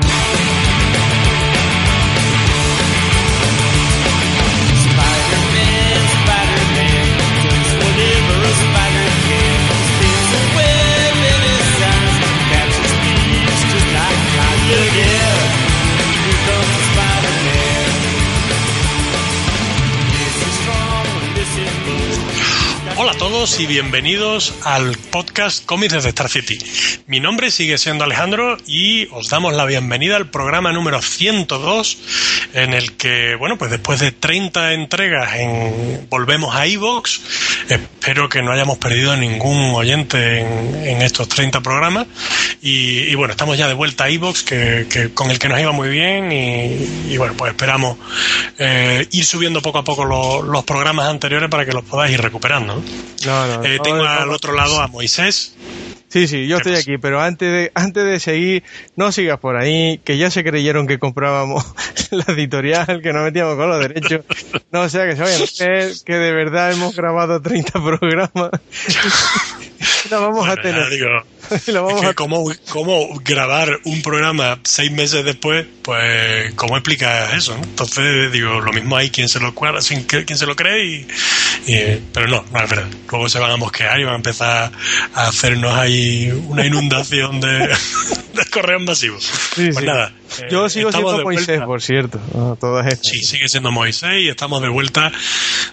Thank 0.00 0.52
you. 0.52 0.57
Y 23.38 23.66
bienvenidos 23.66 24.52
al 24.64 24.96
podcast 24.98 25.64
Cómics 25.64 25.92
desde 25.92 26.08
Star 26.08 26.28
City. 26.28 26.58
Mi 27.06 27.20
nombre 27.20 27.52
sigue 27.52 27.78
siendo 27.78 28.02
Alejandro 28.02 28.56
y 28.66 29.06
os 29.12 29.28
damos 29.28 29.54
la 29.54 29.64
bienvenida 29.64 30.16
al 30.16 30.28
programa 30.28 30.72
número 30.72 31.00
102 31.00 31.98
en 32.54 32.74
el 32.74 32.96
que, 32.96 33.36
bueno, 33.36 33.56
pues 33.56 33.70
después 33.70 34.00
de 34.00 34.10
30 34.10 34.72
entregas 34.74 35.36
en, 35.36 36.08
volvemos 36.10 36.52
a 36.56 36.66
Evox. 36.66 37.20
Espero 37.68 38.28
que 38.28 38.42
no 38.42 38.50
hayamos 38.50 38.78
perdido 38.78 39.16
ningún 39.16 39.72
oyente 39.72 40.40
en, 40.40 41.00
estos 41.00 41.28
30 41.28 41.60
programas 41.60 42.08
y, 42.60 43.14
bueno, 43.14 43.30
estamos 43.32 43.56
ya 43.56 43.68
de 43.68 43.74
vuelta 43.74 44.04
a 44.04 44.08
Evox 44.08 44.42
que, 44.42 45.10
con 45.14 45.30
el 45.30 45.38
que 45.38 45.48
nos 45.48 45.60
iba 45.60 45.70
muy 45.70 45.90
bien 45.90 46.32
y, 46.32 47.16
bueno, 47.16 47.34
pues 47.36 47.52
esperamos 47.52 47.98
eh, 48.58 49.06
ir 49.12 49.24
subiendo 49.24 49.62
poco 49.62 49.78
a 49.78 49.84
poco 49.84 50.04
lo- 50.04 50.42
los 50.42 50.64
programas 50.64 51.08
anteriores 51.08 51.48
para 51.48 51.64
que 51.64 51.72
los 51.72 51.84
podáis 51.84 52.14
ir 52.14 52.20
recuperando. 52.20 52.82
¿No? 53.28 53.46
No, 53.46 53.58
no, 53.58 53.64
Eh, 53.64 53.76
no, 53.76 53.82
tengo 53.82 53.98
no, 53.98 54.06
al 54.08 54.26
no. 54.28 54.32
otro 54.34 54.52
lado 54.54 54.80
a 54.80 54.88
Moisés. 54.88 55.54
Sí, 56.08 56.26
sí, 56.26 56.46
yo 56.48 56.56
¿Qué 56.58 56.70
estoy 56.70 56.80
aquí, 56.94 56.98
pero 56.98 57.20
antes 57.20 57.52
de, 57.52 57.70
antes 57.74 58.02
de 58.02 58.18
seguir, 58.18 58.62
no 58.96 59.12
sigas 59.12 59.38
por 59.40 59.56
ahí, 59.56 59.98
que 60.04 60.16
ya 60.16 60.30
se 60.30 60.42
creyeron 60.42 60.86
que 60.86 60.98
comprábamos 60.98 61.62
la 62.10 62.24
editorial, 62.32 63.00
que 63.02 63.12
nos 63.12 63.24
metíamos 63.24 63.56
con 63.56 63.68
los 63.68 63.78
derechos. 63.80 64.24
No, 64.72 64.80
o 64.82 64.88
sea, 64.88 65.06
que 65.06 65.16
se 65.16 65.22
vayan 65.22 65.42
a 65.42 66.04
que 66.06 66.14
de 66.14 66.32
verdad 66.32 66.72
hemos 66.72 66.96
grabado 66.96 67.42
30 67.42 67.72
programas. 67.84 68.32
la 70.10 70.18
vamos 70.18 70.38
Bueno, 70.46 70.52
a 70.52 70.56
tener. 70.56 70.88
la 71.66 71.80
vamos 71.80 71.96
es 71.96 72.00
que 72.02 72.06
a 72.08 72.14
cómo, 72.14 72.50
cómo 72.70 73.08
grabar 73.24 73.80
un 73.84 74.02
programa 74.02 74.58
seis 74.64 74.90
meses 74.92 75.24
después, 75.24 75.66
pues, 75.82 76.52
¿cómo 76.54 76.76
explicas 76.76 77.32
eso? 77.34 77.56
no? 77.56 77.62
Entonces, 77.64 78.30
digo, 78.32 78.60
lo 78.60 78.72
mismo 78.72 78.96
hay 78.96 79.10
quien 79.10 79.28
se 79.28 79.40
lo, 79.40 79.54
cuadra, 79.54 79.80
sin 79.80 80.04
que- 80.06 80.24
quien 80.24 80.38
se 80.38 80.46
lo 80.46 80.54
cree, 80.56 80.84
y, 80.86 81.06
y- 81.66 82.02
pero 82.12 82.28
no, 82.28 82.44
no 82.52 82.62
es 82.64 82.70
verdad. 82.70 82.88
Luego 83.10 83.28
se 83.28 83.38
van 83.38 83.50
a 83.50 83.56
mosquear 83.56 83.98
y 84.00 84.04
van 84.04 84.14
a 84.14 84.16
empezar 84.16 84.72
a 85.14 85.26
hacernos 85.26 85.72
ahí 85.76 86.30
una 86.48 86.66
inundación 86.66 87.40
de, 87.40 87.48
de 88.34 88.44
correos 88.50 88.82
masivos. 88.82 89.24
Sí, 89.24 89.66
pues 89.66 89.76
sí. 89.78 89.84
nada. 89.84 90.12
eh, 90.40 90.48
Yo 90.50 90.68
sigo 90.68 90.90
estamos 90.90 91.10
siendo 91.12 91.24
Moisés, 91.24 91.60
por 91.62 91.82
cierto. 91.82 92.20
estas. 92.86 93.08
Sí, 93.10 93.18
sigue 93.24 93.48
siendo 93.48 93.70
Moisés 93.72 94.10
y 94.20 94.28
estamos 94.28 94.60
de 94.62 94.68
vuelta 94.68 95.10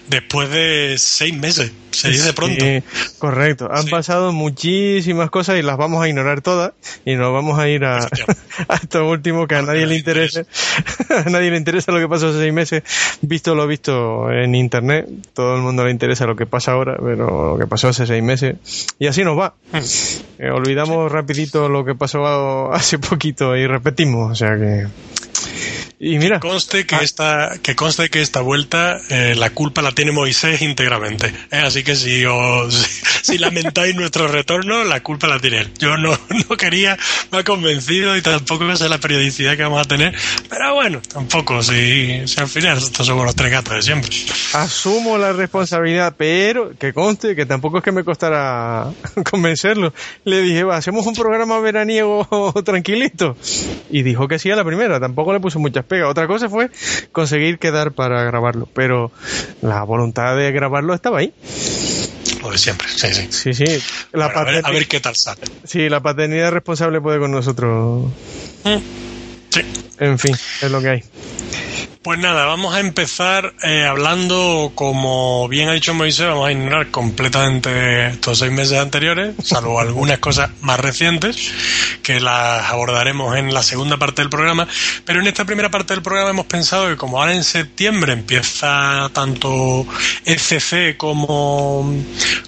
después 0.08 0.50
de 0.50 0.96
seis 0.98 1.34
meses. 1.34 1.72
Se 1.90 2.10
dice 2.10 2.32
pronto. 2.34 2.62
Sí, 2.62 2.82
correcto. 3.18 3.68
Han 3.72 3.86
pasado 3.86 4.32
muchísimas 4.32 5.30
cosas 5.30 5.58
y 5.58 5.62
las 5.66 5.76
vamos 5.76 6.02
a 6.02 6.08
ignorar 6.08 6.40
todas 6.40 6.72
y 7.04 7.14
nos 7.16 7.32
vamos 7.32 7.58
a 7.58 7.68
ir 7.68 7.84
a, 7.84 7.98
a 8.68 8.74
esto 8.74 9.08
último 9.08 9.46
que 9.46 9.56
a 9.56 9.62
nadie 9.62 9.86
le 9.86 9.96
interesa. 9.96 10.44
a 11.26 11.28
nadie 11.28 11.50
le 11.50 11.56
interesa 11.56 11.92
lo 11.92 11.98
que 11.98 12.08
pasó 12.08 12.28
hace 12.28 12.38
seis 12.38 12.52
meses. 12.52 12.82
Visto 13.20 13.54
lo 13.54 13.66
visto 13.66 14.30
en 14.30 14.54
internet, 14.54 15.08
todo 15.34 15.56
el 15.56 15.62
mundo 15.62 15.84
le 15.84 15.90
interesa 15.90 16.26
lo 16.26 16.36
que 16.36 16.46
pasa 16.46 16.72
ahora, 16.72 16.96
pero 17.02 17.52
lo 17.52 17.58
que 17.58 17.66
pasó 17.66 17.88
hace 17.88 18.06
seis 18.06 18.22
meses. 18.22 18.56
Y 18.98 19.06
así 19.06 19.24
nos 19.24 19.38
va. 19.38 19.54
Eh, 20.38 20.50
olvidamos 20.50 21.10
rapidito 21.10 21.68
lo 21.68 21.84
que 21.84 21.94
pasó 21.94 22.72
hace 22.72 22.98
poquito 22.98 23.56
y 23.56 23.66
repetimos. 23.66 24.32
O 24.32 24.34
sea 24.34 24.56
que... 24.56 24.86
Y 25.98 26.18
mira, 26.18 26.40
Conste 26.40 26.80
Ah. 26.80 26.84
que 26.98 27.04
esta, 27.04 27.52
que 27.62 27.74
conste 27.74 28.10
que 28.10 28.20
esta 28.20 28.42
vuelta 28.42 29.00
eh, 29.08 29.34
la 29.34 29.48
culpa 29.50 29.80
la 29.80 29.92
tiene 29.92 30.12
Moisés 30.12 30.60
íntegramente. 30.60 31.28
¿eh? 31.50 31.56
Así 31.56 31.82
que 31.84 31.96
si 31.96 32.22
os 32.26 32.74
si 33.22 33.38
lamentáis 33.38 33.94
nuestro 33.96 34.28
retorno, 34.28 34.84
la 34.84 35.02
culpa 35.02 35.26
la 35.26 35.38
tiene 35.40 35.60
él. 35.60 35.72
Yo 35.78 35.96
no, 35.96 36.10
no 36.50 36.56
quería, 36.58 36.98
me 37.32 37.38
ha 37.38 37.44
convencido 37.44 38.14
y 38.14 38.20
tampoco 38.20 38.76
sé 38.76 38.90
la 38.90 38.98
periodicidad 38.98 39.56
que 39.56 39.62
vamos 39.62 39.80
a 39.80 39.88
tener. 39.88 40.14
Pero 40.50 40.74
bueno, 40.74 41.00
tampoco, 41.00 41.62
si, 41.62 42.28
si 42.28 42.40
al 42.40 42.48
final 42.48 42.76
estos 42.76 43.06
somos 43.06 43.24
los 43.24 43.34
tres 43.34 43.50
gatos 43.50 43.74
de 43.76 43.82
siempre. 43.82 44.10
asumo 44.52 45.16
la 45.16 45.32
responsabilidad, 45.32 46.14
pero 46.18 46.72
que 46.78 46.92
conste 46.92 47.34
que 47.34 47.46
tampoco 47.46 47.78
es 47.78 47.84
que 47.84 47.92
me 47.92 48.04
costara 48.04 48.92
convencerlo. 49.30 49.94
Le 50.24 50.42
dije, 50.42 50.62
va, 50.62 50.76
hacemos 50.76 51.06
un 51.06 51.14
programa 51.14 51.58
veraniego 51.60 52.52
tranquilito. 52.66 53.34
Y 53.90 54.02
dijo 54.02 54.28
que 54.28 54.38
sí 54.38 54.50
a 54.50 54.56
la 54.56 54.64
primera, 54.64 55.00
tampoco 55.00 55.32
le 55.32 55.40
puso 55.40 55.58
muchas 55.58 55.85
pegas. 55.86 56.08
Otra 56.10 56.26
cosa 56.26 56.48
fue 56.48 56.70
conseguir 57.12 57.58
quedar 57.58 57.92
para 57.92 58.22
grabarlo, 58.24 58.68
pero 58.74 59.10
la 59.62 59.82
voluntad 59.84 60.36
de 60.36 60.52
grabarlo 60.52 60.94
estaba 60.94 61.18
ahí. 61.20 61.32
Lo 62.42 62.50
de 62.50 62.58
siempre, 62.58 62.86
sí, 62.88 63.08
sí. 63.12 63.26
Sí, 63.30 63.54
sí. 63.54 63.64
La, 64.12 64.26
Bueno, 64.26 64.40
a, 64.40 64.44
ver, 64.44 64.56
a 64.56 64.60
paterni- 64.68 64.72
ver 64.74 64.86
qué 64.88 65.00
tal 65.00 65.16
sale. 65.16 65.40
sí, 65.64 65.88
la 65.88 66.00
paternidad 66.00 66.50
responsable 66.52 67.00
puede 67.00 67.18
con 67.18 67.30
nosotros. 67.32 68.12
Sí. 68.64 69.62
En 69.98 70.18
fin, 70.18 70.36
es 70.62 70.70
lo 70.70 70.80
que 70.82 70.88
hay. 70.90 71.02
Pues 72.06 72.20
nada, 72.20 72.46
vamos 72.46 72.72
a 72.72 72.78
empezar 72.78 73.52
eh, 73.64 73.82
hablando, 73.82 74.70
como 74.76 75.48
bien 75.48 75.68
ha 75.68 75.72
dicho 75.72 75.92
Moisés, 75.92 76.28
vamos 76.28 76.46
a 76.46 76.52
ignorar 76.52 76.92
completamente 76.92 78.06
estos 78.10 78.38
seis 78.38 78.52
meses 78.52 78.78
anteriores, 78.78 79.34
salvo 79.42 79.80
algunas 79.80 80.20
cosas 80.20 80.50
más 80.60 80.78
recientes, 80.78 81.52
que 82.04 82.20
las 82.20 82.70
abordaremos 82.70 83.36
en 83.36 83.52
la 83.52 83.64
segunda 83.64 83.96
parte 83.96 84.22
del 84.22 84.30
programa. 84.30 84.68
Pero 85.04 85.18
en 85.18 85.26
esta 85.26 85.44
primera 85.44 85.68
parte 85.68 85.94
del 85.94 86.02
programa 86.04 86.30
hemos 86.30 86.46
pensado 86.46 86.86
que 86.86 86.96
como 86.96 87.18
ahora 87.18 87.34
en 87.34 87.42
septiembre 87.42 88.12
empieza 88.12 89.10
tanto 89.12 89.84
ECC 90.24 90.96
como, 90.96 91.92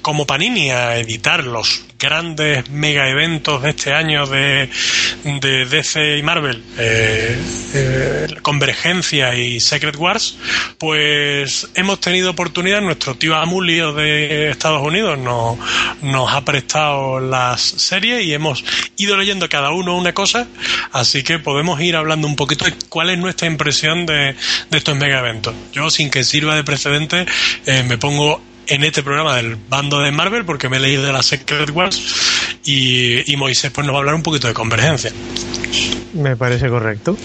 como 0.03 0.25
Panini 0.25 0.71
a 0.71 0.99
editar 0.99 1.43
los 1.43 1.83
grandes 1.99 2.71
mega 2.71 3.09
eventos 3.09 3.63
de 3.63 3.71
este 3.71 3.93
año 3.93 4.27
de, 4.27 4.71
de 5.25 5.67
DC 5.67 6.19
y 6.19 6.23
Marvel, 6.23 6.63
eh, 6.79 7.37
eh, 7.75 8.27
Convergencia 8.43 9.35
y 9.35 9.61
Secret 9.61 9.97
Wars, 9.97 10.37
pues 10.79 11.69
hemos 11.75 12.01
tenido 12.01 12.31
oportunidad, 12.31 12.81
nuestro 12.81 13.17
tío 13.17 13.35
Amulio 13.35 13.93
de 13.93 14.51
Estados 14.51 14.87
Unidos 14.87 15.19
nos, 15.19 15.59
nos 16.03 16.33
ha 16.33 16.45
prestado 16.45 17.21
las 17.21 17.61
series 17.61 18.25
y 18.25 18.33
hemos 18.33 18.65
ido 18.97 19.17
leyendo 19.17 19.49
cada 19.49 19.71
uno 19.71 19.97
una 19.97 20.13
cosa, 20.13 20.47
así 20.93 21.23
que 21.23 21.39
podemos 21.39 21.81
ir 21.81 21.97
hablando 21.97 22.27
un 22.27 22.37
poquito 22.37 22.65
de 22.65 22.75
cuál 22.89 23.11
es 23.11 23.19
nuestra 23.19 23.49
impresión 23.49 24.07
de, 24.07 24.37
de 24.71 24.79
estos 24.79 24.97
mega 24.97 25.19
eventos. 25.19 25.55
Yo, 25.73 25.91
sin 25.91 26.11
que 26.11 26.25
sirva 26.25 26.55
de 26.55 26.65
precedente, 26.65 27.27
eh, 27.67 27.83
me 27.83 27.99
pongo 27.99 28.41
en 28.69 28.85
este 28.85 29.03
programa 29.03 29.37
del 29.37 29.57
bando 29.57 30.01
de 30.01 30.11
Marvel 30.13 30.45
porque 30.45 30.69
me 30.69 30.77
he 30.77 30.81
leído 30.81 31.03
de 31.03 31.13
la 31.13 31.23
Secret 31.23 31.71
Wars 31.71 32.01
y, 32.65 33.31
y 33.33 33.37
Moisés 33.37 33.71
pues 33.73 33.87
nos 33.87 33.95
va 33.95 33.99
a 33.99 34.01
hablar 34.01 34.15
un 34.15 34.23
poquito 34.23 34.47
de 34.49 34.55
convergencia. 34.55 35.13
Me 36.15 36.37
parece 36.37 36.69
correcto. 36.69 37.17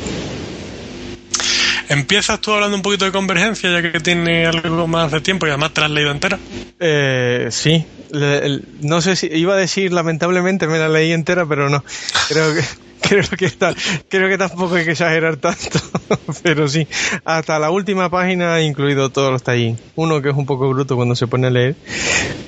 ¿Empiezas 1.90 2.40
tú 2.40 2.52
hablando 2.54 2.76
un 2.76 2.82
poquito 2.82 3.06
de 3.06 3.12
convergencia 3.12 3.70
ya 3.72 3.82
que 3.92 4.00
tiene 4.00 4.46
algo 4.46 4.88
más 4.88 5.12
de 5.12 5.22
tiempo 5.22 5.46
y 5.46 5.50
además 5.50 5.74
te 5.74 5.82
la 5.82 5.88
has 5.88 5.92
leído 5.92 6.12
entera? 6.12 6.40
Eh, 6.80 7.48
sí, 7.52 7.86
Le- 8.12 8.62
no 8.82 9.02
sé 9.02 9.16
si 9.16 9.28
iba 9.28 9.54
a 9.54 9.58
decir 9.58 9.92
lamentablemente 9.92 10.66
me 10.68 10.80
la 10.80 10.88
leí 10.90 11.12
entera, 11.12 11.46
pero 11.46 11.70
no. 11.70 11.84
Creo 12.30 12.54
que 12.56 12.62
creo 13.08 13.24
que 13.38 13.46
está, 13.46 13.74
creo 14.10 14.30
que 14.30 14.38
tampoco 14.38 14.76
hay 14.76 14.86
que 14.86 14.92
exagerar 14.92 15.38
tanto, 15.38 15.80
pero 16.44 16.68
sí, 16.68 16.88
hasta 17.26 17.60
la 17.60 17.70
última 17.70 18.10
página 18.10 18.60
he 18.60 18.64
incluido 18.64 19.10
todos 19.10 19.32
los 19.32 19.44
tallín. 19.44 19.78
Uno 19.96 20.22
que 20.22 20.30
es 20.30 20.36
un 20.36 20.46
poco 20.46 20.70
bruto 20.70 20.96
cuando 20.96 21.16
se 21.16 21.28
pone 21.28 21.48
a 21.48 21.50
leer, 21.50 21.76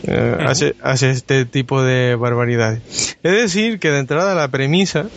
eh, 0.07 0.37
hace, 0.45 0.75
hace 0.81 1.11
este 1.11 1.45
tipo 1.45 1.83
de 1.83 2.15
barbaridades. 2.15 3.17
Es 3.23 3.31
decir, 3.31 3.79
que 3.79 3.91
de 3.91 3.99
entrada 3.99 4.35
la 4.35 4.47
premisa 4.47 5.07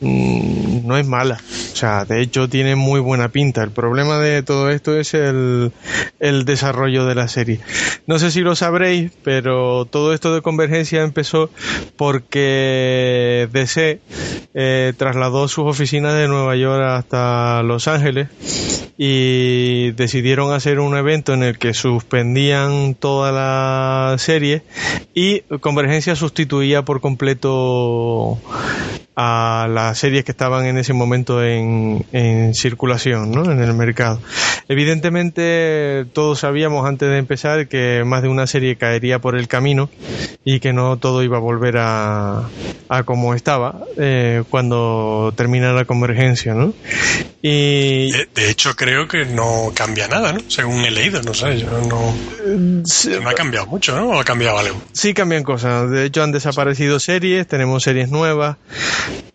mm, 0.00 0.86
no 0.86 0.96
es 0.96 1.06
mala. 1.06 1.38
O 1.72 1.76
sea, 1.76 2.04
de 2.06 2.22
hecho 2.22 2.48
tiene 2.48 2.74
muy 2.74 3.00
buena 3.00 3.28
pinta. 3.28 3.62
El 3.62 3.70
problema 3.70 4.18
de 4.18 4.42
todo 4.42 4.70
esto 4.70 4.98
es 4.98 5.12
el, 5.12 5.72
el 6.20 6.44
desarrollo 6.44 7.04
de 7.04 7.14
la 7.14 7.28
serie. 7.28 7.60
No 8.06 8.18
sé 8.18 8.30
si 8.30 8.40
lo 8.40 8.56
sabréis, 8.56 9.12
pero 9.22 9.84
todo 9.84 10.14
esto 10.14 10.34
de 10.34 10.40
convergencia 10.40 11.02
empezó 11.02 11.50
porque 11.96 13.48
DC 13.52 14.00
eh, 14.58 14.94
trasladó 14.96 15.48
sus 15.48 15.66
oficinas 15.66 16.14
de 16.14 16.28
Nueva 16.28 16.56
York 16.56 16.82
hasta 16.82 17.62
Los 17.62 17.88
Ángeles 17.88 18.28
y 18.96 19.90
decidieron 19.92 20.54
hacer 20.54 20.80
un 20.80 20.96
evento 20.96 21.34
en 21.34 21.42
el 21.42 21.58
que 21.58 21.74
suspendían 21.74 22.94
toda 22.94 23.32
la 23.32 24.16
serie 24.16 24.62
y 25.12 25.40
Convergencia 25.60 26.16
sustituía 26.16 26.86
por 26.86 27.02
completo 27.02 28.38
a 29.16 29.66
las 29.70 29.98
series 29.98 30.24
que 30.24 30.32
estaban 30.32 30.66
en 30.66 30.76
ese 30.76 30.92
momento 30.92 31.42
en, 31.42 32.04
en 32.12 32.54
circulación, 32.54 33.30
¿no? 33.32 33.50
En 33.50 33.60
el 33.62 33.72
mercado. 33.72 34.20
Evidentemente, 34.68 36.04
todos 36.12 36.40
sabíamos 36.40 36.86
antes 36.86 37.08
de 37.08 37.18
empezar 37.18 37.66
que 37.68 38.02
más 38.04 38.22
de 38.22 38.28
una 38.28 38.46
serie 38.46 38.76
caería 38.76 39.18
por 39.18 39.36
el 39.36 39.48
camino 39.48 39.88
y 40.44 40.60
que 40.60 40.72
no 40.72 40.96
todo 40.98 41.22
iba 41.22 41.38
a 41.38 41.40
volver 41.40 41.76
a, 41.78 42.42
a 42.88 43.02
como 43.04 43.34
estaba 43.34 43.80
eh, 43.96 44.44
cuando 44.50 45.32
termina 45.36 45.72
la 45.72 45.84
convergencia, 45.86 46.54
¿no? 46.54 46.74
Y 47.42 48.10
De, 48.10 48.28
de 48.34 48.50
hecho, 48.50 48.74
creo 48.76 49.06
que 49.08 49.24
no 49.24 49.72
cambia 49.74 50.08
nada, 50.08 50.32
¿no? 50.32 50.40
Según 50.48 50.84
he 50.84 50.90
leído, 50.90 51.22
no 51.22 51.32
sé, 51.32 51.58
yo 51.58 51.68
no, 51.88 52.84
sí, 52.84 53.10
no 53.22 53.28
ha 53.28 53.34
cambiado 53.34 53.66
mucho, 53.66 53.96
¿no? 53.96 54.08
¿O 54.10 54.20
ha 54.20 54.24
cambiado 54.24 54.58
algo? 54.58 54.82
sí 54.92 55.14
cambian 55.14 55.42
cosas. 55.44 55.90
De 55.90 56.04
hecho, 56.04 56.22
han 56.22 56.32
desaparecido 56.32 56.98
series, 57.00 57.46
tenemos 57.46 57.82
series 57.84 58.10
nuevas, 58.10 58.56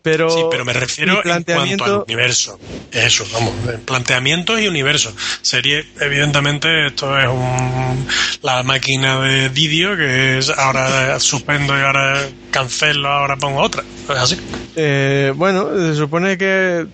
pero 0.02 0.30
Sí, 0.30 0.42
pero 0.50 0.66
me 0.66 0.74
refiero 0.74 1.14
mi 1.14 1.18
en 1.18 1.24
cuanto 1.24 1.46
planteamiento 1.46 1.84
al 1.86 2.04
universo. 2.04 2.60
Eso, 2.92 3.26
vamos, 3.34 3.54
eh, 3.70 3.78
planteamientos 3.86 4.60
y 4.60 4.68
universo. 4.68 5.14
Serie, 5.42 5.86
evidentemente, 6.00 6.88
esto 6.88 7.18
es 7.18 7.28
un, 7.28 8.08
la 8.42 8.64
máquina 8.64 9.22
de 9.22 9.50
Didio 9.50 9.96
que 9.96 10.38
es 10.40 10.50
ahora 10.50 11.20
suspendo 11.20 11.78
y 11.78 11.82
ahora 11.82 12.20
cancelo, 12.50 13.10
ahora 13.10 13.38
pongo 13.38 13.62
otra. 13.62 13.84
Es 14.04 14.18
así. 14.18 14.38
Eh, 14.76 15.34
bueno, 15.36 15.70
se 15.76 15.96
supone 15.96 16.38
que 16.38 16.88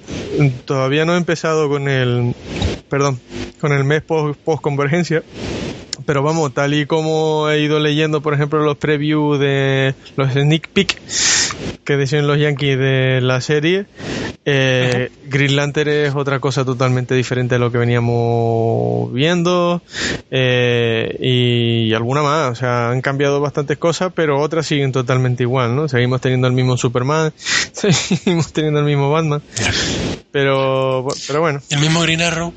todavía 0.65 1.05
no 1.05 1.13
he 1.13 1.17
empezado 1.17 1.69
con 1.69 1.87
el, 1.87 2.33
perdón, 2.89 3.19
con 3.59 3.71
el 3.71 3.83
mes 3.83 4.01
post, 4.01 4.39
convergencia. 4.61 5.23
Pero 6.05 6.23
vamos, 6.23 6.53
tal 6.53 6.73
y 6.73 6.85
como 6.85 7.49
he 7.49 7.59
ido 7.59 7.79
leyendo, 7.79 8.21
por 8.21 8.33
ejemplo, 8.33 8.63
los 8.63 8.77
previews 8.77 9.39
de 9.39 9.93
los 10.15 10.31
sneak 10.31 10.69
peek 10.69 11.01
que 11.83 11.97
decían 11.97 12.27
los 12.27 12.39
Yankees 12.39 12.77
de 12.77 13.21
la 13.21 13.41
serie, 13.41 13.85
eh, 14.49 15.11
Green 15.25 15.57
Lantern 15.57 15.89
es 15.89 16.15
otra 16.15 16.39
cosa 16.39 16.63
totalmente 16.63 17.13
diferente 17.15 17.55
a 17.55 17.57
lo 17.57 17.69
que 17.69 17.77
veníamos 17.77 19.11
viendo 19.11 19.81
eh, 20.31 21.17
y 21.19 21.93
alguna 21.93 22.21
más. 22.21 22.51
O 22.51 22.55
sea, 22.55 22.89
han 22.89 23.01
cambiado 23.01 23.41
bastantes 23.41 23.77
cosas, 23.77 24.13
pero 24.15 24.39
otras 24.39 24.65
siguen 24.65 24.93
totalmente 24.93 25.43
igual, 25.43 25.75
¿no? 25.75 25.89
Seguimos 25.89 26.21
teniendo 26.21 26.47
el 26.47 26.53
mismo 26.53 26.77
Superman, 26.77 27.33
seguimos 27.73 28.53
teniendo 28.53 28.79
el 28.79 28.85
mismo 28.85 29.11
Batman, 29.11 29.41
pero, 30.31 31.07
pero 31.27 31.41
bueno. 31.41 31.61
El 31.69 31.79
mismo 31.79 32.01
Green 32.01 32.21
Arrow. 32.21 32.53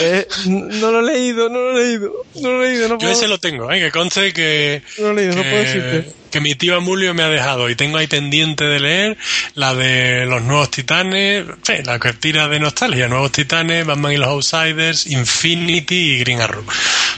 Eh, 0.00 0.26
no 0.46 0.90
lo 0.90 1.00
he 1.00 1.12
leído, 1.12 1.48
no 1.48 1.58
lo 1.60 1.78
he 1.78 1.82
leído, 1.84 2.12
no 2.42 2.50
lo 2.52 2.64
he 2.64 2.68
leído, 2.68 2.88
no 2.88 2.94
Yo 2.94 2.98
puedo, 2.98 3.12
ese 3.12 3.28
lo 3.28 3.38
tengo, 3.38 3.70
¿eh? 3.72 3.80
que 3.80 3.90
conste 3.90 4.32
que, 4.32 4.82
no 4.98 5.04
lo 5.04 5.10
he 5.12 5.14
leído, 5.14 5.36
no 5.36 5.42
puedo 5.42 5.54
que, 5.62 5.68
decirte. 5.68 6.12
que 6.30 6.40
mi 6.40 6.54
tío 6.54 6.76
Amulio 6.76 7.14
me 7.14 7.22
ha 7.22 7.28
dejado 7.28 7.70
y 7.70 7.76
tengo 7.76 7.96
ahí 7.96 8.06
pendiente 8.06 8.64
de 8.64 8.80
leer 8.80 9.16
la 9.54 9.74
de 9.74 10.26
los 10.26 10.42
nuevos 10.42 10.70
titanes, 10.70 11.44
la 11.84 11.98
que 11.98 12.12
tira 12.12 12.46
de 12.48 12.60
nostalgia, 12.60 13.08
nuevos 13.08 13.32
titanes, 13.32 13.86
Batman 13.86 14.12
y 14.12 14.16
los 14.18 14.28
Outsiders, 14.28 15.06
Infinity 15.06 16.16
y 16.16 16.18
Green 16.20 16.40
Arrow. 16.42 16.64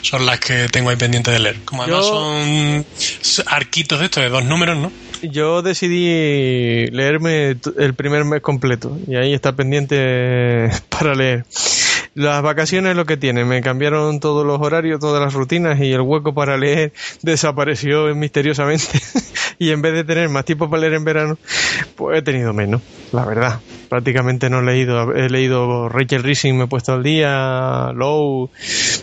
Son 0.02 0.24
las 0.24 0.38
que 0.38 0.68
tengo 0.68 0.90
ahí 0.90 0.96
pendiente 0.96 1.30
de 1.32 1.38
leer. 1.40 1.56
Como 1.64 1.82
además 1.82 2.04
Yo- 2.06 2.12
son 2.12 2.86
arquitos 3.46 3.98
de 3.98 4.04
estos 4.04 4.22
de 4.22 4.28
dos 4.28 4.44
números, 4.44 4.76
¿no? 4.78 4.92
Yo 5.20 5.62
decidí 5.62 6.86
leerme 6.92 7.56
el 7.76 7.94
primer 7.94 8.24
mes 8.24 8.40
completo 8.40 8.96
y 9.08 9.16
ahí 9.16 9.34
está 9.34 9.56
pendiente 9.56 10.70
para 10.88 11.16
leer. 11.16 11.44
Las 12.14 12.42
vacaciones 12.42 12.90
es 12.90 12.96
lo 12.96 13.04
que 13.06 13.16
tiene, 13.16 13.44
me 13.44 13.60
cambiaron 13.60 14.20
todos 14.20 14.44
los 14.46 14.60
horarios, 14.60 15.00
todas 15.00 15.22
las 15.22 15.34
rutinas 15.34 15.78
y 15.80 15.92
el 15.92 16.00
hueco 16.00 16.34
para 16.34 16.56
leer 16.56 16.92
desapareció 17.22 18.14
misteriosamente. 18.14 19.00
y 19.58 19.70
en 19.70 19.82
vez 19.82 19.94
de 19.94 20.04
tener 20.04 20.28
más 20.28 20.44
tiempo 20.44 20.68
para 20.68 20.80
leer 20.82 20.94
en 20.94 21.04
verano, 21.04 21.38
pues 21.96 22.18
he 22.18 22.22
tenido 22.22 22.52
menos, 22.52 22.82
la 23.12 23.24
verdad. 23.24 23.60
Prácticamente 23.88 24.50
no 24.50 24.60
he 24.60 24.64
leído, 24.64 25.14
he 25.14 25.30
leído 25.30 25.88
Rachel 25.88 26.22
Rising, 26.22 26.54
me 26.58 26.64
he 26.64 26.66
puesto 26.66 26.92
al 26.92 27.02
día, 27.02 27.90
Low 27.94 28.50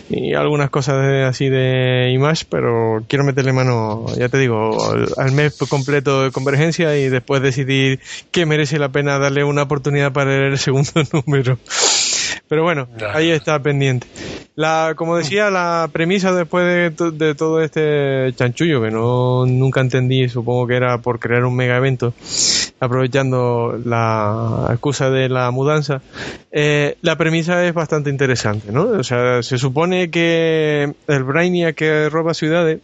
y 0.08 0.34
algunas 0.34 0.70
cosas 0.70 1.02
de- 1.04 1.24
así 1.24 1.48
de 1.48 2.12
Image, 2.12 2.44
pero 2.48 3.02
quiero 3.08 3.24
meterle 3.24 3.52
mano, 3.52 4.06
ya 4.16 4.28
te 4.28 4.38
digo, 4.38 4.78
al, 4.92 5.08
al 5.16 5.32
mes 5.32 5.56
completo 5.68 6.22
de 6.22 6.30
convergencia 6.30 6.96
y 6.96 7.08
después 7.08 7.42
decidir 7.42 7.98
que 8.30 8.46
merece 8.46 8.78
la 8.78 8.90
pena 8.90 9.18
darle 9.18 9.42
una 9.42 9.62
oportunidad 9.64 10.12
para 10.12 10.30
leer 10.30 10.52
el 10.52 10.58
segundo 10.58 10.92
número. 11.26 11.58
Pero 12.48 12.62
bueno, 12.62 12.88
ahí 13.12 13.30
está 13.30 13.58
pendiente. 13.60 14.06
La, 14.54 14.94
como 14.96 15.16
decía, 15.16 15.50
la 15.50 15.88
premisa 15.92 16.32
después 16.32 16.64
de, 16.64 16.90
to- 16.90 17.10
de 17.10 17.34
todo 17.34 17.60
este 17.60 18.32
chanchullo, 18.36 18.80
que 18.80 18.90
no 18.90 19.44
nunca 19.46 19.80
entendí, 19.80 20.28
supongo 20.28 20.66
que 20.66 20.76
era 20.76 20.98
por 20.98 21.18
crear 21.18 21.44
un 21.44 21.54
mega 21.56 21.76
evento, 21.76 22.14
aprovechando 22.80 23.78
la 23.84 24.68
excusa 24.70 25.10
de 25.10 25.28
la 25.28 25.50
mudanza, 25.50 26.00
eh, 26.52 26.96
la 27.02 27.16
premisa 27.16 27.66
es 27.66 27.74
bastante 27.74 28.08
interesante, 28.10 28.72
¿no? 28.72 28.84
O 28.84 29.02
sea, 29.04 29.42
se 29.42 29.58
supone 29.58 30.08
que 30.10 30.90
el 31.08 31.24
Brainiac 31.24 31.74
que 31.74 32.08
roba 32.08 32.32
ciudades, 32.32 32.78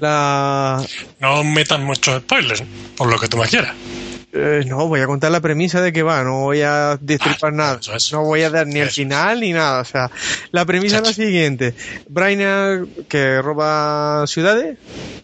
la, 0.00 0.82
No 1.20 1.44
metas 1.44 1.78
muchos 1.80 2.22
spoilers, 2.22 2.64
por 2.96 3.08
lo 3.10 3.18
que 3.18 3.28
tú 3.28 3.36
me 3.36 3.46
quieras. 3.46 3.74
Eh, 4.36 4.64
no, 4.66 4.88
voy 4.88 5.00
a 5.00 5.06
contar 5.06 5.30
la 5.30 5.40
premisa 5.40 5.80
de 5.80 5.92
que 5.92 6.02
va, 6.02 6.24
no 6.24 6.40
voy 6.40 6.60
a 6.62 6.98
destripar 7.00 7.52
Ah, 7.52 7.56
nada. 7.56 7.78
eso, 7.80 7.94
eso. 7.94 8.16
No 8.16 8.24
voy 8.24 8.42
a 8.42 8.50
dar 8.50 8.66
ni 8.66 8.80
el 8.80 8.88
Eso. 8.88 8.96
final 8.96 9.38
ni 9.40 9.52
nada. 9.52 9.80
O 9.80 9.84
sea, 9.84 10.10
la 10.50 10.64
premisa 10.64 10.96
es 10.96 11.02
la 11.04 11.12
siguiente. 11.12 11.72
Brainiac 12.08 13.06
que 13.08 13.40
roba 13.40 14.24
ciudades, 14.26 14.76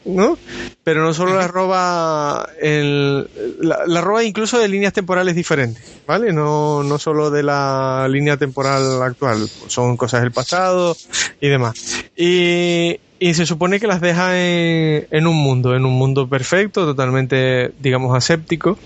¿no? 0.04 0.38
Pero 0.84 1.02
no 1.02 1.12
solo 1.12 1.34
las 1.36 1.50
roba, 1.50 2.48
el, 2.60 3.28
la, 3.60 3.80
la 3.86 4.00
roba 4.00 4.22
incluso 4.22 4.58
de 4.60 4.68
líneas 4.68 4.92
temporales 4.92 5.34
diferentes, 5.34 5.82
¿vale? 6.06 6.32
No, 6.32 6.84
no 6.84 6.98
solo 6.98 7.30
de 7.30 7.42
la 7.42 8.06
línea 8.08 8.36
temporal 8.36 9.02
actual. 9.02 9.48
Son 9.66 9.96
cosas 9.96 10.22
del 10.22 10.30
pasado 10.30 10.96
y 11.40 11.48
demás. 11.48 11.74
Y, 12.16 12.98
y 13.22 13.34
se 13.34 13.44
supone 13.44 13.78
que 13.78 13.86
las 13.86 14.00
deja 14.00 14.40
en, 14.40 15.06
en 15.10 15.26
un 15.26 15.36
mundo, 15.36 15.76
en 15.76 15.84
un 15.84 15.92
mundo 15.92 16.26
perfecto, 16.26 16.86
totalmente, 16.86 17.70
digamos, 17.78 18.16
aséptico, 18.16 18.78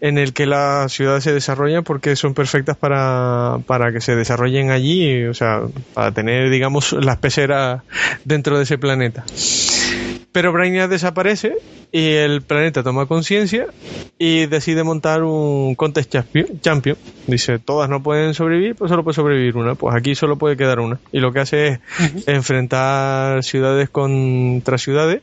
en 0.00 0.16
el 0.16 0.32
que 0.32 0.46
las 0.46 0.90
ciudades 0.92 1.22
se 1.24 1.34
desarrollan 1.34 1.84
porque 1.84 2.16
son 2.16 2.32
perfectas 2.32 2.78
para, 2.78 3.58
para 3.66 3.92
que 3.92 4.00
se 4.00 4.16
desarrollen 4.16 4.70
allí, 4.70 5.24
o 5.26 5.34
sea, 5.34 5.60
para 5.92 6.10
tener, 6.12 6.48
digamos, 6.48 6.94
las 6.94 7.18
peceras 7.18 7.82
dentro 8.24 8.56
de 8.56 8.64
ese 8.64 8.78
planeta. 8.78 9.24
Pero 10.32 10.52
Brainiac 10.52 10.90
desaparece 10.90 11.56
y 11.92 12.12
el 12.12 12.42
planeta 12.42 12.82
toma 12.82 13.06
conciencia 13.06 13.68
y 14.18 14.44
decide 14.44 14.84
montar 14.84 15.22
un 15.22 15.74
contest 15.76 16.12
champion, 16.12 16.60
champion. 16.60 16.98
Dice, 17.26 17.58
todas 17.58 17.88
no 17.88 18.02
pueden 18.02 18.34
sobrevivir, 18.34 18.74
pues 18.74 18.90
solo 18.90 19.02
puede 19.02 19.14
sobrevivir 19.14 19.56
una. 19.56 19.76
Pues 19.76 19.96
aquí 19.96 20.14
solo 20.14 20.36
puede 20.36 20.58
quedar 20.58 20.78
una. 20.80 21.00
Y 21.10 21.20
lo 21.20 21.32
que 21.32 21.40
hace 21.40 21.66
es 21.68 21.80
enfrentar 22.26 23.42
ciudades 23.44 23.65
contra 23.90 24.78
ciudades 24.78 25.22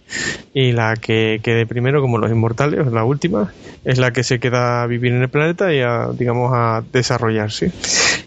y 0.54 0.72
la 0.72 0.95
que 0.95 1.40
quede 1.44 1.66
primero, 1.66 2.01
como 2.01 2.18
los 2.18 2.31
inmortales, 2.31 2.86
la 2.92 3.04
última, 3.04 3.54
es 3.84 3.98
la 3.98 4.12
que 4.12 4.24
se 4.24 4.40
queda 4.40 4.83
a 4.83 4.88
vivir 4.88 5.14
en 5.14 5.21
el 5.21 5.30
planeta 5.30 5.73
y 5.73 5.81
a, 5.81 6.09
digamos, 6.14 6.52
a 6.54 6.83
desarrollarse. 6.92 7.71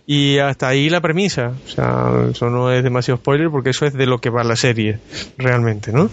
Y 0.09 0.39
hasta 0.39 0.69
ahí 0.69 0.89
la 0.89 1.01
premisa. 1.01 1.53
O 1.65 1.69
sea, 1.69 2.13
eso 2.31 2.49
no 2.49 2.71
es 2.71 2.85
demasiado 2.85 3.19
spoiler 3.19 3.51
porque 3.51 3.71
eso 3.71 3.87
es 3.87 3.95
de 3.95 4.07
lo 4.07 4.19
que 4.19 4.31
va 4.31 4.45
la 4.45 4.55
serie, 4.55 5.01
realmente, 5.37 5.93
¿no? 5.93 6.09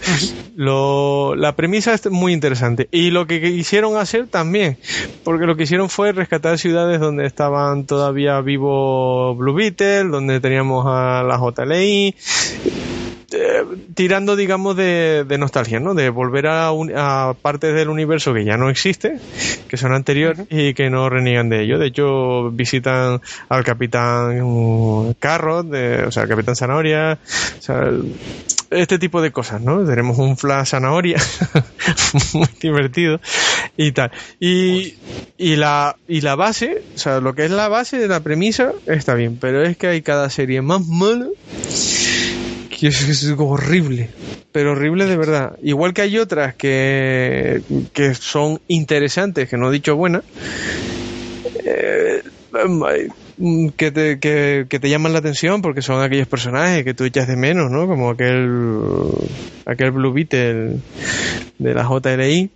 Lo, 0.56 1.36
la 1.36 1.54
premisa 1.54 1.94
es 1.94 2.10
muy 2.10 2.32
interesante. 2.32 2.88
Y 2.90 3.10
lo 3.10 3.26
que 3.26 3.40
quisieron 3.40 3.96
hacer 3.96 4.26
también, 4.26 4.78
porque 5.22 5.46
lo 5.46 5.56
que 5.56 5.62
hicieron 5.62 5.88
fue 5.88 6.10
rescatar 6.12 6.58
ciudades 6.58 6.98
donde 6.98 7.24
estaban 7.26 7.86
todavía 7.86 8.40
vivos 8.40 9.36
Blue 9.38 9.54
Beetle, 9.54 10.04
donde 10.04 10.40
teníamos 10.40 10.86
a 10.88 11.22
la 11.22 11.38
JLI, 11.38 12.16
eh, 13.36 13.64
tirando, 13.94 14.36
digamos, 14.36 14.76
de, 14.76 15.24
de 15.26 15.38
nostalgia, 15.38 15.80
¿no? 15.80 15.94
De 15.94 16.08
volver 16.10 16.46
a, 16.46 16.70
un- 16.72 16.92
a 16.94 17.34
partes 17.40 17.74
del 17.74 17.88
universo 17.88 18.32
que 18.32 18.44
ya 18.44 18.56
no 18.56 18.70
existe, 18.70 19.18
que 19.68 19.76
son 19.76 19.92
anteriores 19.92 20.46
y 20.50 20.74
que 20.74 20.90
no 20.90 21.08
reniegan 21.10 21.48
de 21.48 21.62
ello. 21.62 21.78
De 21.78 21.86
hecho, 21.88 22.50
visitan 22.50 23.20
al 23.48 23.64
Capitán 23.64 25.14
Carrot, 25.18 25.66
de- 25.68 26.04
o 26.04 26.10
sea, 26.10 26.22
al 26.24 26.28
Capitán 26.28 26.56
Zanahoria, 26.56 27.18
o 27.58 27.62
sea, 27.62 27.82
el- 27.84 28.14
este 28.70 28.98
tipo 28.98 29.22
de 29.22 29.30
cosas, 29.30 29.60
¿no? 29.60 29.84
Tenemos 29.84 30.18
un 30.18 30.36
Flash 30.36 30.68
Zanahoria, 30.70 31.18
muy 32.34 32.48
divertido 32.60 33.20
y 33.76 33.92
tal. 33.92 34.10
Y, 34.40 34.94
y, 35.38 35.56
la, 35.56 35.96
y 36.08 36.22
la 36.22 36.34
base, 36.34 36.82
o 36.94 36.98
sea, 36.98 37.20
lo 37.20 37.34
que 37.34 37.44
es 37.44 37.50
la 37.50 37.68
base 37.68 37.98
de 37.98 38.08
la 38.08 38.20
premisa 38.20 38.72
está 38.86 39.14
bien, 39.14 39.38
pero 39.40 39.62
es 39.62 39.76
que 39.76 39.86
hay 39.88 40.02
cada 40.02 40.28
serie 40.30 40.60
más 40.62 40.84
mala 40.86 41.26
que 42.80 42.88
es, 42.88 43.02
es 43.08 43.34
horrible, 43.38 44.10
pero 44.52 44.72
horrible 44.72 45.06
de 45.06 45.16
verdad. 45.16 45.56
Igual 45.62 45.94
que 45.94 46.02
hay 46.02 46.18
otras 46.18 46.54
que, 46.54 47.62
que 47.92 48.14
son 48.14 48.60
interesantes, 48.68 49.48
que 49.48 49.56
no 49.56 49.70
he 49.70 49.72
dicho 49.72 49.96
buenas, 49.96 50.22
eh, 51.64 52.22
mm, 53.38 53.68
que, 53.70 53.90
te, 53.90 54.18
que 54.18 54.78
te 54.80 54.88
llaman 54.88 55.12
la 55.12 55.20
atención 55.20 55.62
porque 55.62 55.82
son 55.82 56.02
aquellos 56.02 56.28
personajes 56.28 56.84
que 56.84 56.94
tú 56.94 57.04
echas 57.04 57.28
de 57.28 57.36
menos, 57.36 57.70
¿no? 57.70 57.86
Como 57.86 58.10
aquel, 58.10 58.90
aquel 59.66 59.90
Blue 59.90 60.12
Beetle 60.12 60.78
de 61.58 61.74
la 61.74 61.84
JLI. 61.84 62.50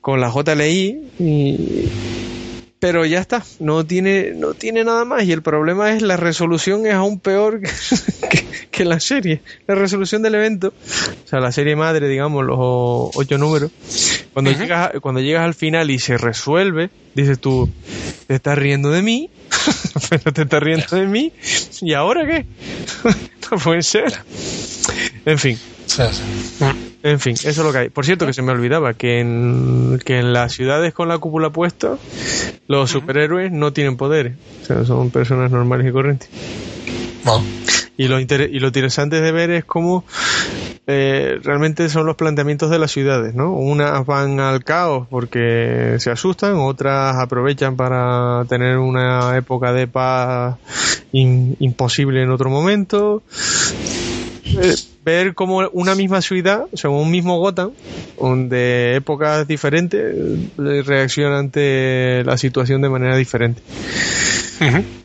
con 0.00 0.20
la 0.20 0.30
JLI 0.30 1.12
y, 1.18 1.88
pero 2.84 3.06
ya 3.06 3.18
está, 3.18 3.42
no 3.60 3.86
tiene, 3.86 4.32
no 4.36 4.52
tiene 4.52 4.84
nada 4.84 5.06
más. 5.06 5.24
Y 5.24 5.32
el 5.32 5.40
problema 5.40 5.94
es 5.94 6.02
la 6.02 6.18
resolución 6.18 6.84
es 6.84 6.92
aún 6.92 7.18
peor 7.18 7.62
que, 8.30 8.44
que 8.70 8.84
la 8.84 9.00
serie, 9.00 9.40
la 9.66 9.74
resolución 9.74 10.20
del 10.20 10.34
evento, 10.34 10.74
o 11.24 11.26
sea, 11.26 11.40
la 11.40 11.50
serie 11.50 11.76
madre, 11.76 12.08
digamos, 12.08 12.44
los 12.44 12.58
ocho 12.60 13.38
números, 13.38 13.70
cuando, 14.34 14.52
llegas, 14.52 14.90
cuando 15.00 15.22
llegas 15.22 15.46
al 15.46 15.54
final 15.54 15.90
y 15.90 15.98
se 15.98 16.18
resuelve, 16.18 16.90
dices 17.14 17.38
tú, 17.38 17.70
te 18.26 18.34
estás 18.34 18.58
riendo 18.58 18.90
de 18.90 19.00
mí, 19.00 19.30
pero 20.10 20.32
te 20.32 20.42
estás 20.42 20.62
riendo 20.62 20.86
de 20.96 21.06
mí, 21.06 21.32
¿y 21.80 21.92
ahora 21.94 22.26
qué? 22.26 22.46
no 23.50 23.58
puede 23.58 23.82
ser. 23.82 24.12
En 25.24 25.38
fin, 25.38 25.58
en 27.02 27.20
fin, 27.20 27.32
eso 27.34 27.48
es 27.48 27.58
lo 27.58 27.72
que 27.72 27.78
hay. 27.78 27.88
Por 27.90 28.04
cierto, 28.04 28.26
que 28.26 28.32
se 28.32 28.42
me 28.42 28.52
olvidaba 28.52 28.94
que 28.94 29.20
en, 29.20 30.00
que 30.04 30.18
en 30.18 30.32
las 30.32 30.52
ciudades 30.52 30.92
con 30.94 31.08
la 31.08 31.18
cúpula 31.18 31.50
puesta, 31.50 31.96
los 32.66 32.90
superhéroes 32.90 33.52
no 33.52 33.72
tienen 33.72 33.96
poderes. 33.96 34.34
O 34.62 34.66
sea, 34.66 34.84
son 34.84 35.10
personas 35.10 35.50
normales 35.50 35.86
y 35.88 35.92
corrientes. 35.92 36.28
Y 37.96 38.08
lo, 38.08 38.18
inter- 38.20 38.50
y 38.52 38.58
lo 38.58 38.66
interesante 38.68 39.20
de 39.20 39.32
ver 39.32 39.50
es 39.50 39.64
cómo 39.64 40.04
eh, 40.86 41.40
realmente 41.42 41.88
son 41.88 42.04
los 42.04 42.16
planteamientos 42.16 42.70
de 42.70 42.78
las 42.78 42.90
ciudades, 42.90 43.34
¿no? 43.34 43.52
Unas 43.54 44.04
van 44.04 44.38
al 44.38 44.62
caos 44.64 45.06
porque 45.08 45.96
se 45.98 46.10
asustan, 46.10 46.56
otras 46.56 47.16
aprovechan 47.16 47.76
para 47.76 48.44
tener 48.48 48.76
una 48.76 49.36
época 49.36 49.72
de 49.72 49.86
paz 49.86 50.56
imposible 51.12 52.22
en 52.22 52.30
otro 52.30 52.50
momento. 52.50 53.22
Eh, 54.44 54.74
ver 55.04 55.34
cómo 55.34 55.68
una 55.72 55.94
misma 55.94 56.20
ciudad, 56.20 56.66
o 56.84 56.90
un 56.90 57.10
mismo 57.10 57.38
Gotham, 57.38 57.70
donde 58.20 58.96
épocas 58.96 59.46
diferentes 59.46 60.02
eh, 60.02 60.82
reacciona 60.84 61.38
ante 61.38 62.22
la 62.24 62.36
situación 62.36 62.82
de 62.82 62.88
manera 62.90 63.16
diferente 63.16 63.62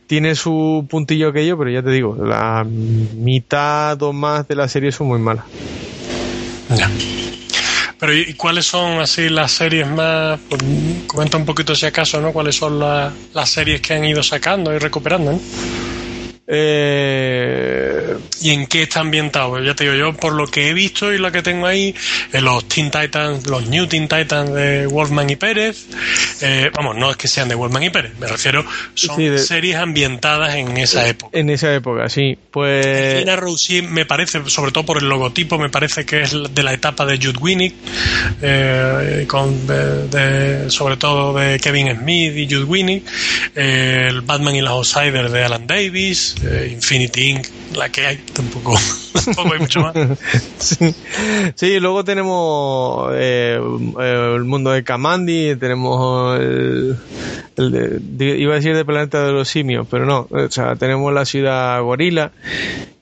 tiene 0.08 0.36
su 0.36 0.86
puntillo 0.90 1.30
aquello, 1.30 1.58
pero 1.58 1.70
ya 1.70 1.84
te 1.84 1.92
digo, 1.92 2.16
la 2.20 2.66
mitad 2.68 4.02
o 4.02 4.12
más 4.14 4.48
de 4.48 4.56
la 4.56 4.68
serie 4.68 4.92
son 4.92 5.08
muy 5.08 5.20
malas. 5.20 5.46
Ya. 6.76 6.90
Pero 8.00 8.14
¿y 8.14 8.22
y 8.30 8.34
cuáles 8.34 8.66
son 8.66 9.00
así 9.00 9.30
las 9.30 9.52
series 9.52 9.88
más? 9.88 10.40
pues, 10.50 10.62
comenta 11.08 11.38
un 11.38 11.46
poquito 11.46 11.76
si 11.76 11.86
acaso, 11.86 12.22
¿no? 12.22 12.32
¿Cuáles 12.32 12.56
son 12.56 12.80
la- 12.80 13.12
las 13.34 13.50
series 13.50 13.82
que 13.82 13.94
han 13.94 14.06
ido 14.06 14.24
sacando 14.24 14.74
y 14.74 14.78
recuperando, 14.80 15.34
¿no? 15.34 15.40
Eh, 16.52 18.18
¿Y 18.42 18.52
en 18.52 18.66
qué 18.68 18.84
está 18.84 19.02
ambientado? 19.02 19.62
Ya 19.62 19.76
te 19.76 19.84
digo, 19.84 19.96
yo 19.96 20.14
por 20.14 20.34
lo 20.34 20.48
que 20.48 20.70
he 20.70 20.74
visto 20.74 21.14
y 21.14 21.18
lo 21.18 21.32
que 21.32 21.42
tengo 21.42 21.68
ahí, 21.68 21.94
eh, 22.34 22.42
los 22.42 22.68
Teen 22.68 22.90
Titans, 22.90 23.46
los 23.48 23.68
New 23.68 23.86
Teen 23.88 24.08
Titans 24.08 24.52
de 24.54 24.88
Wolfman 24.88 25.30
y 25.30 25.36
Pérez, 25.36 25.86
eh, 26.42 26.72
vamos, 26.76 26.96
no 26.96 27.12
es 27.12 27.18
que 27.18 27.28
sean 27.28 27.50
de 27.50 27.56
Wolfman 27.56 27.84
y 27.84 27.90
Pérez, 27.90 28.14
me 28.20 28.28
refiero, 28.28 28.66
son 28.94 29.16
Sí, 29.18 29.26
de- 29.26 29.40
series 29.40 29.76
ambientadas 29.76 30.56
en 30.56 30.76
esa 30.78 31.08
época. 31.08 31.38
en 31.38 31.50
esa 31.50 31.74
época, 31.76 32.10
sí. 32.10 32.38
Pues 32.52 33.28
Arrow 33.28 33.58
sí 33.58 33.82
me 33.82 34.06
parece, 34.06 34.42
sobre 34.50 34.72
todo 34.72 34.86
por 34.86 34.98
el 34.98 35.08
logotipo, 35.10 35.60
me 35.60 35.70
parece 35.70 36.06
que 36.06 36.22
es 36.22 36.32
de 36.50 36.64
la 36.64 36.74
etapa 36.74 37.06
de 37.06 37.18
Jude 37.18 37.38
Winnick, 37.40 37.76
eh, 38.42 39.26
con, 39.28 39.68
de- 39.68 40.08
de- 40.08 40.70
sobre 40.72 40.98
todo 40.98 41.38
de 41.38 41.60
Kevin 41.60 41.96
Smith 41.96 42.36
y 42.36 42.48
Jude 42.50 42.64
Winnick, 42.64 43.04
eh, 43.56 44.06
el 44.10 44.22
Batman 44.22 44.56
y 44.56 44.62
los 44.62 44.72
Outsiders 44.72 45.32
de 45.32 45.44
Alan 45.44 45.68
Davis, 45.68 46.36
eh, 46.46 46.70
Infinity 46.74 47.30
Inc., 47.32 47.48
la 47.76 47.90
que 47.90 48.06
hay, 48.06 48.18
tampoco, 48.34 48.74
tampoco 49.26 49.54
hay 49.54 49.60
mucho 49.60 49.82
más. 49.82 49.94
sí. 50.58 50.96
Sí, 51.56 51.80
luego 51.80 52.04
tenemos 52.04 53.12
eh, 53.14 53.60
eh, 54.00 54.34
el 54.36 54.44
mundo 54.46 54.72
de 54.72 54.84
Kamandi, 54.84 55.56
tenemos 55.58 56.40
el, 56.40 56.98
el 57.58 58.00
de- 58.18 58.38
iba 58.40 58.54
a 58.54 58.56
decir 58.58 58.76
de 58.76 58.86
Planeta 58.86 59.24
de 59.26 59.32
los 59.34 59.48
Simios, 59.50 59.88
pero 59.90 60.06
no, 60.06 60.28
o 60.30 60.50
sea, 60.52 60.76
tenemos 60.76 61.14
la 61.14 61.26
ciudad 61.26 61.82
Gorila, 61.82 62.32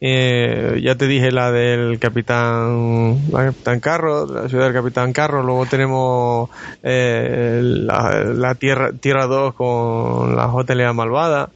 eh, 0.01 0.79
ya 0.83 0.95
te 0.95 1.07
dije 1.07 1.31
la 1.31 1.51
del 1.51 1.97
Capitán, 1.99 3.21
la 3.31 3.45
Capitán 3.45 3.79
Carro, 3.79 4.25
la 4.27 4.49
ciudad 4.49 4.65
del 4.65 4.73
Capitán 4.73 5.13
Carro, 5.13 5.43
luego 5.43 5.65
tenemos 5.65 6.49
eh, 6.83 7.61
la, 7.63 8.23
la 8.35 8.55
Tierra, 8.55 8.91
Tierra 8.93 9.27
2 9.27 9.53
con 9.53 10.35
la 10.35 10.47
JLA 10.51 10.93
Malvada, 10.93 11.49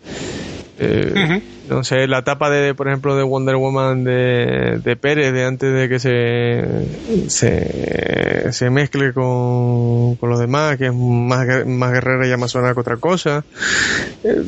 eh, 0.79 1.41
sé, 1.83 2.07
la 2.07 2.19
etapa 2.19 2.49
de, 2.49 2.73
por 2.73 2.87
ejemplo, 2.87 3.15
de 3.15 3.23
Wonder 3.23 3.55
Woman 3.55 4.03
de, 4.03 4.79
de 4.83 4.95
Pérez, 4.95 5.33
de 5.33 5.45
antes 5.45 5.73
de 5.73 5.89
que 5.89 5.99
se, 5.99 7.29
se, 7.29 8.51
se 8.51 8.69
mezcle 8.69 9.13
con, 9.13 10.15
con 10.15 10.29
los 10.29 10.39
demás, 10.39 10.77
que 10.77 10.87
es 10.87 10.93
más, 10.93 11.65
más 11.65 11.91
guerrera 11.91 12.27
y 12.27 12.31
amazona 12.31 12.73
que 12.73 12.79
otra 12.79 12.97
cosa. 12.97 13.43
Eh, 14.23 14.43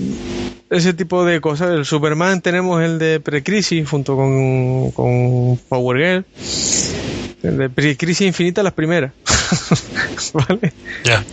ese 0.70 0.94
tipo 0.94 1.24
de 1.25 1.39
cosas. 1.39 1.72
El 1.72 1.86
Superman 1.86 2.42
tenemos 2.42 2.82
el 2.82 3.00
de 3.00 3.20
Precrisis 3.20 3.88
junto 3.88 4.15
con, 4.15 4.92
con 4.92 5.58
Power 5.70 5.98
Girl. 5.98 6.25
El 7.44 7.58
de 7.58 7.70
Precrisis 7.70 8.27
Infinita, 8.27 8.63
las 8.63 8.74
primeras. 8.74 9.12
¿Vale? 10.34 10.74
Ya. 11.03 11.24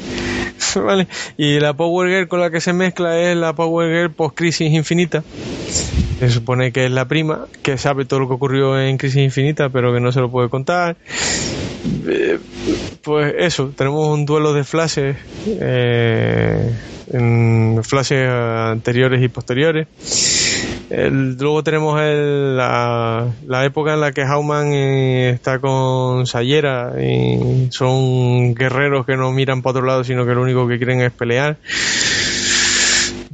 Vale. 0.76 1.08
Y 1.36 1.58
la 1.60 1.74
Power 1.74 2.08
Girl 2.08 2.28
con 2.28 2.40
la 2.40 2.50
que 2.50 2.60
se 2.60 2.72
mezcla 2.72 3.18
es 3.18 3.36
la 3.36 3.54
Power 3.54 3.90
Girl 3.90 4.10
post 4.10 4.36
Crisis 4.36 4.72
Infinita. 4.72 5.22
Se 5.70 6.28
supone 6.30 6.72
que 6.72 6.84
es 6.86 6.90
la 6.90 7.06
prima, 7.08 7.46
que 7.62 7.78
sabe 7.78 8.04
todo 8.04 8.20
lo 8.20 8.28
que 8.28 8.34
ocurrió 8.34 8.78
en 8.80 8.98
Crisis 8.98 9.22
Infinita, 9.22 9.68
pero 9.70 9.92
que 9.92 10.00
no 10.00 10.12
se 10.12 10.20
lo 10.20 10.30
puede 10.30 10.48
contar. 10.48 10.96
Eh, 12.08 12.38
Pues 13.02 13.34
eso, 13.38 13.72
tenemos 13.74 14.06
un 14.08 14.26
duelo 14.26 14.52
de 14.52 14.62
flashes, 14.64 15.16
eh, 15.46 16.70
flashes 17.82 18.28
anteriores 18.28 19.22
y 19.22 19.28
posteriores. 19.28 19.86
El- 20.90 21.36
luego 21.36 21.62
tenemos 21.64 22.00
el- 22.00 22.56
la, 22.56 23.26
la 23.46 23.64
época 23.64 23.94
en 23.94 24.00
la 24.00 24.12
que 24.12 24.22
Hauman 24.22 24.72
eh, 24.72 25.30
está 25.30 25.60
con 25.60 26.26
Sayera 26.26 26.92
y 27.00 27.68
son 27.70 28.54
guerreros 28.54 29.06
que 29.06 29.16
no 29.16 29.30
miran 29.32 29.62
para 29.62 29.70
otro 29.78 29.86
lado, 29.86 30.04
sino 30.04 30.26
que 30.26 30.34
lo 30.34 30.42
único 30.42 30.66
que 30.68 30.76
quieren 30.76 31.00
es 31.00 31.12
pelear. 31.12 31.56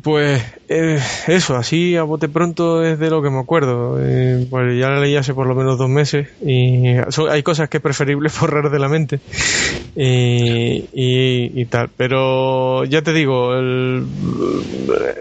Pues 0.06 0.40
eh, 0.68 1.00
eso, 1.26 1.56
así 1.56 1.96
a 1.96 2.04
bote 2.04 2.28
pronto 2.28 2.84
es 2.84 2.96
de 3.00 3.10
lo 3.10 3.22
que 3.22 3.28
me 3.30 3.40
acuerdo. 3.40 3.98
Eh, 4.00 4.46
pues 4.48 4.78
ya 4.78 4.88
la 4.88 5.00
leí 5.00 5.16
hace 5.16 5.34
por 5.34 5.48
lo 5.48 5.56
menos 5.56 5.78
dos 5.78 5.88
meses 5.88 6.28
y 6.40 6.94
hay 7.28 7.42
cosas 7.42 7.68
que 7.68 7.78
es 7.78 7.82
preferible 7.82 8.30
borrar 8.40 8.70
de 8.70 8.78
la 8.78 8.88
mente 8.88 9.18
y, 9.96 10.84
y- 10.94 11.60
y 11.60 11.64
tal. 11.66 11.90
Pero 11.96 12.84
ya 12.84 13.02
te 13.02 13.12
digo, 13.12 13.52
el- 13.56 14.06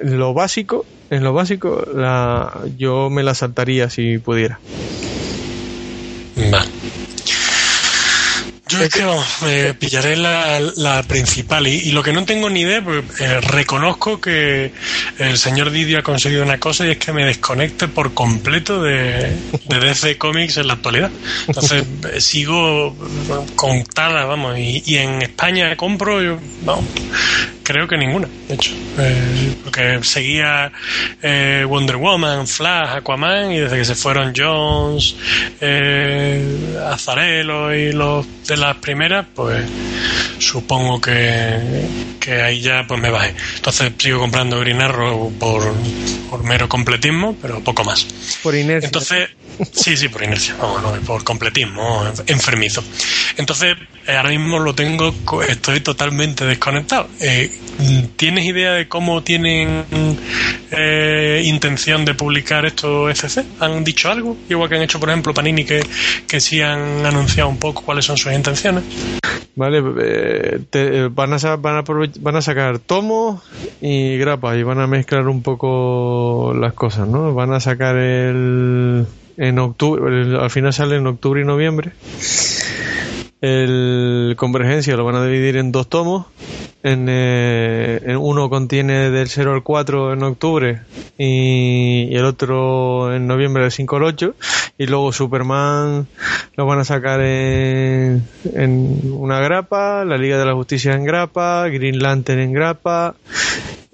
lo 0.04 0.36
básico, 0.36 0.86
en 1.10 1.24
lo 1.24 1.34
básico, 1.34 1.84
la, 1.96 2.51
yo 2.77 3.10
me 3.10 3.24
la 3.24 3.34
saltaría 3.34 3.89
si 3.89 4.20
pudiera. 4.20 4.60
Vale. 6.51 6.75
Yo 8.67 8.81
es 8.81 8.89
que 8.89 9.03
vamos, 9.03 9.25
pillaré 9.79 10.17
la, 10.17 10.60
la 10.77 11.03
principal 11.03 11.67
y, 11.67 11.91
lo 11.91 12.01
que 12.01 12.13
no 12.13 12.25
tengo 12.25 12.50
ni 12.50 12.62
idea, 12.62 12.84
pues, 12.84 13.03
eh, 13.19 13.39
reconozco 13.41 14.19
que 14.19 14.72
el 15.19 15.38
señor 15.38 15.69
Didi 15.69 15.95
ha 15.95 16.01
conseguido 16.01 16.41
una 16.41 16.60
cosa 16.60 16.86
y 16.88 16.91
es 16.91 16.98
que 16.98 17.13
me 17.13 17.25
desconecte 17.25 17.88
por 17.88 18.15
completo 18.15 18.81
de, 18.81 19.38
de 19.65 19.79
DC 19.79 20.17
Comics 20.17 20.57
en 20.57 20.67
la 20.67 20.74
actualidad. 20.74 21.12
Entonces 21.48 21.86
eh, 22.12 22.19
sigo 22.19 22.95
contada, 23.55 24.25
vamos, 24.25 24.57
y, 24.57 24.81
y 24.84 24.98
en 24.98 25.22
España 25.22 25.75
compro, 25.75 26.24
yo, 26.24 26.39
vamos, 26.63 26.86
creo 27.65 27.88
que 27.88 27.98
ninguna, 27.98 28.29
de 28.48 28.53
hecho. 28.53 28.72
Eh, 28.98 29.55
porque 29.63 30.00
seguía 30.03 30.72
eh, 31.22 31.65
Wonder 31.67 31.98
Woman, 31.98 32.48
Flash, 32.48 32.98
Aquaman 32.98 33.51
y 33.51 33.60
desde 33.60 33.77
que 33.77 33.86
se 33.86 33.95
fueron 33.95 34.34
Jones, 34.38 35.15
eh, 35.60 36.77
Azarelo 36.89 37.75
y 37.75 37.91
los 37.91 38.25
de 38.48 38.55
las 38.55 38.77
primeras, 38.77 39.25
pues 39.34 39.65
supongo 40.38 41.01
que, 41.01 41.88
que 42.19 42.41
ahí 42.41 42.62
ya 42.62 42.86
pues 42.88 43.01
me 43.01 43.10
bajé. 43.10 43.34
Entonces 43.55 43.91
sigo 43.98 44.19
comprando 44.19 44.60
Green 44.60 44.81
Arrow 44.81 45.34
por, 45.34 45.74
por 46.29 46.43
mero 46.43 46.69
completismo, 46.69 47.36
pero 47.41 47.62
poco 47.62 47.84
más. 47.84 48.05
Por 48.43 48.55
inercia. 48.55 48.86
Entonces, 48.86 49.29
sí, 49.71 49.95
sí, 49.97 50.09
por 50.09 50.24
inercia, 50.24 50.55
no, 50.59 50.81
por 51.05 51.24
completismo, 51.24 52.03
enfermizo. 52.27 52.83
Entonces, 53.38 53.75
eh, 54.07 54.15
ahora 54.15 54.29
mismo 54.29 54.59
lo 54.59 54.74
tengo, 54.75 55.13
estoy 55.47 55.79
totalmente 55.81 56.45
desconectado. 56.45 57.07
Eh, 57.19 57.51
¿Tienes 58.15 58.45
idea 58.45 58.71
de 58.74 58.88
cómo 58.88 59.21
tienen 59.21 59.83
eh, 60.71 61.41
intención 61.45 62.05
de 62.05 62.13
publicar 62.13 62.65
esto 62.65 63.09
ECC? 63.09 63.43
¿Han 63.59 63.83
dicho 63.83 64.09
algo? 64.09 64.38
Igual 64.50 64.69
que 64.69 64.75
han 64.75 64.81
hecho, 64.83 65.00
por 65.00 65.09
ejemplo, 65.09 65.33
Panini, 65.33 65.65
que, 65.65 65.85
que 66.27 66.39
sí 66.39 66.62
han 66.62 67.05
anunciado 67.05 67.50
un 67.50 67.57
poco 67.57 67.81
cuáles 67.81 68.05
son 68.05 68.17
sus 68.17 68.31
intenciones. 68.31 68.83
Vale, 69.57 69.81
eh, 70.01 70.59
te- 70.69 71.07
van, 71.07 71.33
a, 71.33 71.55
van, 71.55 71.77
a 71.77 71.83
van 72.19 72.35
a 72.35 72.41
sacar 72.41 72.79
tomos 72.79 73.41
y 73.81 74.17
grapas 74.17 74.57
y 74.57 74.63
van 74.63 74.79
a 74.81 74.88
mezclar 74.88 75.27
un 75.27 75.41
poco 75.41 76.53
las 76.59 76.74
cosas, 76.74 77.07
¿no? 77.07 77.33
Van 77.33 77.53
a 77.53 77.59
sacar 77.62 77.95
el 77.97 79.05
en 79.38 79.60
octubre, 79.60 80.38
al 80.38 80.50
final 80.50 80.74
sale 80.74 80.96
en 80.96 81.08
octubre 81.08 81.42
y 81.42 81.46
noviembre. 81.46 81.92
El 83.45 84.33
Convergencia 84.37 84.95
lo 84.95 85.05
van 85.05 85.15
a 85.15 85.23
dividir 85.23 85.57
en 85.57 85.71
dos 85.71 85.87
tomos. 85.87 86.25
En, 86.81 87.05
eh, 87.07 88.15
uno 88.19 88.49
contiene 88.49 89.11
del 89.11 89.27
0 89.27 89.53
al 89.53 89.61
4 89.61 90.13
en 90.13 90.23
octubre 90.23 90.81
y, 91.17 92.05
y 92.09 92.15
el 92.15 92.25
otro 92.25 93.13
en 93.13 93.27
noviembre 93.27 93.61
del 93.61 93.71
5 93.71 93.95
al 93.97 94.03
8. 94.03 94.35
Y 94.79 94.87
luego 94.87 95.11
Superman 95.13 96.07
lo 96.55 96.65
van 96.65 96.79
a 96.79 96.85
sacar 96.85 97.21
en, 97.21 98.23
en 98.55 98.99
una 99.13 99.39
grapa, 99.41 100.03
la 100.05 100.17
Liga 100.17 100.39
de 100.39 100.45
la 100.45 100.53
Justicia 100.53 100.93
en 100.93 101.03
grapa, 101.05 101.67
Green 101.69 101.99
Lantern 101.99 102.39
en 102.39 102.51
grapa. 102.51 103.15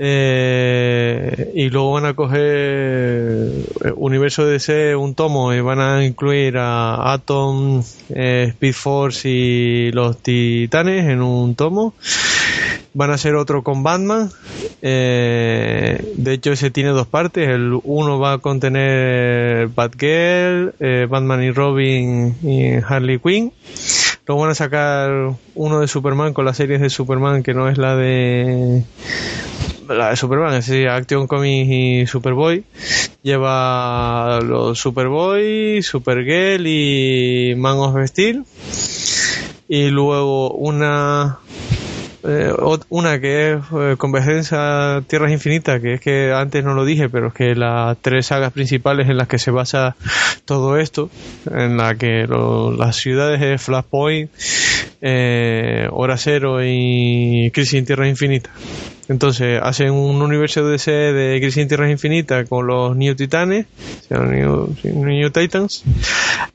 eh, 0.04 1.52
y 1.54 1.70
luego 1.70 1.92
van 1.92 2.06
a 2.06 2.14
coger 2.16 2.42
eh, 2.42 3.94
Universo 3.96 4.46
DC 4.48 4.96
un 4.96 5.14
tomo 5.14 5.54
y 5.54 5.62
van 5.62 5.80
a 5.80 6.04
incluir 6.04 6.58
a 6.58 7.14
Atom, 7.14 7.84
eh, 8.10 8.46
Speed 8.50 8.74
Force 8.74 9.30
y 9.30 9.41
los 9.94 10.18
Titanes 10.22 11.08
en 11.08 11.22
un 11.22 11.56
tomo. 11.56 11.94
Van 12.94 13.12
a 13.12 13.14
hacer 13.14 13.36
otro 13.36 13.64
con 13.64 13.84
Batman. 13.84 14.30
Eh, 14.82 16.14
de 16.18 16.34
hecho, 16.34 16.52
ese 16.52 16.72
tiene 16.72 16.90
dos 16.90 17.08
partes. 17.08 17.48
El 17.48 17.80
uno 17.84 18.20
va 18.20 18.34
a 18.34 18.38
contener 18.40 19.68
Batgirl, 19.70 20.74
eh, 20.80 21.08
Batman 21.10 21.44
y 21.44 21.52
Robin 21.52 22.36
y 22.44 22.74
Harley 22.86 23.20
Quinn. 23.20 23.54
Luego 24.28 24.42
van 24.42 24.52
a 24.52 24.56
sacar 24.56 25.34
uno 25.56 25.80
de 25.80 25.88
Superman 25.88 26.34
con 26.34 26.46
las 26.46 26.58
series 26.58 26.82
de 26.82 26.90
Superman 26.90 27.44
que 27.44 27.54
no 27.54 27.70
es 27.70 27.78
la 27.78 27.96
de 27.96 28.84
la 29.88 30.10
de 30.10 30.16
Superman, 30.16 30.54
es 30.54 30.68
decir, 30.68 30.88
Action 30.88 31.28
Comics 31.28 31.70
y 31.70 32.08
Superboy. 32.08 32.64
Lleva 33.24 34.40
los 34.42 34.80
Superboy, 34.80 35.82
Supergirl 35.82 36.66
y 36.66 37.56
Man 37.58 37.78
of 37.78 37.96
Steel. 38.08 38.46
Y 39.74 39.90
luego 39.90 40.52
una 40.52 41.38
eh, 42.24 42.54
una 42.90 43.20
que 43.22 43.54
es 43.54 43.60
eh, 43.74 43.96
Convergencia 43.98 45.02
Tierras 45.08 45.32
Infinitas, 45.32 45.82
que 45.82 45.94
es 45.94 46.02
que 46.02 46.34
antes 46.34 46.62
no 46.64 46.74
lo 46.74 46.84
dije, 46.84 47.08
pero 47.08 47.30
es 47.30 47.34
que 47.34 47.56
las 47.56 47.98
tres 48.02 48.26
sagas 48.28 48.52
principales 48.52 49.08
en 49.10 49.16
las 49.16 49.30
que 49.30 49.40
se 49.40 49.50
basa 49.50 49.96
todo 50.44 50.78
esto, 50.78 51.10
en 51.50 51.78
la 51.78 51.96
que 51.96 52.28
lo- 52.28 52.72
las 52.74 52.98
ciudades 52.98 53.40
de 53.40 53.58
Flashpoint, 53.58 54.30
eh, 55.02 55.88
Hora 55.92 56.18
Cero 56.18 56.60
y 56.64 57.52
Crisis 57.52 57.76
en 57.76 57.86
Tierras 57.86 58.08
Infinitas. 58.08 58.54
Entonces 59.08 59.60
hacen 59.62 59.92
un 59.92 60.22
universo 60.22 60.66
DC 60.66 60.92
de 60.92 61.40
Crisis 61.42 61.64
en 61.64 61.68
Tierras 61.68 61.92
Infinitas 61.92 62.48
con 62.48 62.68
los 62.68 62.96
New 62.96 63.14
Titanes, 63.16 63.66
o 63.66 64.08
sea, 64.08 64.20
New, 64.20 64.76
New 64.84 65.30
Titans, 65.32 65.84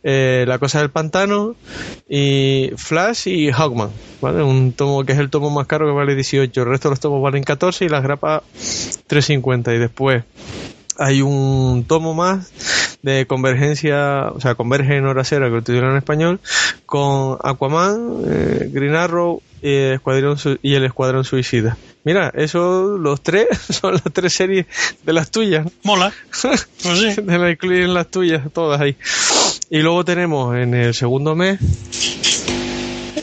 eh, 0.02 0.44
La 0.48 0.58
Cosa 0.58 0.80
del 0.80 0.90
Pantano 0.90 1.54
y 2.08 2.70
Flash 2.76 3.28
y 3.28 3.50
Hawkman, 3.50 3.90
¿vale? 4.22 4.42
Un 4.42 4.72
tomo 4.72 5.04
que 5.04 5.12
es 5.12 5.18
el 5.18 5.28
tomo 5.28 5.50
más 5.50 5.66
caro 5.66 5.86
que 5.86 5.92
vale 5.92 6.14
18, 6.14 6.62
el 6.62 6.68
resto 6.68 6.88
de 6.88 6.92
los 6.92 7.00
tomos 7.00 7.20
valen 7.20 7.42
14 7.42 7.84
y 7.84 7.88
las 7.88 8.02
grapas 8.02 8.42
3.50 9.08 9.74
y 9.74 9.78
después 9.78 10.24
hay 10.98 11.22
un 11.22 11.84
tomo 11.86 12.14
más 12.14 12.50
de 13.02 13.26
convergencia, 13.26 14.28
o 14.34 14.40
sea, 14.40 14.54
converge 14.54 14.96
en 14.96 15.06
hora 15.06 15.22
cero, 15.24 15.46
que 15.46 15.56
lo 15.56 15.62
titulan 15.62 15.92
en 15.92 15.96
español, 15.98 16.40
con 16.86 17.38
Aquaman, 17.42 18.22
eh, 18.26 18.70
Green 18.72 18.94
Arrow 18.94 19.42
y 19.62 19.68
el, 19.68 19.92
Escuadrón, 19.94 20.38
Su- 20.38 20.58
y 20.62 20.74
el 20.74 20.84
Escuadrón 20.84 21.24
Suicida. 21.24 21.76
Mira, 22.04 22.32
esos, 22.34 22.98
los 23.00 23.20
tres, 23.22 23.46
son 23.70 23.94
las 23.94 24.02
tres 24.12 24.32
series 24.32 24.66
de 25.04 25.12
las 25.12 25.30
tuyas. 25.30 25.66
Mola. 25.84 26.12
Pues 26.42 26.68
sí. 26.82 27.20
de 27.22 27.38
la 27.38 27.50
incluyen 27.50 27.94
las 27.94 28.08
tuyas, 28.10 28.42
todas 28.52 28.80
ahí. 28.80 28.96
Y 29.70 29.78
luego 29.80 30.04
tenemos 30.04 30.54
en 30.56 30.74
el 30.74 30.94
segundo 30.94 31.34
mes, 31.34 31.58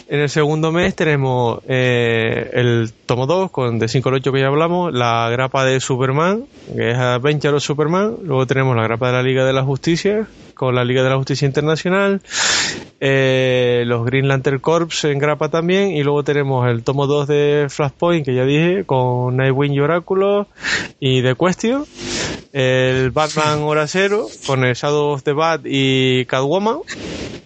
en 0.08 0.20
el 0.20 0.30
segundo 0.30 0.72
mes 0.72 0.96
tenemos 0.96 1.60
eh, 1.68 2.50
el 2.54 2.92
tomo 3.06 3.26
2 3.26 3.52
con 3.52 3.80
de 3.80 3.88
5 3.88 4.10
al 4.10 4.16
8 4.16 4.32
que 4.32 4.40
ya 4.40 4.48
hablamos, 4.48 4.94
la 4.94 5.30
grapa 5.30 5.66
de 5.66 5.80
Superman, 5.80 6.46
que 6.76 6.92
es 6.92 6.98
Adventure 6.98 7.56
of 7.56 7.64
Superman, 7.64 8.16
luego 8.24 8.46
tenemos 8.48 8.76
la 8.76 8.84
grapa 8.84 9.08
de 9.08 9.14
la 9.14 9.24
Liga 9.24 9.46
de 9.46 9.54
la 9.54 9.64
Justicia 9.64 10.28
con 10.54 10.76
la 10.76 10.84
Liga 10.84 11.04
de 11.04 11.10
la 11.10 11.18
Justicia 11.18 11.46
Internacional, 11.46 12.22
eh, 13.00 13.84
los 13.86 14.06
Green 14.06 14.28
Lantern 14.28 14.60
Corps 14.60 15.04
en 15.06 15.20
grapa 15.20 15.50
también, 15.50 15.92
y 15.92 16.04
luego 16.04 16.24
tenemos 16.24 16.68
el 16.70 16.84
tomo 16.84 17.08
2 17.08 17.28
de 17.28 17.66
Flashpoint, 17.70 18.26
que 18.26 18.36
ya 18.36 18.46
dije, 18.46 18.86
con 18.86 19.36
Nightwing 19.38 19.74
y 19.74 19.80
Oráculo, 19.80 20.48
y 21.00 21.22
The 21.22 21.36
Question, 21.36 21.86
el 22.54 23.10
Batman 23.12 23.60
Hora 23.64 23.88
Cero, 23.88 24.28
con 24.46 24.64
el 24.64 24.76
Shadow 24.76 25.14
of 25.14 25.24
the 25.24 25.34
Bat 25.34 25.62
y 25.66 26.26
Catwoman, 26.26 26.78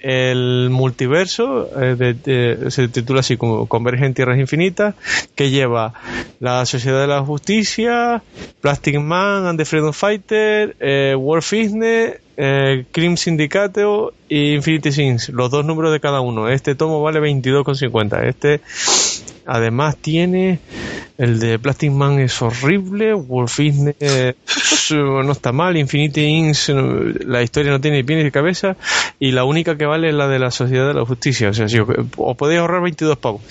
el 0.01 0.69
multiverso, 0.69 1.69
eh, 1.81 1.95
de- 1.95 2.69
se 2.71 2.87
titula 2.89 3.21
así 3.21 3.37
como 3.37 3.67
Converge 3.67 4.05
en 4.05 4.13
Tierras 4.13 4.37
Infinitas, 4.37 4.95
que 5.33 5.49
lleva 5.49 5.93
la 6.39 6.65
Sociedad 6.65 7.01
de 7.01 7.07
la 7.07 7.21
Justicia, 7.23 8.21
Plastic 8.61 8.99
Man 8.99 9.45
and 9.47 9.57
the 9.57 9.65
Freedom 9.65 9.93
Fighter, 9.93 10.75
eh, 10.79 11.15
War 11.17 11.41
Fitness, 11.41 12.15
eh, 12.35 12.85
Crime 12.91 13.17
Syndicate 13.17 13.83
y 14.29 14.53
Infinity 14.55 14.91
Sins, 14.91 15.29
los 15.29 15.49
dos 15.49 15.65
números 15.65 15.91
de 15.93 15.99
cada 16.01 16.19
uno. 16.21 16.49
Este 16.49 16.75
tomo 16.75 17.01
vale 17.01 17.19
22,50. 17.21 18.27
Este 18.27 18.61
además 19.45 19.95
tiene 19.97 20.59
el 21.17 21.39
de 21.39 21.59
Plastic 21.59 21.91
Man 21.91 22.19
es 22.19 22.41
horrible, 22.41 23.13
Fitness 23.47 23.95
eh, 23.99 24.35
no 24.91 25.31
está 25.31 25.51
mal, 25.51 25.77
Infinity 25.77 26.21
Inc. 26.21 26.57
eh, 26.69 27.13
la 27.25 27.41
historia 27.41 27.71
no 27.71 27.81
tiene 27.81 28.03
pies 28.03 28.23
ni 28.23 28.31
cabeza 28.31 28.77
y 29.19 29.31
la 29.31 29.43
única 29.43 29.77
que 29.77 29.85
vale 29.85 30.09
es 30.09 30.13
la 30.13 30.27
de 30.27 30.39
la 30.39 30.51
Sociedad 30.51 30.87
de 30.87 30.93
la 30.93 31.05
Justicia. 31.05 31.49
O 31.49 31.53
sea, 31.53 31.67
si 31.67 31.79
os, 31.79 31.87
os 32.17 32.37
podéis 32.37 32.59
ahorrar 32.59 32.81
22 32.81 33.17
pavos. 33.17 33.41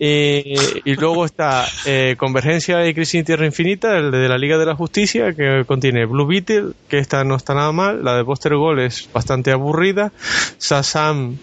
Eh, 0.00 0.56
y 0.84 0.94
luego 0.96 1.24
está 1.24 1.66
eh, 1.86 2.16
Convergencia 2.18 2.86
y 2.86 2.94
Crisis 2.94 3.20
en 3.20 3.24
Tierra 3.24 3.46
Infinita, 3.46 3.96
el 3.96 4.10
de 4.10 4.28
la 4.28 4.36
Liga 4.38 4.58
de 4.58 4.66
la 4.66 4.74
Justicia, 4.74 5.32
que 5.32 5.64
contiene 5.66 6.04
Blue 6.06 6.26
Beetle, 6.26 6.72
que 6.88 6.98
esta 6.98 7.22
no 7.24 7.36
está 7.36 7.54
nada 7.54 7.70
mal, 7.70 8.04
la 8.04 8.16
de 8.16 8.22
Buster 8.22 8.56
Gold 8.56 8.80
es 8.80 9.08
bastante 9.12 9.52
aburrida, 9.52 10.12
Shazam 10.58 11.36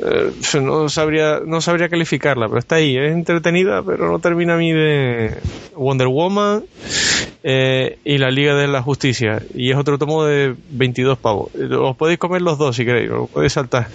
eh, 0.00 0.30
no 0.60 0.88
sabría 0.88 1.40
no 1.44 1.60
sabría 1.60 1.88
calificarla, 1.88 2.46
pero 2.46 2.58
está 2.58 2.76
ahí, 2.76 2.96
es 2.96 3.10
entretenida, 3.10 3.82
pero 3.82 4.10
no 4.10 4.18
termina 4.18 4.54
a 4.54 4.58
mí 4.58 4.72
de 4.72 5.34
Wonder 5.74 6.08
Woman 6.08 6.64
eh, 7.42 7.98
y 8.04 8.18
la 8.18 8.30
Liga 8.30 8.54
de 8.54 8.66
la 8.68 8.82
Justicia, 8.82 9.42
y 9.54 9.70
es 9.70 9.76
otro 9.76 9.98
tomo 9.98 10.24
de 10.24 10.54
22 10.70 11.18
pavos. 11.18 11.50
Os 11.54 11.96
podéis 11.96 12.18
comer 12.18 12.42
los 12.42 12.58
dos 12.58 12.76
si 12.76 12.84
queréis, 12.84 13.10
os 13.10 13.30
podéis 13.30 13.52
saltar. 13.52 13.88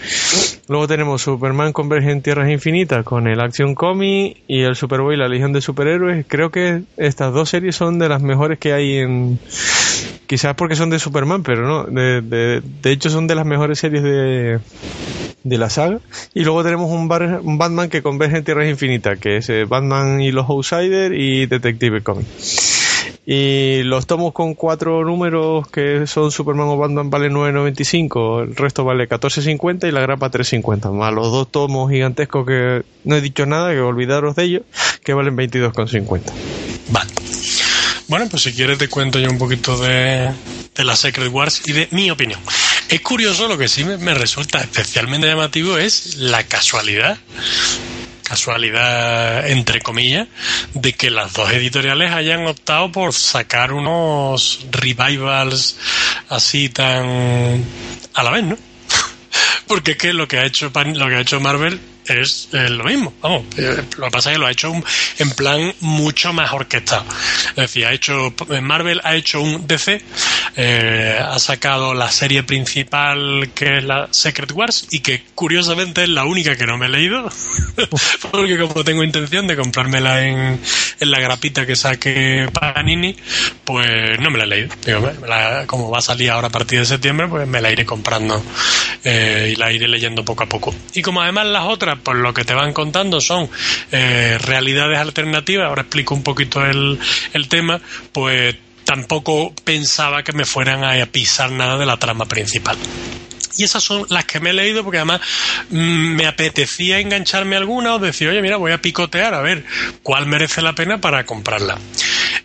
Luego 0.69 0.87
tenemos 0.87 1.21
Superman 1.21 1.73
Converge 1.73 2.11
en 2.11 2.21
Tierras 2.21 2.49
Infinitas 2.49 3.03
con 3.03 3.27
el 3.27 3.39
Action 3.41 3.75
Comic 3.75 4.37
y 4.47 4.61
el 4.61 4.75
Superboy 4.75 5.17
la 5.17 5.27
Legión 5.27 5.51
de 5.53 5.61
Superhéroes. 5.61 6.25
Creo 6.27 6.51
que 6.51 6.83
estas 6.97 7.33
dos 7.33 7.49
series 7.49 7.75
son 7.75 7.99
de 7.99 8.07
las 8.09 8.21
mejores 8.21 8.59
que 8.59 8.71
hay 8.73 8.97
en... 8.97 9.39
Quizás 10.25 10.55
porque 10.55 10.75
son 10.75 10.89
de 10.89 10.99
Superman, 10.99 11.43
pero 11.43 11.67
no. 11.67 11.83
De, 11.83 12.21
de, 12.21 12.61
de 12.81 12.91
hecho 12.91 13.09
son 13.09 13.27
de 13.27 13.35
las 13.35 13.45
mejores 13.45 13.77
series 13.77 14.01
de, 14.03 14.59
de 15.43 15.57
la 15.57 15.69
saga. 15.69 15.99
Y 16.33 16.43
luego 16.45 16.63
tenemos 16.63 16.89
un, 16.89 17.07
bar- 17.09 17.41
un 17.43 17.57
Batman 17.57 17.89
que 17.89 18.01
converge 18.01 18.37
en 18.37 18.43
Tierras 18.45 18.69
Infinitas, 18.69 19.19
que 19.19 19.37
es 19.37 19.49
eh, 19.49 19.65
Batman 19.65 20.21
y 20.21 20.31
los 20.31 20.49
Outsiders 20.49 21.13
y 21.15 21.45
Detective 21.45 22.01
Comics. 22.01 22.82
Y 23.25 23.83
los 23.83 24.05
tomos 24.05 24.33
con 24.33 24.53
cuatro 24.53 25.05
números 25.05 25.67
que 25.69 26.05
son 26.07 26.29
Superman 26.29 26.67
o 26.67 26.77
Batman 26.77 27.09
vale 27.09 27.29
9.95, 27.29 28.43
el 28.43 28.55
resto 28.55 28.83
vale 28.83 29.07
14.50 29.07 29.87
y 29.87 29.91
la 29.91 30.01
grapa 30.01 30.29
3.50, 30.29 30.91
más 30.91 31.13
los 31.13 31.31
dos 31.31 31.49
tomos 31.49 31.89
gigantescos 31.89 32.45
que 32.45 32.83
no 33.05 33.15
he 33.15 33.21
dicho 33.21 33.45
nada, 33.45 33.71
que 33.71 33.79
olvidaros 33.79 34.35
de 34.35 34.43
ellos, 34.43 34.61
que 35.05 35.13
valen 35.13 35.37
22.50. 35.37 36.21
Vale. 36.89 37.11
Bueno, 38.09 38.27
pues 38.29 38.43
si 38.43 38.53
quieres 38.53 38.77
te 38.77 38.89
cuento 38.89 39.19
yo 39.19 39.29
un 39.29 39.37
poquito 39.37 39.77
de, 39.77 40.29
de 40.75 40.83
la 40.83 40.95
Secret 40.97 41.31
Wars 41.31 41.61
y 41.65 41.71
de 41.71 41.87
mi 41.91 42.11
opinión. 42.11 42.41
Es 42.89 42.99
curioso, 42.99 43.47
lo 43.47 43.57
que 43.57 43.69
sí 43.69 43.85
me, 43.85 43.97
me 43.97 44.13
resulta 44.13 44.59
especialmente 44.59 45.27
llamativo 45.27 45.77
es 45.77 46.17
la 46.17 46.43
casualidad, 46.43 47.17
casualidad 48.33 49.47
entre 49.47 49.79
comillas, 49.79 50.27
de 50.73 50.93
que 50.93 51.11
las 51.11 51.33
dos 51.33 51.51
editoriales 51.51 52.11
hayan 52.11 52.47
optado 52.47 52.91
por 52.91 53.13
sacar 53.13 53.71
unos 53.73 54.65
revivals 54.71 55.77
así 56.29 56.69
tan 56.69 57.63
a 58.15 58.23
la 58.23 58.31
vez, 58.31 58.43
¿no? 58.43 58.57
Porque 59.67 59.91
es 59.91 59.97
que 59.97 60.13
lo 60.13 60.27
que 60.27 60.39
ha 60.39 60.45
hecho 60.45 60.71
lo 60.73 61.07
que 61.07 61.15
ha 61.15 61.21
hecho 61.21 61.39
Marvel 61.39 61.79
es 62.07 62.49
eh, 62.53 62.69
lo 62.69 62.83
mismo. 62.83 63.13
Vamos, 63.21 63.43
eh, 63.57 63.83
lo 63.97 64.05
que 64.05 64.11
pasa 64.11 64.29
es 64.31 64.35
que 64.35 64.39
lo 64.39 64.47
ha 64.47 64.51
hecho 64.51 64.71
un- 64.71 64.83
en 65.19 65.31
plan 65.31 65.73
mucho 65.79 66.33
más 66.33 66.51
orquestado. 66.53 67.05
Es 67.49 67.55
decir, 67.55 67.85
ha 67.85 67.93
hecho 67.93 68.33
Marvel 68.61 69.01
ha 69.03 69.15
hecho 69.15 69.41
un 69.41 69.65
DC, 69.67 70.01
eh, 70.55 71.19
ha 71.21 71.39
sacado 71.39 71.93
la 71.93 72.09
serie 72.11 72.43
principal 72.43 73.49
que 73.55 73.77
es 73.77 73.83
la 73.83 74.07
Secret 74.11 74.51
Wars 74.51 74.87
y 74.91 74.99
que 74.99 75.23
curiosamente 75.35 76.03
es 76.03 76.09
la 76.09 76.25
única 76.25 76.55
que 76.55 76.65
no 76.65 76.77
me 76.77 76.85
he 76.87 76.89
leído, 76.89 77.29
porque 78.31 78.57
como 78.57 78.83
tengo 78.83 79.03
intención 79.03 79.47
de 79.47 79.55
comprármela 79.55 80.25
en, 80.25 80.59
en 80.99 81.11
la 81.11 81.19
grapita 81.19 81.65
que 81.65 81.75
saque 81.75 82.47
Panini, 82.51 83.15
pues 83.63 84.19
no 84.19 84.29
me 84.29 84.37
la 84.37 84.43
he 84.45 84.47
leído. 84.47 84.69
Digo, 84.85 85.11
como 85.67 85.89
va 85.89 85.99
a 85.99 86.01
salir 86.01 86.29
ahora 86.31 86.47
a 86.47 86.51
partir 86.51 86.79
de 86.79 86.85
septiembre, 86.85 87.27
pues 87.27 87.47
me 87.47 87.61
la 87.61 87.71
iré 87.71 87.85
comprando 87.85 88.43
eh, 89.03 89.51
y 89.53 89.55
la 89.55 89.71
iré 89.71 89.87
leyendo 89.87 90.23
poco 90.23 90.43
a 90.43 90.47
poco. 90.47 90.73
Y 90.93 91.01
como 91.01 91.21
además 91.21 91.47
las 91.47 91.65
otras, 91.65 91.92
pues 92.01 92.17
lo 92.17 92.33
que 92.33 92.43
te 92.43 92.53
van 92.53 92.73
contando 92.73 93.21
son 93.21 93.49
eh, 93.91 94.37
realidades 94.39 94.99
alternativas, 94.99 95.67
ahora 95.67 95.81
explico 95.83 96.15
un 96.15 96.23
poquito 96.23 96.65
el, 96.65 96.99
el 97.33 97.47
tema, 97.47 97.79
pues 98.11 98.55
tampoco 98.85 99.53
pensaba 99.63 100.23
que 100.23 100.33
me 100.33 100.45
fueran 100.45 100.83
a 100.83 101.05
pisar 101.05 101.51
nada 101.51 101.77
de 101.77 101.85
la 101.85 101.97
trama 101.97 102.25
principal. 102.25 102.77
Y 103.57 103.63
esas 103.63 103.83
son 103.83 104.05
las 104.09 104.25
que 104.25 104.39
me 104.39 104.51
he 104.51 104.53
leído 104.53 104.83
porque 104.83 104.97
además 104.97 105.21
mm, 105.69 106.15
me 106.15 106.27
apetecía 106.27 106.99
engancharme 106.99 107.55
alguna 107.55 107.95
o 107.95 107.99
decir, 107.99 108.27
oye, 108.27 108.41
mira, 108.41 108.57
voy 108.57 108.71
a 108.71 108.81
picotear 108.81 109.33
a 109.33 109.41
ver 109.41 109.63
cuál 110.01 110.25
merece 110.25 110.61
la 110.61 110.73
pena 110.73 110.99
para 110.99 111.25
comprarla. 111.25 111.77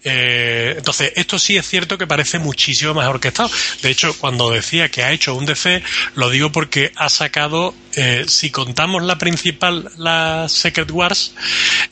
Eh, 0.04 0.74
entonces, 0.78 1.12
esto 1.16 1.38
sí 1.38 1.56
es 1.56 1.66
cierto 1.66 1.98
que 1.98 2.06
parece 2.06 2.38
muchísimo 2.38 2.94
más 2.94 3.08
orquestado. 3.08 3.50
De 3.82 3.90
hecho, 3.90 4.16
cuando 4.18 4.50
decía 4.50 4.90
que 4.90 5.02
ha 5.02 5.12
hecho 5.12 5.34
un 5.34 5.46
DC, 5.46 5.82
lo 6.14 6.30
digo 6.30 6.52
porque 6.52 6.92
ha 6.96 7.08
sacado, 7.08 7.74
eh, 7.94 8.24
si 8.28 8.50
contamos 8.50 9.02
la 9.02 9.18
principal, 9.18 9.90
la 9.96 10.48
Secret 10.48 10.90
Wars, 10.90 11.34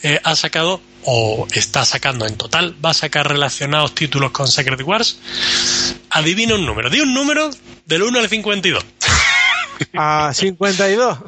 eh, 0.02 0.20
ha 0.22 0.36
sacado 0.36 0.80
o 1.08 1.46
está 1.52 1.84
sacando 1.84 2.26
en 2.26 2.36
total, 2.36 2.74
va 2.84 2.90
a 2.90 2.94
sacar 2.94 3.28
relacionados 3.28 3.94
títulos 3.94 4.32
con 4.32 4.48
Secret 4.48 4.82
Wars. 4.82 5.18
Adivina 6.10 6.54
un 6.54 6.66
número. 6.66 6.90
Di 6.90 7.00
un 7.00 7.14
número 7.14 7.50
del 7.86 8.02
1 8.02 8.18
al 8.18 8.28
52. 8.28 8.84
A 9.94 10.32
52. 10.32 11.18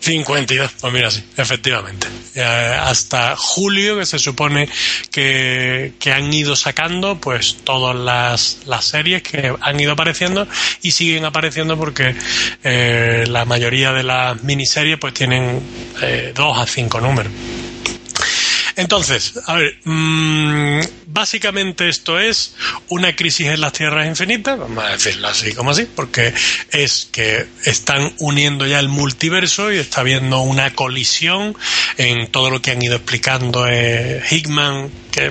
52, 0.00 0.72
pues 0.80 0.92
mira, 0.92 1.10
sí, 1.10 1.24
efectivamente. 1.36 2.06
Eh, 2.34 2.42
hasta 2.42 3.36
julio, 3.36 3.98
que 3.98 4.06
se 4.06 4.18
supone 4.18 4.68
que, 5.10 5.94
que 5.98 6.12
han 6.12 6.32
ido 6.32 6.56
sacando, 6.56 7.20
pues 7.20 7.58
todas 7.64 7.96
las, 7.96 8.58
las 8.66 8.84
series 8.84 9.22
que 9.22 9.54
han 9.60 9.80
ido 9.80 9.92
apareciendo 9.92 10.46
y 10.82 10.92
siguen 10.92 11.24
apareciendo 11.24 11.76
porque 11.76 12.14
eh, 12.62 13.24
la 13.28 13.44
mayoría 13.44 13.92
de 13.92 14.02
las 14.02 14.42
miniseries 14.42 14.98
pues 14.98 15.14
tienen 15.14 15.60
eh, 16.02 16.32
dos 16.34 16.58
a 16.58 16.66
cinco 16.66 17.00
números. 17.00 17.32
Entonces, 18.80 19.34
a 19.46 19.56
ver, 19.56 19.78
mmm, 19.84 20.80
básicamente 21.06 21.86
esto 21.90 22.18
es 22.18 22.54
una 22.88 23.14
crisis 23.14 23.48
en 23.48 23.60
las 23.60 23.74
tierras 23.74 24.06
infinitas, 24.06 24.58
vamos 24.58 24.82
a 24.82 24.92
decirlo 24.92 25.28
así 25.28 25.52
como 25.52 25.72
así, 25.72 25.86
porque 25.94 26.32
es 26.70 27.06
que 27.12 27.46
están 27.66 28.14
uniendo 28.20 28.66
ya 28.66 28.80
el 28.80 28.88
multiverso 28.88 29.70
y 29.70 29.76
está 29.76 30.00
habiendo 30.00 30.40
una 30.40 30.74
colisión 30.74 31.54
en 31.98 32.28
todo 32.28 32.48
lo 32.48 32.62
que 32.62 32.70
han 32.70 32.82
ido 32.82 32.96
explicando 32.96 33.66
eh, 33.68 34.22
Hickman, 34.30 34.90
que 35.12 35.30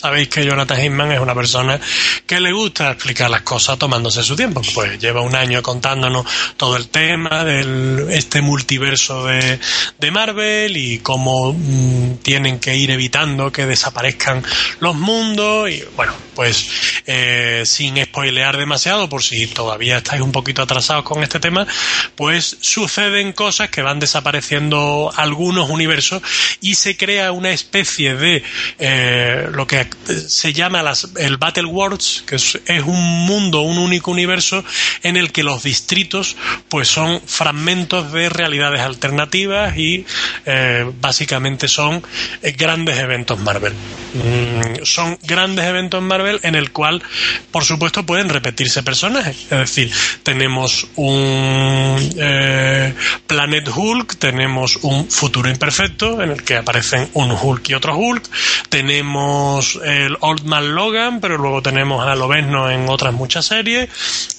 sabéis 0.00 0.28
que 0.28 0.44
Jonathan 0.44 0.82
Hickman 0.82 1.12
es 1.12 1.20
una 1.20 1.34
persona 1.34 1.80
que 2.26 2.40
le 2.40 2.52
gusta 2.52 2.90
explicar 2.90 3.30
las 3.30 3.42
cosas 3.42 3.78
tomándose 3.78 4.22
su 4.22 4.36
tiempo. 4.36 4.62
Pues 4.74 4.98
lleva 4.98 5.20
un 5.20 5.34
año 5.34 5.62
contándonos 5.62 6.26
todo 6.56 6.76
el 6.76 6.88
tema 6.88 7.44
de 7.44 8.16
este 8.16 8.42
multiverso 8.42 9.26
de, 9.26 9.58
de 9.98 10.10
Marvel 10.10 10.76
y 10.76 10.98
cómo 10.98 11.52
mmm, 11.52 12.16
tienen 12.22 12.58
que 12.58 12.76
ir 12.76 12.90
evitando 12.90 13.52
que 13.52 13.66
desaparezcan 13.66 14.44
los 14.80 14.94
mundos 14.94 15.70
y 15.70 15.82
bueno, 15.96 16.12
pues 16.34 16.68
eh, 17.06 17.62
sin 17.64 18.02
spoilear 18.02 18.56
demasiado 18.56 19.08
por 19.08 19.22
si 19.22 19.46
todavía 19.46 19.98
estáis 19.98 20.22
un 20.22 20.32
poquito 20.32 20.62
atrasados 20.62 21.04
con 21.04 21.22
este 21.22 21.40
tema, 21.40 21.66
pues 22.14 22.58
suceden 22.60 23.32
cosas 23.32 23.70
que 23.70 23.82
van 23.82 24.00
desapareciendo 24.00 25.12
algunos 25.16 25.70
universos 25.70 26.22
y 26.60 26.74
se 26.74 26.96
crea 26.96 27.32
una 27.32 27.50
especie 27.50 28.14
de 28.16 28.42
eh, 28.78 29.48
lo 29.52 29.66
que 29.66 29.80
se 30.28 30.52
llama 30.52 30.82
las, 30.82 31.08
el 31.16 31.36
Battle 31.36 31.66
Worlds, 31.66 32.24
que 32.26 32.36
es, 32.36 32.58
es, 32.66 32.82
un 32.82 33.26
mundo, 33.26 33.60
un 33.62 33.78
único 33.78 34.10
universo 34.10 34.64
en 35.02 35.16
el 35.16 35.32
que 35.32 35.42
los 35.42 35.62
distritos 35.62 36.36
pues 36.68 36.88
son 36.88 37.20
fragmentos 37.20 38.12
de 38.12 38.28
realidades 38.28 38.80
alternativas 38.80 39.76
y 39.76 40.04
eh, 40.44 40.90
básicamente 41.00 41.68
son 41.68 42.02
eh, 42.42 42.52
grandes 42.52 42.98
eventos 42.98 43.38
Marvel. 43.38 43.72
Mm, 44.14 44.84
son 44.84 45.18
grandes 45.22 45.64
eventos 45.66 46.02
Marvel 46.02 46.40
en 46.42 46.54
el 46.54 46.72
cual, 46.72 47.02
por 47.50 47.64
supuesto, 47.64 48.04
pueden 48.04 48.28
repetirse 48.28 48.82
personajes. 48.82 49.36
Es 49.44 49.58
decir, 49.58 49.92
tenemos 50.22 50.86
un 50.96 52.14
eh, 52.18 52.94
Planet 53.26 53.68
Hulk, 53.68 54.16
tenemos 54.18 54.76
un 54.82 55.10
futuro 55.10 55.48
imperfecto 55.48 56.22
en 56.22 56.30
el 56.30 56.42
que 56.42 56.56
aparecen 56.56 57.08
un 57.14 57.30
Hulk 57.30 57.68
y 57.70 57.74
otro 57.74 57.96
Hulk, 57.96 58.28
tenemos 58.68 59.75
el 59.84 60.16
Old 60.20 60.44
Man 60.44 60.74
Logan, 60.74 61.20
pero 61.20 61.38
luego 61.38 61.62
tenemos 61.62 62.06
a 62.06 62.14
Lobezno 62.14 62.70
en 62.70 62.88
otras 62.88 63.12
muchas 63.14 63.46
series. 63.46 63.88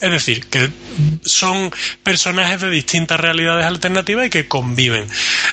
Es 0.01 0.11
decir, 0.11 0.47
que 0.47 0.69
son 1.23 1.71
personajes 2.03 2.61
de 2.61 2.69
distintas 2.69 3.19
realidades 3.19 3.65
alternativas 3.65 4.27
y 4.27 4.29
que 4.29 4.47
conviven. 4.47 5.07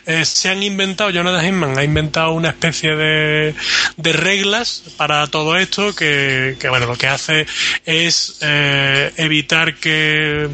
Eh, 0.07 0.25
se 0.25 0.51
han 0.51 0.63
inventado, 0.63 1.11
Jonathan 1.11 1.45
Hickman 1.47 1.79
ha 1.79 1.85
inventado 1.85 2.33
una 2.33 2.49
especie 2.49 2.95
de, 2.97 3.55
de 3.97 4.13
reglas 4.13 4.83
para 4.97 5.27
todo 5.27 5.57
esto 5.57 5.95
que, 5.95 6.57
que, 6.59 6.69
bueno, 6.69 6.87
lo 6.87 6.97
que 6.97 7.07
hace 7.09 7.47
es 7.85 8.39
eh, 8.41 9.13
evitar 9.17 9.77
que 9.77 10.49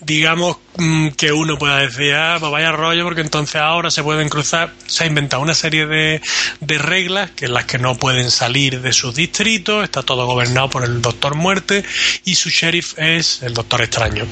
digamos 0.00 0.58
que 1.16 1.32
uno 1.32 1.58
pueda 1.58 1.78
decir, 1.78 2.14
ah, 2.14 2.36
pues 2.38 2.52
vaya 2.52 2.72
rollo, 2.72 3.04
porque 3.04 3.20
entonces 3.20 3.56
ahora 3.56 3.90
se 3.90 4.02
pueden 4.02 4.28
cruzar. 4.28 4.72
Se 4.86 5.04
ha 5.04 5.06
inventado 5.06 5.42
una 5.42 5.54
serie 5.54 5.86
de, 5.86 6.20
de 6.60 6.78
reglas 6.78 7.30
que 7.32 7.46
en 7.46 7.54
las 7.54 7.64
que 7.64 7.78
no 7.78 7.96
pueden 7.96 8.30
salir 8.30 8.80
de 8.80 8.92
sus 8.92 9.14
distritos, 9.14 9.84
está 9.84 10.02
todo 10.02 10.26
gobernado 10.26 10.70
por 10.70 10.84
el 10.84 11.02
Doctor 11.02 11.34
Muerte 11.34 11.84
y 12.24 12.34
su 12.36 12.50
sheriff 12.50 12.98
es 12.98 13.42
el 13.42 13.54
Doctor 13.54 13.82
Extraño. 13.82 14.26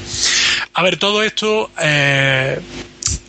A 0.73 0.83
ver, 0.83 0.97
todo 0.97 1.23
esto 1.23 1.71
eh, 1.81 2.59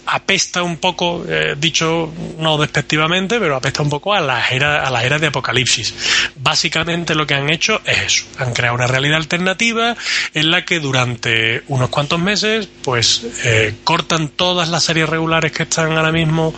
apesta 0.09 0.63
un 0.63 0.79
poco, 0.79 1.25
eh, 1.29 1.55
dicho 1.59 2.13
no 2.39 2.57
despectivamente, 2.59 3.39
pero 3.39 3.57
apesta 3.57 3.83
un 3.83 3.91
poco 3.91 4.15
a 4.15 4.21
las 4.21 4.51
eras 4.53 4.87
a 4.87 4.91
las 4.91 5.05
eras 5.05 5.21
de 5.21 5.29
Apocalipsis. 5.29 5.95
Básicamente 6.37 7.15
lo 7.15 7.27
que 7.27 7.35
han 7.35 7.51
hecho 7.51 7.81
es 7.85 7.99
eso, 7.99 8.25
han 8.39 8.55
creado 8.55 8.75
una 8.77 8.87
realidad 8.87 9.17
alternativa 9.17 9.97
en 10.35 10.51
la 10.51 10.65
que 10.65 10.81
durante 10.81 11.63
unos 11.69 11.91
cuantos 11.91 12.21
meses, 12.21 12.69
pues 12.83 13.27
eh, 13.45 13.75
cortan 13.85 14.29
todas 14.29 14.69
las 14.69 14.85
series 14.85 15.09
regulares 15.09 15.53
que 15.53 15.65
están 15.65 15.93
ahora 15.93 16.13
mismo, 16.13 16.55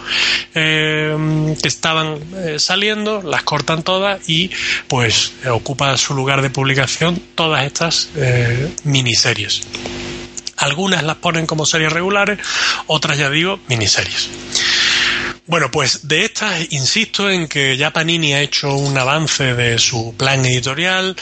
eh, 0.54 1.56
que 1.60 1.68
estaban 1.68 2.18
saliendo, 2.58 3.22
las 3.22 3.42
cortan 3.42 3.82
todas 3.82 4.28
y 4.28 4.50
pues 4.86 5.32
ocupa 5.50 5.96
su 5.96 6.14
lugar 6.14 6.42
de 6.42 6.50
publicación 6.50 7.20
todas 7.34 7.64
estas 7.64 8.10
miniseries. 8.84 9.62
Algunas 10.60 11.02
las 11.02 11.16
ponen 11.16 11.46
como 11.46 11.66
series 11.66 11.92
regulares, 11.92 12.38
otras 12.86 13.18
ya 13.18 13.28
digo, 13.28 13.60
miniseries. 13.68 14.30
Bueno, 15.46 15.70
pues 15.70 16.06
de 16.06 16.24
estas 16.24 16.72
insisto 16.72 17.28
en 17.28 17.48
que 17.48 17.76
ya 17.76 17.92
Panini 17.92 18.34
ha 18.34 18.40
hecho 18.40 18.76
un 18.76 18.96
avance 18.96 19.54
de 19.54 19.78
su 19.78 20.14
plan 20.16 20.44
editorial. 20.44 21.16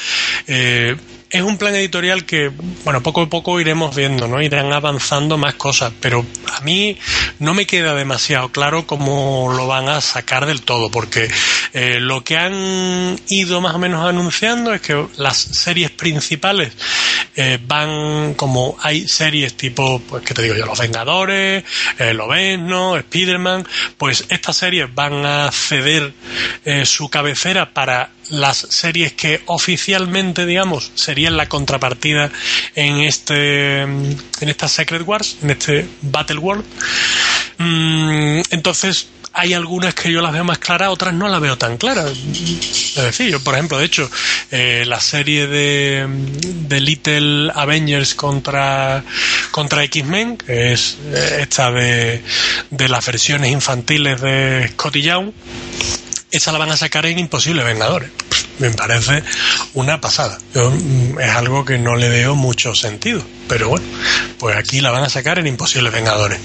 Eh, 0.47 0.95
es 1.31 1.43
un 1.43 1.59
plan 1.59 1.75
editorial 1.75 2.25
que, 2.25 2.51
bueno, 2.85 3.03
poco 3.03 3.23
a 3.23 3.29
poco 3.29 3.61
iremos 3.61 3.95
viendo, 3.95 4.29
¿no? 4.29 4.41
Irán 4.41 4.73
avanzando 4.73 5.37
más 5.37 5.55
cosas, 5.55 5.93
pero 6.01 6.25
a 6.55 6.61
mí 6.61 6.97
no 7.39 7.55
me 7.55 7.67
queda 7.67 7.95
demasiado 7.95 8.49
claro 8.51 8.87
cómo 8.87 9.53
lo 9.55 9.67
van 9.67 9.89
a 9.89 10.01
sacar 10.01 10.47
del 10.47 10.63
todo, 10.63 10.91
porque 10.91 11.29
eh, 11.75 11.99
lo 12.01 12.25
que 12.25 12.37
han 12.37 13.19
ido 13.29 13.61
más 13.61 13.75
o 13.75 13.79
menos 13.79 14.07
anunciando 14.07 14.73
es 14.73 14.81
que 14.81 15.07
las 15.17 15.37
series 15.37 15.91
principales 15.91 16.73
eh, 17.37 17.59
van 17.67 18.35
como 18.35 18.77
hay 18.81 19.07
series 19.07 19.57
tipo, 19.57 20.01
pues 20.01 20.25
que 20.25 20.35
te 20.35 20.43
digo 20.43 20.55
yo, 20.55 20.67
Los 20.67 20.79
Vengadores, 20.79 21.65
eh, 21.99 22.15
Lobezno, 22.15 22.97
Spider-Man, 22.97 23.67
pues 23.97 24.25
estas 24.29 24.57
series 24.57 24.93
van 24.95 25.25
a 25.25 25.53
ceder 25.53 26.13
eh, 26.65 26.85
su 26.85 27.09
cabecera 27.09 27.73
para 27.73 28.11
las 28.31 28.59
series 28.59 29.13
que 29.13 29.43
oficialmente, 29.47 30.47
digamos, 30.47 30.91
serían 30.95 31.37
la 31.37 31.49
contrapartida 31.49 32.31
en 32.75 33.01
este 33.01 33.83
en 33.83 34.17
esta 34.41 34.69
Secret 34.69 35.07
Wars, 35.07 35.39
en 35.43 35.51
este 35.51 35.87
Battle 36.03 36.39
World. 36.39 36.65
Mm, 37.59 38.41
entonces 38.51 39.09
hay 39.33 39.53
algunas 39.53 39.95
que 39.95 40.11
yo 40.11 40.21
las 40.21 40.33
veo 40.33 40.43
más 40.43 40.59
claras, 40.59 40.89
otras 40.89 41.15
no 41.15 41.29
las 41.29 41.41
veo 41.41 41.57
tan 41.57 41.77
claras. 41.77 42.11
Es 42.11 42.95
decir, 42.97 43.31
yo, 43.31 43.41
por 43.41 43.55
ejemplo, 43.55 43.79
de 43.79 43.85
hecho, 43.85 44.11
eh, 44.51 44.85
la 44.87 45.01
serie 45.01 45.47
de, 45.47 46.07
de 46.09 46.81
Little 46.81 47.53
Avengers 47.55 48.15
contra, 48.15 49.05
contra 49.53 49.85
X-Men, 49.85 50.39
que 50.39 50.73
es 50.73 50.97
eh, 51.13 51.39
esta 51.43 51.71
de, 51.71 52.23
de 52.71 52.89
las 52.89 53.07
versiones 53.07 53.53
infantiles 53.53 54.21
de 54.21 54.71
Scotty 54.73 55.03
Young, 55.03 55.33
esa 56.31 56.53
la 56.53 56.59
van 56.59 56.71
a 56.71 56.77
sacar 56.77 57.07
en 57.07 57.19
Imposible 57.19 57.65
Vengadores. 57.65 58.11
Me 58.59 58.71
parece 58.71 59.23
una 59.75 60.01
pasada. 60.01 60.39
Mm, 60.55 61.21
es 61.21 61.31
algo 61.31 61.65
que 61.65 61.79
no 61.79 61.97
le 61.97 62.09
veo 62.09 62.35
mucho 62.35 62.75
sentido. 62.75 63.23
Pero 63.49 63.69
bueno, 63.69 63.87
pues 64.39 64.57
aquí 64.57 64.81
la 64.81 64.91
van 64.91 65.05
a 65.05 65.09
sacar 65.09 65.39
en 65.39 65.47
Imposibles 65.47 65.93
Vengadores. 65.93 66.41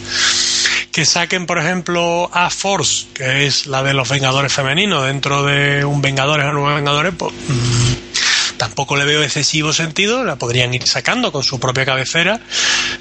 Que 0.92 1.06
saquen, 1.06 1.48
por 1.48 1.58
ejemplo, 1.58 2.30
a 2.34 2.50
Force, 2.52 3.08
que 3.14 3.48
es 3.48 3.66
la 3.66 3.82
de 3.82 3.96
los 3.96 4.08
Vengadores 4.10 4.54
femeninos, 4.54 5.06
dentro 5.06 5.44
de 5.44 5.84
un 5.86 6.02
Vengadores 6.02 6.46
o 6.46 6.52
nuevos 6.52 6.76
Vengadores, 6.76 7.14
pues 7.18 7.34
mm, 7.34 7.94
tampoco 8.64 8.96
le 8.96 9.04
veo 9.04 9.22
excesivo 9.24 9.74
sentido, 9.74 10.24
la 10.24 10.38
podrían 10.38 10.74
ir 10.74 10.88
sacando 10.88 11.34
con 11.34 11.44
su 11.44 11.60
propia 11.60 11.84
cabecera, 11.86 12.40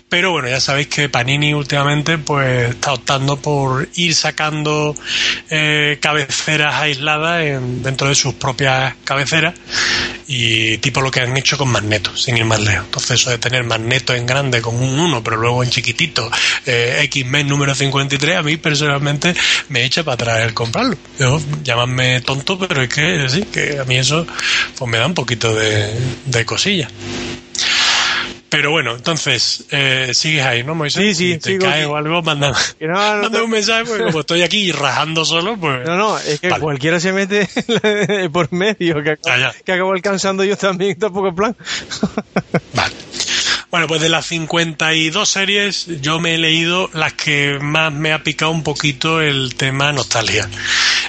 pero 0.09 0.33
bueno, 0.33 0.49
ya 0.49 0.61
sabéis 0.61 0.89
que 0.89 1.09
Panini 1.09 1.55
últimamente 1.55 2.19
pues 2.19 2.71
está 2.71 2.93
optando 2.95 3.37
por 3.41 3.89
ir 3.95 4.13
sacando 4.17 4.97
eh, 5.51 5.99
cabeceras 6.01 6.75
aisladas 6.75 7.45
en- 7.45 7.81
dentro 7.85 8.09
de 8.09 8.17
sus 8.17 8.35
propias 8.35 8.95
cabeceras 9.05 9.55
y 10.27 10.79
tipo 10.79 11.01
lo 11.01 11.11
que 11.13 11.21
han 11.21 11.37
hecho 11.37 11.57
con 11.57 11.69
Magneto, 11.69 12.17
sin 12.17 12.37
ir 12.37 12.45
más 12.45 12.61
lejos. 12.61 12.87
Entonces 12.87 13.21
eso 13.21 13.31
de 13.31 13.39
tener 13.39 13.63
Magneto 13.63 14.15
en 14.15 14.27
grande 14.27 14.61
con 14.61 14.75
un 14.77 14.99
1, 14.99 15.23
pero 15.23 15.37
luego 15.37 15.63
en 15.63 15.71
chiquitito, 15.71 16.29
eh, 16.67 17.01
X-Men 17.05 17.47
número 17.47 17.75
53, 17.75 18.37
a 18.37 18.43
mí 18.43 18.57
personalmente 18.57 19.35
me 19.69 19.85
echa 19.85 20.03
para 20.03 20.15
atrás 20.15 20.41
el 20.41 20.55
comprarlo. 20.55 20.97
Yo, 21.21 21.41
llamadme 21.63 22.21
tonto, 22.23 22.59
pero 22.59 22.83
es 22.83 22.89
que 22.89 23.29
sí, 23.29 23.43
que 23.53 23.79
a 23.79 23.85
mí 23.85 23.97
eso 23.99 24.27
pues 24.77 24.91
me 24.91 24.99
da 24.99 25.07
un 25.07 25.15
poquito 25.15 25.52
de, 25.55 25.93
de 26.27 26.45
cosilla. 26.45 26.89
Pero 28.49 28.71
bueno, 28.71 28.95
entonces, 28.95 29.65
eh, 29.71 30.11
sigues 30.13 30.45
ahí, 30.45 30.63
¿no, 30.63 30.75
Moisés? 30.75 31.03
Sí, 31.03 31.15
sí, 31.15 31.33
Si 31.33 31.39
te 31.39 31.51
sigo 31.53 31.65
cae 31.65 31.81
aquí. 31.81 31.91
o 31.91 31.97
algo, 31.97 32.21
manda, 32.23 32.53
no, 32.81 32.87
no, 33.17 33.23
manda 33.23 33.43
un 33.43 33.51
mensaje, 33.51 33.85
porque 33.87 34.05
como 34.05 34.21
estoy 34.21 34.43
aquí 34.43 34.71
rajando 34.73 35.25
solo, 35.25 35.57
pues... 35.57 35.87
No, 35.87 35.97
no, 35.97 36.19
es 36.19 36.39
que 36.39 36.51
Vale. 36.51 36.61
cualquiera 36.63 37.01
se 37.01 37.13
mete 37.15 37.49
por 38.33 38.53
medio, 38.53 38.99
acabo, 38.99 39.53
que 39.65 39.73
acabo 39.73 39.93
alcanzando 39.95 40.45
yo 40.45 40.55
también, 40.59 40.99
tampoco 40.99 41.29
en 41.29 41.35
plan. 41.35 41.57
Vale. 42.75 42.95
Bueno, 43.73 43.87
pues 43.87 44.03
de 44.03 44.11
las 44.11 44.27
52 44.27 45.27
series 45.27 45.87
yo 46.03 46.21
me 46.21 46.35
he 46.35 46.39
leído 46.39 46.91
las 46.93 47.15
que 47.15 47.59
más 47.59 47.91
me 47.91 48.13
ha 48.13 48.23
picado 48.23 48.51
un 48.51 48.63
poquito 48.63 49.23
el 49.23 49.55
tema 49.55 49.91
nostalgia. 49.93 50.47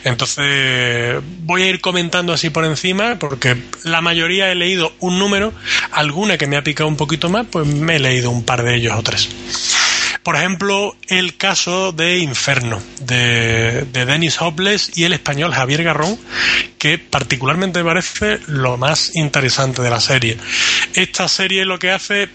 Entonces 0.06 1.22
voy 1.42 1.64
a 1.64 1.68
ir 1.68 1.82
comentando 1.82 2.32
así 2.32 2.52
por 2.52 2.64
encima 2.64 3.20
porque 3.20 3.58
la 3.84 4.00
mayoría 4.00 4.50
he 4.50 4.56
leído 4.56 4.94
un 5.02 5.20
número, 5.20 5.52
alguna 5.92 6.38
que 6.38 6.48
me 6.48 6.56
ha 6.56 6.64
picado 6.64 6.88
un 6.88 6.96
poquito 6.96 7.28
más, 7.28 7.48
pues 7.52 7.68
me 7.68 7.98
he 7.98 8.00
leído 8.00 8.32
un 8.32 8.46
par 8.46 8.64
de 8.64 8.76
ellos 8.78 8.94
o 8.98 9.04
tres. 9.04 9.28
Por 10.24 10.38
ejemplo, 10.38 10.96
el 11.10 11.36
caso 11.36 11.92
de 11.92 12.20
Inferno, 12.20 12.82
de, 13.02 13.86
de 13.92 14.06
Dennis 14.06 14.42
Hopeless 14.42 14.98
y 14.98 15.04
el 15.04 15.12
español 15.14 15.54
Javier 15.54 15.84
Garrón, 15.84 16.18
que 16.80 16.98
particularmente 16.98 17.80
me 17.84 17.90
parece 17.90 18.40
lo 18.48 18.78
más 18.78 19.16
interesante 19.16 19.82
de 19.82 19.90
la 19.90 20.00
serie. 20.00 20.38
Esta 20.96 21.28
serie 21.28 21.66
lo 21.66 21.78
que 21.78 21.92
hace... 21.92 22.30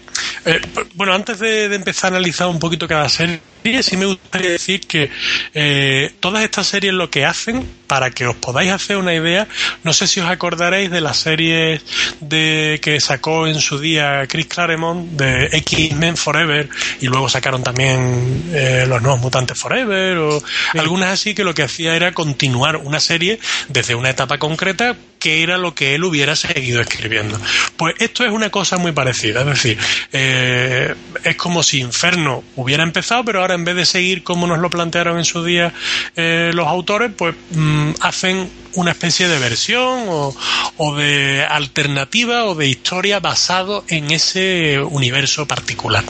eh, 0.45 0.61
bueno, 0.93 1.13
antes 1.15 1.39
de, 1.39 1.67
de 1.67 1.75
empezar 1.75 2.13
a 2.13 2.17
analizar 2.17 2.47
un 2.47 2.59
poquito 2.59 2.87
cada 2.87 3.09
serie, 3.09 3.39
sí 3.81 3.97
me 3.97 4.05
gustaría 4.05 4.51
decir 4.51 4.81
que 4.81 5.09
eh, 5.53 6.11
todas 6.19 6.43
estas 6.43 6.67
series 6.67 6.93
lo 6.93 7.09
que 7.09 7.25
hacen, 7.25 7.67
para 7.87 8.11
que 8.11 8.27
os 8.27 8.35
podáis 8.35 8.71
hacer 8.71 8.97
una 8.97 9.13
idea, 9.13 9.47
no 9.83 9.93
sé 9.93 10.07
si 10.07 10.19
os 10.19 10.27
acordaréis 10.27 10.91
de 10.91 11.01
las 11.01 11.17
series 11.17 11.81
de 12.19 12.79
que 12.81 12.99
sacó 12.99 13.47
en 13.47 13.59
su 13.59 13.79
día 13.79 14.25
Chris 14.27 14.45
Claremont 14.47 15.11
de 15.11 15.49
X-Men 15.51 16.15
Forever 16.15 16.69
y 17.01 17.07
luego 17.07 17.29
sacaron 17.29 17.63
también 17.63 18.51
eh, 18.53 18.85
los 18.87 19.01
nuevos 19.01 19.19
mutantes 19.21 19.57
Forever 19.57 20.17
o 20.17 20.43
algunas 20.77 21.09
así 21.09 21.33
que 21.33 21.43
lo 21.43 21.53
que 21.53 21.63
hacía 21.63 21.95
era 21.95 22.11
continuar 22.13 22.77
una 22.77 22.99
serie 22.99 23.39
desde 23.69 23.95
una 23.95 24.11
etapa 24.11 24.37
concreta 24.37 24.95
que 25.19 25.43
era 25.43 25.57
lo 25.57 25.75
que 25.75 25.95
él 25.95 26.03
hubiera 26.03 26.35
seguido 26.35 26.81
escribiendo. 26.81 27.39
Pues 27.75 27.95
esto 27.99 28.23
es 28.23 28.31
una 28.31 28.49
cosa 28.49 28.77
muy 28.77 28.93
parecida, 28.93 29.41
es 29.41 29.47
decir, 29.47 29.77
eh, 30.13 30.95
es 31.23 31.35
como 31.35 31.61
si 31.61 31.81
Inferno 31.81 32.43
hubiera 32.55 32.83
empezado, 32.83 33.23
pero 33.25 33.41
ahora 33.41 33.48
en 33.53 33.65
vez 33.65 33.75
de 33.75 33.85
seguir 33.85 34.23
como 34.23 34.47
nos 34.47 34.59
lo 34.59 34.69
plantearon 34.69 35.17
en 35.17 35.25
su 35.25 35.43
día 35.43 35.73
eh, 36.15 36.51
los 36.53 36.67
autores, 36.67 37.11
pues 37.15 37.35
mm, 37.51 37.91
hacen 38.01 38.49
una 38.73 38.91
especie 38.91 39.27
de 39.27 39.39
versión 39.39 40.05
o, 40.07 40.35
o 40.77 40.95
de 40.95 41.43
alternativa 41.43 42.45
o 42.45 42.55
de 42.55 42.67
historia 42.67 43.19
basado 43.19 43.83
en 43.87 44.11
ese 44.11 44.79
universo 44.79 45.47
particular. 45.47 46.03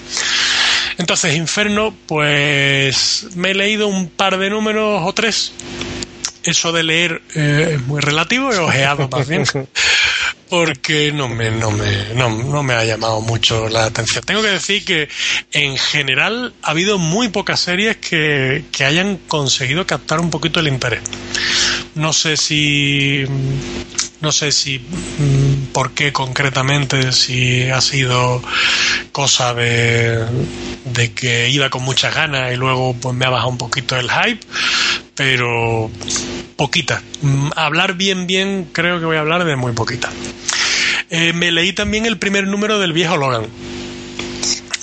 Entonces, 0.97 1.35
Inferno, 1.35 1.93
pues 2.07 3.27
me 3.35 3.51
he 3.51 3.53
leído 3.53 3.87
un 3.87 4.09
par 4.09 4.37
de 4.37 4.49
números 4.49 5.01
o 5.05 5.13
tres. 5.13 5.53
Eso 6.43 6.71
de 6.71 6.83
leer 6.83 7.21
eh, 7.35 7.75
es 7.75 7.81
muy 7.85 8.01
relativo, 8.01 8.53
he 8.53 8.57
ojeado 8.57 9.07
más 9.09 9.27
bien. 9.27 9.43
Porque 10.49 11.11
no 11.11 11.27
me, 11.27 11.51
no, 11.51 11.69
me, 11.69 12.13
no, 12.15 12.29
no 12.29 12.63
me 12.63 12.73
ha 12.73 12.83
llamado 12.83 13.21
mucho 13.21 13.69
la 13.69 13.85
atención. 13.85 14.23
Tengo 14.25 14.41
que 14.41 14.49
decir 14.49 14.83
que 14.83 15.07
en 15.51 15.77
general 15.77 16.53
ha 16.63 16.71
habido 16.71 16.97
muy 16.97 17.29
pocas 17.29 17.59
series 17.59 17.97
que, 17.97 18.63
que 18.71 18.83
hayan 18.83 19.17
conseguido 19.27 19.85
captar 19.85 20.19
un 20.19 20.31
poquito 20.31 20.59
el 20.59 20.67
interés. 20.67 21.01
No 21.93 22.13
sé 22.13 22.35
si 22.35 23.25
no 24.21 24.31
sé 24.31 24.51
si 24.51 24.79
mm, 24.79 25.48
por 25.79 25.91
qué 25.91 26.11
concretamente, 26.11 27.13
si 27.13 27.69
ha 27.69 27.79
sido 27.79 28.43
cosa 29.13 29.53
de, 29.53 30.25
de 30.83 31.13
que 31.13 31.47
iba 31.47 31.69
con 31.69 31.83
muchas 31.83 32.13
ganas 32.13 32.51
y 32.51 32.57
luego 32.57 32.97
pues 33.01 33.15
me 33.15 33.25
ha 33.25 33.29
bajado 33.29 33.51
un 33.51 33.57
poquito 33.57 33.95
el 33.95 34.11
hype, 34.11 34.45
pero 35.15 35.89
poquita. 36.57 37.01
Mm, 37.21 37.51
Hablar 37.55 37.93
bien, 37.93 38.27
bien, 38.27 38.67
creo 38.73 38.99
que 38.99 39.05
voy 39.05 39.15
a 39.15 39.21
hablar 39.21 39.45
de 39.45 39.55
muy 39.55 39.71
poquita. 39.71 40.09
Eh, 41.09 41.31
me 41.31 41.49
leí 41.49 41.71
también 41.71 42.05
el 42.05 42.17
primer 42.17 42.45
número 42.45 42.77
del 42.77 42.91
viejo 42.91 43.15
Logan, 43.15 43.47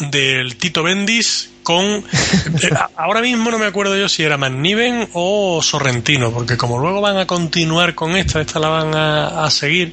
del 0.01 0.57
Tito 0.57 0.83
Bendis 0.83 1.51
con... 1.67 1.85
eh, 2.63 2.71
ahora 2.95 3.21
mismo 3.21 3.51
no 3.51 3.59
me 3.59 3.67
acuerdo 3.67 3.97
yo 3.97 4.09
si 4.09 4.23
era 4.23 4.37
McNiven 4.37 5.09
o 5.15 5.61
Sorrentino, 5.65 6.31
porque 6.31 6.57
como 6.57 6.79
luego 6.79 7.01
van 7.01 7.17
a 7.19 7.27
continuar 7.27 7.97
con 7.97 8.15
esta, 8.15 8.41
esta 8.41 8.61
la 8.61 8.69
van 8.69 8.95
a, 8.95 9.45
a 9.45 9.51
seguir, 9.51 9.91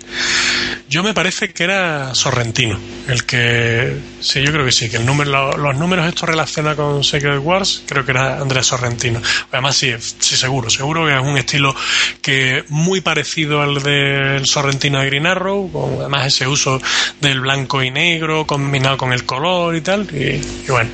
yo 0.87 1.01
me 1.01 1.15
parece 1.15 1.51
que 1.51 1.63
era 1.63 2.13
Sorrentino, 2.13 2.79
el 3.07 3.25
que... 3.25 3.97
Sí, 4.21 4.41
yo 4.43 4.51
creo 4.51 4.63
que 4.65 4.71
sí, 4.71 4.87
que 4.87 4.97
el 4.97 5.05
número, 5.07 5.31
lo- 5.31 5.57
los 5.57 5.75
números 5.75 6.05
estos 6.07 6.29
relacionados 6.29 6.77
con 6.77 7.03
Secret 7.03 7.39
Wars, 7.41 7.81
creo 7.87 8.05
que 8.05 8.11
era 8.11 8.39
Andrés 8.39 8.67
Sorrentino. 8.67 9.19
Además, 9.51 9.75
sí, 9.75 9.91
sí, 10.19 10.37
seguro, 10.37 10.69
seguro 10.69 11.07
que 11.07 11.13
es 11.15 11.21
un 11.21 11.37
estilo 11.39 11.75
que 12.21 12.63
muy 12.69 13.01
parecido 13.01 13.63
al 13.63 13.81
del 13.81 14.45
Sorrentino 14.45 14.99
de 14.99 15.07
Green 15.07 15.25
Arrow, 15.25 15.71
con 15.71 15.99
además 16.01 16.27
ese 16.27 16.47
uso 16.47 16.79
del 17.19 17.41
blanco 17.41 17.81
y 17.81 17.89
negro 17.89 18.45
combinado 18.45 18.95
con 18.95 19.11
el 19.11 19.25
color 19.25 19.75
y 19.75 19.81
tal, 19.81 20.07
y, 20.13 20.35
y 20.67 20.71
bueno. 20.71 20.91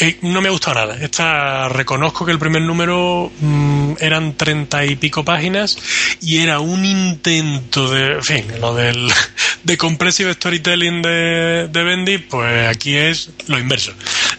Eh, 0.00 0.18
no 0.22 0.40
me 0.40 0.48
ha 0.48 0.50
gustado 0.50 0.86
nada. 0.86 0.96
Esta 1.00 1.68
reconozco 1.68 2.24
que 2.24 2.32
el 2.32 2.38
primer 2.38 2.62
número 2.62 3.30
mm, 3.40 3.94
eran 4.00 4.34
treinta 4.34 4.84
y 4.84 4.96
pico 4.96 5.24
páginas 5.24 5.76
y 6.22 6.38
era 6.38 6.60
un 6.60 6.84
intento 6.84 7.90
de, 7.90 8.12
en 8.14 8.22
fin, 8.24 8.44
lo 8.60 8.74
del 8.74 9.10
de 9.62 9.76
compressive 9.76 10.32
storytelling 10.32 11.02
de, 11.02 11.68
de 11.70 11.82
Bendy, 11.82 12.18
pues 12.18 12.68
aquí 12.68 12.96
es 12.96 13.30
lo 13.46 13.58
inverso. 13.58 13.92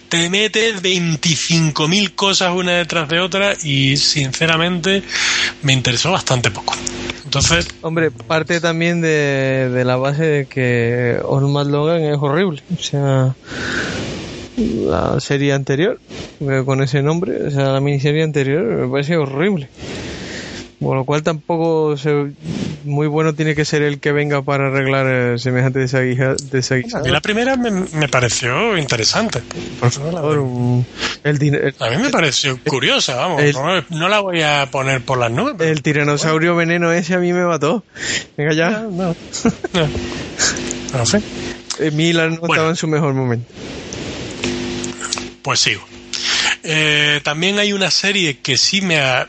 Te 0.10 0.30
metes 0.30 0.82
25.000 0.82 2.15
cosas 2.15 2.52
una 2.54 2.74
detrás 2.74 3.08
de 3.08 3.19
otra 3.19 3.54
y 3.63 3.97
sinceramente 3.97 5.04
me 5.62 5.74
interesó 5.74 6.12
bastante 6.12 6.50
poco. 6.52 6.76
Entonces, 7.24 7.65
Hombre, 7.82 8.12
parte 8.12 8.60
también 8.60 9.00
de, 9.00 9.84
la 9.86 9.95
base 9.95 10.24
de 10.26 10.45
que 10.47 11.17
Osmond 11.24 11.71
Logan 11.71 12.04
es 12.04 12.17
horrible. 12.19 12.62
O 12.78 12.84
sea, 12.84 13.34
la 14.58 15.20
serie 15.20 15.54
anterior, 15.54 16.00
eh, 16.42 16.64
con 16.66 16.82
ese 16.84 17.02
nombre, 17.02 17.48
o 17.48 17.52
sea, 17.52 17.72
la 17.72 17.80
miniserie 17.80 18.24
anterior, 18.24 18.64
me 18.64 18.88
parece 18.88 19.18
horrible. 19.18 19.70
Por 20.80 20.98
lo 20.98 21.06
cual 21.06 21.22
tampoco 21.22 21.96
se- 21.96 22.32
muy 22.86 23.06
bueno 23.06 23.36
tiene 23.36 23.54
que 23.54 23.66
ser 23.66 23.84
el 23.84 24.00
que 24.00 24.12
venga 24.12 24.42
para 24.42 24.66
arreglar 24.70 25.06
eh, 25.08 25.38
semejante 25.38 25.78
desaguija- 25.80 26.32
a 26.32 26.36
desaguisado. 26.52 27.06
mí 27.06 27.12
la 27.12 27.22
primera 27.22 27.56
me, 27.56 27.70
me 27.70 28.08
pareció 28.10 28.76
interesante. 28.76 29.42
Por 29.80 29.92
favor, 29.92 30.40
un- 30.40 30.84
el, 31.24 31.38
din- 31.38 31.54
el- 31.54 31.76
A 31.80 31.92
mí 31.92 32.02
me 32.02 32.10
pareció 32.10 32.60
curiosa, 32.68 33.16
vamos. 33.16 33.44
El- 33.44 33.54
no, 33.54 33.84
no 33.92 34.10
la 34.10 34.22
voy 34.22 34.42
a 34.42 34.68
poner 34.72 35.02
por 35.02 35.20
las 35.20 35.30
nubes. 35.32 35.54
pero- 35.56 35.70
el 35.70 35.84
tiranosaurio 35.84 36.56
veneno 36.56 36.92
ese 36.92 37.14
a 37.14 37.20
mí 37.20 37.32
me 37.32 37.46
mató. 37.46 37.84
Venga 38.36 38.54
ya, 38.56 38.72
No, 38.72 38.90
no. 38.90 39.16
No. 39.74 39.88
No 40.98 41.06
sé. 41.06 41.22
eh, 41.80 41.92
Miller 41.92 42.32
no 42.32 42.38
Bueno. 42.40 42.54
estaba 42.56 42.70
en 42.70 42.76
su 42.76 42.88
mejor 42.88 43.14
momento. 43.14 43.46
Pues 45.41 45.60
sigo. 45.60 45.86
Eh, 46.63 47.21
también 47.23 47.60
hay 47.60 47.73
una 47.73 47.91
serie 47.91 48.38
que 48.38 48.58
sí 48.58 48.82
me 48.82 48.99
ha 48.99 49.27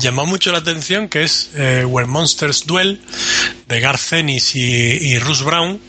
llamó 0.00 0.26
mucho 0.26 0.52
la 0.52 0.58
atención, 0.58 1.08
que 1.08 1.22
es 1.22 1.50
eh, 1.54 1.84
Where 1.84 2.08
Monsters 2.08 2.66
Duel, 2.66 3.00
de 3.68 3.80
Garth 3.80 4.12
Ennis 4.12 4.54
y, 4.54 4.60
y 4.60 5.18
Russ 5.18 5.42
Brown, 5.42 5.80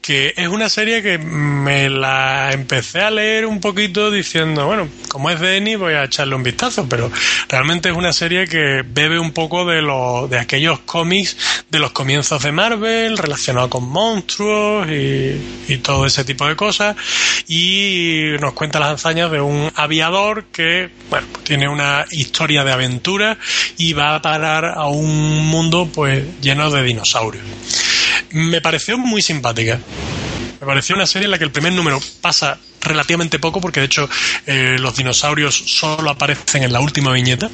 que 0.00 0.32
es 0.36 0.48
una 0.48 0.68
serie 0.68 1.02
que 1.02 1.18
me 1.18 1.90
la 1.90 2.52
empecé 2.52 3.00
a 3.00 3.10
leer 3.10 3.44
un 3.44 3.60
poquito 3.60 4.10
diciendo, 4.10 4.66
bueno, 4.66 4.88
como 5.08 5.30
es 5.30 5.40
de 5.40 5.56
Ennis 5.56 5.78
voy 5.78 5.94
a 5.94 6.04
echarle 6.04 6.34
un 6.34 6.42
vistazo, 6.42 6.86
pero 6.88 7.10
realmente 7.48 7.90
es 7.90 7.96
una 7.96 8.12
serie 8.12 8.46
que 8.46 8.82
bebe 8.86 9.18
un 9.18 9.32
poco 9.32 9.64
de, 9.64 9.82
lo, 9.82 10.28
de 10.28 10.38
aquellos 10.38 10.78
cómics 10.80 11.36
de 11.70 11.78
los 11.78 11.90
comienzos 11.90 12.42
de 12.42 12.52
Marvel, 12.52 13.18
relacionados 13.18 13.68
con 13.68 13.88
monstruos 13.88 14.88
y, 14.88 15.76
todo 15.82 16.06
ese 16.06 16.24
tipo 16.24 16.46
de 16.46 16.56
cosas, 16.56 16.96
y 17.46 18.32
nos 18.40 18.52
cuenta 18.52 18.80
las 18.80 18.94
hazañas 18.94 19.30
de 19.30 19.40
un 19.40 19.70
aviador 19.74 20.46
que, 20.46 20.90
bueno, 21.08 21.26
tiene 21.44 21.68
una 21.68 22.04
historia 22.10 22.64
de 22.64 22.72
aventura 22.72 23.07
y 23.76 23.92
va 23.92 24.14
a 24.14 24.22
parar 24.22 24.64
a 24.66 24.86
un 24.86 25.46
mundo 25.46 25.88
pues 25.92 26.24
lleno 26.40 26.70
de 26.70 26.82
dinosaurios. 26.82 27.44
Me 28.30 28.60
pareció 28.60 28.98
muy 28.98 29.22
simpática. 29.22 29.80
Me 30.60 30.66
pareció 30.66 30.96
una 30.96 31.06
serie 31.06 31.26
en 31.26 31.30
la 31.30 31.38
que 31.38 31.44
el 31.44 31.52
primer 31.52 31.72
número 31.72 32.00
pasa 32.20 32.58
relativamente 32.80 33.38
poco, 33.38 33.60
porque 33.60 33.80
de 33.80 33.86
hecho 33.86 34.08
eh, 34.46 34.76
los 34.78 34.96
dinosaurios 34.96 35.54
solo 35.54 36.10
aparecen 36.10 36.62
en 36.64 36.72
la 36.72 36.80
última 36.80 37.12
viñeta, 37.12 37.50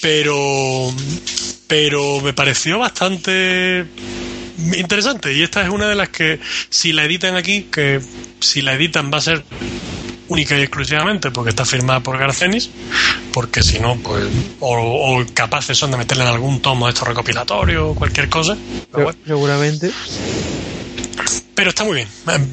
pero, 0.00 0.92
pero 1.66 2.20
me 2.20 2.32
pareció 2.32 2.78
bastante 2.78 3.86
interesante. 4.76 5.32
Y 5.32 5.42
esta 5.42 5.62
es 5.62 5.70
una 5.70 5.88
de 5.88 5.94
las 5.94 6.10
que, 6.10 6.40
si 6.68 6.92
la 6.92 7.04
editan 7.04 7.36
aquí, 7.36 7.68
que 7.72 8.00
si 8.40 8.62
la 8.62 8.74
editan 8.74 9.10
va 9.12 9.18
a 9.18 9.22
ser 9.22 9.44
única 10.30 10.56
y 10.56 10.62
exclusivamente 10.62 11.30
porque 11.30 11.50
está 11.50 11.64
firmada 11.64 12.00
por 12.00 12.16
Garcenis, 12.18 12.70
porque 13.32 13.62
si 13.62 13.78
no, 13.78 13.96
pues, 13.96 14.24
o, 14.60 15.18
o 15.20 15.26
capaces 15.34 15.76
son 15.76 15.90
de 15.90 15.98
meterle 15.98 16.24
en 16.24 16.30
algún 16.30 16.62
tomo 16.62 16.86
de 16.86 16.92
estos 16.92 17.06
recopilatorios 17.06 17.90
o 17.90 17.94
cualquier 17.94 18.28
cosa. 18.28 18.56
Pero 18.90 19.04
bueno. 19.04 19.18
Seguramente. 19.26 19.90
Pero 21.54 21.70
está 21.70 21.84
muy 21.84 21.96
bien. 21.96 22.08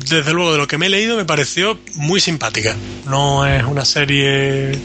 Desde 0.09 0.33
luego, 0.33 0.51
de 0.51 0.57
lo 0.57 0.67
que 0.67 0.77
me 0.77 0.87
he 0.87 0.89
leído, 0.89 1.15
me 1.15 1.23
pareció 1.23 1.79
muy 1.95 2.19
simpática. 2.19 2.75
No 3.05 3.47
es 3.47 3.63
una 3.63 3.85
serie 3.85 4.77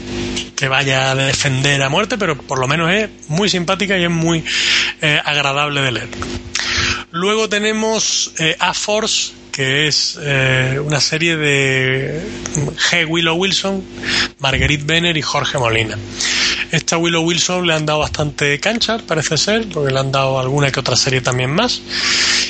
que 0.55 0.67
vaya 0.69 1.11
a 1.11 1.15
defender 1.15 1.81
a 1.83 1.89
muerte, 1.89 2.17
pero 2.17 2.37
por 2.37 2.59
lo 2.59 2.67
menos 2.67 2.89
es 2.93 3.09
muy 3.27 3.49
simpática 3.49 3.97
y 3.97 4.05
es 4.05 4.09
muy 4.09 4.45
eh, 5.01 5.19
agradable 5.25 5.81
de 5.81 5.91
leer. 5.91 6.09
Luego 7.11 7.49
tenemos 7.49 8.31
eh, 8.37 8.55
A-Force, 8.59 9.33
que 9.53 9.87
es 9.87 10.17
eh, 10.19 10.81
una 10.83 10.99
serie 10.99 11.37
de 11.37 12.19
G. 12.89 13.07
Willow 13.07 13.35
Wilson, 13.35 13.83
Marguerite 14.39 14.83
Benner 14.83 15.15
y 15.15 15.21
Jorge 15.21 15.59
Molina. 15.59 15.95
Esta 16.71 16.97
Willow 16.97 17.23
Wilson 17.23 17.67
le 17.67 17.73
han 17.75 17.85
dado 17.85 17.99
bastante 17.99 18.59
cancha, 18.59 18.97
parece 18.97 19.37
ser, 19.37 19.69
porque 19.69 19.93
le 19.93 19.99
han 19.99 20.11
dado 20.11 20.39
alguna 20.39 20.71
que 20.71 20.79
otra 20.79 20.95
serie 20.95 21.21
también 21.21 21.51
más. 21.51 21.81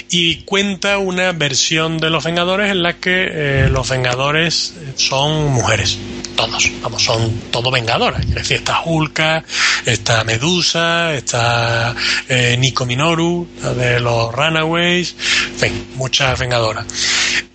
Y 0.09 0.43
cuenta 0.43 0.97
una 0.97 1.33
versión 1.33 1.97
de 1.97 2.09
los 2.09 2.23
Vengadores 2.23 2.71
en 2.71 2.81
la 2.83 2.93
que 2.93 3.27
eh, 3.29 3.69
los 3.69 3.89
Vengadores 3.89 4.73
son 4.95 5.51
mujeres. 5.51 5.97
Todos, 6.35 6.71
vamos, 6.81 7.03
son 7.03 7.31
todos 7.51 7.71
Vengadoras. 7.71 8.21
Es 8.25 8.35
decir, 8.35 8.57
está 8.57 8.81
Hulka, 8.83 9.43
está 9.85 10.23
Medusa, 10.23 11.13
está 11.13 11.95
eh, 12.27 12.55
Nico 12.57 12.85
Minoru, 12.85 13.47
de 13.77 13.99
los 13.99 14.33
Runaways, 14.33 15.15
en 15.53 15.59
fin, 15.59 15.87
muchas 15.95 16.39
Vengadoras. 16.39 16.85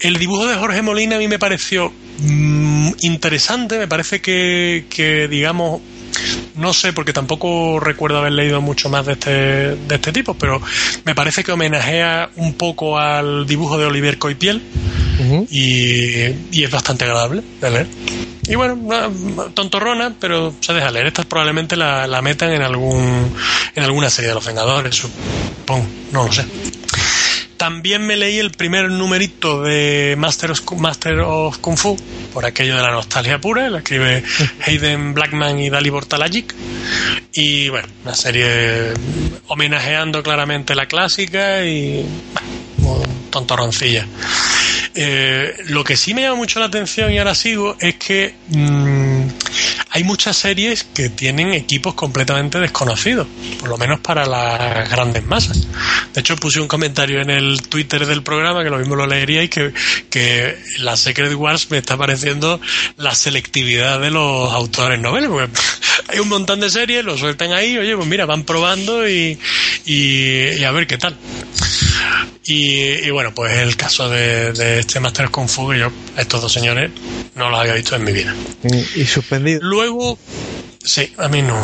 El 0.01 0.19
dibujo 0.19 0.47
de 0.47 0.57
Jorge 0.57 0.83
Molina 0.83 1.17
a 1.17 1.19
mí 1.19 1.27
me 1.27 1.39
pareció 1.39 1.93
mm, 2.19 2.91
interesante, 3.01 3.79
me 3.79 3.89
parece 3.89 4.21
que, 4.21 4.87
que 4.89 5.27
digamos, 5.27 5.81
no 6.57 6.73
sé, 6.73 6.93
porque 6.93 7.13
tampoco 7.13 7.81
recuerdo 7.81 8.19
haber 8.19 8.33
leído 8.33 8.61
mucho 8.61 8.89
más 8.89 9.07
de 9.07 9.13
este, 9.13 9.31
de 9.77 9.95
este 9.95 10.13
tipo, 10.13 10.35
pero 10.35 10.61
me 11.05 11.15
parece 11.15 11.45
que 11.45 11.53
homenajea 11.53 12.31
un 12.37 12.55
poco 12.55 12.99
al 12.99 13.47
dibujo 13.47 13.79
de 13.79 13.87
Oliver 13.87 14.19
Coipiel 14.19 14.63
Y, 15.51 16.25
y 16.53 16.65
es 16.65 16.71
bastante 16.71 17.05
agradable 17.05 17.43
de 17.61 17.71
leer. 17.71 17.87
Y 18.49 18.55
bueno, 18.55 18.75
una 18.75 19.11
tontorrona, 19.53 20.15
pero 20.19 20.55
se 20.61 20.73
deja 20.73 20.91
leer. 20.91 21.09
Esta 21.09 21.25
probablemente 21.25 21.77
la, 21.77 22.07
la 22.07 22.23
metan 22.23 22.53
en 22.53 22.63
algún 22.63 23.35
en 23.75 23.85
alguna 23.85 24.11
serie 24.11 24.29
de 24.29 24.35
los 24.35 24.47
Vengadores, 24.47 24.95
supongo, 24.97 25.87
no 26.13 26.27
lo 26.27 26.33
sé. 26.33 26.45
También 27.57 28.07
me 28.07 28.17
leí 28.17 28.39
el 28.39 28.53
primer 28.53 28.89
numerito 28.89 29.63
de 29.63 30.15
Master 30.17 30.53
of, 30.53 30.61
Master 30.79 31.21
of 31.21 31.59
Kung 31.59 31.77
Fu, 31.77 31.97
por 32.33 32.47
aquello 32.47 32.77
de 32.77 32.83
la 32.83 32.91
nostalgia 32.91 33.41
pura, 33.41 33.69
la 33.69 33.79
escribe 33.79 34.23
Hayden 34.67 35.13
Blackman 35.13 35.59
y 35.59 35.69
Dali 35.69 35.91
Bortalagic. 35.91 36.55
Y 37.33 37.69
bueno, 37.69 37.89
una 38.05 38.15
serie 38.15 38.95
homenajeando 39.49 40.23
claramente 40.23 40.75
la 40.75 40.87
clásica 40.87 41.65
y 41.65 42.07
bueno, 42.33 42.48
Eh, 44.95 45.55
lo 45.67 45.85
que 45.85 45.97
sí 45.97 46.15
me 46.15 46.23
llama 46.23 46.37
mucho 46.37 46.59
la 46.59 46.67
atención 46.67 47.13
y 47.13 47.19
ahora 47.19 47.35
sigo 47.35 47.77
es 47.79 47.95
que 47.97 48.35
mmm, 48.49 49.29
hay 49.91 50.03
muchas 50.05 50.37
series 50.37 50.85
que 50.85 51.09
tienen 51.09 51.53
equipos 51.53 51.95
completamente 51.95 52.59
desconocidos, 52.59 53.27
por 53.61 53.69
lo 53.69 53.79
menos 53.79 54.01
para 54.01 54.27
las 54.27 54.91
grandes 54.91 55.25
masas. 55.25 55.67
De 56.13 56.21
hecho, 56.21 56.37
puse 56.37 56.61
un 56.61 56.69
comentario 56.69 57.21
en 57.21 57.31
el 57.31 57.63
Twitter 57.63 58.07
del 58.07 58.23
programa, 58.23 58.65
que 58.65 58.71
lo 58.71 58.79
mismo 58.79 58.97
lo 58.97 59.07
leeríais, 59.07 59.51
que, 59.51 59.73
que 60.11 60.59
la 60.79 60.97
Secret 60.97 61.33
Wars 61.35 61.71
me 61.71 61.79
está 61.79 61.97
pareciendo 61.97 62.61
la 62.97 63.15
selectividad 63.15 64.01
de 64.01 64.11
los 64.11 64.53
autores 64.53 65.01
noveles, 65.01 65.31
hay 66.09 66.19
un 66.19 66.29
montón 66.29 66.61
de 66.61 66.71
series, 66.71 67.05
lo 67.05 67.17
sueltan 67.17 67.53
ahí, 67.53 67.79
oye, 67.79 67.95
pues 67.95 68.09
mira, 68.09 68.27
van 68.27 68.45
probando 68.45 69.09
y 69.09 69.39
a 70.65 70.71
ver 70.73 70.87
qué 70.87 70.99
tal. 70.99 71.17
Y, 72.45 73.07
y, 73.07 73.11
bueno, 73.11 73.35
pues 73.35 73.59
el 73.59 73.77
caso 73.77 74.09
de, 74.09 74.53
de 74.53 74.81
este 74.81 75.01
Master 75.01 75.31
Kung 75.31 75.49
Fu, 75.49 75.75
yo, 75.75 75.91
estos 76.17 76.41
dos 76.41 76.53
señores, 76.53 76.91
no 77.35 77.51
los 77.51 77.61
había 77.61 77.75
visto 77.75 77.97
en 77.97 78.05
mi 78.05 78.13
vida. 78.13 78.35
Y, 78.65 79.03
y 79.03 79.07
suspendido. 79.07 79.61
Luego, 79.63 80.19
sí, 80.83 81.13
a 81.19 81.29
mí 81.29 81.43
no. 81.43 81.59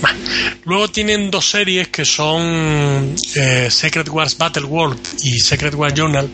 Bueno. 0.00 0.18
Luego 0.64 0.88
tienen 0.88 1.30
dos 1.30 1.50
series 1.50 1.88
que 1.88 2.04
son 2.04 3.16
eh, 3.34 3.68
Secret 3.68 4.08
Wars 4.08 4.38
Battle 4.38 4.64
World 4.64 5.00
y 5.24 5.40
Secret 5.40 5.74
Wars 5.74 5.92
Journal, 5.92 6.30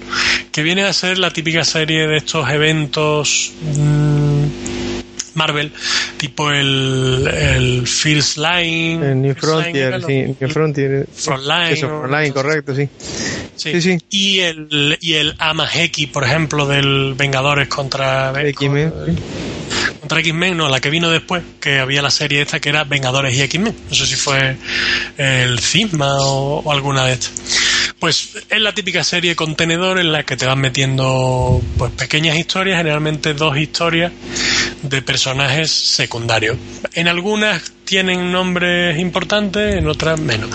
que 0.52 0.62
vienen 0.62 0.84
a 0.84 0.92
ser 0.92 1.18
la 1.18 1.32
típica 1.32 1.64
serie 1.64 2.06
de 2.06 2.18
estos 2.18 2.48
eventos. 2.50 3.52
Mmm, 3.62 4.27
Marvel, 5.38 5.72
tipo 6.18 6.50
el, 6.50 7.26
el 7.32 7.86
First 7.86 8.36
Line. 8.36 9.12
El 9.12 9.22
New 9.22 9.34
Frontier, 9.34 10.02
sí, 10.04 10.34
New 10.38 10.50
Frontier. 10.50 11.06
Frontline. 11.14 11.72
Eso, 11.72 11.88
Frontline, 11.88 12.32
correcto, 12.32 12.74
sí. 12.74 12.88
Sí. 13.56 13.72
Sí, 13.72 13.80
sí. 13.80 13.98
Y 14.10 14.40
el, 14.40 14.98
y 15.00 15.14
el 15.14 15.34
Amaheki, 15.38 16.08
por 16.08 16.24
ejemplo, 16.24 16.66
del 16.66 17.14
Vengadores 17.16 17.68
contra 17.68 18.32
X-Men. 18.48 18.92
Contra 20.00 20.20
X-Men, 20.20 20.56
no, 20.56 20.68
la 20.68 20.80
que 20.80 20.90
vino 20.90 21.10
después, 21.10 21.42
que 21.60 21.78
había 21.78 22.02
la 22.02 22.10
serie 22.10 22.42
esta 22.42 22.60
que 22.60 22.68
era 22.68 22.84
Vengadores 22.84 23.34
y 23.34 23.42
X-Men. 23.42 23.74
No 23.88 23.94
sé 23.94 24.06
si 24.06 24.16
fue 24.16 24.56
el 25.16 25.58
Cisma 25.58 26.16
o, 26.20 26.60
o 26.60 26.72
alguna 26.72 27.06
de 27.06 27.14
estas. 27.14 27.32
Pues 27.98 28.30
es 28.48 28.60
la 28.60 28.72
típica 28.72 29.02
serie 29.02 29.34
contenedor 29.34 29.98
en 29.98 30.12
la 30.12 30.22
que 30.22 30.36
te 30.36 30.46
van 30.46 30.60
metiendo 30.60 31.60
pues 31.76 31.90
pequeñas 31.92 32.36
historias, 32.36 32.78
generalmente 32.78 33.34
dos 33.34 33.56
historias 33.56 34.12
de 34.82 35.02
personajes 35.02 35.72
secundarios. 35.72 36.56
En 36.92 37.08
algunas 37.08 37.72
tienen 37.84 38.30
nombres 38.30 38.98
importantes, 39.00 39.74
en 39.74 39.88
otras 39.88 40.20
menos. 40.20 40.50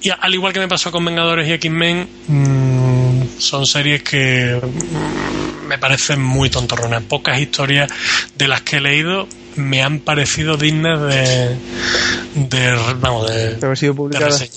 Y 0.00 0.10
al 0.10 0.34
igual 0.34 0.52
que 0.52 0.60
me 0.60 0.68
pasó 0.68 0.92
con 0.92 1.04
Vengadores 1.04 1.48
y 1.48 1.52
X-Men, 1.54 2.08
mmm, 2.28 3.22
son 3.38 3.66
series 3.66 4.04
que 4.04 4.60
mmm, 4.62 5.66
me 5.66 5.78
parecen 5.78 6.22
muy 6.22 6.50
tontorronas. 6.50 7.02
Pocas 7.02 7.40
historias 7.40 7.90
de 8.36 8.46
las 8.46 8.60
que 8.62 8.76
he 8.76 8.80
leído 8.80 9.26
me 9.56 9.82
han 9.82 10.00
parecido 10.00 10.56
dignas 10.56 11.00
de, 11.00 11.56
de 12.34 12.94
vamos 13.00 13.30
de, 13.30 13.56
de 13.56 13.66
haber 13.66 13.78
sido 13.78 13.94
publicadas. 13.94 14.50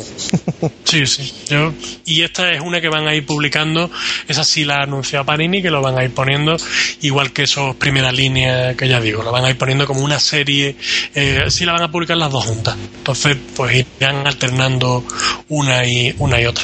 Sí, 0.84 1.06
sí. 1.06 1.34
Yo, 1.50 1.74
y 2.06 2.24
esta 2.24 2.52
es 2.52 2.62
una 2.62 2.82
que 2.82 2.90
van 2.90 3.08
a 3.08 3.14
ir 3.14 3.26
publicando. 3.26 3.92
Esa 4.28 4.44
sí 4.44 4.66
la 4.66 4.78
ha 4.78 4.84
anunciado 4.84 5.26
Panini, 5.26 5.62
que 5.62 5.70
lo 5.70 5.82
van 5.82 5.98
a 5.98 6.04
ir 6.04 6.12
poniendo, 6.12 6.58
igual 7.02 7.32
que 7.32 7.44
esos 7.44 7.76
primeras 7.76 8.14
líneas 8.14 8.76
que 8.76 8.88
ya 8.88 9.00
digo, 9.00 9.24
lo 9.24 9.32
van 9.32 9.46
a 9.46 9.50
ir 9.50 9.58
poniendo 9.58 9.86
como 9.86 10.02
una 10.02 10.20
serie. 10.20 10.76
Eh, 11.14 11.46
sí 11.50 11.66
la 11.66 11.74
van 11.74 11.84
a 11.84 11.92
publicar 11.92 12.18
las 12.18 12.32
dos 12.32 12.46
juntas. 12.46 12.76
Entonces, 12.98 13.38
pues 13.56 13.86
irán 14.00 14.26
alternando 14.26 15.04
una 15.50 15.86
y 15.86 16.16
una 16.18 16.42
y 16.42 16.46
otra. 16.46 16.64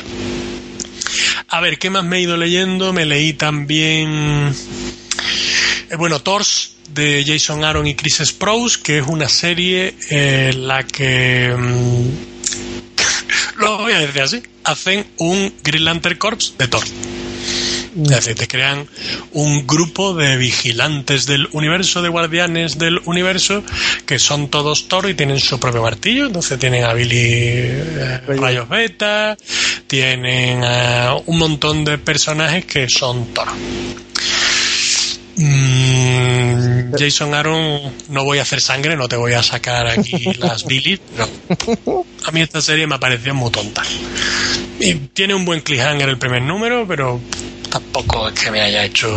A 1.49 1.61
ver, 1.61 1.77
¿qué 1.77 1.89
más 1.89 2.03
me 2.03 2.17
he 2.17 2.21
ido 2.21 2.35
leyendo? 2.35 2.93
Me 2.93 3.05
leí 3.05 3.33
también. 3.33 4.53
Eh, 5.89 5.95
bueno, 5.97 6.19
Thors 6.19 6.71
de 6.93 7.23
Jason 7.25 7.63
Aaron 7.63 7.87
y 7.87 7.95
Chris 7.95 8.21
Sprouse, 8.23 8.77
que 8.77 8.99
es 8.99 9.07
una 9.07 9.29
serie 9.29 9.95
en 10.09 10.67
la 10.67 10.83
que. 10.83 11.53
Mmm, 11.57 12.09
lo 13.57 13.77
voy 13.79 13.93
a 13.93 13.99
decir 13.99 14.21
así. 14.21 14.43
Hacen 14.63 15.05
un 15.17 15.53
Green 15.63 15.85
Lantern 15.85 16.17
Corps 16.17 16.53
de 16.57 16.67
Thor. 16.67 16.83
Es 17.95 18.09
decir, 18.09 18.35
te 18.35 18.47
crean 18.47 18.87
un 19.33 19.67
grupo 19.67 20.15
de 20.15 20.35
vigilantes 20.37 21.27
del 21.27 21.47
universo, 21.51 22.01
de 22.01 22.09
guardianes 22.09 22.79
del 22.79 22.99
universo, 23.05 23.63
que 24.07 24.17
son 24.17 24.49
todos 24.49 24.87
Thor 24.87 25.09
y 25.09 25.13
tienen 25.13 25.39
su 25.39 25.59
propio 25.59 25.83
martillo. 25.83 26.25
Entonces 26.25 26.57
tienen 26.57 26.85
a 26.85 26.93
Billy 26.93 27.19
eh, 27.19 28.21
Rayos 28.27 28.67
Beta, 28.67 29.37
tienen 29.85 30.63
a 30.63 31.15
un 31.25 31.37
montón 31.37 31.85
de 31.85 31.99
personajes 31.99 32.65
que 32.65 32.89
son 32.89 33.31
Thor. 33.33 33.49
Mm, 35.35 36.22
Jason 36.97 37.33
Aaron, 37.33 37.93
no 38.09 38.23
voy 38.23 38.39
a 38.39 38.43
hacer 38.43 38.61
sangre, 38.61 38.95
no 38.95 39.07
te 39.07 39.15
voy 39.15 39.33
a 39.33 39.43
sacar 39.43 39.87
aquí 39.87 40.33
las 40.39 40.65
Billy, 40.67 40.99
pero 41.15 42.05
a 42.25 42.31
mí 42.31 42.41
esta 42.41 42.61
serie 42.61 42.87
me 42.87 42.99
pareció 42.99 43.33
muy 43.33 43.51
tonta. 43.51 43.83
Y 44.79 44.93
tiene 44.95 45.33
un 45.33 45.45
buen 45.45 45.61
cliffhanger 45.61 46.09
el 46.09 46.17
primer 46.17 46.41
número, 46.41 46.85
pero 46.87 47.19
tampoco 47.69 48.29
es 48.29 48.39
que 48.39 48.51
me 48.51 48.61
haya 48.61 48.83
hecho 48.83 49.09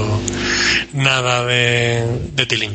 nada 0.93 1.45
de, 1.45 2.05
de 2.35 2.47
tilín. 2.47 2.73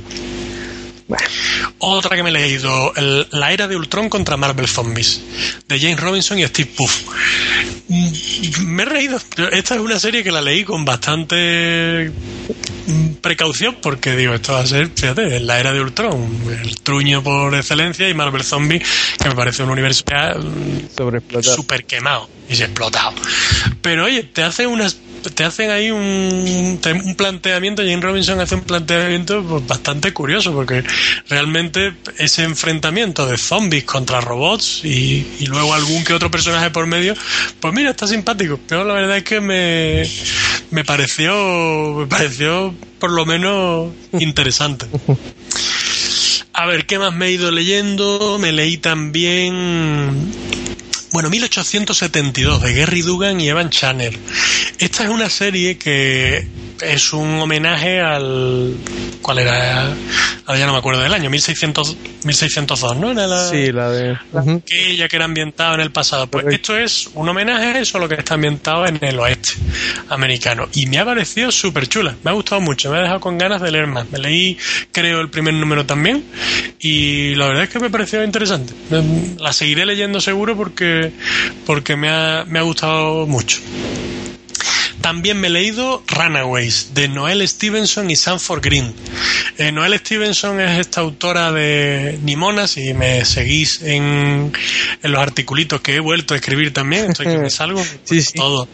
Otra 1.79 2.15
que 2.15 2.23
me 2.23 2.29
he 2.29 2.33
leído, 2.33 2.93
el- 2.95 3.27
La 3.31 3.51
era 3.51 3.67
de 3.67 3.75
Ultron 3.75 4.09
contra 4.09 4.37
Marvel 4.37 4.67
Zombies, 4.67 5.21
de 5.67 5.79
James 5.79 5.99
Robinson 5.99 6.39
y 6.39 6.45
Steve 6.47 6.71
Puff. 6.75 7.01
Mm, 7.87 8.65
Me 8.65 8.83
he 8.83 8.85
reído. 8.85 9.17
Esta 9.51 9.75
es 9.75 9.81
una 9.81 9.99
serie 9.99 10.23
que 10.23 10.31
la 10.31 10.41
leí 10.41 10.63
con 10.63 10.85
bastante 10.85 12.11
mm, 12.87 13.07
precaución 13.21 13.77
porque 13.81 14.15
digo, 14.15 14.33
esto 14.33 14.53
va 14.53 14.61
a 14.61 14.67
ser, 14.67 14.89
fíjate, 14.95 15.39
la 15.41 15.59
era 15.59 15.71
de 15.73 15.81
Ultron, 15.81 16.29
el 16.63 16.77
truño 16.81 17.21
por 17.23 17.53
excelencia 17.55 18.07
y 18.09 18.13
Marvel 18.13 18.43
Zombies, 18.43 18.83
que 19.21 19.29
me 19.29 19.35
parece 19.35 19.63
un 19.63 19.69
universo 19.69 20.03
mm, 20.05 21.41
súper 21.41 21.85
quemado 21.85 22.29
y 22.49 22.55
se 22.55 22.63
ha 22.63 22.65
explotado. 22.67 23.13
Pero 23.81 24.05
oye, 24.05 24.23
te 24.23 24.43
hace 24.43 24.67
unas 24.67 24.97
te 25.29 25.43
hacen 25.43 25.69
ahí 25.69 25.91
un, 25.91 26.79
un 27.05 27.15
planteamiento, 27.15 27.83
Jane 27.83 28.01
Robinson 28.01 28.39
hace 28.39 28.55
un 28.55 28.61
planteamiento 28.61 29.43
pues, 29.43 29.67
bastante 29.67 30.13
curioso, 30.13 30.51
porque 30.53 30.83
realmente 31.29 31.93
ese 32.17 32.43
enfrentamiento 32.43 33.25
de 33.25 33.37
zombies 33.37 33.83
contra 33.83 34.21
robots 34.21 34.81
y, 34.83 35.25
y 35.39 35.45
luego 35.47 35.73
algún 35.73 36.03
que 36.03 36.13
otro 36.13 36.31
personaje 36.31 36.71
por 36.71 36.87
medio, 36.87 37.15
pues 37.59 37.73
mira, 37.73 37.91
está 37.91 38.07
simpático. 38.07 38.59
Pero 38.67 38.83
la 38.83 38.93
verdad 38.93 39.17
es 39.17 39.23
que 39.23 39.41
me, 39.41 40.09
me 40.71 40.83
pareció, 40.83 41.95
me 41.99 42.07
pareció 42.07 42.73
por 42.99 43.11
lo 43.11 43.25
menos 43.25 43.91
interesante. 44.13 44.85
A 46.53 46.65
ver, 46.65 46.85
¿qué 46.85 46.99
más 46.99 47.13
me 47.13 47.27
he 47.27 47.31
ido 47.31 47.51
leyendo? 47.51 48.37
Me 48.39 48.51
leí 48.51 48.77
también 48.77 50.31
bueno, 51.11 51.29
1872 51.29 52.61
de 52.61 52.73
Gary 52.73 53.01
Dugan 53.01 53.39
y 53.41 53.49
Evan 53.49 53.69
Channer. 53.69 54.17
Esta 54.79 55.03
es 55.03 55.09
una 55.09 55.29
serie 55.29 55.77
que 55.77 56.47
es 56.81 57.13
un 57.13 57.39
homenaje 57.39 57.99
al. 58.01 58.75
¿Cuál 59.21 59.39
era? 59.39 59.93
Ahora 60.45 60.59
ya 60.59 60.65
no 60.65 60.71
me 60.73 60.79
acuerdo 60.79 61.01
del 61.01 61.13
año, 61.13 61.29
1600, 61.29 61.95
1602, 62.23 62.97
¿no? 62.97 63.11
Era 63.11 63.27
la, 63.27 63.49
Sí, 63.49 63.71
la 63.71 63.91
de. 63.91 64.17
Ujú. 64.31 64.61
aquella 64.65 65.07
que 65.07 65.15
era 65.15 65.25
ambientada 65.25 65.75
en 65.75 65.81
el 65.81 65.91
pasado. 65.91 66.27
Pues 66.27 66.45
esto 66.49 66.75
es 66.77 67.09
un 67.13 67.29
homenaje 67.29 67.65
a 67.65 67.79
eso, 67.79 67.99
lo 67.99 68.09
que 68.09 68.15
está 68.15 68.33
ambientado 68.33 68.87
en 68.87 68.97
el 69.03 69.19
oeste 69.19 69.53
americano. 70.09 70.67
Y 70.73 70.87
me 70.87 70.97
ha 70.97 71.05
parecido 71.05 71.51
súper 71.51 71.87
chula. 71.87 72.15
Me 72.23 72.31
ha 72.31 72.33
gustado 72.33 72.61
mucho. 72.61 72.89
Me 72.91 72.97
ha 72.97 73.01
dejado 73.01 73.19
con 73.19 73.37
ganas 73.37 73.61
de 73.61 73.71
leer 73.71 73.87
más. 73.87 74.09
Me 74.09 74.17
leí, 74.17 74.57
creo, 74.91 75.21
el 75.21 75.29
primer 75.29 75.53
número 75.53 75.85
también. 75.85 76.23
Y 76.79 77.35
la 77.35 77.47
verdad 77.47 77.63
es 77.65 77.69
que 77.69 77.79
me 77.79 77.89
pareció 77.89 78.23
interesante. 78.23 78.73
La 79.37 79.53
seguiré 79.53 79.85
leyendo 79.85 80.19
seguro 80.19 80.55
porque, 80.57 81.00
porque 81.65 81.95
me, 81.95 82.09
ha, 82.09 82.45
me 82.47 82.59
ha 82.59 82.63
gustado 82.63 83.25
mucho. 83.27 83.59
También 85.01 85.39
me 85.39 85.47
he 85.47 85.49
leído 85.49 86.03
Runaways 86.07 86.93
de 86.93 87.07
Noel 87.07 87.47
Stevenson 87.47 88.09
y 88.11 88.15
Sanford 88.15 88.61
Green. 88.63 88.93
Eh, 89.57 89.71
Noel 89.71 89.97
Stevenson 89.99 90.59
es 90.59 90.79
esta 90.79 91.01
autora 91.01 91.51
de 91.51 92.19
Nimona, 92.21 92.67
si 92.67 92.93
me 92.93 93.25
seguís 93.25 93.81
en, 93.81 94.53
en 95.01 95.11
los 95.11 95.19
articulitos 95.21 95.81
que 95.81 95.95
he 95.95 95.99
vuelto 95.99 96.33
a 96.33 96.37
escribir 96.37 96.73
también, 96.73 97.11
estoy 97.11 97.25
que 97.27 97.37
me 97.37 97.49
salgo, 97.49 97.83
Sí, 98.03 98.21
sí. 98.21 98.33
todo. 98.33 98.67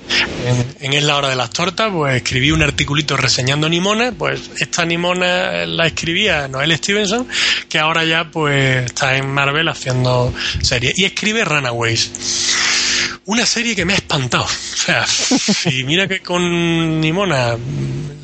En, 0.46 0.66
en 0.86 0.94
Es 0.94 1.04
la 1.04 1.16
hora 1.18 1.30
de 1.30 1.36
las 1.36 1.50
tortas, 1.50 1.92
pues 1.92 2.16
escribí 2.18 2.52
un 2.52 2.62
articulito 2.62 3.16
reseñando 3.18 3.70
Nimona, 3.70 4.12
pues 4.12 4.42
esta 4.60 4.86
Nimona 4.86 5.66
la 5.66 5.88
escribía 5.88 6.48
Noel 6.48 6.76
Stevenson, 6.78 7.28
que 7.70 7.80
ahora 7.80 8.04
ya 8.04 8.30
pues 8.32 8.86
está 8.86 9.18
en 9.18 9.30
Marvel 9.30 9.68
haciendo 9.70 10.34
serie. 10.62 10.92
Y 10.96 11.06
escribe 11.06 11.44
Runaways 11.46 12.12
una 13.28 13.46
serie 13.46 13.76
que 13.76 13.86
me 13.86 13.94
ha 13.94 13.98
espantado. 13.98 14.48
O 14.78 14.90
sea, 14.90 15.06
y 15.66 15.84
mira 15.84 16.08
que 16.08 16.22
con 16.22 17.02
Nimona 17.02 17.58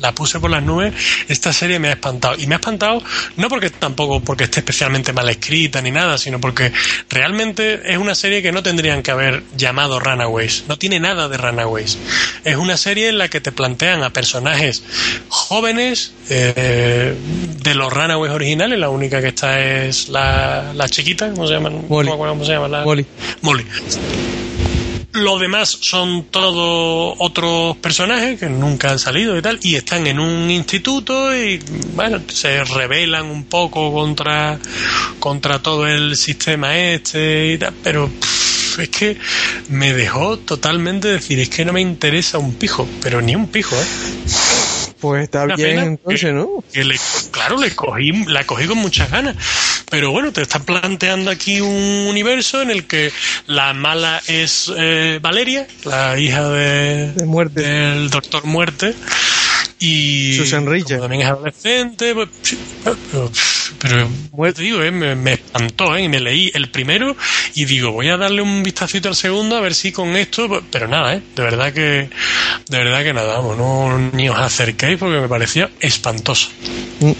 la 0.00 0.14
puse 0.14 0.40
por 0.40 0.50
las 0.50 0.62
nubes, 0.62 0.94
esta 1.28 1.52
serie 1.52 1.78
me 1.78 1.88
ha 1.88 1.92
espantado. 1.92 2.36
Y 2.38 2.46
me 2.46 2.54
ha 2.54 2.58
espantado 2.58 3.02
no 3.36 3.48
porque 3.48 3.68
tampoco 3.68 4.20
porque 4.20 4.44
esté 4.44 4.60
especialmente 4.60 5.12
mal 5.12 5.28
escrita 5.28 5.82
ni 5.82 5.90
nada, 5.90 6.16
sino 6.16 6.40
porque 6.40 6.72
realmente 7.10 7.82
es 7.92 7.98
una 7.98 8.14
serie 8.14 8.40
que 8.40 8.50
no 8.50 8.62
tendrían 8.62 9.02
que 9.02 9.10
haber 9.10 9.42
llamado 9.56 10.00
Runaways. 10.00 10.64
No 10.68 10.78
tiene 10.78 11.00
nada 11.00 11.28
de 11.28 11.36
Runaways. 11.36 11.98
Es 12.44 12.56
una 12.56 12.78
serie 12.78 13.08
en 13.08 13.18
la 13.18 13.28
que 13.28 13.42
te 13.42 13.52
plantean 13.52 14.02
a 14.04 14.10
personajes 14.10 14.82
jóvenes 15.28 16.12
eh, 16.30 17.14
de 17.62 17.74
los 17.74 17.92
Runaways 17.92 18.32
originales. 18.32 18.78
La 18.78 18.88
única 18.88 19.20
que 19.20 19.28
está 19.28 19.60
es 19.60 20.08
la, 20.08 20.72
la 20.74 20.88
chiquita, 20.88 21.30
¿cómo 21.30 21.46
se 21.46 21.54
llama? 21.54 21.68
Molly. 21.68 22.08
cómo 22.08 22.44
se 22.44 22.52
llama. 22.52 22.68
La, 22.68 22.84
Molly. 22.84 23.04
Molly. 23.42 23.66
Los 25.14 25.40
demás 25.40 25.78
son 25.80 26.24
todos 26.24 27.14
otros 27.20 27.76
personajes 27.76 28.40
que 28.40 28.48
nunca 28.48 28.90
han 28.90 28.98
salido 28.98 29.38
y 29.38 29.42
tal, 29.42 29.60
y 29.62 29.76
están 29.76 30.08
en 30.08 30.18
un 30.18 30.50
instituto 30.50 31.32
y, 31.36 31.60
bueno, 31.94 32.20
se 32.26 32.64
rebelan 32.64 33.26
un 33.26 33.44
poco 33.44 33.92
contra, 33.92 34.58
contra 35.20 35.60
todo 35.60 35.86
el 35.86 36.16
sistema 36.16 36.76
este 36.76 37.52
y 37.52 37.58
tal, 37.58 37.74
pero 37.80 38.10
es 38.78 38.88
que 38.88 39.16
me 39.68 39.92
dejó 39.92 40.36
totalmente 40.36 41.06
decir, 41.06 41.38
es 41.38 41.48
que 41.48 41.64
no 41.64 41.72
me 41.72 41.80
interesa 41.80 42.38
un 42.38 42.54
pijo, 42.54 42.88
pero 43.00 43.22
ni 43.22 43.36
un 43.36 43.46
pijo, 43.46 43.76
¿eh? 43.76 43.86
Pues 45.04 45.24
está 45.24 45.44
Una 45.44 45.54
bien 45.54 45.78
entonces, 45.80 46.20
que- 46.22 46.32
¿no? 46.32 46.64
que 46.72 46.82
le- 46.82 46.98
claro, 47.30 47.58
le 47.60 47.76
cogí, 47.76 48.10
la 48.26 48.44
cogí 48.46 48.66
con 48.66 48.78
muchas 48.78 49.10
ganas. 49.10 49.36
Pero 49.90 50.10
bueno, 50.12 50.32
te 50.32 50.40
están 50.40 50.64
planteando 50.64 51.30
aquí 51.30 51.60
un 51.60 52.06
universo 52.08 52.62
en 52.62 52.70
el 52.70 52.86
que 52.86 53.12
la 53.46 53.74
mala 53.74 54.22
es 54.28 54.72
eh, 54.74 55.18
Valeria, 55.20 55.66
la 55.84 56.18
hija 56.18 56.48
de, 56.48 57.12
De 57.12 57.26
muerte. 57.26 57.60
del 57.60 58.08
Doctor 58.08 58.46
Muerte. 58.46 58.94
Y 59.78 60.34
Susan 60.36 60.64
también 60.64 61.22
es 61.22 61.26
adolescente, 61.26 62.14
pues, 62.14 62.28
sí, 62.42 62.58
pero, 63.10 63.30
pero 63.80 64.08
Muerte. 64.32 64.58
te 64.58 64.62
digo, 64.62 64.82
eh, 64.82 64.90
me, 64.90 65.14
me 65.14 65.32
espantó, 65.34 65.94
eh, 65.96 66.02
y 66.02 66.08
me 66.08 66.20
leí 66.20 66.50
el 66.54 66.70
primero 66.70 67.16
y 67.54 67.64
digo, 67.64 67.90
voy 67.90 68.08
a 68.08 68.16
darle 68.16 68.40
un 68.40 68.62
vistacito 68.62 69.08
al 69.08 69.16
segundo 69.16 69.56
a 69.56 69.60
ver 69.60 69.74
si 69.74 69.92
con 69.92 70.16
esto, 70.16 70.48
pues, 70.48 70.62
pero 70.70 70.86
nada, 70.86 71.14
eh, 71.14 71.22
de 71.34 71.42
verdad 71.42 71.72
que, 71.72 72.08
de 72.68 72.78
verdad 72.78 73.02
que 73.02 73.12
nada, 73.12 73.36
vamos, 73.36 73.58
no 73.58 74.10
ni 74.12 74.28
os 74.28 74.38
acerquéis 74.38 74.98
porque 74.98 75.20
me 75.20 75.28
pareció 75.28 75.68
espantoso. 75.80 76.48
Mm. 77.00 77.12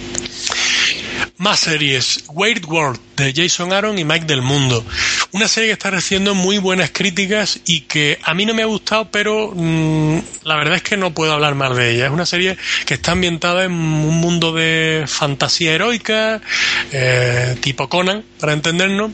Más 1.37 1.59
series. 1.59 2.23
Weird 2.29 2.65
World 2.65 2.99
de 3.15 3.33
Jason 3.35 3.73
Aaron 3.73 3.97
y 3.97 4.03
Mike 4.03 4.25
del 4.25 4.41
Mundo. 4.41 4.85
Una 5.31 5.47
serie 5.47 5.69
que 5.69 5.73
está 5.73 5.91
recibiendo 5.91 6.35
muy 6.35 6.57
buenas 6.57 6.91
críticas 6.91 7.59
y 7.65 7.81
que 7.81 8.19
a 8.23 8.33
mí 8.33 8.45
no 8.45 8.53
me 8.53 8.63
ha 8.63 8.65
gustado, 8.65 9.09
pero 9.11 9.51
mm, 9.55 10.19
la 10.43 10.55
verdad 10.55 10.75
es 10.75 10.83
que 10.83 10.97
no 10.97 11.13
puedo 11.13 11.33
hablar 11.33 11.55
más 11.55 11.75
de 11.75 11.91
ella. 11.91 12.05
Es 12.05 12.11
una 12.11 12.25
serie 12.25 12.57
que 12.85 12.95
está 12.95 13.13
ambientada 13.13 13.65
en 13.65 13.71
un 13.71 14.19
mundo 14.19 14.53
de 14.53 15.05
fantasía 15.07 15.73
heroica, 15.73 16.41
eh, 16.91 17.55
tipo 17.61 17.89
Conan, 17.89 18.23
para 18.39 18.53
entendernos 18.53 19.11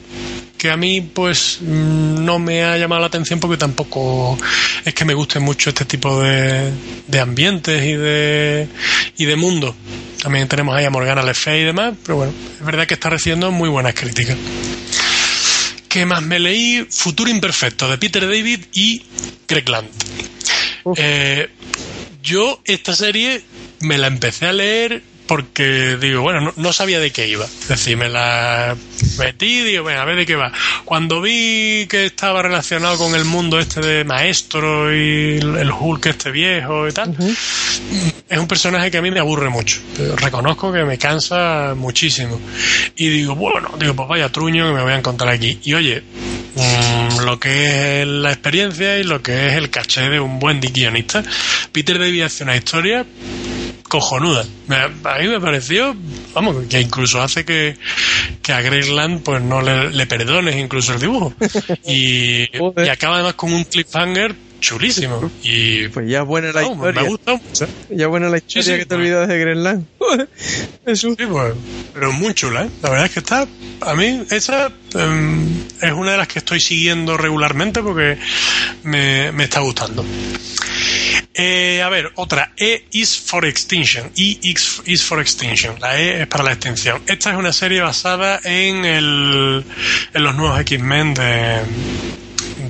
que 0.62 0.70
a 0.70 0.78
mí 0.78 1.02
pues 1.02 1.58
mm, 1.60 2.24
no 2.24 2.38
me 2.38 2.64
ha 2.64 2.78
llamado 2.78 3.02
la 3.02 3.08
atención 3.08 3.40
porque 3.40 3.58
tampoco 3.58 4.38
es 4.86 4.94
que 4.94 5.06
me 5.06 5.16
guste 5.16 5.40
mucho 5.40 5.72
este 5.72 5.86
tipo 5.86 6.22
de, 6.22 6.72
de 7.08 7.20
ambientes 7.20 7.84
y 7.84 7.94
de 7.94 8.68
y 9.18 9.26
de 9.26 9.36
mundo. 9.36 9.76
También 10.22 10.48
tenemos 10.48 10.76
ahí 10.76 10.86
a 10.86 10.92
Morgana 10.92 11.24
Le 11.24 11.34
Fay 11.34 11.62
y 11.62 11.64
demás, 11.64 11.96
pero 12.04 12.18
bueno, 12.18 12.34
es 12.60 12.64
verdad 12.64 12.86
que 12.86 12.94
está 12.94 13.10
recibiendo 13.10 13.52
muy 13.52 13.70
buenas 13.70 13.91
críticas. 13.96 14.38
¿Qué 15.88 16.06
más 16.06 16.22
me 16.22 16.40
leí? 16.40 16.86
Futuro 16.90 17.30
Imperfecto 17.30 17.90
de 17.90 17.98
Peter 17.98 18.22
David 18.24 18.62
y 18.74 19.04
Greg 19.48 19.68
Land. 19.68 19.90
Eh, 20.96 21.50
yo 22.22 22.62
esta 22.66 22.96
serie 22.96 23.42
me 23.82 23.98
la 23.98 24.08
empecé 24.08 24.48
a 24.48 24.54
leer 24.54 25.04
porque 25.32 25.96
digo, 25.96 26.22
bueno, 26.24 26.42
no, 26.42 26.54
no 26.58 26.74
sabía 26.74 27.00
de 27.00 27.12
qué 27.12 27.26
iba. 27.26 27.46
Es 27.46 27.70
decir, 27.70 27.96
me 27.96 28.10
la 28.10 28.76
metí 29.18 29.60
y 29.60 29.64
digo, 29.64 29.84
bueno, 29.84 30.02
a 30.02 30.04
ver 30.04 30.18
de 30.18 30.26
qué 30.26 30.36
va. 30.36 30.52
Cuando 30.84 31.22
vi 31.22 31.88
que 31.88 32.06
estaba 32.06 32.42
relacionado 32.42 32.98
con 32.98 33.16
el 33.16 33.24
mundo 33.24 33.58
este 33.58 33.80
de 33.80 34.04
maestro 34.04 34.94
y 34.94 35.38
el 35.38 35.56
el 35.56 35.72
Hulk 35.72 36.08
este 36.08 36.32
viejo 36.32 36.86
y 36.86 36.92
tal, 36.92 37.16
es 38.28 38.38
un 38.38 38.48
personaje 38.50 38.92
que 38.92 38.98
a 38.98 39.02
mí 39.02 39.10
me 39.10 39.22
aburre 39.22 39.48
mucho. 39.48 39.80
Pero 39.96 40.18
reconozco 40.18 40.74
que 40.74 40.84
me 40.84 40.98
cansa 40.98 41.76
muchísimo. 41.78 42.38
Y 42.98 43.08
digo, 43.08 43.34
bueno, 43.34 43.72
digo, 43.80 43.96
pues 43.96 44.10
vaya 44.10 44.28
truño 44.28 44.68
que 44.68 44.74
me 44.74 44.84
voy 44.84 44.92
a 44.92 44.98
encontrar 44.98 45.30
aquí. 45.34 45.62
Y 45.64 45.76
oye, 45.76 46.04
Mm, 46.56 47.22
lo 47.24 47.40
que 47.40 48.02
es 48.02 48.08
la 48.08 48.32
experiencia 48.32 48.98
y 48.98 49.04
lo 49.04 49.22
que 49.22 49.48
es 49.48 49.54
el 49.54 49.70
caché 49.70 50.10
de 50.10 50.20
un 50.20 50.40
buen 50.40 50.60
guionista. 50.60 51.24
Peter 51.72 51.98
David 51.98 52.24
hace 52.24 52.44
una 52.44 52.58
historia 52.58 53.06
cojonuda. 53.92 54.46
A 54.70 55.18
mí 55.20 55.28
me 55.28 55.42
pareció, 55.42 55.94
vamos, 56.34 56.56
que 56.70 56.80
incluso 56.80 57.22
hace 57.22 57.44
que, 57.44 57.76
que 58.42 58.54
a 58.54 58.62
Graceland 58.62 59.22
pues 59.22 59.42
no 59.42 59.62
le, 59.62 59.90
le 59.90 60.06
perdones 60.06 60.56
incluso 60.56 60.94
el 60.94 61.02
dibujo. 61.02 61.34
Y, 61.86 62.44
y 62.54 62.90
acaba 62.90 63.16
además 63.16 63.34
con 63.34 63.52
un 63.52 63.66
cliffhanger 63.66 64.34
chulísimo. 64.62 65.30
Y 65.44 65.90
Pues 65.90 66.10
ya 66.10 66.22
buena 66.22 66.54
la 66.54 66.62
vamos, 66.62 66.78
me 66.78 66.90
historia. 66.90 67.02
ha 67.02 67.10
gustado 67.10 67.38
mucho. 67.38 67.68
Ya 67.90 68.08
buena 68.08 68.30
la 68.30 68.38
historia 68.38 68.64
sí, 68.64 68.80
que 68.80 68.86
te 68.86 68.96
olvidas 68.96 69.28
de 69.28 69.38
Greenland. 69.40 69.86
es 70.86 71.04
un... 71.04 71.18
Sí, 71.18 71.26
pues, 71.30 71.54
pero 71.94 72.14
muy 72.14 72.34
chula, 72.34 72.64
¿eh? 72.64 72.70
La 72.82 72.90
verdad 72.90 73.06
es 73.08 73.12
que 73.12 73.20
está, 73.20 73.46
a 73.82 73.96
mí, 73.96 74.24
esa 74.32 74.72
em, 74.94 75.64
es 75.82 75.92
una 75.92 76.12
de 76.12 76.18
las 76.18 76.28
que 76.30 76.40
estoy 76.40 76.62
siguiendo 76.62 77.18
regularmente 77.18 77.82
porque 77.82 78.18
me, 78.84 79.32
me 79.34 79.44
está 79.44 79.60
gustando. 79.60 80.06
Eh, 81.34 81.82
a 81.82 81.90
ver, 81.90 82.12
otra, 82.16 82.54
E 82.58 82.86
is 82.92 83.18
for 83.20 83.46
extinction. 83.46 84.12
E 84.18 84.38
is 84.44 85.04
for 85.04 85.20
extinction. 85.22 85.76
La 85.80 86.00
E 86.00 86.22
es 86.22 86.28
para 86.28 86.44
la 86.44 86.52
extinción. 86.52 87.02
Esta 87.08 87.32
es 87.32 87.38
una 87.38 87.54
serie 87.54 87.82
basada 87.82 88.40
en, 88.44 88.84
el, 88.86 89.64
en 90.14 90.24
los 90.24 90.36
nuevos 90.36 90.60
X-Men 90.60 91.14
de, 91.14 91.60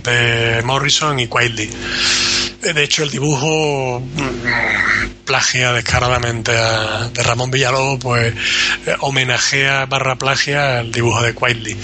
de 0.03 0.61
Morrison 0.63 1.19
y 1.19 1.27
Quietly. 1.27 1.69
Eh, 2.63 2.73
De 2.73 2.83
hecho, 2.83 3.03
el 3.03 3.09
dibujo 3.11 3.99
mm, 4.01 5.25
plagia 5.25 5.71
descaradamente 5.73 6.51
a, 6.57 7.09
de 7.13 7.23
Ramón 7.23 7.51
Villalobos, 7.51 7.99
pues 8.01 8.33
eh, 8.85 8.95
homenajea 8.99 9.85
barra 9.85 10.15
plagia 10.17 10.79
al 10.79 10.91
dibujo 10.91 11.21
de 11.23 11.33
Quietly. 11.35 11.75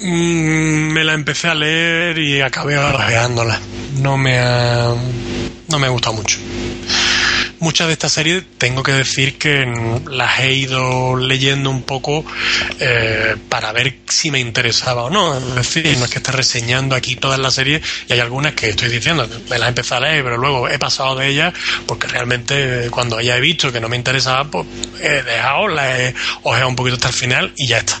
Mm, 0.00 0.92
me 0.92 1.04
la 1.04 1.14
empecé 1.14 1.48
a 1.48 1.54
leer 1.54 2.18
y 2.18 2.40
acabé 2.40 2.76
ojeándola. 2.78 3.60
No 4.00 4.16
me 4.16 4.38
ha, 4.38 4.92
no 5.68 5.78
me 5.78 5.86
ha 5.86 5.90
gustado 5.90 6.14
mucho. 6.16 6.38
Muchas 7.62 7.86
de 7.86 7.92
estas 7.92 8.10
series 8.10 8.42
tengo 8.58 8.82
que 8.82 8.90
decir 8.90 9.38
que 9.38 9.64
las 10.10 10.40
he 10.40 10.52
ido 10.52 11.14
leyendo 11.14 11.70
un 11.70 11.84
poco 11.84 12.24
eh, 12.80 13.36
para 13.48 13.70
ver 13.70 13.98
si 14.08 14.32
me 14.32 14.40
interesaba 14.40 15.04
o 15.04 15.10
no. 15.10 15.38
Es 15.38 15.54
decir, 15.54 15.96
no 15.96 16.06
es 16.06 16.10
que 16.10 16.18
esté 16.18 16.32
reseñando 16.32 16.96
aquí 16.96 17.14
todas 17.14 17.38
las 17.38 17.54
series 17.54 17.80
y 18.08 18.14
hay 18.14 18.18
algunas 18.18 18.54
que 18.54 18.70
estoy 18.70 18.88
diciendo, 18.88 19.28
me 19.48 19.60
las 19.60 19.66
he 19.66 19.68
empezado 19.68 20.04
a 20.04 20.08
leer, 20.08 20.24
pero 20.24 20.38
luego 20.38 20.68
he 20.68 20.76
pasado 20.80 21.14
de 21.14 21.28
ellas 21.28 21.54
porque 21.86 22.08
realmente 22.08 22.86
eh, 22.86 22.90
cuando 22.90 23.20
ya 23.20 23.36
he 23.36 23.40
visto 23.40 23.70
que 23.70 23.78
no 23.78 23.88
me 23.88 23.94
interesaba, 23.94 24.42
pues 24.42 24.66
he 25.00 25.22
dejado, 25.22 25.68
las 25.68 26.00
he 26.00 26.14
ojeado 26.42 26.68
un 26.68 26.74
poquito 26.74 26.96
hasta 26.96 27.08
el 27.10 27.14
final 27.14 27.52
y 27.56 27.68
ya 27.68 27.78
está. 27.78 28.00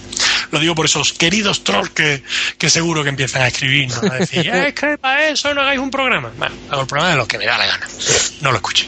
Lo 0.52 0.60
digo 0.60 0.74
por 0.76 0.84
esos 0.86 1.12
queridos 1.12 1.64
trolls 1.64 1.90
que, 1.90 2.22
que 2.58 2.70
seguro 2.70 3.02
que 3.02 3.08
empiezan 3.08 3.42
a 3.42 3.48
escribir, 3.48 3.88
¿no? 3.88 4.12
a 4.12 4.16
decir, 4.18 4.46
"Eh, 4.46 4.68
es 4.68 4.74
que 4.74 4.96
para 4.98 5.28
eso 5.28 5.52
no 5.54 5.62
hagáis 5.62 5.80
un 5.80 5.90
programa. 5.90 6.30
Bueno, 6.38 6.54
hago 6.70 6.82
el 6.82 6.86
programa 6.86 7.10
de 7.10 7.16
lo 7.16 7.26
que 7.26 7.38
me 7.38 7.46
da 7.46 7.58
la 7.58 7.66
gana. 7.66 7.86
No 8.42 8.50
lo 8.52 8.56
escuché. 8.58 8.86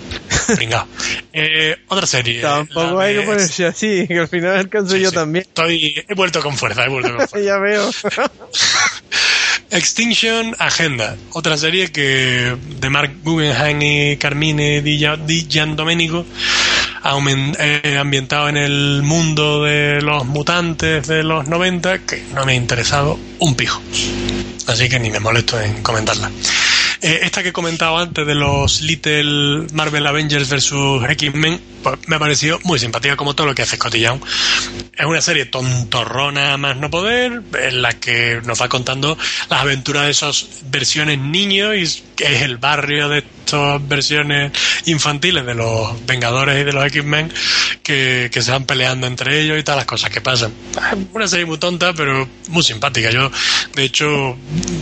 Pringao. 0.55 0.87
Eh, 1.37 1.75
otra 1.89 2.07
serie. 2.07 2.41
Tampoco 2.41 3.01
hay 3.01 3.17
que 3.17 3.23
ponerse 3.23 3.67
así, 3.67 4.07
que 4.07 4.21
al 4.21 4.29
final 4.29 4.57
alcanzo 4.57 4.95
Sí, 4.95 5.01
yo 5.03 5.09
sí. 5.09 5.15
también. 5.17 5.45
Estoy, 5.45 6.05
he 6.09 6.15
vuelto 6.15 6.41
con 6.41 6.57
fuerza, 6.57 6.85
he 6.85 6.89
vuelto 6.89 7.09
con 7.17 7.27
fuerza. 7.29 7.41
ya 7.45 7.59
veo. 7.59 7.91
Extinction 9.71 10.55
Agenda, 10.59 11.17
otra 11.33 11.57
serie 11.57 11.91
que 11.91 12.57
de 12.79 12.91
Mark 12.91 13.13
Guggenheim 13.25 13.83
y 13.83 14.17
Carmine 14.17 14.81
Di, 14.83 14.99
Gia- 14.99 15.17
Di 15.17 15.49
Giandomenico, 15.49 16.19
aumen- 16.19 16.27
eh, 16.27 16.64
ambientado 17.05 18.49
en 18.49 18.57
el 18.57 19.03
mundo 19.03 19.63
de 19.63 20.01
los 20.01 20.25
mutantes 20.25 21.07
de 21.07 21.23
los 21.23 21.47
90, 21.47 21.99
que 21.99 22.25
no 22.35 22.45
me 22.45 22.53
ha 22.53 22.55
interesado 22.57 23.19
un 23.39 23.55
pijo. 23.55 23.81
Así 24.67 24.89
que 24.89 24.99
ni 24.99 25.11
me 25.11 25.21
molesto 25.21 25.61
en 25.61 25.83
comentarla. 25.83 26.31
Eh, 27.05 27.21
esta 27.21 27.43
que 27.43 27.51
he 27.51 27.53
comentado 27.53 27.99
antes 27.99 28.27
de 28.27 28.35
los 28.35 28.81
Little 28.81 29.67
Marvel 29.75 30.07
Avengers 30.07 30.49
vs 30.49 30.73
X-Men, 31.11 31.61
pues 31.83 31.99
me 32.07 32.17
ha 32.17 32.19
parecido 32.19 32.59
muy 32.63 32.79
simpática 32.79 33.15
como 33.15 33.35
todo 33.35 33.47
lo 33.49 33.55
que 33.55 33.61
hace 33.61 33.77
Scotty 33.77 34.01
Young. 34.01 34.23
Es 34.97 35.05
una 35.05 35.21
serie 35.21 35.45
tontorrona 35.45 36.57
más 36.57 36.79
no 36.79 36.89
poder, 36.89 37.43
en 37.61 37.83
la 37.83 37.93
que 37.93 38.41
nos 38.47 38.63
va 38.63 38.71
contando 38.71 39.19
las 39.51 39.61
aventuras 39.61 40.05
de 40.05 40.13
esas 40.13 40.47
versiones 40.71 41.19
niños 41.19 41.77
y 41.77 42.05
que 42.17 42.37
es 42.37 42.41
el 42.41 42.57
barrio 42.57 43.11
de 43.11 43.19
estas 43.19 43.87
versiones 43.87 44.53
infantiles 44.87 45.45
de 45.45 45.55
los 45.55 46.07
Vengadores 46.07 46.59
y 46.59 46.65
de 46.65 46.73
los 46.73 46.87
X-Men 46.87 47.31
que, 47.83 48.31
que 48.33 48.41
se 48.41 48.51
van 48.51 48.65
peleando 48.65 49.07
entre 49.07 49.43
ellos 49.43 49.59
y 49.59 49.63
todas 49.63 49.77
las 49.77 49.87
cosas 49.87 50.09
que 50.09 50.23
pasan. 50.23 50.55
Una 51.13 51.29
serie 51.29 51.45
muy 51.45 51.59
tonta, 51.59 51.93
pero 51.93 52.27
muy 52.49 52.63
simpática. 52.63 53.11
Yo, 53.11 53.31
de 53.75 53.85
hecho, 53.85 54.39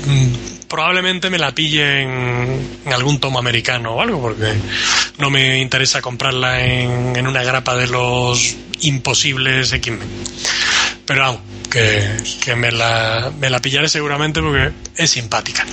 mm, 0.07 0.52
probablemente 0.73 1.29
me 1.29 1.39
la 1.39 1.55
pille 1.55 2.01
en, 2.01 2.79
algún 2.87 3.21
tomo 3.21 3.39
americano 3.39 3.93
o 3.93 4.01
algo, 4.01 4.23
porque 4.23 4.55
no 5.19 5.29
me 5.29 5.61
interesa 5.61 6.01
comprarla 6.01 6.65
en, 6.65 7.15
en 7.15 7.27
una 7.27 7.43
grapa 7.43 7.77
de 7.77 7.89
los 7.89 8.57
imposibles 8.81 9.71
X-Men. 9.71 10.09
Pero 11.05 11.21
vamos, 11.21 11.41
que, 11.71 12.17
que 12.43 12.57
me, 12.57 12.73
la, 12.73 13.31
me 13.39 13.51
la 13.51 13.61
pillaré 13.61 13.87
seguramente 13.87 14.41
porque 14.41 14.73
es 14.97 15.11
simpática. 15.11 15.67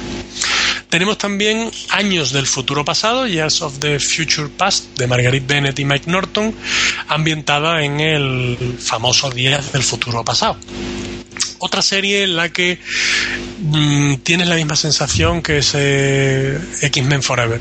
Tenemos 0.90 1.18
también 1.18 1.72
Años 1.92 2.34
del 2.34 2.46
futuro 2.46 2.84
pasado, 2.84 3.26
Years 3.26 3.62
of 3.62 3.80
the 3.80 4.02
Future 4.02 4.50
Past, 4.50 4.98
de 4.98 5.08
Marguerite 5.08 5.46
Bennett 5.48 5.80
y 5.80 5.86
Mike 5.86 6.12
Norton, 6.12 6.54
ambientada 7.08 7.84
en 7.86 8.02
el 8.02 8.78
famoso 8.82 9.30
Días 9.30 9.72
del 9.72 9.84
futuro 9.84 10.26
pasado. 10.26 10.58
Otra 11.60 11.82
serie 11.82 12.24
en 12.24 12.36
la 12.36 12.50
que 12.50 12.80
mm, 13.60 14.16
tienes 14.24 14.48
la 14.48 14.56
misma 14.56 14.76
sensación 14.76 15.42
que 15.42 15.60
ese 15.60 16.58
X-Men 16.82 17.22
Forever. 17.24 17.60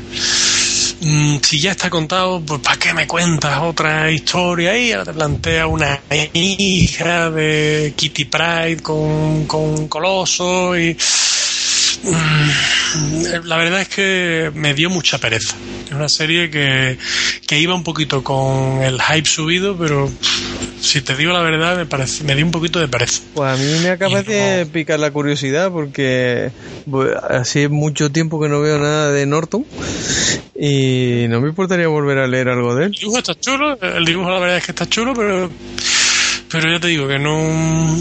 Mm, 1.01 1.37
si 1.41 1.61
ya 1.61 1.71
está 1.71 1.89
contado, 1.89 2.41
pues 2.41 2.59
¿para 2.61 2.77
qué 2.77 2.93
me 2.93 3.07
cuentas 3.07 3.61
otra 3.61 4.11
historia 4.11 4.71
ahí? 4.71 4.91
Ahora 4.91 5.05
te 5.05 5.13
plantea 5.13 5.67
una 5.67 6.01
hija 6.33 7.29
de 7.31 7.93
Kitty 7.95 8.25
Pride 8.25 8.81
con, 8.81 9.45
con 9.45 9.87
Coloso 9.87 10.77
y... 10.77 10.97
Mm, 12.03 13.45
La 13.45 13.57
verdad 13.57 13.81
es 13.81 13.89
que 13.89 14.51
me 14.55 14.73
dio 14.73 14.89
mucha 14.89 15.17
pereza. 15.17 15.55
Es 15.85 15.91
una 15.91 16.09
serie 16.09 16.49
que, 16.49 16.97
que 17.47 17.59
iba 17.59 17.73
un 17.75 17.83
poquito 17.83 18.23
con 18.23 18.81
el 18.83 19.01
hype 19.01 19.27
subido, 19.27 19.75
pero 19.77 20.09
si 20.81 21.01
te 21.01 21.15
digo 21.15 21.33
la 21.33 21.41
verdad, 21.41 21.75
me, 21.77 21.85
parece, 21.85 22.23
me 22.23 22.35
dio 22.35 22.45
un 22.45 22.51
poquito 22.51 22.79
de 22.79 22.87
pereza. 22.87 23.21
Pues 23.33 23.53
a 23.53 23.57
mí 23.61 23.79
me 23.83 23.89
acaba 23.89 24.21
de 24.23 24.65
no- 24.65 24.71
picar 24.71 24.99
la 24.99 25.11
curiosidad 25.11 25.71
porque 25.71 26.51
pues, 26.89 27.11
hace 27.29 27.69
mucho 27.69 28.11
tiempo 28.11 28.39
que 28.41 28.49
no 28.49 28.61
veo 28.61 28.77
nada 28.79 29.11
de 29.11 29.25
Norton 29.25 29.65
y 30.55 31.25
no 31.29 31.41
me 31.41 31.49
importaría 31.49 31.87
volver 31.87 32.17
a 32.19 32.27
leer 32.27 32.49
algo 32.49 32.75
de 32.75 32.85
él. 32.85 32.91
El 32.93 32.99
dibujo 32.99 33.17
está 33.19 33.33
chulo, 33.39 33.77
el 33.81 34.05
dibujo 34.05 34.29
la 34.29 34.39
verdad 34.39 34.57
es 34.57 34.65
que 34.65 34.71
está 34.71 34.85
chulo, 34.87 35.13
pero 35.15 35.49
pero 36.49 36.71
ya 36.71 36.79
te 36.79 36.87
digo 36.87 37.07
que 37.07 37.19
no 37.19 37.97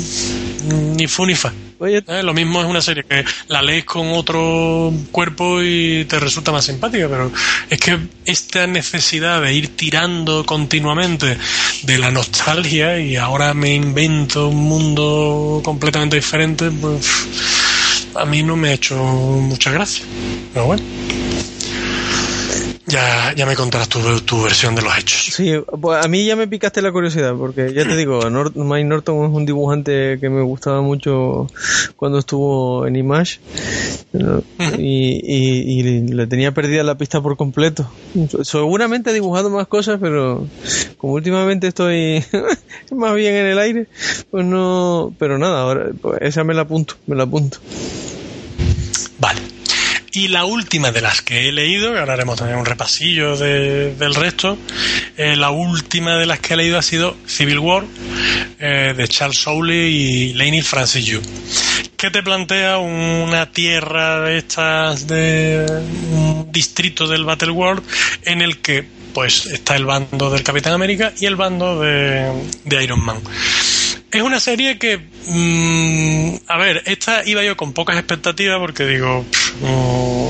ni 0.96 1.06
fu 1.06 1.26
ni 1.26 1.34
fa. 1.34 1.52
Oye, 1.80 2.02
¿eh? 2.08 2.22
Lo 2.24 2.34
mismo 2.34 2.60
es 2.60 2.66
una 2.66 2.80
serie 2.80 3.04
que 3.04 3.24
la 3.46 3.62
lees 3.62 3.84
con 3.84 4.10
otro 4.12 4.92
cuerpo 5.12 5.62
y 5.62 6.04
te 6.06 6.18
resulta 6.18 6.50
más 6.50 6.64
simpática, 6.64 7.06
pero 7.08 7.30
es 7.70 7.78
que 7.78 7.98
esta 8.24 8.66
necesidad 8.66 9.40
de 9.40 9.54
ir 9.54 9.76
tirando 9.76 10.44
continuamente 10.44 11.38
de 11.82 11.98
la 11.98 12.10
nostalgia 12.10 12.98
y 12.98 13.14
ahora 13.14 13.54
me 13.54 13.74
invento 13.74 14.48
un 14.48 14.56
mundo 14.56 15.60
completamente 15.62 16.16
diferente, 16.16 16.70
pues 16.70 17.06
a 18.16 18.24
mí 18.24 18.42
no 18.42 18.56
me 18.56 18.70
ha 18.70 18.72
hecho 18.72 18.96
mucha 18.96 19.70
gracia. 19.70 20.04
Pero 20.52 20.66
bueno. 20.66 20.82
Ya, 22.88 23.34
ya 23.36 23.44
me 23.44 23.54
contarás 23.54 23.88
tu, 23.88 23.98
tu 24.22 24.42
versión 24.44 24.74
de 24.74 24.82
los 24.82 24.96
hechos. 24.96 25.34
Sí, 25.34 25.52
pues 25.80 26.04
a 26.04 26.08
mí 26.08 26.24
ya 26.24 26.36
me 26.36 26.48
picaste 26.48 26.80
la 26.80 26.90
curiosidad, 26.90 27.34
porque 27.36 27.72
ya 27.74 27.84
te 27.86 27.94
digo, 27.96 28.20
Nor- 28.30 28.54
Mike 28.54 28.84
Norton 28.84 29.24
es 29.26 29.30
un 29.36 29.44
dibujante 29.44 30.18
que 30.20 30.30
me 30.30 30.42
gustaba 30.42 30.80
mucho 30.80 31.48
cuando 31.96 32.18
estuvo 32.18 32.86
en 32.86 32.96
Image 32.96 33.40
¿no? 34.12 34.42
y, 34.78 35.20
y- 35.22 35.80
y 35.80 35.82
le 36.14 36.26
tenía 36.26 36.52
perdida 36.52 36.82
la 36.82 36.96
pista 36.96 37.20
por 37.20 37.36
completo. 37.36 37.90
Seguramente 38.42 39.10
ha 39.10 39.12
dibujado 39.12 39.50
más 39.50 39.66
cosas, 39.68 39.98
pero 40.00 40.46
como 40.96 41.12
últimamente 41.14 41.66
estoy 41.66 42.24
más 42.90 43.14
bien 43.14 43.34
en 43.34 43.46
el 43.46 43.58
aire, 43.58 43.86
pues 44.30 44.46
no. 44.46 45.14
Pero 45.18 45.38
nada, 45.38 45.60
ahora 45.62 45.90
pues 46.00 46.18
esa 46.22 46.42
me 46.44 46.54
la 46.54 46.62
apunto, 46.62 46.94
me 47.06 47.16
la 47.16 47.24
apunto. 47.24 47.58
Vale. 49.18 49.40
Y 50.12 50.28
la 50.28 50.44
última 50.44 50.90
de 50.90 51.00
las 51.02 51.20
que 51.22 51.48
he 51.48 51.52
leído, 51.52 51.92
que 51.92 51.98
ahora 51.98 52.14
haremos 52.14 52.38
también 52.38 52.58
un 52.58 52.64
repasillo 52.64 53.36
de- 53.36 53.94
del 53.94 54.14
resto, 54.14 54.58
eh, 55.16 55.36
la 55.36 55.50
última 55.50 56.16
de 56.16 56.26
las 56.26 56.40
que 56.40 56.54
he 56.54 56.56
leído 56.56 56.78
ha 56.78 56.82
sido 56.82 57.16
Civil 57.26 57.58
War, 57.58 57.84
eh, 58.58 58.94
de 58.96 59.08
Charles 59.08 59.38
Soule 59.38 59.88
y 59.88 60.32
Laney 60.34 60.62
Francis 60.62 61.04
Yu. 61.04 61.20
Que 61.96 62.10
te 62.10 62.22
plantea 62.22 62.78
una 62.78 63.50
tierra 63.52 64.20
de 64.22 64.38
estas 64.38 65.06
de 65.06 65.66
un 66.12 66.48
distrito 66.52 67.06
del 67.06 67.24
Battle 67.24 67.50
World 67.50 67.82
en 68.24 68.40
el 68.40 68.58
que 68.58 68.84
pues 69.12 69.46
está 69.46 69.74
el 69.74 69.84
bando 69.84 70.30
del 70.30 70.42
Capitán 70.44 70.74
América 70.74 71.12
y 71.18 71.26
el 71.26 71.34
bando 71.36 71.80
de, 71.80 72.30
de 72.64 72.84
Iron 72.84 73.00
Man. 73.04 73.18
Es 74.10 74.22
una 74.22 74.40
serie 74.40 74.78
que, 74.78 74.98
mm, 74.98 76.36
a 76.46 76.56
ver, 76.58 76.82
esta 76.86 77.26
iba 77.26 77.42
yo 77.42 77.56
con 77.56 77.72
pocas 77.72 77.96
expectativas 77.96 78.58
porque 78.58 78.86
digo, 78.86 79.24
pff, 79.30 79.52
mm, 79.60 80.28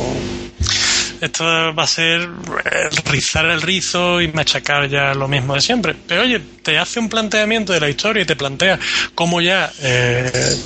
esto 1.21 1.45
va 1.75 1.83
a 1.83 1.87
ser 1.87 2.23
eh, 2.23 2.89
rizar 3.11 3.47
el 3.47 3.61
rizo 3.61 4.21
y 4.21 4.29
machacar 4.29 4.89
ya 4.89 5.15
lo 5.15 5.27
mismo 5.29 5.55
de 5.55 5.61
siempre. 5.61 5.95
Pero 6.07 6.23
oye, 6.23 6.41
te 6.63 6.79
hace 6.79 7.01
un 7.01 7.09
planteamiento 7.09 7.73
de 7.73 7.81
la 7.81 7.89
historia 7.89 8.23
y 8.23 8.27
te 8.27 8.37
plantea 8.37 8.79
cómo 9.15 9.41
ya 9.41 9.73
eh, 9.81 10.57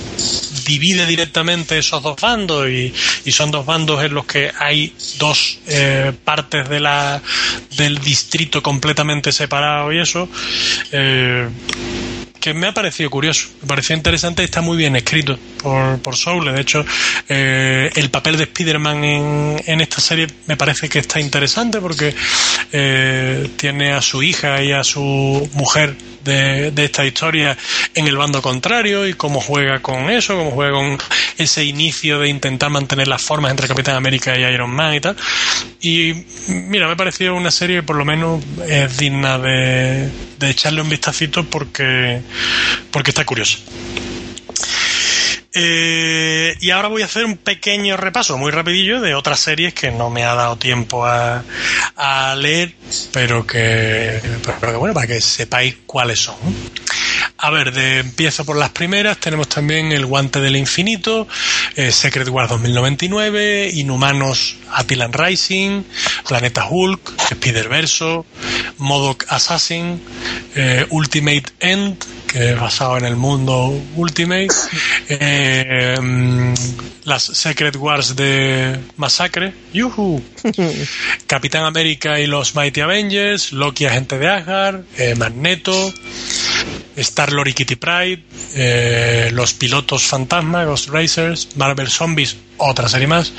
divide 0.67 1.07
directamente 1.07 1.79
esos 1.79 2.03
dos 2.03 2.17
bandos 2.21 2.69
y, 2.69 2.93
y 3.25 3.33
son 3.33 3.51
dos 3.51 3.65
bandos 3.65 4.05
en 4.05 4.15
los 4.15 4.27
que 4.27 4.51
hay 4.59 4.95
dos 5.19 5.59
eh, 5.69 6.13
partes 6.25 6.69
de 6.69 6.81
la, 6.81 7.23
del 7.77 7.99
distrito 7.99 8.63
completamente 8.63 9.33
separados 9.33 9.95
y 9.95 9.99
eso. 9.99 10.29
eh, 10.93 11.49
que 12.43 12.53
me 12.53 12.67
ha 12.67 12.75
parecido 12.75 13.09
curioso, 13.09 13.49
me 13.63 13.69
pareció 13.69 13.95
interesante 13.95 14.43
y 14.43 14.47
está 14.47 14.61
muy 14.61 14.77
bien 14.77 14.97
escrito 14.97 15.39
por, 15.63 16.01
por 16.01 16.17
Soule. 16.17 16.53
De 16.53 16.61
hecho, 16.61 16.85
eh, 17.29 17.89
el 17.95 18.11
papel 18.11 18.37
de 18.37 18.43
Spider-Man 18.43 19.05
en, 19.05 19.63
en 19.65 19.81
esta 19.81 20.01
serie 20.01 20.27
me 20.49 20.57
parece 20.57 20.89
que 20.89 20.99
está 20.99 21.21
interesante 21.21 21.81
porque 21.81 22.13
eh, 22.73 23.49
tiene 23.57 23.93
a 23.93 24.03
su 24.03 24.25
hija 24.25 24.61
y 24.61 24.73
a 24.73 24.83
su 24.83 25.49
mujer 25.55 25.95
de, 26.25 26.73
esta 26.77 27.05
historia 27.05 27.57
en 27.95 28.07
el 28.07 28.17
bando 28.17 28.43
contrario 28.43 29.07
y 29.07 29.15
cómo 29.15 29.41
juega 29.41 29.81
con 29.81 30.11
eso, 30.11 30.37
cómo 30.37 30.51
juega 30.51 30.73
con 30.73 30.99
ese 31.39 31.65
inicio 31.65 32.19
de 32.19 32.29
intentar 32.29 32.71
mantener 32.71 33.09
las 33.09 33.23
formas 33.23 33.51
entre 33.51 33.69
Capitán 33.69 33.97
América 33.97 34.39
y 34.39 34.43
Iron 34.43 34.71
Man 34.71 34.95
y 34.95 35.01
tal. 35.01 35.17
Y 35.81 36.15
mira, 36.49 36.87
me 36.87 36.93
ha 36.93 36.97
parecido 36.97 37.35
una 37.35 37.51
serie 37.51 37.77
que 37.77 37.83
por 37.83 37.97
lo 37.97 38.05
menos 38.05 38.43
es 38.69 38.97
digna 38.97 39.39
de, 39.39 40.09
de 40.39 40.51
echarle 40.51 40.81
un 40.83 40.89
vistacito 40.89 41.45
porque, 41.45 42.21
porque 42.91 43.11
está 43.11 43.25
curiosa. 43.25 43.59
Eh, 45.55 46.57
y 46.61 46.71
ahora 46.71 46.89
voy 46.89 47.03
a 47.03 47.05
hacer 47.05 47.25
un 47.25 47.37
pequeño 47.37 47.97
repaso 47.97 48.39
muy 48.39 48.51
rapidillo 48.51 49.01
de 49.01 49.15
otras 49.15 49.39
series 49.39 49.75
que 49.75 49.91
no 49.91 50.09
me 50.09 50.25
ha 50.25 50.35
dado 50.35 50.57
tiempo 50.57 51.05
a, 51.05 51.45
a 51.97 52.35
leer, 52.37 52.75
pero 53.13 53.47
que, 53.47 54.21
pero 54.61 54.73
que 54.73 54.79
bueno, 54.79 54.95
para 54.95 55.07
que 55.07 55.21
sepáis 55.21 55.77
cuáles 55.87 56.21
son. 56.21 56.37
A 57.39 57.51
ver, 57.51 57.77
empiezo 57.77 58.45
por 58.45 58.57
las 58.57 58.71
primeras. 58.71 59.19
Tenemos 59.19 59.49
también 59.49 59.91
El 59.91 60.07
Guante 60.07 60.41
del 60.41 60.55
Infinito, 60.55 61.27
eh, 61.75 61.91
Secret 61.91 62.29
Wars 62.29 62.49
2099, 62.49 63.71
Inhumanos 63.75 64.57
Attilan 64.71 65.13
Rising, 65.13 65.83
Planeta 66.27 66.69
Hulk, 66.71 67.13
Spider-Verso, 67.33 68.27
Modoc 68.79 69.25
Assassin, 69.29 70.01
eh, 70.55 70.87
Ultimate 70.91 71.45
End, 71.59 71.97
que 72.33 72.53
es 72.53 72.61
basado 72.61 72.97
en 72.97 73.05
el 73.05 73.17
mundo 73.17 73.79
Ultimate, 73.97 74.49
eh, 75.09 75.97
mm, 76.01 76.55
las 77.05 77.25
Secret 77.25 77.77
Wars 77.77 78.17
de 78.17 78.79
Masacre, 78.97 79.53
yuhu, 79.73 80.23
Capitán 81.27 81.65
América 81.65 82.19
y 82.19 82.27
los 82.27 82.55
Mighty 82.55 82.81
Avengers, 82.81 83.53
Loki 83.53 83.85
Agente 83.85 84.19
de 84.19 84.29
Asgard, 84.29 84.81
eh, 84.97 85.15
Magneto, 85.15 85.93
Star-Lord 86.97 87.49
y 87.49 87.53
Kitty 87.53 87.77
Pride, 87.77 88.23
eh, 88.55 89.31
Los 89.33 89.55
Pilotos 89.55 90.05
Fantasma, 90.05 90.65
Ghost 90.65 90.89
Racers, 90.89 91.49
Marvel 91.57 91.89
Zombies, 91.89 92.37
otra 92.59 92.89
serie 92.89 93.07
más, 93.07 93.33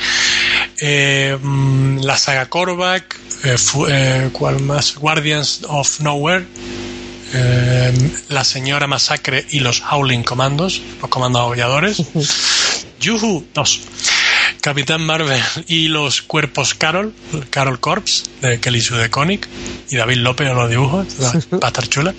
eh, 0.82 1.38
mm, 1.42 2.00
la 2.00 2.18
saga 2.18 2.48
Korvac, 2.48 3.20
eh, 3.44 4.30
¿cuál 4.32 4.60
más? 4.62 4.96
Guardians 4.96 5.62
of 5.68 6.00
Nowhere, 6.00 6.46
eh, 7.34 7.94
la 8.30 8.44
señora 8.44 8.88
Masacre 8.88 9.46
y 9.52 9.60
los 9.60 9.82
Howling 9.82 10.24
Commandos, 10.24 10.82
los 11.02 11.10
comandos 11.10 11.42
aulladores, 11.42 12.02
Yuhu 13.00 13.46
2. 13.54 13.82
Capitán 14.62 15.02
Marvel 15.06 15.42
y 15.68 15.90
los 15.90 16.22
cuerpos 16.22 16.74
Carol, 16.74 17.14
Carol 17.50 17.82
Corps, 17.82 18.24
de 18.42 18.62
Kelly 18.62 18.80
Sue 18.80 18.98
DeConnick 18.98 19.48
y 19.90 19.98
David 19.98 20.18
López 20.18 20.48
en 20.48 20.56
los 20.56 20.70
dibujos, 20.70 21.08
va 21.20 21.68
a 21.68 21.68
estar 21.68 21.88
chula. 21.90 22.14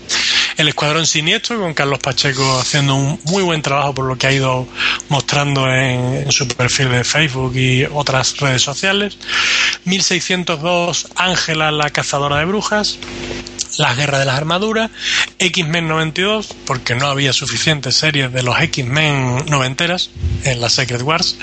El 0.56 0.68
Escuadrón 0.68 1.06
Siniestro, 1.06 1.60
con 1.60 1.74
Carlos 1.74 1.98
Pacheco 1.98 2.58
haciendo 2.58 2.94
un 2.94 3.20
muy 3.24 3.42
buen 3.42 3.62
trabajo 3.62 3.94
por 3.94 4.04
lo 4.06 4.16
que 4.16 4.26
ha 4.26 4.32
ido 4.32 4.66
mostrando 5.08 5.66
en, 5.66 6.24
en 6.24 6.32
su 6.32 6.46
perfil 6.48 6.90
de 6.90 7.04
Facebook 7.04 7.56
y 7.56 7.84
otras 7.84 8.36
redes 8.38 8.62
sociales. 8.62 9.18
1602, 9.84 11.08
Ángela, 11.16 11.70
la 11.70 11.90
cazadora 11.90 12.38
de 12.38 12.44
brujas. 12.44 12.98
La 13.78 13.92
Guerra 13.92 14.20
de 14.20 14.24
las 14.24 14.36
Armaduras, 14.36 14.90
X-Men 15.38 15.88
92, 15.88 16.54
porque 16.64 16.94
no 16.94 17.06
había 17.06 17.32
suficientes 17.32 17.96
series 17.96 18.32
de 18.32 18.44
los 18.44 18.60
X-Men 18.60 19.46
noventeras 19.48 20.10
en 20.44 20.60
las 20.60 20.74
Secret 20.74 21.02
Wars, 21.02 21.36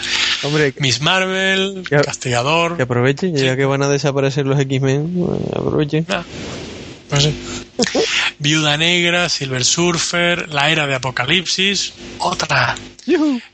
Hombre, 0.44 0.74
Miss 0.80 1.02
Marvel. 1.02 1.84
Castigador, 1.90 2.78
que 2.78 2.84
aprovechen, 2.84 3.36
ya 3.36 3.56
que 3.56 3.66
van 3.66 3.84
a 3.84 3.90
desaparecer 3.90 4.46
los 4.46 4.60
X-Men, 4.60 5.14
pues, 5.14 5.42
aprovechen. 5.54 6.06
Ah, 6.10 6.24
pues 7.10 7.24
sí. 7.24 7.36
Viuda 8.42 8.76
Negra, 8.76 9.30
Silver 9.30 9.64
Surfer, 9.64 10.50
La 10.52 10.72
Era 10.72 10.88
de 10.88 10.96
Apocalipsis, 10.96 11.94
otra. 12.18 12.76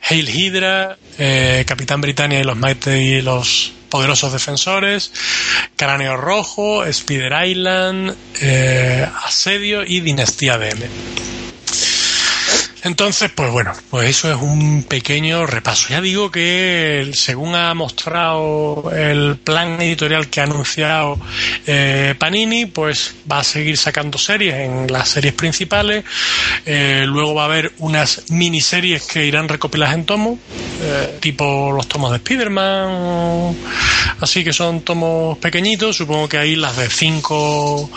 Hail 0.02 0.30
Hydra, 0.30 0.98
eh, 1.18 1.66
Capitán 1.68 2.00
Britannia 2.00 2.40
y 2.40 2.46
los 2.46 2.56
Mighty 2.56 2.90
y 2.90 3.22
los 3.22 3.74
poderosos 3.90 4.32
defensores, 4.32 5.12
Cráneo 5.76 6.16
Rojo, 6.16 6.86
Spider 6.86 7.34
Island, 7.46 8.16
eh, 8.40 9.06
Asedio 9.26 9.84
y 9.84 10.00
Dinastía 10.00 10.58
DM. 10.58 10.88
Entonces, 12.88 13.30
pues 13.36 13.52
bueno, 13.52 13.74
pues 13.90 14.10
eso 14.10 14.32
es 14.32 14.42
un 14.42 14.84
pequeño 14.84 15.46
repaso. 15.46 15.90
Ya 15.90 16.00
digo 16.00 16.32
que 16.32 17.12
según 17.14 17.54
ha 17.54 17.74
mostrado 17.74 18.90
el 18.96 19.36
plan 19.36 19.82
editorial 19.82 20.30
que 20.30 20.40
ha 20.40 20.46
anunciado 20.46 21.20
eh, 21.66 22.16
Panini, 22.18 22.66
pues 22.66 23.14
va 23.30 23.40
a 23.40 23.44
seguir 23.44 23.76
sacando 23.78 24.18
series 24.18 24.56
en 24.56 24.88
las 24.90 25.10
series 25.10 25.34
principales. 25.34 26.06
Eh, 26.66 27.04
luego 27.06 27.34
va 27.36 27.42
a 27.42 27.46
haber 27.46 27.74
unas 27.80 28.32
miniseries 28.32 29.04
que 29.06 29.26
irán 29.26 29.50
recopiladas 29.50 29.94
en 29.94 30.06
tomos, 30.06 30.40
eh, 30.82 31.18
tipo 31.20 31.74
los 31.74 31.90
tomos 31.90 32.12
de 32.12 32.18
Spider-Man, 32.18 33.58
así 34.22 34.44
que 34.44 34.54
son 34.54 34.82
tomos 34.82 35.38
pequeñitos. 35.38 35.98
Supongo 35.98 36.30
que 36.30 36.38
ahí 36.38 36.56
las 36.56 36.78
de 36.78 36.90
cinco 36.90 37.90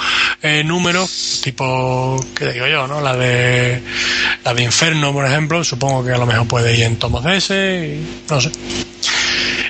eh, 0.43 0.63
números, 0.65 1.41
tipo, 1.43 2.25
¿qué 2.35 2.53
digo 2.53 2.67
yo? 2.67 2.87
no 2.87 3.01
La 3.01 3.17
de 3.17 3.83
la 4.45 4.55
de 4.55 4.63
Inferno, 4.63 5.13
por 5.13 5.27
ejemplo, 5.27 5.63
supongo 5.65 6.05
que 6.05 6.13
a 6.13 6.19
lo 6.19 6.27
mejor 6.27 6.47
puede 6.47 6.77
ir 6.77 6.85
en 6.85 6.97
tomos 6.97 7.25
de 7.25 7.37
ese, 7.37 7.99
y 8.01 8.31
no 8.31 8.41
sé. 8.41 8.51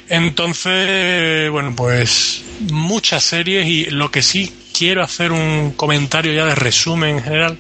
Entonces, 0.09 1.51
bueno, 1.51 1.75
pues 1.77 2.43
muchas 2.71 3.23
series 3.23 3.67
y 3.67 3.85
lo 3.87 4.11
que 4.11 4.23
sí 4.23 4.53
quiero 4.77 5.03
hacer 5.03 5.33
un 5.33 5.73
comentario 5.77 6.33
ya 6.33 6.47
de 6.47 6.55
resumen 6.55 7.17
en 7.17 7.23
general, 7.23 7.59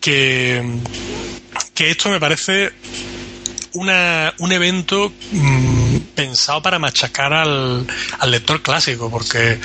que, 0.00 0.62
que 1.74 1.90
esto 1.90 2.10
me 2.10 2.20
parece 2.20 2.72
una, 3.74 4.34
un 4.38 4.52
evento 4.52 5.12
mm, 5.32 5.91
pensado 6.02 6.62
para 6.62 6.78
machacar 6.78 7.32
al, 7.32 7.86
al 8.18 8.30
lector 8.30 8.62
clásico, 8.62 9.10
porque 9.10 9.58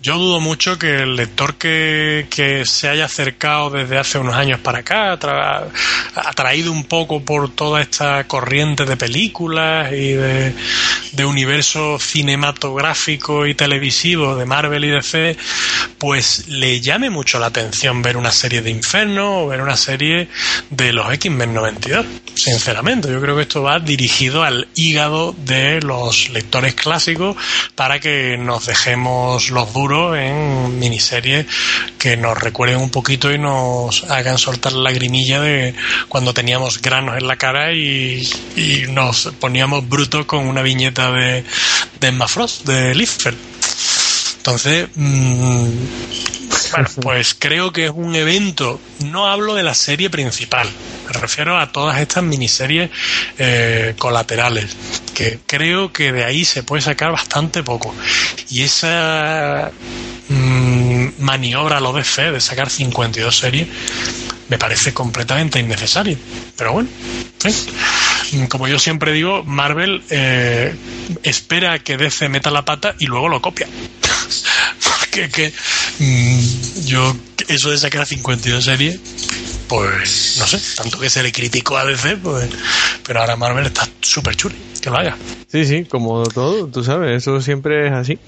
yo 0.00 0.18
dudo 0.18 0.40
mucho 0.40 0.78
que 0.78 1.02
el 1.02 1.16
lector 1.16 1.54
que, 1.56 2.26
que 2.30 2.64
se 2.66 2.88
haya 2.88 3.06
acercado 3.06 3.70
desde 3.70 3.98
hace 3.98 4.18
unos 4.18 4.34
años 4.34 4.60
para 4.60 4.78
acá, 4.80 5.12
atra- 5.18 5.68
atraído 6.14 6.72
un 6.72 6.84
poco 6.84 7.20
por 7.24 7.50
toda 7.50 7.80
esta 7.80 8.24
corriente 8.24 8.84
de 8.84 8.96
películas 8.96 9.92
y 9.92 10.12
de, 10.12 10.54
de 11.12 11.24
universo 11.24 11.98
cinematográfico 11.98 13.46
y 13.46 13.54
televisivo 13.54 14.36
de 14.36 14.44
Marvel 14.46 14.84
y 14.84 14.90
DC, 14.90 15.36
pues 15.98 16.48
le 16.48 16.80
llame 16.80 17.10
mucho 17.10 17.38
la 17.38 17.46
atención 17.46 18.02
ver 18.02 18.16
una 18.16 18.30
serie 18.32 18.60
de 18.62 18.70
Inferno 18.70 19.42
o 19.44 19.46
ver 19.48 19.60
una 19.60 19.76
serie 19.76 20.28
de 20.70 20.92
los 20.92 21.12
X-Men 21.14 21.54
92. 21.54 22.04
Sinceramente, 22.34 23.08
yo 23.10 23.20
creo 23.20 23.36
que 23.36 23.42
esto 23.42 23.62
va 23.62 23.78
dirigido 23.78 24.42
al 24.42 24.68
hígado 24.74 25.34
de 25.38 25.73
los 25.82 26.30
lectores 26.30 26.74
clásicos 26.74 27.36
para 27.74 27.98
que 27.98 28.36
nos 28.38 28.66
dejemos 28.66 29.50
los 29.50 29.72
duros 29.72 30.16
en 30.16 30.78
miniseries 30.78 31.46
que 31.98 32.16
nos 32.16 32.38
recuerden 32.38 32.78
un 32.78 32.90
poquito 32.90 33.32
y 33.32 33.38
nos 33.38 34.04
hagan 34.04 34.38
soltar 34.38 34.72
la 34.72 34.90
lagrimilla 34.90 35.40
de 35.40 35.74
cuando 36.08 36.34
teníamos 36.34 36.80
granos 36.80 37.16
en 37.16 37.26
la 37.26 37.36
cara 37.36 37.72
y, 37.72 38.22
nos 38.88 39.32
poníamos 39.40 39.88
brutos 39.88 40.26
con 40.26 40.46
una 40.46 40.62
viñeta 40.62 41.10
de, 41.10 41.44
de 42.00 42.08
Emma 42.08 42.28
Frost, 42.28 42.66
de 42.66 42.94
Liefeld. 42.94 43.36
Entonces, 44.36 44.88
mm, 44.94 45.68
bueno, 46.74 46.88
pues 47.02 47.36
creo 47.38 47.72
que 47.72 47.86
es 47.86 47.92
un 47.94 48.16
evento, 48.16 48.80
no 49.06 49.26
hablo 49.26 49.54
de 49.54 49.62
la 49.62 49.74
serie 49.74 50.10
principal, 50.10 50.68
me 51.06 51.12
refiero 51.12 51.58
a 51.58 51.70
todas 51.70 52.00
estas 52.00 52.24
miniseries 52.24 52.90
eh, 53.38 53.94
colaterales, 53.98 54.76
que 55.14 55.38
creo 55.46 55.92
que 55.92 56.12
de 56.12 56.24
ahí 56.24 56.44
se 56.44 56.62
puede 56.62 56.82
sacar 56.82 57.12
bastante 57.12 57.62
poco. 57.62 57.94
Y 58.50 58.62
esa 58.62 59.70
mm, 60.28 61.08
maniobra 61.18 61.80
lo 61.80 61.92
de 61.92 62.04
fe 62.04 62.32
de 62.32 62.40
sacar 62.40 62.70
52 62.70 63.36
series, 63.36 63.68
me 64.48 64.58
parece 64.58 64.92
completamente 64.92 65.60
innecesario. 65.60 66.18
Pero 66.56 66.72
bueno, 66.72 66.88
en 67.44 67.52
fin. 67.52 68.46
como 68.48 68.66
yo 68.66 68.78
siempre 68.78 69.12
digo, 69.12 69.44
Marvel 69.44 70.02
eh, 70.10 70.74
espera 71.22 71.74
a 71.74 71.78
que 71.78 71.96
DC 71.96 72.28
meta 72.28 72.50
la 72.50 72.64
pata 72.64 72.94
y 72.98 73.06
luego 73.06 73.28
lo 73.28 73.40
copia. 73.40 73.68
Porque 75.14 75.30
que, 75.30 75.52
mm, 76.00 76.86
yo, 76.86 77.14
eso 77.46 77.70
de 77.70 77.78
sacar 77.78 78.04
52 78.04 78.64
series, 78.64 78.98
pues 79.68 80.38
no 80.40 80.46
sé, 80.48 80.58
tanto 80.74 80.98
que 80.98 81.08
se 81.08 81.22
le 81.22 81.30
criticó 81.30 81.76
a 81.76 81.84
DC, 81.84 82.16
pues, 82.16 82.50
pero 83.06 83.20
ahora 83.20 83.36
Marvel 83.36 83.66
está 83.66 83.86
súper 84.00 84.34
chulo, 84.34 84.56
que 84.82 84.90
lo 84.90 84.96
haga. 84.96 85.16
Sí, 85.46 85.66
sí, 85.66 85.84
como 85.84 86.24
todo, 86.24 86.66
tú 86.66 86.82
sabes, 86.82 87.16
eso 87.16 87.40
siempre 87.40 87.86
es 87.86 87.92
así. 87.92 88.18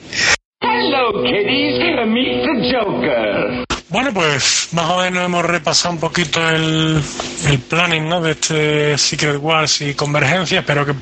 Hello, 0.60 1.24
kiddies. 1.24 2.06
Meet 2.06 2.44
the 2.44 2.72
Joker. 2.72 3.75
Bueno, 3.88 4.12
pues 4.12 4.68
más 4.72 4.90
o 4.90 5.00
menos 5.00 5.24
hemos 5.24 5.44
repasado 5.44 5.94
un 5.94 6.00
poquito 6.00 6.46
el, 6.48 7.00
el 7.46 7.58
planning 7.60 8.08
¿no? 8.08 8.20
de 8.20 8.32
este 8.32 8.98
Secret 8.98 9.38
Wars 9.40 9.80
y 9.80 9.94
Convergencia, 9.94 10.66
pero 10.66 10.84
que, 10.84 10.92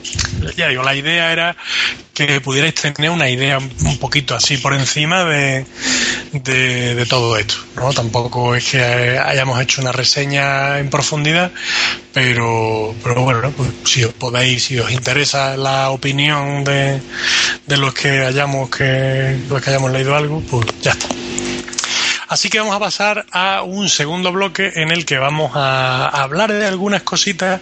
ya 0.55 0.69
digo, 0.69 0.83
la 0.83 0.95
idea 0.95 1.33
era 1.33 1.57
que 2.13 2.43
pudierais 2.43 2.75
tener 2.75 3.11
una 3.11 3.31
idea 3.31 3.57
un 3.59 3.99
poquito 3.99 4.35
así 4.35 4.59
por 4.59 4.75
encima 4.75 5.25
de, 5.25 5.65
de, 6.33 6.95
de 6.95 7.07
todo 7.07 7.39
esto. 7.39 7.55
¿no? 7.77 7.91
Tampoco 7.95 8.55
es 8.55 8.73
que 8.73 8.83
hayamos 8.83 9.59
hecho 9.63 9.81
una 9.81 9.93
reseña 9.93 10.79
en 10.79 10.91
profundidad, 10.91 11.53
pero, 12.13 12.95
pero 13.03 13.23
bueno, 13.23 13.51
pues 13.57 13.71
si 13.85 14.05
os 14.05 14.13
podéis, 14.13 14.65
si 14.65 14.79
os 14.79 14.93
interesa 14.93 15.57
la 15.57 15.89
opinión 15.89 16.65
de, 16.65 17.01
de 17.67 17.77
los 17.79 17.95
que 17.95 18.27
hayamos 18.27 18.69
que 18.69 19.39
los 19.49 19.63
que 19.63 19.71
hayamos 19.71 19.91
leído 19.91 20.15
algo, 20.15 20.43
pues 20.51 20.67
ya 20.83 20.91
está. 20.91 21.09
Así 22.29 22.49
que 22.49 22.59
vamos 22.59 22.75
a 22.75 22.81
pasar 22.81 23.27
a 23.33 23.63
un 23.63 23.89
segundo 23.89 24.33
bloque 24.33 24.73
en 24.77 24.91
el 24.91 25.05
que 25.05 25.19
vamos 25.19 25.53
a 25.55 26.09
hablar 26.09 26.53
de 26.53 26.67
algunas 26.67 27.03
cositas 27.03 27.61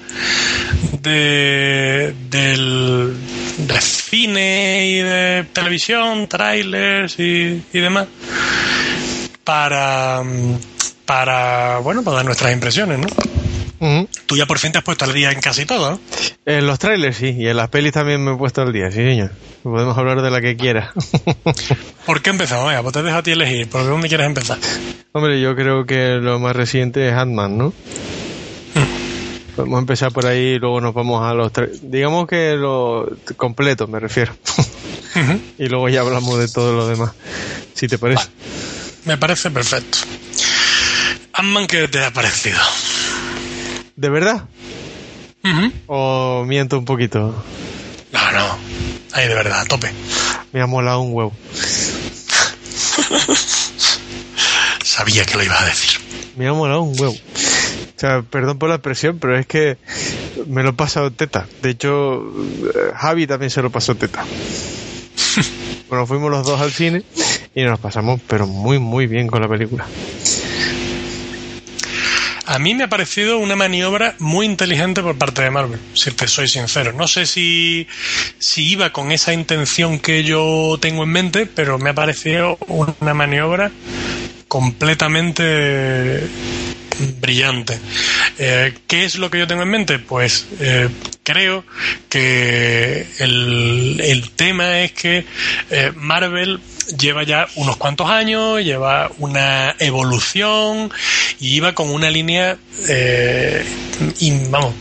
de, 1.00 2.14
del, 2.30 3.16
de 3.58 3.80
cine 3.80 4.86
y 4.86 4.96
de 4.98 5.46
televisión, 5.52 6.28
trailers 6.28 7.18
y, 7.18 7.64
y 7.72 7.78
demás, 7.80 8.06
para, 9.44 10.22
para, 11.04 11.78
bueno, 11.78 12.02
para 12.02 12.18
dar 12.18 12.24
nuestras 12.24 12.52
impresiones, 12.52 12.98
¿no? 12.98 13.41
Ujú. 13.82 14.08
Tú 14.26 14.36
ya 14.36 14.46
por 14.46 14.60
fin 14.60 14.70
te 14.70 14.78
has 14.78 14.84
puesto 14.84 15.04
al 15.04 15.12
día 15.12 15.32
en 15.32 15.40
casi 15.40 15.66
todo. 15.66 15.98
En 16.46 16.68
los 16.68 16.78
trailers 16.78 17.16
sí, 17.16 17.34
y 17.36 17.48
en 17.48 17.56
las 17.56 17.68
pelis 17.68 17.92
también 17.92 18.24
me 18.24 18.32
he 18.32 18.36
puesto 18.36 18.62
al 18.62 18.72
día, 18.72 18.92
sí 18.92 18.98
señor. 18.98 19.32
Podemos 19.64 19.98
hablar 19.98 20.22
de 20.22 20.30
la 20.30 20.40
que 20.40 20.56
quiera. 20.56 20.92
¿Por 22.06 22.22
qué 22.22 22.30
empezamos? 22.30 22.68
Venga, 22.68 22.82
pues 22.82 22.92
te 22.92 23.02
dejo 23.02 23.16
a 23.16 23.22
ti 23.24 23.32
elegir. 23.32 23.68
¿Por 23.68 23.84
dónde 23.84 24.06
quieres 24.06 24.28
empezar? 24.28 24.58
Hombre, 25.10 25.40
yo 25.40 25.56
creo 25.56 25.84
que 25.84 26.18
lo 26.22 26.38
más 26.38 26.54
reciente 26.54 27.08
es 27.08 27.14
Ant-Man, 27.14 27.58
¿no? 27.58 27.72
Podemos 29.56 29.80
empezar 29.80 30.12
por 30.12 30.26
ahí 30.26 30.54
y 30.54 30.58
luego 30.60 30.80
nos 30.80 30.94
vamos 30.94 31.24
a 31.24 31.34
los 31.34 31.52
tres. 31.52 31.80
Digamos 31.82 32.28
que 32.28 32.54
lo 32.54 33.10
completo, 33.36 33.88
me 33.88 33.98
refiero. 33.98 34.32
Y 35.58 35.66
luego 35.66 35.88
ya 35.88 36.02
hablamos 36.02 36.38
de 36.38 36.46
todo 36.46 36.72
lo 36.72 36.86
demás. 36.86 37.12
Si 37.74 37.88
te 37.88 37.98
parece. 37.98 38.28
Me 39.06 39.18
parece 39.18 39.50
perfecto. 39.50 39.98
Ant-Man, 41.32 41.66
¿qué 41.66 41.88
te 41.88 42.04
ha 42.04 42.12
parecido? 42.12 42.60
¿De 44.02 44.10
verdad? 44.10 44.42
¿O 45.86 46.44
miento 46.44 46.76
un 46.76 46.84
poquito? 46.84 47.32
No, 48.10 48.32
no. 48.32 48.58
Ahí 49.12 49.28
de 49.28 49.34
verdad, 49.34 49.60
a 49.60 49.64
tope. 49.64 49.92
Me 50.52 50.60
ha 50.60 50.66
molado 50.66 51.02
un 51.02 51.14
huevo. 51.14 51.32
Sabía 54.82 55.24
que 55.24 55.36
lo 55.36 55.44
ibas 55.44 55.62
a 55.62 55.66
decir. 55.66 56.00
Me 56.36 56.48
ha 56.48 56.52
molado 56.52 56.82
un 56.82 57.00
huevo. 57.00 57.12
O 57.14 58.00
sea, 58.00 58.22
perdón 58.22 58.58
por 58.58 58.70
la 58.70 58.74
expresión, 58.74 59.20
pero 59.20 59.38
es 59.38 59.46
que 59.46 59.78
me 60.48 60.64
lo 60.64 60.70
he 60.70 60.72
pasado 60.72 61.12
teta. 61.12 61.46
De 61.62 61.70
hecho, 61.70 62.24
eh, 62.24 62.90
Javi 62.96 63.28
también 63.28 63.50
se 63.50 63.62
lo 63.62 63.70
pasó 63.70 63.94
teta. 63.94 64.24
bueno, 65.88 66.08
fuimos 66.08 66.28
los 66.28 66.44
dos 66.44 66.60
al 66.60 66.72
cine 66.72 67.04
y 67.54 67.62
nos 67.62 67.78
pasamos, 67.78 68.20
pero 68.26 68.48
muy, 68.48 68.80
muy 68.80 69.06
bien 69.06 69.28
con 69.28 69.42
la 69.42 69.48
película. 69.48 69.86
A 72.44 72.58
mí 72.58 72.74
me 72.74 72.84
ha 72.84 72.88
parecido 72.88 73.38
una 73.38 73.54
maniobra 73.54 74.16
muy 74.18 74.46
inteligente 74.46 75.00
por 75.00 75.16
parte 75.16 75.42
de 75.42 75.50
Marvel, 75.50 75.78
si 75.94 76.10
te 76.10 76.26
soy 76.26 76.48
sincero. 76.48 76.92
No 76.92 77.06
sé 77.06 77.26
si, 77.26 77.86
si 78.38 78.68
iba 78.70 78.90
con 78.92 79.12
esa 79.12 79.32
intención 79.32 80.00
que 80.00 80.24
yo 80.24 80.76
tengo 80.80 81.04
en 81.04 81.10
mente, 81.10 81.46
pero 81.46 81.78
me 81.78 81.90
ha 81.90 81.94
parecido 81.94 82.58
una 82.66 83.14
maniobra 83.14 83.70
completamente 84.48 86.28
brillante. 87.20 87.78
Eh, 88.38 88.74
¿Qué 88.86 89.04
es 89.04 89.16
lo 89.16 89.30
que 89.30 89.38
yo 89.38 89.46
tengo 89.46 89.62
en 89.62 89.70
mente? 89.70 89.98
Pues 90.00 90.46
eh, 90.60 90.88
creo 91.22 91.64
que 92.08 93.06
el, 93.18 94.00
el 94.04 94.30
tema 94.30 94.80
es 94.80 94.92
que 94.92 95.24
eh, 95.70 95.92
Marvel 95.94 96.60
lleva 96.98 97.24
ya 97.24 97.46
unos 97.56 97.76
cuantos 97.76 98.08
años, 98.08 98.62
lleva 98.62 99.10
una 99.18 99.74
evolución 99.78 100.92
y 101.40 101.56
iba 101.56 101.74
con 101.74 101.90
una 101.90 102.10
línea, 102.10 102.56
eh, 102.88 103.64
vamos, 104.50 104.74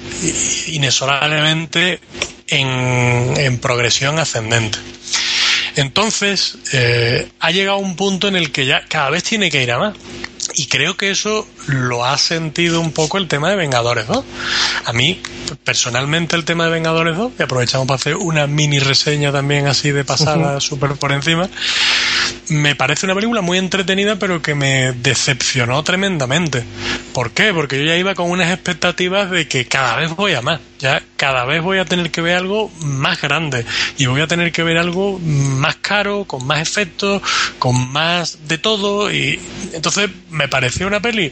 inexorablemente 0.67 1.99
en, 2.47 3.33
en 3.37 3.59
progresión 3.59 4.19
ascendente. 4.19 4.77
Entonces, 5.75 6.57
eh, 6.73 7.29
ha 7.39 7.51
llegado 7.51 7.77
un 7.77 7.95
punto 7.95 8.27
en 8.27 8.35
el 8.35 8.51
que 8.51 8.65
ya 8.65 8.83
cada 8.87 9.09
vez 9.09 9.23
tiene 9.23 9.49
que 9.49 9.63
ir 9.63 9.71
a 9.71 9.79
más. 9.79 9.95
Y 10.55 10.67
creo 10.67 10.97
que 10.97 11.11
eso 11.11 11.47
lo 11.67 12.05
ha 12.05 12.17
sentido 12.17 12.81
un 12.81 12.91
poco 12.91 13.17
el 13.17 13.27
tema 13.27 13.49
de 13.49 13.55
Vengadores 13.55 14.07
2. 14.07 14.23
A 14.85 14.93
mí, 14.93 15.21
personalmente, 15.63 16.35
el 16.35 16.45
tema 16.45 16.65
de 16.65 16.71
Vengadores 16.71 17.17
2, 17.17 17.33
y 17.39 17.43
aprovechamos 17.43 17.87
para 17.87 17.95
hacer 17.95 18.15
una 18.15 18.47
mini 18.47 18.79
reseña 18.79 19.31
también 19.31 19.67
así 19.67 19.91
de 19.91 20.03
pasada, 20.03 20.59
súper 20.59 20.93
por 20.95 21.11
encima, 21.11 21.49
me 22.49 22.75
parece 22.75 23.05
una 23.05 23.15
película 23.15 23.41
muy 23.41 23.57
entretenida, 23.57 24.17
pero 24.17 24.41
que 24.41 24.55
me 24.55 24.93
decepcionó 24.93 25.83
tremendamente. 25.83 26.63
¿Por 27.13 27.31
qué? 27.31 27.53
Porque 27.53 27.79
yo 27.79 27.85
ya 27.85 27.97
iba 27.97 28.15
con 28.15 28.29
unas 28.29 28.51
expectativas 28.51 29.29
de 29.31 29.47
que 29.47 29.65
cada 29.65 29.95
vez 29.97 30.15
voy 30.15 30.33
a 30.33 30.41
más. 30.41 30.59
Ya 30.79 31.03
cada 31.15 31.45
vez 31.45 31.61
voy 31.61 31.77
a 31.77 31.85
tener 31.85 32.09
que 32.11 32.21
ver 32.21 32.37
algo 32.37 32.71
más 32.81 33.21
grande 33.21 33.65
y 33.97 34.07
voy 34.07 34.21
a 34.21 34.27
tener 34.27 34.51
que 34.51 34.63
ver 34.63 34.77
algo 34.77 35.19
más 35.19 35.75
caro, 35.77 36.25
con 36.25 36.45
más 36.47 36.61
efectos, 36.61 37.21
con 37.59 37.91
más 37.91 38.47
de 38.47 38.57
todo. 38.57 39.11
Y 39.11 39.39
entonces 39.73 40.09
me 40.29 40.47
pareció 40.47 40.87
una 40.87 40.99
peli 40.99 41.31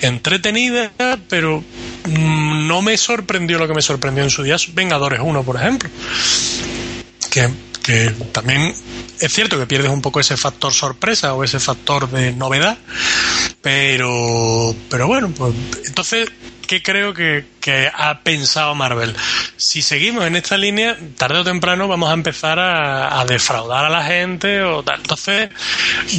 entretenida, 0.00 0.92
pero 1.28 1.64
no 2.06 2.82
me 2.82 2.96
sorprendió 2.96 3.58
lo 3.58 3.66
que 3.66 3.74
me 3.74 3.82
sorprendió 3.82 4.22
en 4.22 4.30
su 4.30 4.42
día 4.42 4.56
Vengadores 4.74 5.20
1, 5.22 5.42
por 5.42 5.56
ejemplo 5.56 5.90
que, 7.34 7.50
que 7.84 8.10
también 8.32 8.74
es 9.20 9.32
cierto 9.32 9.58
que 9.58 9.66
pierdes 9.66 9.90
un 9.90 10.00
poco 10.00 10.18
ese 10.18 10.38
factor 10.38 10.72
sorpresa 10.72 11.34
o 11.34 11.44
ese 11.44 11.60
factor 11.60 12.10
de 12.10 12.32
novedad, 12.32 12.78
pero, 13.60 14.74
pero 14.88 15.06
bueno, 15.06 15.30
pues 15.36 15.52
entonces, 15.86 16.30
¿qué 16.66 16.82
creo 16.82 17.12
que, 17.12 17.44
que 17.60 17.90
ha 17.94 18.20
pensado 18.20 18.74
Marvel? 18.74 19.14
Si 19.58 19.82
seguimos 19.82 20.26
en 20.26 20.34
esta 20.34 20.56
línea, 20.56 20.96
tarde 21.18 21.40
o 21.40 21.44
temprano 21.44 21.86
vamos 21.86 22.08
a 22.08 22.14
empezar 22.14 22.58
a, 22.58 23.22
defraudar 23.26 23.84
a 23.84 23.90
la 23.90 24.02
gente 24.02 24.62
o 24.62 24.82
tal. 24.82 25.00
Entonces, 25.00 25.50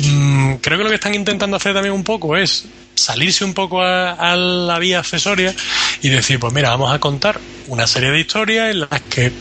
mm, 0.07 0.55
creo 0.55 0.77
que 0.77 0.83
lo 0.83 0.89
que 0.89 0.95
están 0.95 1.15
intentando 1.15 1.57
hacer 1.57 1.73
también 1.73 1.95
un 1.95 2.03
poco 2.03 2.37
es 2.37 2.65
salirse 2.93 3.43
un 3.43 3.55
poco 3.55 3.81
a, 3.81 4.11
a 4.11 4.35
la 4.35 4.77
vía 4.77 4.99
accesoria 4.99 5.53
y 6.01 6.09
decir, 6.09 6.39
pues 6.39 6.53
mira, 6.53 6.69
vamos 6.69 6.93
a 6.93 6.99
contar 6.99 7.39
una 7.67 7.87
serie 7.87 8.11
de 8.11 8.19
historias 8.19 8.71
en 8.71 8.81
las 8.81 9.01
que 9.01 9.31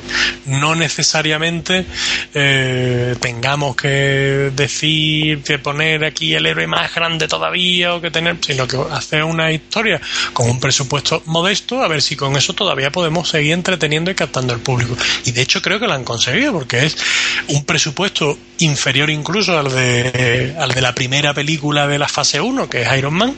no 0.47 0.75
necesariamente 0.75 1.87
eh, 2.35 3.17
tengamos 3.21 3.77
que 3.77 4.51
decir 4.55 5.43
que 5.43 5.59
poner 5.59 6.05
aquí 6.05 6.35
el 6.35 6.47
héroe 6.47 6.67
más 6.67 6.95
grande 6.95 7.29
todavía 7.29 7.95
o 7.95 8.01
que 8.01 8.11
tener, 8.11 8.37
sino 8.41 8.67
que 8.67 8.79
hacer 8.91 9.25
una 9.25 9.53
historia 9.53 10.01
con 10.33 10.49
un 10.49 10.61
presupuesto 10.61 11.23
modesto, 11.27 11.83
a 11.83 11.89
ver 11.89 12.03
si 12.03 12.17
con 12.17 12.37
eso 12.37 12.53
todavía 12.53 12.91
podemos 12.91 13.29
seguir 13.29 13.53
entreteniendo 13.53 14.11
y 14.11 14.15
captando 14.15 14.53
el 14.53 14.61
público. 14.61 14.97
Y 15.25 15.33
de 15.33 15.43
hecho 15.43 15.63
creo 15.63 15.79
que 15.79 15.87
lo 15.87 15.93
han 15.93 16.05
conseguido 16.05 16.53
porque 16.53 16.87
es 16.87 16.97
un 17.49 17.65
presupuesto 17.65 18.39
inferior 18.59 19.11
incluso 19.11 19.59
al 19.59 19.71
de, 19.71 20.55
al 20.59 20.71
de 20.71 20.81
la 20.81 20.95
primera 20.95 21.35
película 21.35 21.87
de 21.87 21.99
la 21.99 22.09
fase 22.09 22.41
1, 22.41 22.69
que 22.69 22.83
es 22.83 22.97
Iron 22.97 23.15
Man, 23.15 23.35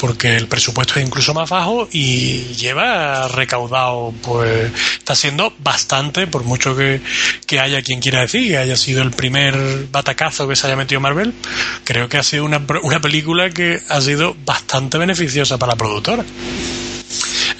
porque 0.00 0.36
el 0.36 0.46
presupuesto 0.46 0.98
es 0.98 1.06
incluso 1.06 1.34
más 1.34 1.50
bajo 1.50 1.88
y 1.92 2.54
lleva 2.54 3.28
recaudado, 3.28 4.12
pues 4.22 4.70
está 4.98 5.14
siendo 5.14 5.52
bastante, 5.58 6.26
por 6.26 6.44
mucho 6.44 6.76
que, 6.76 7.00
que 7.46 7.60
haya 7.60 7.82
quien 7.82 8.00
quiera 8.00 8.20
decir 8.20 8.48
que 8.48 8.58
haya 8.58 8.76
sido 8.76 9.02
el 9.02 9.10
primer 9.10 9.86
batacazo 9.90 10.48
que 10.48 10.56
se 10.56 10.66
haya 10.66 10.76
metido 10.76 11.00
Marvel, 11.00 11.34
creo 11.84 12.08
que 12.08 12.18
ha 12.18 12.22
sido 12.22 12.44
una, 12.44 12.64
una 12.82 13.00
película 13.00 13.50
que 13.50 13.80
ha 13.88 14.00
sido 14.00 14.36
bastante 14.44 14.98
beneficiosa 14.98 15.58
para 15.58 15.72
la 15.72 15.76
productora. 15.76 16.24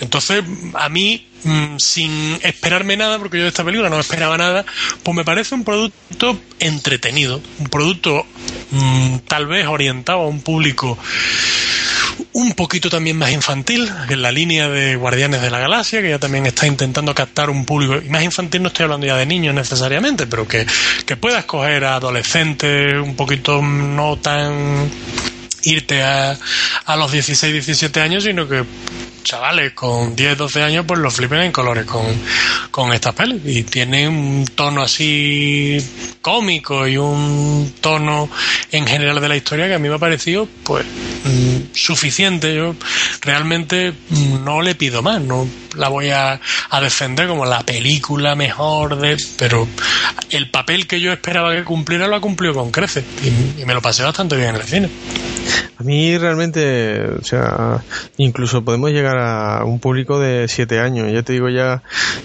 Entonces, 0.00 0.44
a 0.74 0.88
mí, 0.88 1.26
mm, 1.42 1.76
sin 1.78 2.38
esperarme 2.42 2.96
nada, 2.96 3.18
porque 3.18 3.38
yo 3.38 3.44
de 3.44 3.48
esta 3.48 3.64
película 3.64 3.90
no 3.90 3.98
esperaba 3.98 4.38
nada, 4.38 4.64
pues 5.02 5.16
me 5.16 5.24
parece 5.24 5.54
un 5.54 5.64
producto 5.64 6.38
entretenido, 6.60 7.40
un 7.58 7.66
producto 7.66 8.24
mm, 8.70 9.18
tal 9.26 9.46
vez 9.46 9.66
orientado 9.66 10.20
a 10.20 10.26
un 10.28 10.40
público 10.40 10.96
un 12.32 12.52
poquito 12.52 12.88
también 12.90 13.16
más 13.16 13.30
infantil, 13.30 13.90
en 14.08 14.22
la 14.22 14.32
línea 14.32 14.68
de 14.68 14.96
Guardianes 14.96 15.42
de 15.42 15.50
la 15.50 15.58
Galaxia, 15.58 16.00
que 16.02 16.10
ya 16.10 16.18
también 16.18 16.46
está 16.46 16.66
intentando 16.66 17.14
captar 17.14 17.50
un 17.50 17.64
público, 17.64 17.96
y 17.96 18.08
más 18.08 18.22
infantil 18.22 18.62
no 18.62 18.68
estoy 18.68 18.84
hablando 18.84 19.06
ya 19.06 19.16
de 19.16 19.26
niños 19.26 19.54
necesariamente, 19.54 20.26
pero 20.26 20.46
que, 20.46 20.66
que 21.06 21.16
pueda 21.16 21.40
escoger 21.40 21.84
a 21.84 21.96
adolescentes 21.96 22.94
un 22.94 23.16
poquito 23.16 23.62
no 23.62 24.16
tan 24.18 24.90
irte 25.62 26.02
a, 26.02 26.38
a 26.86 26.96
los 26.96 27.12
16, 27.12 27.52
17 27.52 28.00
años, 28.00 28.24
sino 28.24 28.48
que 28.48 28.64
chavales 29.28 29.72
con 29.72 30.16
10, 30.16 30.38
12 30.38 30.62
años 30.62 30.84
pues 30.88 31.00
los 31.00 31.14
flipen 31.14 31.40
en 31.42 31.52
colores 31.52 31.84
con, 31.84 32.06
con 32.70 32.92
estas 32.92 33.14
pelis. 33.14 33.42
Y 33.44 33.62
tiene 33.64 34.08
un 34.08 34.46
tono 34.54 34.82
así 34.82 35.76
cómico 36.22 36.86
y 36.86 36.96
un 36.96 37.74
tono 37.80 38.30
en 38.72 38.86
general 38.86 39.20
de 39.20 39.28
la 39.28 39.36
historia 39.36 39.68
que 39.68 39.74
a 39.74 39.78
mí 39.78 39.88
me 39.88 39.96
ha 39.96 39.98
parecido 39.98 40.48
pues 40.64 40.86
mm, 41.24 41.57
suficiente 41.72 42.54
yo 42.54 42.74
realmente 43.20 43.92
mm, 43.92 44.44
no 44.44 44.62
le 44.62 44.74
pido 44.74 45.02
más 45.02 45.20
no 45.20 45.46
la 45.76 45.88
voy 45.88 46.10
a, 46.10 46.40
a 46.70 46.80
defender 46.80 47.28
como 47.28 47.46
la 47.46 47.60
película 47.60 48.34
mejor 48.34 48.98
de 48.98 49.16
pero 49.36 49.66
el 50.30 50.50
papel 50.50 50.86
que 50.86 51.00
yo 51.00 51.12
esperaba 51.12 51.54
que 51.54 51.64
cumpliera 51.64 52.08
lo 52.08 52.16
ha 52.16 52.20
cumplido 52.20 52.54
con 52.54 52.70
creces 52.70 53.04
y, 53.22 53.62
y 53.62 53.64
me 53.64 53.74
lo 53.74 53.82
pasé 53.82 54.02
bastante 54.02 54.36
bien 54.36 54.50
en 54.50 54.56
el 54.56 54.62
cine 54.62 54.90
A 55.78 55.84
mí 55.84 56.18
realmente, 56.18 57.00
o 57.20 57.22
sea, 57.22 57.84
incluso 58.16 58.64
podemos 58.64 58.90
llegar 58.90 59.16
a 59.18 59.64
un 59.64 59.78
público 59.78 60.18
de 60.18 60.48
siete 60.48 60.80
años. 60.80 61.10
Ya 61.12 61.22
te 61.22 61.32
digo 61.34 61.48
ya 61.48 61.82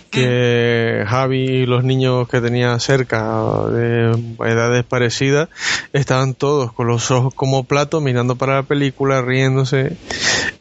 que 0.09 1.03
Javi 1.07 1.43
y 1.43 1.65
los 1.65 1.83
niños 1.83 2.27
que 2.27 2.41
tenía 2.41 2.77
cerca 2.79 3.23
de 3.71 4.11
edades 4.45 4.83
parecidas 4.85 5.49
estaban 5.93 6.33
todos 6.33 6.73
con 6.73 6.87
los 6.87 7.11
ojos 7.11 7.33
como 7.35 7.63
platos 7.63 8.01
mirando 8.01 8.35
para 8.35 8.55
la 8.55 8.63
película, 8.63 9.21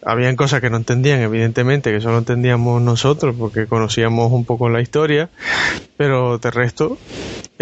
Habían 0.05 0.37
cosas 0.37 0.61
que 0.61 0.71
no 0.71 0.77
entendían, 0.77 1.21
evidentemente, 1.21 1.93
que 1.93 2.01
solo 2.01 2.19
entendíamos 2.19 2.83
nosotros 2.83 3.35
porque 3.39 3.67
conocíamos 3.67 4.33
un 4.33 4.45
poco 4.45 4.69
la 4.69 4.81
historia, 4.81 5.31
pero 5.97 6.39
de 6.39 6.51
resto 6.51 6.99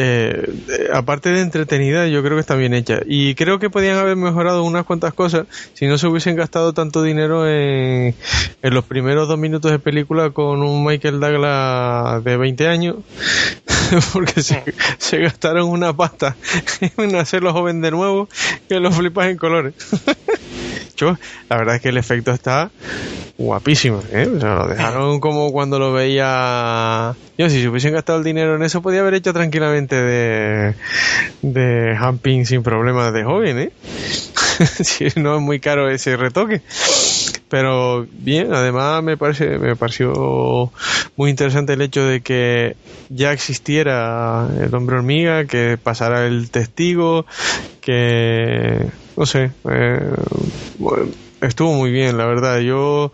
eh, 0.03 0.89
aparte 0.95 1.31
de 1.31 1.43
entretenida, 1.43 2.07
yo 2.09 2.23
creo 2.23 2.37
que 2.37 2.41
está 2.41 2.55
bien 2.55 2.73
hecha. 2.73 3.01
Y 3.05 3.35
creo 3.35 3.59
que 3.59 3.68
podían 3.68 3.99
haber 3.99 4.16
mejorado 4.16 4.64
unas 4.64 4.87
cuantas 4.87 5.12
cosas 5.12 5.47
si 5.75 5.87
no 5.87 5.99
se 5.99 6.07
hubiesen 6.07 6.37
gastado 6.37 6.73
tanto 6.73 7.03
dinero 7.03 7.47
en, 7.47 8.14
en 8.62 8.75
los 8.75 8.85
primeros 8.87 9.29
dos 9.29 9.39
minutos 9.39 9.71
de 9.71 9.79
película 9.79 10.31
con 10.31 10.62
un 10.62 10.87
Michael 10.87 11.21
Douglas 11.21 12.25
de 12.25 12.37
20 12.39 12.66
años. 12.66 12.97
Porque 14.14 14.43
se, 14.43 14.62
se 14.97 15.18
gastaron 15.18 15.68
una 15.68 15.95
pasta 15.95 16.35
en 16.97 17.16
hacerlo 17.16 17.53
joven 17.53 17.83
de 17.83 17.91
nuevo 17.91 18.27
que 18.71 18.81
lo 18.81 18.91
flipas 18.93 19.29
en 19.29 19.37
colores. 19.37 19.75
La 21.48 21.57
verdad 21.57 21.76
es 21.76 21.82
que 21.82 21.88
el 21.88 21.96
efecto 21.96 22.32
está 22.32 22.70
guapísimo, 23.38 24.03
¿eh? 24.12 24.28
O 24.36 24.40
sea, 24.40 24.55
lo 24.55 24.68
dejaron 24.68 25.20
como 25.20 25.51
cuando 25.53 25.78
lo 25.78 25.92
veía. 25.92 27.14
Yo, 27.38 27.48
si 27.48 27.62
se 27.62 27.68
hubiesen 27.68 27.94
gastado 27.94 28.18
el 28.18 28.24
dinero 28.24 28.57
en 28.57 28.62
eso, 28.62 28.82
podía 28.82 29.01
haber 29.01 29.14
hecho 29.14 29.32
tranquilamente 29.32 29.96
de, 29.96 30.74
de 31.42 31.96
Hamping 31.98 32.44
sin 32.44 32.62
problemas 32.62 33.12
de 33.12 33.24
joven, 33.24 33.59
¿eh? 33.59 33.72
si 34.84 35.09
no 35.16 35.36
es 35.36 35.40
muy 35.40 35.61
caro 35.61 35.90
ese 35.90 36.16
retoque. 36.16 36.61
Pero 37.48 38.07
bien, 38.12 38.55
además 38.55 39.03
me 39.03 39.16
parece, 39.16 39.59
me 39.59 39.74
pareció 39.74 40.70
muy 41.16 41.30
interesante 41.30 41.72
el 41.72 41.82
hecho 41.82 42.05
de 42.05 42.20
que 42.20 42.76
ya 43.09 43.32
existiera 43.32 44.48
el 44.61 44.72
hombre 44.74 44.96
hormiga, 44.96 45.44
que 45.46 45.76
pasara 45.76 46.26
el 46.26 46.51
testigo, 46.51 47.26
que 47.80 48.86
no 49.21 49.27
sé, 49.27 49.51
eh, 49.71 50.01
estuvo 51.43 51.75
muy 51.75 51.91
bien, 51.91 52.16
la 52.16 52.25
verdad. 52.25 52.61
Yo, 52.61 53.12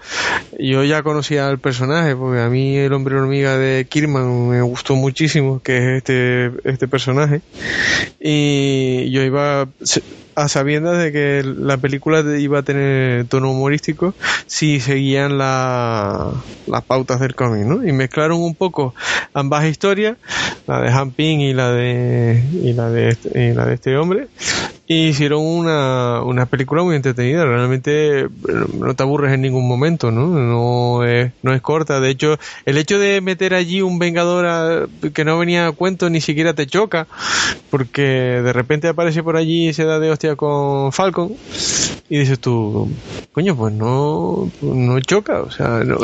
yo 0.56 0.84
ya 0.84 1.02
conocía 1.02 1.48
al 1.48 1.58
personaje, 1.58 2.14
porque 2.14 2.40
a 2.40 2.48
mí 2.48 2.76
el 2.76 2.92
hombre 2.92 3.16
hormiga 3.16 3.56
de 3.56 3.88
Kirman 3.88 4.50
me 4.50 4.62
gustó 4.62 4.94
muchísimo, 4.94 5.60
que 5.64 5.78
es 5.78 5.96
este, 5.96 6.52
este 6.62 6.86
personaje. 6.86 7.40
Y 8.20 9.10
yo 9.10 9.22
iba 9.22 9.66
a 10.36 10.48
sabiendas 10.48 10.98
de 10.98 11.12
que 11.12 11.42
la 11.42 11.78
película 11.78 12.22
iba 12.38 12.58
a 12.58 12.62
tener 12.62 13.26
tono 13.26 13.50
humorístico 13.50 14.14
si 14.46 14.80
seguían 14.80 15.38
la, 15.38 16.30
las 16.66 16.84
pautas 16.84 17.20
del 17.20 17.34
cómic, 17.34 17.64
¿no? 17.64 17.84
Y 17.84 17.92
mezclaron 17.92 18.42
un 18.42 18.54
poco 18.54 18.94
ambas 19.32 19.64
historias, 19.64 20.18
la 20.66 20.82
de 20.82 20.90
Han 20.90 21.10
Ping 21.12 21.40
y 21.40 21.54
la 21.54 21.70
de, 21.70 22.44
y 22.62 22.74
la 22.74 22.90
de, 22.90 23.08
este, 23.08 23.46
y 23.46 23.54
la 23.54 23.64
de 23.64 23.74
este 23.74 23.96
hombre, 23.96 24.28
y 24.88 25.08
hicieron 25.08 25.42
una, 25.44 26.22
una 26.22 26.46
película 26.46 26.82
muy 26.82 26.94
entretenida. 26.94 27.44
Realmente 27.44 28.28
no 28.74 28.94
te 28.94 29.02
aburres 29.02 29.32
en 29.34 29.42
ningún 29.42 29.66
momento, 29.66 30.10
¿no? 30.10 30.26
No 30.28 31.04
es, 31.04 31.32
no 31.42 31.52
es 31.52 31.60
corta. 31.60 31.98
De 32.00 32.10
hecho, 32.10 32.38
el 32.64 32.78
hecho 32.78 32.98
de 32.98 33.20
meter 33.20 33.54
allí 33.54 33.82
un 33.82 33.98
Vengador 33.98 34.88
que 35.12 35.24
no 35.24 35.38
venía 35.38 35.66
a 35.66 35.72
cuento 35.72 36.08
ni 36.08 36.20
siquiera 36.20 36.54
te 36.54 36.66
choca, 36.66 37.08
porque 37.70 38.02
de 38.02 38.52
repente 38.52 38.88
aparece 38.88 39.22
por 39.22 39.36
allí 39.36 39.68
y 39.68 39.72
se 39.72 39.84
da 39.84 39.98
de 39.98 40.10
hostia 40.10 40.36
con 40.36 40.92
Falcon 40.92 41.32
y 42.08 42.18
dices 42.18 42.38
tú, 42.38 42.88
coño, 43.32 43.56
pues 43.56 43.74
no, 43.74 44.50
no 44.62 45.00
choca. 45.00 45.42
O 45.42 45.50
sea, 45.50 45.82
no, 45.84 45.98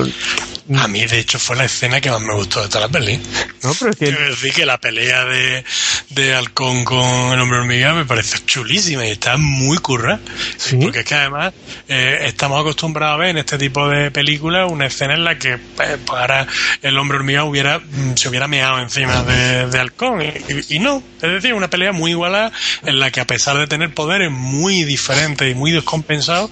a 0.76 0.88
mí 0.88 1.04
de 1.06 1.18
hecho 1.18 1.38
fue 1.38 1.56
la 1.56 1.64
escena 1.64 2.00
que 2.00 2.10
más 2.10 2.20
me 2.20 2.34
gustó 2.34 2.62
de 2.62 2.68
toda 2.68 2.86
la 2.86 2.88
peli 2.88 3.20
no 3.62 3.74
pero 3.78 3.90
es 3.90 3.96
que 3.96 4.06
Quiero 4.06 4.30
decir 4.30 4.52
que 4.52 4.66
la 4.66 4.78
pelea 4.78 5.24
de, 5.24 5.64
de 6.10 6.34
Halcón 6.34 6.84
con 6.84 7.32
el 7.32 7.40
hombre 7.40 7.58
hormiga 7.58 7.94
me 7.94 8.04
parece 8.04 8.38
chulísima 8.44 9.06
y 9.06 9.10
está 9.10 9.36
muy 9.36 9.78
curra. 9.78 10.20
Sí. 10.56 10.76
Porque 10.76 11.00
es 11.00 11.04
que 11.04 11.14
además 11.14 11.52
eh, 11.88 12.18
estamos 12.22 12.60
acostumbrados 12.60 13.14
a 13.14 13.18
ver 13.18 13.30
en 13.30 13.38
este 13.38 13.58
tipo 13.58 13.88
de 13.88 14.10
películas 14.10 14.70
una 14.70 14.86
escena 14.86 15.14
en 15.14 15.24
la 15.24 15.38
que 15.38 15.58
pues, 15.58 15.98
pues 16.04 16.20
ahora 16.20 16.46
el 16.82 16.98
hombre 16.98 17.18
hormiga 17.18 17.44
hubiera 17.44 17.78
mm, 17.78 18.16
se 18.16 18.28
hubiera 18.28 18.48
meado 18.48 18.80
encima 18.80 19.22
de, 19.22 19.68
de 19.68 19.78
Halcón. 19.78 20.22
Y, 20.68 20.78
no, 20.78 21.02
es 21.16 21.30
decir, 21.30 21.54
una 21.54 21.70
pelea 21.70 21.92
muy 21.92 22.10
igualada 22.10 22.52
en 22.84 22.98
la 22.98 23.10
que 23.10 23.20
a 23.20 23.26
pesar 23.26 23.56
de 23.56 23.66
tener 23.66 23.94
poderes 23.94 24.30
muy 24.30 24.84
diferentes 24.84 25.50
y 25.50 25.54
muy 25.54 25.70
descompensados, 25.70 26.50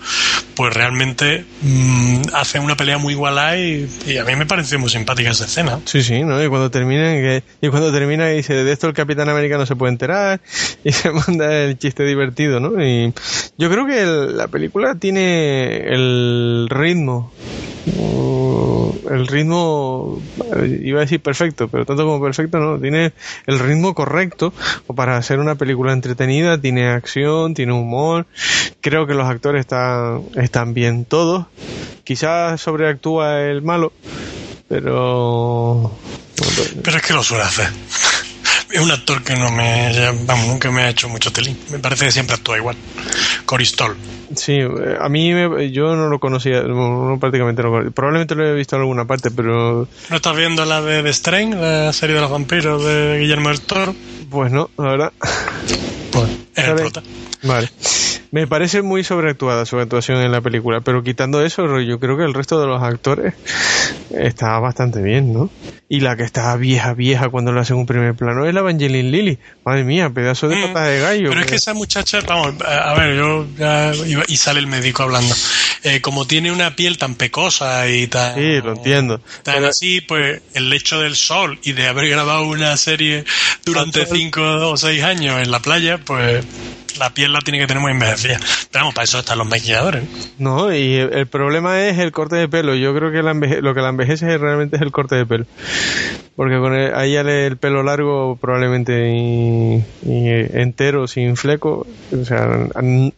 pues 0.55 0.73
realmente 0.73 1.45
mm, 1.63 2.23
hacen 2.35 2.63
una 2.63 2.77
pelea 2.77 2.99
muy 2.99 3.15
igualada 3.15 3.59
y, 3.59 3.89
y 4.07 4.19
a 4.19 4.25
mí 4.25 4.37
me 4.37 4.47
pareció 4.47 4.79
muy 4.79 4.91
simpática 4.91 5.31
esa 5.31 5.45
escena. 5.45 5.81
Sí, 5.85 6.03
sí, 6.03 6.23
¿no? 6.23 6.43
Y 6.43 6.49
cuando 6.49 6.71
termina, 6.71 7.13
que, 7.13 7.43
y 7.61 7.69
cuando 7.69 7.93
termina 7.93 8.29
dice, 8.29 8.55
de 8.55 8.73
esto 8.73 8.87
el 8.87 8.95
Capitán 8.95 9.29
América 9.29 9.59
no 9.59 9.67
se 9.67 9.77
puede 9.77 9.93
enterar, 9.93 10.41
y 10.85 10.93
se 10.93 11.11
manda 11.11 11.65
el 11.65 11.79
chiste 11.79 12.05
divertido, 12.05 12.61
¿no? 12.61 12.83
Y 12.85 13.13
yo 13.59 13.71
creo 13.71 13.87
que 13.87 14.05
la 14.35 14.49
película 14.49 14.95
tiene 14.95 15.77
el 15.89 16.67
ritmo, 16.71 17.33
el 19.11 19.27
ritmo, 19.27 20.21
iba 20.83 20.99
a 20.99 21.03
decir 21.03 21.21
perfecto, 21.21 21.69
pero 21.69 21.85
tanto 21.85 22.05
como 22.05 22.23
perfecto 22.23 22.59
no, 22.59 22.79
tiene 22.79 23.13
el 23.47 23.59
ritmo 23.59 23.95
correcto 23.95 24.53
para 24.95 25.17
hacer 25.17 25.41
una 25.41 25.57
película 25.57 25.93
entretenida, 25.93 26.61
tiene 26.61 26.89
acción, 26.89 27.55
tiene 27.55 27.73
humor, 27.73 28.27
creo 28.81 29.07
que 29.07 29.15
los 29.15 29.27
actores 29.27 29.61
están, 29.61 30.23
están 30.37 30.75
bien 30.75 31.05
todos, 31.05 31.47
quizás 32.05 32.61
sobreactúa 32.61 33.43
el 33.43 33.63
malo, 33.63 33.90
pero 34.69 35.91
Pero 36.83 36.97
es 36.97 37.03
que 37.03 37.13
lo 37.13 37.23
suele 37.23 37.45
hacer. 37.45 37.69
Es 38.73 38.81
un 38.81 38.91
actor 38.91 39.23
que 39.25 39.35
no 39.35 39.51
me, 39.51 39.93
vamos, 40.27 40.47
nunca 40.47 40.71
me 40.71 40.83
ha 40.83 40.91
hecho 40.91 41.09
mucho 41.09 41.33
telín. 41.33 41.59
Me 41.71 41.81
parece 41.81 42.05
que 42.07 42.13
siempre 42.13 42.37
actúa 42.37 42.57
igual. 42.57 42.77
Coristol. 43.45 43.97
Sí, 44.37 44.53
eh, 44.61 44.97
a 45.01 45.09
mí 45.09 45.35
me- 45.35 45.73
yo 45.73 45.97
no 45.97 46.09
lo 46.09 46.21
conocía, 46.21 46.63
no, 46.63 47.09
no 47.09 47.19
prácticamente 47.19 47.63
conocía. 47.63 47.91
Probablemente 47.91 48.37
lo 48.37 48.47
he 48.47 48.55
visto 48.55 48.77
en 48.77 48.83
alguna 48.83 49.05
parte, 49.07 49.33
pero 49.33 49.89
¿No 50.09 50.17
estás 50.17 50.37
viendo 50.37 50.65
la 50.65 50.81
de 50.83 51.03
The 51.03 51.13
Strain, 51.13 51.61
la 51.61 51.93
serie 51.93 52.15
de 52.15 52.21
los 52.21 52.31
vampiros 52.31 52.85
de 52.85 53.19
Guillermo 53.21 53.49
del 53.49 53.61
Toro? 53.63 53.93
pues 54.31 54.53
no, 54.53 54.71
la 54.79 54.85
verdad. 54.85 55.13
Pues 56.13 56.29
es 56.55 56.65
el 56.69 56.75
prota. 56.77 57.03
Vale. 57.43 57.69
Me 58.33 58.47
parece 58.47 58.83
muy 58.83 59.03
sobreactuada 59.03 59.67
su 59.67 59.77
actuación 59.81 60.19
en 60.19 60.31
la 60.31 60.41
película, 60.41 60.81
pero 60.83 61.03
quitando 61.03 61.45
eso, 61.45 61.81
yo 61.81 61.99
creo 61.99 62.17
que 62.17 62.23
el 62.23 62.33
resto 62.33 62.61
de 62.61 62.67
los 62.69 62.81
actores 62.81 63.35
está 64.17 64.59
bastante 64.61 65.03
bien, 65.03 65.33
¿no? 65.33 65.51
Y 65.89 65.99
la 65.99 66.17
que 66.17 66.23
está 66.23 66.55
vieja, 66.55 66.95
vieja 66.95 67.29
cuando 67.29 67.51
le 67.53 67.59
hacen 67.61 67.77
un 67.77 67.87
primer 67.87 68.15
plano 68.15 68.47
es 68.47 68.55
la 68.55 68.61
Evangeline 68.61 69.11
Lilly. 69.11 69.39
Madre 69.65 69.83
mía, 69.83 70.11
pedazo 70.11 70.47
de 70.47 70.57
Mm, 70.57 70.63
patas 70.73 70.89
de 70.91 71.01
gallo. 71.01 71.29
Pero 71.31 71.41
es 71.41 71.47
que 71.49 71.55
esa 71.57 71.75
muchacha, 71.75 72.21
vamos, 72.25 72.55
a 72.65 72.95
ver, 72.95 73.17
yo 73.17 73.47
ya 73.59 73.93
iba- 74.07 74.23
y 74.29 74.37
sale 74.37 74.61
el 74.61 74.69
médico 74.69 75.03
hablando. 75.03 75.35
Eh, 75.83 76.01
como 76.01 76.25
tiene 76.27 76.53
una 76.53 76.77
piel 76.77 76.99
tan 76.99 77.17
pecosa 77.17 77.89
y 77.89 78.07
tan. 78.07 78.37
Sí, 78.37 78.61
lo 78.63 78.75
entiendo. 78.75 79.19
Tan 79.43 79.57
Pero- 79.57 79.69
así, 79.69 80.03
pues 80.03 80.41
el 80.55 80.73
hecho 80.73 81.01
del 81.01 81.17
sol 81.17 81.59
y 81.65 81.73
de 81.73 81.89
haber 81.89 82.09
grabado 82.09 82.45
una 82.47 82.77
serie 82.77 83.25
durante 83.65 84.07
cinco 84.07 84.41
o 84.71 84.77
seis 84.77 85.03
años 85.03 85.43
en 85.43 85.51
la 85.51 85.59
playa, 85.61 85.99
pues 85.99 86.45
la 86.99 87.11
piel 87.11 87.33
la 87.33 87.41
tiene 87.41 87.59
que 87.59 87.67
tener 87.67 87.81
muy 87.81 87.93
envejecida. 87.93 88.39
Pero 88.71 88.91
para 88.93 89.05
eso 89.05 89.19
están 89.19 89.39
los 89.39 89.49
maquilladores. 89.49 90.05
¿no? 90.39 90.75
Y 90.75 90.97
el, 90.97 91.27
problema 91.27 91.87
es 91.87 91.99
el 91.99 92.13
corte 92.13 92.37
de 92.37 92.49
pelo. 92.49 92.75
Yo 92.75 92.95
creo 92.95 93.13
que 93.13 93.23
la 93.23 93.35
lo 93.35 93.75
que 93.75 93.81
la 93.81 93.89
envejece 93.89 94.39
realmente 94.39 94.77
es 94.77 94.83
el 94.83 94.93
corte 94.93 95.17
de 95.17 95.27
pelo. 95.27 95.47
Porque 96.37 96.59
con 96.59 96.75
el, 96.75 96.95
a 96.95 97.05
ella 97.05 97.21
el 97.21 97.57
pelo 97.59 97.83
largo 97.83 98.37
probablemente 98.37 99.85
entero, 100.03 101.07
sin 101.07 101.37
fleco, 101.37 101.87
o 102.19 102.25
sea, 102.25 102.69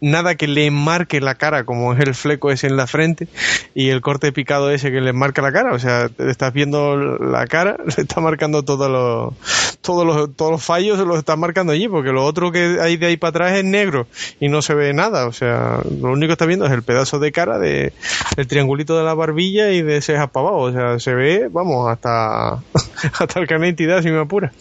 nada 0.01 0.35
que 0.35 0.49
le 0.49 0.71
marque 0.71 1.21
la 1.21 1.37
cara 1.37 1.65
como 1.65 1.95
es 1.95 2.01
el 2.01 2.15
fleco 2.15 2.51
ese 2.51 2.67
en 2.67 2.77
la 2.77 2.87
frente 2.87 3.29
y 3.75 3.91
el 3.91 4.01
corte 4.01 4.33
picado 4.33 4.71
ese 4.71 4.91
que 4.91 5.01
le 5.01 5.13
marca 5.13 5.43
la 5.43 5.53
cara, 5.53 5.73
o 5.73 5.79
sea, 5.79 6.11
estás 6.19 6.53
viendo 6.53 6.97
la 6.97 7.47
cara, 7.47 7.77
le 7.85 8.03
está 8.03 8.21
marcando 8.21 8.65
todos 8.65 8.91
los, 8.91 9.35
todos 9.81 10.07
los, 10.07 10.35
todos 10.37 10.53
los 10.53 10.63
fallos, 10.65 10.99
los 10.99 11.19
está 11.19 11.37
marcando 11.37 11.73
allí, 11.73 11.89
porque 11.89 12.11
lo 12.11 12.25
otro 12.25 12.51
que 12.51 12.79
hay 12.81 12.97
de 12.97 13.07
ahí 13.07 13.17
para 13.17 13.31
atrás 13.31 13.59
es 13.59 13.62
negro 13.71 14.07
y 14.41 14.49
no 14.49 14.63
se 14.63 14.75
ve 14.75 14.93
nada, 14.93 15.27
o 15.27 15.33
sea, 15.33 15.79
lo 16.01 16.11
único 16.13 16.29
que 16.29 16.33
está 16.33 16.47
viendo 16.47 16.67
es 16.67 16.73
el 16.73 16.83
pedazo 16.83 17.19
de 17.19 17.33
cara 17.33 17.59
de 17.59 17.93
el 18.37 18.47
triangulito 18.47 18.97
de 18.99 19.05
la 19.05 19.15
barbilla 19.15 19.71
y 19.73 19.83
de 19.83 20.01
cejas 20.03 20.31
para 20.31 20.47
o 20.47 20.73
sea, 20.73 20.99
se 20.99 21.15
ve, 21.15 21.49
vamos, 21.51 21.91
hasta 21.91 22.55
hasta 23.19 23.41
el 23.41 23.47
carnet 23.47 23.77
de 23.77 23.85
identidad 23.85 24.03
si 24.03 24.11
me 24.11 24.21
apura. 24.21 24.53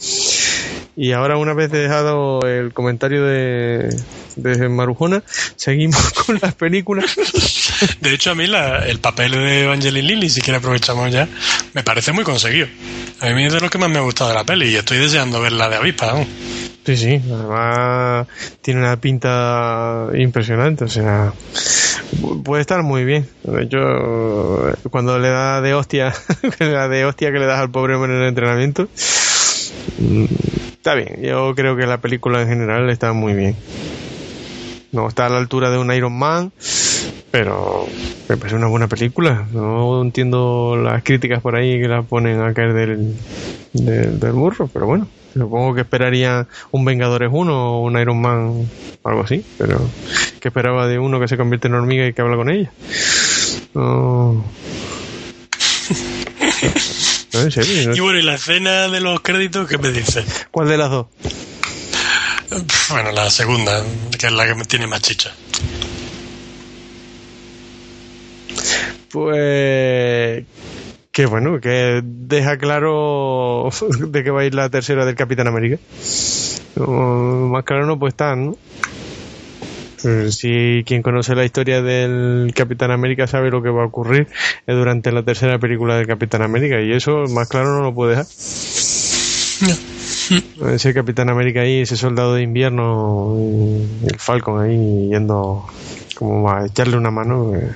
Y 0.96 1.14
ahora 1.14 1.38
una 1.38 1.54
vez 1.54 1.72
dejado 1.72 2.42
el 2.42 2.74
comentario 2.74 3.24
de, 3.26 3.90
de 4.36 4.70
Marujona, 4.70 5.24
seguimos 5.56 6.12
con 6.26 6.38
las 6.42 6.54
películas. 6.54 7.16
De 8.02 8.14
hecho, 8.14 8.32
a 8.32 8.36
mí 8.36 8.46
la- 8.46 8.86
el 8.86 9.00
papel 9.00 9.32
de 9.32 9.64
Evangeline 9.64 10.06
Lilly, 10.06 10.30
si 10.30 10.42
quiere 10.42 10.58
aprovechamos 10.58 11.10
ya, 11.12 11.28
me 11.74 11.82
parece 11.84 12.12
muy 12.12 12.24
conseguido. 12.26 12.68
A 13.22 13.30
mí 13.30 13.46
es 13.46 13.54
de 13.54 13.62
lo 13.62 13.70
que 13.70 13.78
más 13.78 13.90
me 13.90 13.98
ha 14.00 14.02
gustado 14.02 14.32
de 14.32 14.36
la 14.36 14.44
peli 14.44 14.68
y 14.70 14.76
estoy 14.76 14.98
deseando 14.98 15.40
ver 15.42 15.54
la 15.54 15.70
de 15.70 15.78
Avispa. 15.78 16.08
vamos. 16.08 16.28
Sí, 16.84 16.98
sí, 16.98 17.22
además 17.32 18.28
tiene 18.62 18.80
una 18.80 19.00
pinta 19.00 20.08
impresionante, 20.16 20.86
o 20.86 20.88
sea, 20.88 21.36
pu- 22.12 22.42
puede 22.44 22.62
estar 22.62 22.82
muy 22.84 23.06
bien. 23.06 23.30
Yo, 23.70 23.80
cuando 24.90 25.20
le 25.20 25.30
da 25.30 25.62
de 25.62 25.76
hostia, 25.76 26.12
da 26.60 26.88
de 26.88 27.06
hostia 27.06 27.32
que 27.32 27.40
le 27.40 27.46
das 27.46 27.60
al 27.60 27.72
pobre 27.72 27.96
hombre 27.96 28.14
en 28.16 28.22
el 28.24 28.28
entrenamiento, 28.30 28.90
mm, 29.98 30.26
está 30.78 30.96
bien. 30.96 31.22
Yo 31.24 31.54
creo 31.56 31.76
que 31.76 31.86
la 31.88 32.02
película 32.02 32.42
en 32.42 32.48
general 32.50 32.90
está 32.90 33.14
muy 33.14 33.34
bien. 33.34 33.58
No 34.92 35.08
está 35.08 35.26
a 35.28 35.30
la 35.30 35.38
altura 35.38 35.70
de 35.70 35.78
un 35.78 35.92
Iron 35.94 36.18
Man, 36.18 36.52
pero 37.32 37.96
me 38.28 38.38
parece 38.38 38.58
una 38.58 38.68
buena 38.68 38.88
película. 38.90 39.48
No 39.52 40.02
entiendo 40.02 40.76
las 40.78 41.04
críticas 41.04 41.42
por 41.42 41.56
ahí 41.56 41.80
que 41.82 41.88
la 41.88 42.04
ponen 42.04 42.42
a 42.42 42.54
caer 42.54 42.74
del, 42.74 43.16
del 43.74 44.34
burro, 44.34 44.70
pero 44.74 44.88
bueno, 44.88 45.12
supongo 45.34 45.76
que 45.76 45.82
esperaría 45.82 46.48
un 46.72 46.86
Vengadores 46.86 47.30
1 47.32 47.54
o 47.54 47.82
un 47.82 48.00
Iron 48.00 48.22
Man, 48.22 48.70
algo 49.04 49.22
así, 49.22 49.46
pero 49.58 49.90
que 50.40 50.48
esperaba 50.48 50.88
de 50.88 51.00
uno 51.00 51.20
que 51.20 51.28
se 51.28 51.38
convierte 51.38 51.68
en 51.68 51.76
hormiga 51.76 52.08
y 52.08 52.14
que 52.14 52.22
habla 52.22 52.36
con 52.36 52.50
ella. 52.50 52.72
No. 53.74 54.44
No, 57.34 57.40
en 57.40 57.52
serio. 57.52 57.88
¿no? 57.88 57.96
Y 57.96 58.00
bueno, 58.02 58.20
y 58.20 58.24
la 58.24 58.36
escena 58.36 58.90
de 58.90 59.00
los 59.00 59.22
créditos, 59.22 59.66
¿qué 59.66 59.78
me 59.78 59.90
dice? 59.90 60.26
¿Cuál 60.52 60.68
de 60.68 60.78
las 60.78 60.90
dos? 60.90 61.08
Bueno, 62.90 63.14
la 63.14 63.30
segunda, 63.30 63.82
que 64.20 64.28
es 64.28 64.34
la 64.34 64.46
que 64.46 64.56
me 64.56 64.66
tiene 64.66 64.86
más 64.86 65.02
chicha. 65.02 65.32
Pues 69.10 70.44
que 71.12 71.26
bueno, 71.26 71.60
que 71.60 72.02
deja 72.04 72.58
claro 72.58 73.70
de 74.00 74.24
que 74.24 74.32
va 74.32 74.42
a 74.42 74.46
ir 74.46 74.56
la 74.56 74.70
tercera 74.70 75.06
del 75.06 75.16
Capitán 75.16 75.48
América. 75.48 75.78
No, 76.76 77.50
más 77.50 77.64
claro 77.64 77.86
no 77.86 78.00
puede 78.00 78.12
estar, 78.12 78.38
¿no? 78.38 78.56
Si 80.30 80.84
quien 80.86 81.04
conoce 81.04 81.36
la 81.36 81.46
historia 81.46 81.84
del 81.84 82.54
Capitán 82.56 82.90
América 82.90 83.28
sabe 83.28 83.52
lo 83.52 83.62
que 83.62 83.70
va 83.70 83.84
a 83.84 83.86
ocurrir 83.86 84.28
eh, 84.66 84.74
durante 84.74 85.12
la 85.12 85.22
tercera 85.22 85.60
película 85.60 85.96
del 85.96 86.08
Capitán 86.08 86.42
América 86.42 86.82
y 86.82 86.92
eso 86.92 87.26
más 87.30 87.48
claro 87.48 87.76
no 87.76 87.84
lo 87.84 87.94
puede 87.94 88.16
dejar. 88.16 88.26
Ese 90.74 90.94
Capitán 90.96 91.30
América 91.30 91.62
ahí, 91.62 91.82
ese 91.82 91.98
soldado 91.98 92.34
de 92.34 92.42
invierno 92.42 93.38
el 94.08 94.18
Falcon 94.18 94.60
ahí 94.64 95.10
yendo 95.10 95.68
como 96.16 96.50
a 96.50 96.66
echarle 96.66 96.98
una 96.98 97.12
mano. 97.12 97.54
eh, 97.56 97.70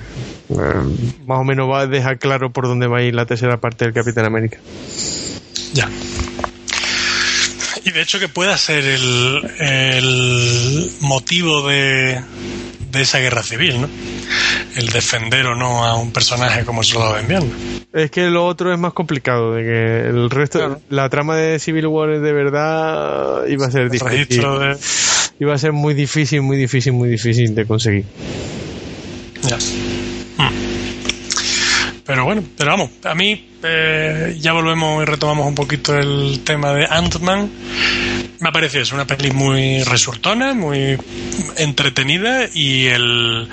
más 0.50 1.40
o 1.40 1.44
menos 1.44 1.70
va 1.70 1.82
a 1.82 1.88
dejar 1.88 2.20
claro 2.20 2.52
por 2.52 2.68
dónde 2.68 2.88
va 2.88 3.00
a 3.00 3.02
ir 3.04 3.16
la 3.16 3.26
tercera 3.26 3.58
parte 3.58 3.86
del 3.86 3.94
Capitán 3.94 4.26
América. 4.26 4.58
Ya. 5.74 5.90
Y 7.84 7.92
de 7.92 8.02
hecho 8.02 8.20
que 8.20 8.28
pueda 8.28 8.58
ser 8.58 8.84
el, 8.84 9.42
el 9.60 10.92
motivo 11.02 11.68
de, 11.68 12.20
de 12.92 13.02
esa 13.02 13.20
guerra 13.20 13.44
civil, 13.44 13.82
¿no? 13.82 13.90
El 14.76 14.88
defender 14.90 15.46
o 15.46 15.56
no 15.56 15.86
a 15.86 15.96
un 15.96 16.12
personaje 16.12 16.66
como 16.66 16.82
el 16.82 16.88
soldado 16.88 17.16
de 17.16 17.22
invierno. 17.22 17.50
Es 17.94 18.12
que 18.12 18.30
lo 18.30 18.46
otro 18.46 18.74
es 18.74 18.80
más 18.80 18.94
complicado, 18.94 19.54
de 19.54 19.64
que 19.64 20.08
el 20.10 20.30
resto, 20.30 20.82
la 20.90 21.08
trama 21.10 21.38
de 21.38 21.60
Civil 21.60 21.88
War 21.88 22.20
de 22.20 22.34
verdad 22.34 23.46
iba 23.48 23.68
a 23.68 23.72
ser 23.72 23.84
El 23.84 23.90
difícil. 23.92 24.42
de... 24.42 24.78
Iba 25.40 25.54
a 25.54 25.58
ser 25.58 25.72
muy 25.72 25.94
difícil, 25.94 26.42
muy 26.42 26.58
difícil, 26.58 26.94
muy 26.94 27.10
difícil 27.10 27.54
de 27.56 27.66
conseguir. 27.66 28.06
Ya. 29.44 29.58
Pero 32.06 32.24
bueno, 32.24 32.44
pero 32.56 32.72
vamos, 32.72 32.92
a 33.04 33.16
mí 33.16 33.50
eh, 33.64 34.38
ya 34.40 34.54
volvemos 34.54 35.02
y 35.02 35.06
retomamos 35.06 35.48
un 35.48 35.56
poquito 35.56 35.98
el 35.98 36.42
tema 36.44 36.72
de 36.74 36.86
Ant-Man. 36.86 37.50
Me 38.40 38.50
ha 38.50 38.52
parecido 38.52 38.84
es 38.84 38.92
una 38.92 39.08
peli 39.08 39.32
muy 39.32 39.84
resurtona, 39.84 40.54
muy 40.54 40.98
entretenida 41.58 42.48
y 42.54 42.86
el 42.86 43.50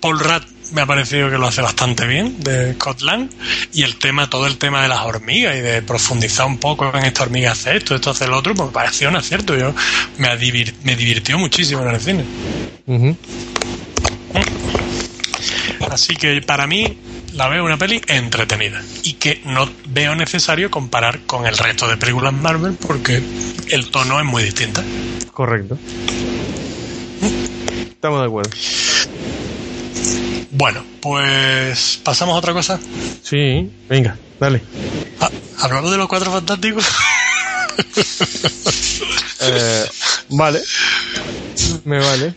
Paul 0.00 0.18
Rudd 0.18 0.42
me 0.72 0.80
ha 0.80 0.86
parecido 0.86 1.28
que 1.28 1.36
lo 1.36 1.46
hace 1.46 1.60
bastante 1.60 2.06
bien 2.06 2.40
de 2.40 2.74
Scotland 2.74 3.30
y 3.72 3.82
el 3.82 3.96
tema, 3.96 4.30
todo 4.30 4.46
el 4.46 4.56
tema 4.56 4.82
de 4.82 4.88
las 4.88 5.00
hormigas 5.00 5.56
y 5.56 5.60
de 5.60 5.82
profundizar 5.82 6.46
un 6.46 6.58
poco 6.58 6.90
en 6.96 7.04
esta 7.04 7.24
hormiga 7.24 7.52
hace 7.52 7.76
esto, 7.76 7.94
esto 7.94 8.10
hace 8.10 8.26
lo 8.28 8.38
otro, 8.38 8.54
pues 8.54 8.68
me 8.68 8.72
pareció 8.72 9.08
un 9.08 9.16
acierto. 9.16 9.56
Yo 9.56 9.74
me, 10.16 10.28
me 10.84 10.96
divirtió 10.96 11.38
muchísimo 11.38 11.82
en 11.82 11.88
el 11.88 12.00
cine. 12.00 12.24
Así 15.90 16.16
que 16.16 16.40
para 16.42 16.66
mí 16.66 16.96
la 17.34 17.48
veo 17.48 17.64
una 17.64 17.76
peli 17.76 18.00
entretenida 18.06 18.82
y 19.02 19.14
que 19.14 19.40
no 19.44 19.68
veo 19.88 20.14
necesario 20.14 20.70
comparar 20.70 21.20
con 21.26 21.46
el 21.46 21.56
resto 21.56 21.88
de 21.88 21.96
películas 21.96 22.32
Marvel 22.32 22.74
porque 22.74 23.22
el 23.68 23.90
tono 23.90 24.18
es 24.18 24.26
muy 24.26 24.42
distinto. 24.42 24.82
Correcto. 25.32 25.78
Estamos 27.90 28.20
de 28.20 28.26
acuerdo. 28.26 28.50
Bueno, 30.52 30.84
pues 31.00 32.00
pasamos 32.02 32.34
a 32.34 32.38
otra 32.38 32.52
cosa. 32.52 32.78
Sí, 33.22 33.70
venga, 33.88 34.16
dale. 34.38 34.62
Ah, 35.20 35.30
Hablamos 35.60 35.90
de 35.90 35.98
los 35.98 36.08
cuatro 36.08 36.30
fantásticos. 36.30 36.86
Eh, 39.42 39.86
vale. 40.28 40.60
Me 41.84 41.98
vale. 41.98 42.34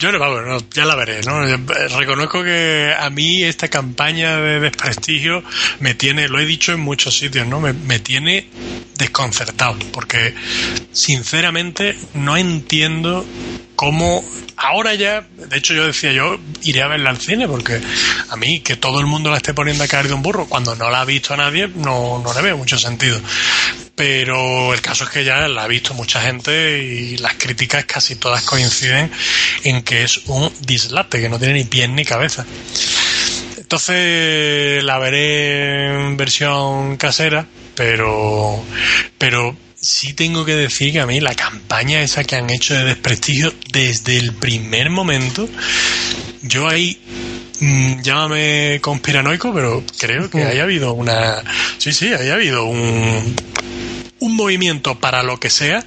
Yo 0.00 0.10
no, 0.12 0.58
ya 0.70 0.86
la 0.86 0.94
veré, 0.94 1.20
¿no? 1.22 1.44
Reconozco 1.44 2.42
que 2.42 2.94
a 2.98 3.10
mí 3.10 3.42
esta 3.42 3.68
campaña 3.68 4.38
de 4.38 4.58
desprestigio 4.58 5.42
me 5.80 5.94
tiene, 5.94 6.26
lo 6.26 6.40
he 6.40 6.46
dicho 6.46 6.72
en 6.72 6.80
muchos 6.80 7.18
sitios, 7.18 7.46
¿no? 7.46 7.60
Me, 7.60 7.98
tiene 7.98 8.48
desconcertado, 8.96 9.76
porque 9.92 10.34
sinceramente 10.92 11.98
no 12.14 12.38
entiendo 12.38 13.26
cómo 13.76 14.24
ahora 14.56 14.94
ya, 14.94 15.26
de 15.36 15.58
hecho 15.58 15.74
yo 15.74 15.86
decía 15.86 16.12
yo 16.12 16.38
iré 16.62 16.82
a 16.82 16.86
verla 16.86 17.10
al 17.10 17.18
cine, 17.18 17.46
porque 17.46 17.80
a 18.30 18.36
mí 18.36 18.60
que 18.60 18.76
todo 18.76 19.00
el 19.00 19.06
mundo 19.06 19.30
la 19.30 19.36
esté 19.36 19.52
poniendo 19.52 19.84
a 19.84 19.88
caer 19.88 20.08
de 20.08 20.14
un 20.14 20.22
burro 20.22 20.46
cuando 20.46 20.74
no 20.76 20.88
la 20.88 21.02
ha 21.02 21.04
visto 21.04 21.36
nadie, 21.36 21.68
no, 21.68 22.22
no 22.24 22.32
le 22.32 22.40
veo 22.40 22.56
mucho 22.56 22.78
sentido. 22.78 23.20
Pero 24.00 24.72
el 24.72 24.80
caso 24.80 25.04
es 25.04 25.10
que 25.10 25.24
ya 25.24 25.46
la 25.46 25.64
ha 25.64 25.66
visto 25.66 25.92
mucha 25.92 26.22
gente 26.22 26.78
y 26.82 27.18
las 27.18 27.34
críticas 27.34 27.84
casi 27.84 28.16
todas 28.16 28.42
coinciden 28.44 29.10
en 29.62 29.82
que 29.82 30.04
es 30.04 30.22
un 30.24 30.50
dislate, 30.60 31.20
que 31.20 31.28
no 31.28 31.38
tiene 31.38 31.52
ni 31.52 31.64
pies 31.64 31.90
ni 31.90 32.06
cabeza. 32.06 32.46
Entonces 33.58 34.82
la 34.84 34.98
veré 34.98 35.88
en 35.90 36.16
versión 36.16 36.96
casera, 36.96 37.44
pero, 37.74 38.64
pero 39.18 39.54
sí 39.78 40.14
tengo 40.14 40.46
que 40.46 40.56
decir 40.56 40.94
que 40.94 41.00
a 41.00 41.06
mí 41.06 41.20
la 41.20 41.34
campaña 41.34 42.00
esa 42.00 42.24
que 42.24 42.36
han 42.36 42.48
hecho 42.48 42.72
de 42.72 42.84
desprestigio 42.84 43.52
desde 43.70 44.16
el 44.16 44.32
primer 44.32 44.88
momento, 44.88 45.46
yo 46.40 46.66
ahí 46.66 46.98
mm, 47.60 48.00
llámame 48.00 48.78
conspiranoico, 48.80 49.52
pero 49.52 49.84
creo 49.98 50.30
que 50.30 50.44
haya 50.44 50.62
habido 50.62 50.94
una, 50.94 51.44
sí, 51.76 51.92
sí, 51.92 52.14
haya 52.14 52.32
habido 52.32 52.64
un, 52.64 53.36
un 54.20 54.36
movimiento 54.36 54.98
para 54.98 55.22
lo 55.22 55.38
que 55.40 55.50
sea, 55.50 55.84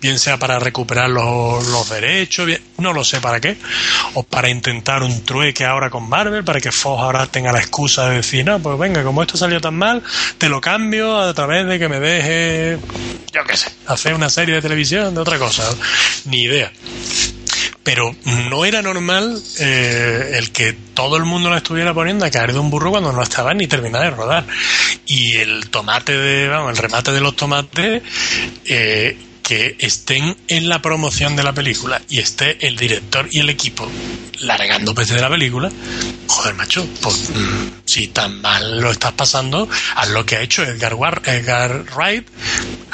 bien 0.00 0.18
sea 0.18 0.38
para 0.38 0.58
recuperar 0.58 1.08
los, 1.10 1.66
los 1.66 1.88
derechos, 1.90 2.46
bien- 2.46 2.60
no 2.78 2.92
lo 2.92 3.04
sé 3.04 3.20
para 3.20 3.40
qué, 3.40 3.56
o 4.14 4.22
para 4.22 4.48
intentar 4.48 5.02
un 5.02 5.24
trueque 5.24 5.64
ahora 5.64 5.90
con 5.90 6.08
Marvel, 6.08 6.44
para 6.44 6.60
que 6.60 6.72
Fox 6.72 7.02
ahora 7.02 7.26
tenga 7.26 7.52
la 7.52 7.60
excusa 7.60 8.08
de 8.08 8.16
decir, 8.16 8.44
no, 8.44 8.58
pues 8.58 8.78
venga, 8.78 9.02
como 9.02 9.22
esto 9.22 9.36
salió 9.36 9.60
tan 9.60 9.74
mal, 9.74 10.02
te 10.38 10.48
lo 10.48 10.60
cambio 10.60 11.18
a 11.20 11.32
través 11.34 11.66
de 11.66 11.78
que 11.78 11.88
me 11.88 12.00
deje, 12.00 12.78
yo 13.32 13.44
qué 13.46 13.56
sé, 13.56 13.70
hacer 13.86 14.14
una 14.14 14.30
serie 14.30 14.54
de 14.56 14.62
televisión 14.62 15.14
de 15.14 15.20
otra 15.20 15.38
cosa, 15.38 15.64
ni 16.24 16.42
idea. 16.42 16.72
Pero 17.84 18.16
no 18.50 18.64
era 18.64 18.80
normal 18.80 19.40
eh, 19.60 20.32
el 20.36 20.50
que 20.50 20.72
todo 20.72 21.18
el 21.18 21.24
mundo 21.24 21.50
la 21.50 21.58
estuviera 21.58 21.92
poniendo 21.92 22.24
a 22.24 22.30
caer 22.30 22.54
de 22.54 22.58
un 22.58 22.70
burro 22.70 22.90
cuando 22.90 23.12
no 23.12 23.22
estaba 23.22 23.52
ni 23.52 23.66
terminada 23.66 24.06
de 24.06 24.10
rodar. 24.10 24.46
Y 25.06 25.36
el 25.36 25.68
tomate 25.68 26.16
de, 26.16 26.48
vamos, 26.48 26.70
el 26.70 26.78
remate 26.78 27.12
de 27.12 27.20
los 27.20 27.36
tomates, 27.36 28.02
eh, 28.64 29.16
que 29.44 29.76
estén 29.78 30.36
en 30.48 30.68
la 30.68 30.80
promoción 30.82 31.36
de 31.36 31.42
la 31.44 31.52
película 31.52 32.00
y 32.08 32.18
esté 32.18 32.66
el 32.66 32.76
director 32.76 33.28
y 33.30 33.40
el 33.40 33.50
equipo 33.50 33.88
largando 34.40 34.94
PC 34.94 35.14
de 35.14 35.20
la 35.20 35.28
película, 35.30 35.70
joder, 36.26 36.54
macho, 36.54 36.86
pues 37.00 37.30
mm, 37.30 37.68
si 37.84 38.08
tan 38.08 38.40
mal 38.40 38.80
lo 38.80 38.90
estás 38.90 39.12
pasando, 39.12 39.68
haz 39.94 40.08
lo 40.08 40.24
que 40.26 40.36
ha 40.36 40.40
hecho 40.40 40.64
Edgar, 40.64 40.94
War- 40.94 41.22
Edgar 41.26 41.84
Wright, 41.94 42.26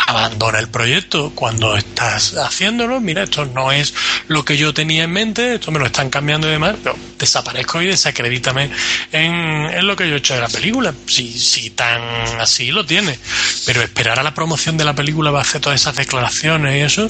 abandona 0.06 0.58
el 0.58 0.68
proyecto 0.68 1.32
cuando 1.34 1.76
estás 1.76 2.34
haciéndolo, 2.36 3.00
mira, 3.00 3.22
esto 3.22 3.46
no 3.46 3.70
es 3.72 3.94
lo 4.28 4.44
que 4.44 4.56
yo 4.56 4.74
tenía 4.74 5.04
en 5.04 5.12
mente, 5.12 5.54
esto 5.54 5.70
me 5.70 5.78
lo 5.78 5.86
están 5.86 6.10
cambiando 6.10 6.48
y 6.48 6.50
demás, 6.52 6.76
pero 6.82 6.96
desaparezco 7.18 7.80
y 7.80 7.86
desacredítame 7.86 8.70
en, 9.12 9.32
en 9.34 9.86
lo 9.86 9.94
que 9.96 10.08
yo 10.08 10.14
he 10.16 10.18
hecho 10.18 10.34
de 10.34 10.40
la 10.40 10.48
película, 10.48 10.92
si, 11.06 11.38
si 11.38 11.70
tan 11.70 12.00
así 12.40 12.70
lo 12.72 12.84
tiene, 12.84 13.18
pero 13.66 13.82
esperar 13.82 14.18
a 14.18 14.22
la 14.24 14.34
promoción 14.34 14.76
de 14.76 14.84
la 14.84 14.94
película 14.94 15.30
va 15.30 15.38
a 15.38 15.42
hacer 15.42 15.60
todas 15.60 15.80
esas 15.80 15.94
declaraciones 15.96 16.39
y 16.42 16.80
eso, 16.80 17.06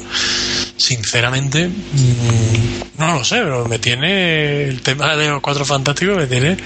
sinceramente, 0.77 1.69
mm, 1.69 2.99
no 2.99 3.15
lo 3.15 3.25
sé, 3.25 3.37
pero 3.37 3.67
me 3.67 3.79
tiene 3.79 4.65
el 4.65 4.83
tema 4.83 5.17
de 5.17 5.29
los 5.29 5.41
cuatro 5.41 5.65
fantásticos, 5.65 6.17
me 6.17 6.27
tiene 6.27 6.57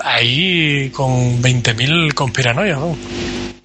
ahí 0.00 0.90
con 0.90 1.40
20.000 1.40 2.12
conspiranoias, 2.12 2.78
¿no? 2.78 2.96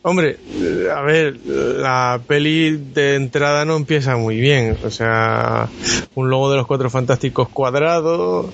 Hombre, 0.03 0.37
eh, 0.55 0.87
a 0.95 1.01
ver, 1.01 1.37
la 1.45 2.19
peli 2.25 2.71
de 2.71 3.15
entrada 3.15 3.65
no 3.65 3.75
empieza 3.75 4.15
muy 4.15 4.37
bien. 4.39 4.75
O 4.83 4.89
sea, 4.89 5.67
un 6.15 6.29
logo 6.29 6.49
de 6.49 6.57
los 6.57 6.65
cuatro 6.65 6.89
fantásticos 6.89 7.49
cuadrado, 7.49 8.51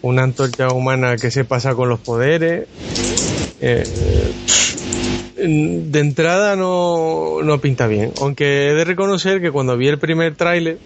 una 0.00 0.22
antorcha 0.22 0.68
humana 0.68 1.16
que 1.16 1.30
se 1.30 1.44
pasa 1.44 1.74
con 1.74 1.90
los 1.90 2.00
poderes. 2.00 2.66
Eh, 3.60 4.32
de 5.46 6.00
entrada 6.00 6.56
no, 6.56 7.42
no 7.42 7.60
pinta 7.60 7.86
bien. 7.86 8.12
Aunque 8.20 8.68
he 8.68 8.74
de 8.74 8.84
reconocer 8.84 9.40
que 9.40 9.50
cuando 9.50 9.76
vi 9.76 9.88
el 9.88 9.98
primer 9.98 10.34
tráiler 10.34 10.78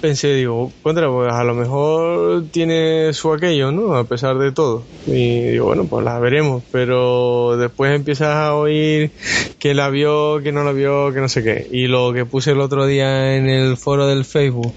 pensé, 0.00 0.34
digo, 0.34 0.72
contra, 0.82 1.08
pues 1.10 1.32
a 1.32 1.42
lo 1.42 1.54
mejor 1.54 2.44
tiene 2.52 3.12
su 3.12 3.32
aquello, 3.32 3.72
¿no? 3.72 3.96
A 3.96 4.04
pesar 4.04 4.38
de 4.38 4.52
todo. 4.52 4.84
Y 5.06 5.40
digo, 5.40 5.66
bueno, 5.66 5.86
pues 5.86 6.04
la 6.04 6.18
veremos. 6.20 6.62
Pero 6.70 7.56
después 7.56 7.94
empiezas 7.94 8.34
a 8.36 8.54
oír 8.54 9.10
que 9.58 9.74
la 9.74 9.90
vio, 9.90 10.40
que 10.42 10.52
no 10.52 10.62
la 10.62 10.72
vio, 10.72 11.12
que 11.12 11.20
no 11.20 11.28
sé 11.28 11.42
qué. 11.42 11.66
Y 11.70 11.88
lo 11.88 12.12
que 12.12 12.24
puse 12.24 12.52
el 12.52 12.60
otro 12.60 12.86
día 12.86 13.36
en 13.36 13.48
el 13.48 13.76
foro 13.76 14.06
del 14.06 14.24
Facebook 14.24 14.72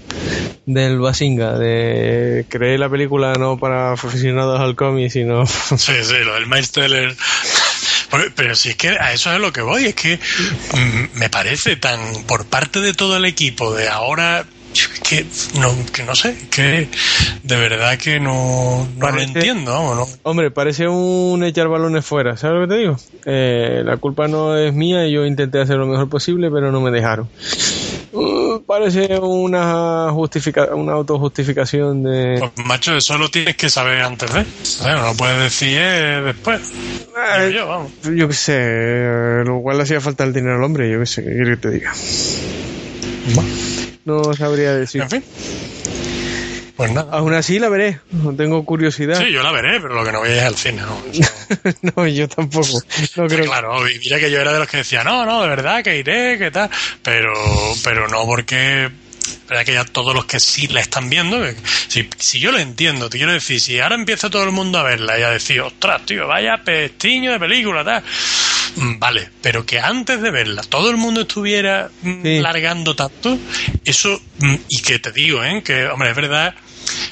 del 0.66 0.98
Basinga, 0.98 1.58
de 1.58 2.46
creer 2.48 2.80
la 2.80 2.88
película 2.88 3.34
no 3.34 3.58
para 3.58 3.92
aficionados 3.92 4.60
al 4.60 4.74
cómic, 4.74 5.10
sino... 5.10 5.46
Sí, 5.46 5.92
sí, 6.02 6.14
lo 6.24 6.34
del 6.34 6.46
Miles. 6.46 6.72
Pero- 8.18 8.32
Pero 8.34 8.54
si 8.54 8.70
es 8.70 8.76
que 8.76 8.88
a 8.90 9.12
eso 9.12 9.30
es 9.30 9.36
a 9.36 9.38
lo 9.38 9.52
que 9.52 9.62
voy, 9.62 9.86
es 9.86 9.94
que 9.94 10.18
mm, 10.18 11.18
me 11.18 11.28
parece 11.30 11.76
tan 11.76 11.98
por 12.26 12.46
parte 12.46 12.80
de 12.80 12.94
todo 12.94 13.16
el 13.16 13.24
equipo 13.24 13.74
de 13.74 13.88
ahora 13.88 14.44
que 15.08 15.24
no, 15.60 15.72
que 15.92 16.02
no 16.02 16.16
sé, 16.16 16.36
que 16.50 16.88
de 17.44 17.56
verdad 17.56 17.96
que 17.96 18.18
no, 18.18 18.88
no 18.96 19.10
lo 19.12 19.20
entiendo, 19.20 19.70
vamos, 19.72 19.96
¿no? 19.96 20.08
Hombre, 20.24 20.50
parece 20.50 20.88
un 20.88 21.44
echar 21.44 21.68
balones 21.68 22.04
fuera, 22.04 22.36
¿sabes 22.36 22.56
lo 22.60 22.66
que 22.66 22.74
te 22.74 22.80
digo? 22.80 22.96
Eh, 23.24 23.82
la 23.84 23.98
culpa 23.98 24.26
no 24.26 24.56
es 24.58 24.72
mía 24.74 25.06
y 25.06 25.12
yo 25.12 25.24
intenté 25.26 25.60
hacer 25.60 25.76
lo 25.76 25.86
mejor 25.86 26.08
posible, 26.08 26.50
pero 26.50 26.72
no 26.72 26.80
me 26.80 26.90
dejaron. 26.90 27.28
Uh, 28.14 28.62
parece 28.64 29.18
una 29.18 30.08
justifica 30.12 30.74
una 30.74 30.92
autojustificación 30.92 32.04
de... 32.04 32.36
Pues 32.38 32.66
macho, 32.66 32.96
eso 32.96 33.18
lo 33.18 33.28
tienes 33.28 33.56
que 33.56 33.68
saber 33.68 34.02
antes 34.02 34.32
de. 34.32 34.44
No 34.84 35.02
lo 35.02 35.14
puedes 35.14 35.38
decir 35.40 35.76
eh, 35.80 36.22
después. 36.24 36.60
Digo 36.70 37.50
yo, 37.50 37.66
vamos. 37.66 37.92
Yo 38.04 38.28
qué 38.28 38.34
sé, 38.34 38.56
eh, 38.56 39.42
lo 39.44 39.60
cual 39.60 39.78
le 39.78 39.82
hacía 39.82 40.00
falta 40.00 40.22
el 40.22 40.32
dinero 40.32 40.56
al 40.56 40.62
hombre, 40.62 40.90
yo 40.90 41.00
qué 41.00 41.06
sé, 41.06 41.24
¿qué 41.24 41.30
quieres 41.30 41.58
que 41.58 41.68
te 41.68 41.70
diga? 41.70 41.92
No 44.04 44.32
sabría 44.34 44.74
decir. 44.74 45.02
En 45.02 45.10
fin. 45.10 45.24
Pues 46.76 46.90
nada. 46.90 47.12
Aún 47.12 47.32
así 47.34 47.58
la 47.60 47.68
veré, 47.68 48.00
tengo 48.36 48.64
curiosidad. 48.64 49.20
Sí, 49.20 49.30
yo 49.30 49.42
la 49.44 49.52
veré, 49.52 49.80
pero 49.80 49.94
lo 49.94 50.04
que 50.04 50.10
no 50.10 50.18
voy 50.20 50.30
es 50.30 50.42
al 50.42 50.56
cine. 50.56 50.82
¿no? 50.82 51.02
No, 51.96 52.06
yo 52.08 52.28
tampoco. 52.28 52.80
No 53.16 53.26
creo 53.28 53.44
Claro, 53.44 53.88
y 53.88 53.98
mira 54.00 54.18
que 54.18 54.30
yo 54.30 54.40
era 54.40 54.52
de 54.52 54.58
los 54.58 54.68
que 54.68 54.78
decía, 54.78 55.04
no, 55.04 55.24
no, 55.24 55.42
de 55.42 55.48
verdad 55.48 55.84
que 55.84 55.96
iré, 55.98 56.36
que 56.36 56.50
tal, 56.50 56.68
pero, 57.02 57.32
pero 57.84 58.08
no 58.08 58.24
porque, 58.26 58.90
verdad 59.48 59.64
que 59.64 59.72
ya 59.74 59.84
todos 59.84 60.14
los 60.16 60.24
que 60.24 60.40
sí 60.40 60.66
la 60.66 60.80
están 60.80 61.08
viendo, 61.08 61.40
si, 61.86 62.08
si 62.18 62.40
yo 62.40 62.50
lo 62.50 62.58
entiendo, 62.58 63.08
te 63.08 63.18
quiero 63.18 63.32
decir, 63.32 63.60
si 63.60 63.78
ahora 63.78 63.94
empieza 63.94 64.28
todo 64.28 64.42
el 64.42 64.50
mundo 64.50 64.78
a 64.80 64.82
verla 64.82 65.16
y 65.16 65.22
a 65.22 65.30
decir, 65.30 65.60
ostras, 65.60 66.04
tío, 66.04 66.26
vaya 66.26 66.56
pestiño 66.64 67.30
de 67.30 67.38
película, 67.38 67.84
tal, 67.84 68.02
mm, 68.76 68.98
vale, 68.98 69.30
pero 69.40 69.64
que 69.64 69.78
antes 69.78 70.20
de 70.20 70.30
verla 70.32 70.62
todo 70.68 70.90
el 70.90 70.96
mundo 70.96 71.20
estuviera 71.20 71.88
mm, 72.02 72.22
Sí. 72.22 72.40
largando 72.40 72.96
tanto, 72.96 73.38
eso, 73.84 74.20
mm, 74.38 74.54
y 74.68 74.82
que 74.82 74.98
te 74.98 75.12
digo, 75.12 75.44
¿eh? 75.44 75.62
que, 75.62 75.86
hombre, 75.86 76.10
es 76.10 76.16
verdad, 76.16 76.52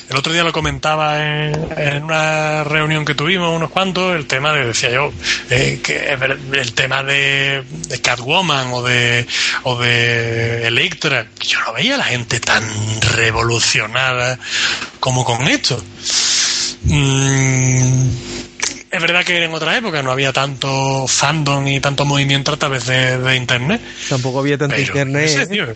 el 0.09 0.17
otro 0.17 0.33
día 0.33 0.43
lo 0.45 0.53
comentaba 0.53 1.23
en, 1.47 1.69
en 1.77 2.03
una 2.05 2.65
reunión 2.65 3.05
que 3.05 3.15
tuvimos, 3.15 3.55
unos 3.55 3.71
cuantos, 3.71 4.15
el 4.17 4.27
tema 4.27 4.53
de, 4.53 4.67
decía 4.67 4.91
yo, 4.91 5.13
eh, 5.51 5.81
que 5.83 6.11
el 6.53 6.73
tema 6.75 7.03
de, 7.03 7.63
de 7.89 8.01
Catwoman 8.01 8.69
o 8.73 8.83
de, 8.83 9.27
o 9.65 9.79
de 9.79 10.67
Electra, 10.67 11.27
yo 11.41 11.61
no 11.67 11.73
veía 11.73 11.95
a 11.95 11.99
la 11.99 12.05
gente 12.05 12.41
tan 12.41 12.63
revolucionada 13.17 14.39
como 15.01 15.25
con 15.25 15.49
esto. 15.49 15.83
Mm, 16.85 18.09
es 18.91 19.01
verdad 19.01 19.25
que 19.25 19.43
en 19.43 19.55
otra 19.55 19.77
época 19.77 20.03
no 20.03 20.11
había 20.11 20.33
tanto 20.33 21.07
fandom 21.09 21.67
y 21.67 21.81
tanto 21.81 22.05
movimiento 22.05 22.53
a 22.53 22.57
través 22.59 22.87
de, 22.87 23.17
de 23.19 23.37
internet. 23.37 23.81
Tampoco 24.09 24.41
había 24.41 24.59
tanto 24.59 24.75
Pero, 24.77 24.87
internet. 24.89 25.25
ese, 25.25 25.43
¿eh? 25.43 25.47
tío, 25.47 25.67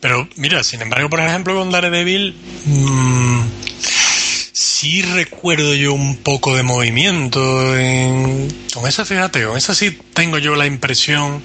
Pero 0.01 0.28
mira, 0.36 0.62
sin 0.64 0.82
embargo, 0.82 1.09
por 1.09 1.20
ejemplo, 1.20 1.55
con 1.55 1.70
Daredevil, 1.70 2.34
mmm, 2.66 3.30
sí 4.81 5.02
recuerdo 5.02 5.74
yo 5.74 5.93
un 5.93 6.16
poco 6.16 6.57
de 6.57 6.62
movimiento. 6.62 7.77
En... 7.77 8.48
Con 8.73 8.89
esa, 8.89 9.05
fíjate, 9.05 9.44
con 9.44 9.59
esa 9.59 9.74
sí 9.74 9.98
tengo 10.15 10.39
yo 10.39 10.57
la 10.57 10.65
impresión 10.65 11.43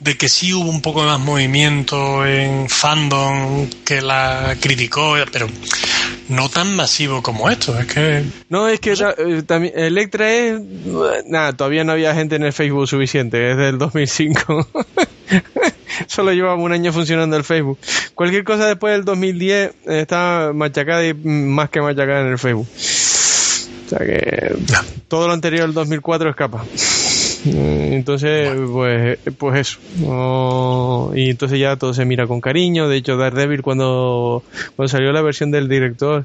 de 0.00 0.16
que 0.16 0.28
sí 0.28 0.52
hubo 0.52 0.68
un 0.70 0.82
poco 0.82 1.04
más 1.04 1.20
movimiento 1.20 2.26
en 2.26 2.68
fandom 2.68 3.70
que 3.84 4.00
la 4.02 4.56
criticó, 4.60 5.14
pero 5.30 5.46
no 6.28 6.48
tan 6.48 6.74
masivo 6.74 7.22
como 7.22 7.48
esto. 7.48 7.78
Es 7.78 7.86
que 7.86 8.24
No, 8.48 8.66
es 8.68 8.80
que 8.80 8.94
eh, 8.94 9.42
también 9.46 9.72
Electra 9.76 10.32
es... 10.32 10.60
Nada, 11.26 11.52
todavía 11.52 11.84
no 11.84 11.92
había 11.92 12.12
gente 12.12 12.34
en 12.34 12.42
el 12.42 12.52
Facebook 12.52 12.88
suficiente, 12.88 13.52
es 13.52 13.56
del 13.56 13.78
2005. 13.78 14.68
Solo 16.06 16.32
llevaba 16.32 16.54
un 16.56 16.72
año 16.72 16.92
funcionando 16.92 17.36
el 17.36 17.44
Facebook. 17.44 17.78
Cualquier 18.14 18.44
cosa 18.44 18.66
después 18.66 18.94
del 18.94 19.04
2010 19.04 19.70
eh, 19.86 20.00
está 20.00 20.52
machacada 20.54 21.06
y 21.06 21.14
más 21.14 21.70
que 21.70 21.80
machacada 21.80 22.22
en 22.22 22.28
el 22.28 22.38
Facebook. 22.38 22.68
O 22.68 23.88
sea 23.88 23.98
que 23.98 24.56
todo 25.08 25.26
lo 25.26 25.34
anterior 25.34 25.64
al 25.64 25.74
2004 25.74 26.30
escapa. 26.30 26.64
Mm, 27.44 27.92
Entonces, 27.92 28.50
pues, 28.72 29.18
pues 29.36 29.60
eso. 29.60 31.12
Y 31.14 31.30
entonces 31.30 31.58
ya 31.58 31.76
todo 31.76 31.92
se 31.92 32.04
mira 32.04 32.26
con 32.26 32.40
cariño. 32.40 32.88
De 32.88 32.96
hecho, 32.96 33.16
Daredevil 33.16 33.62
cuando, 33.62 34.42
cuando 34.76 34.88
salió 34.88 35.12
la 35.12 35.20
versión 35.20 35.50
del 35.50 35.68
director, 35.68 36.24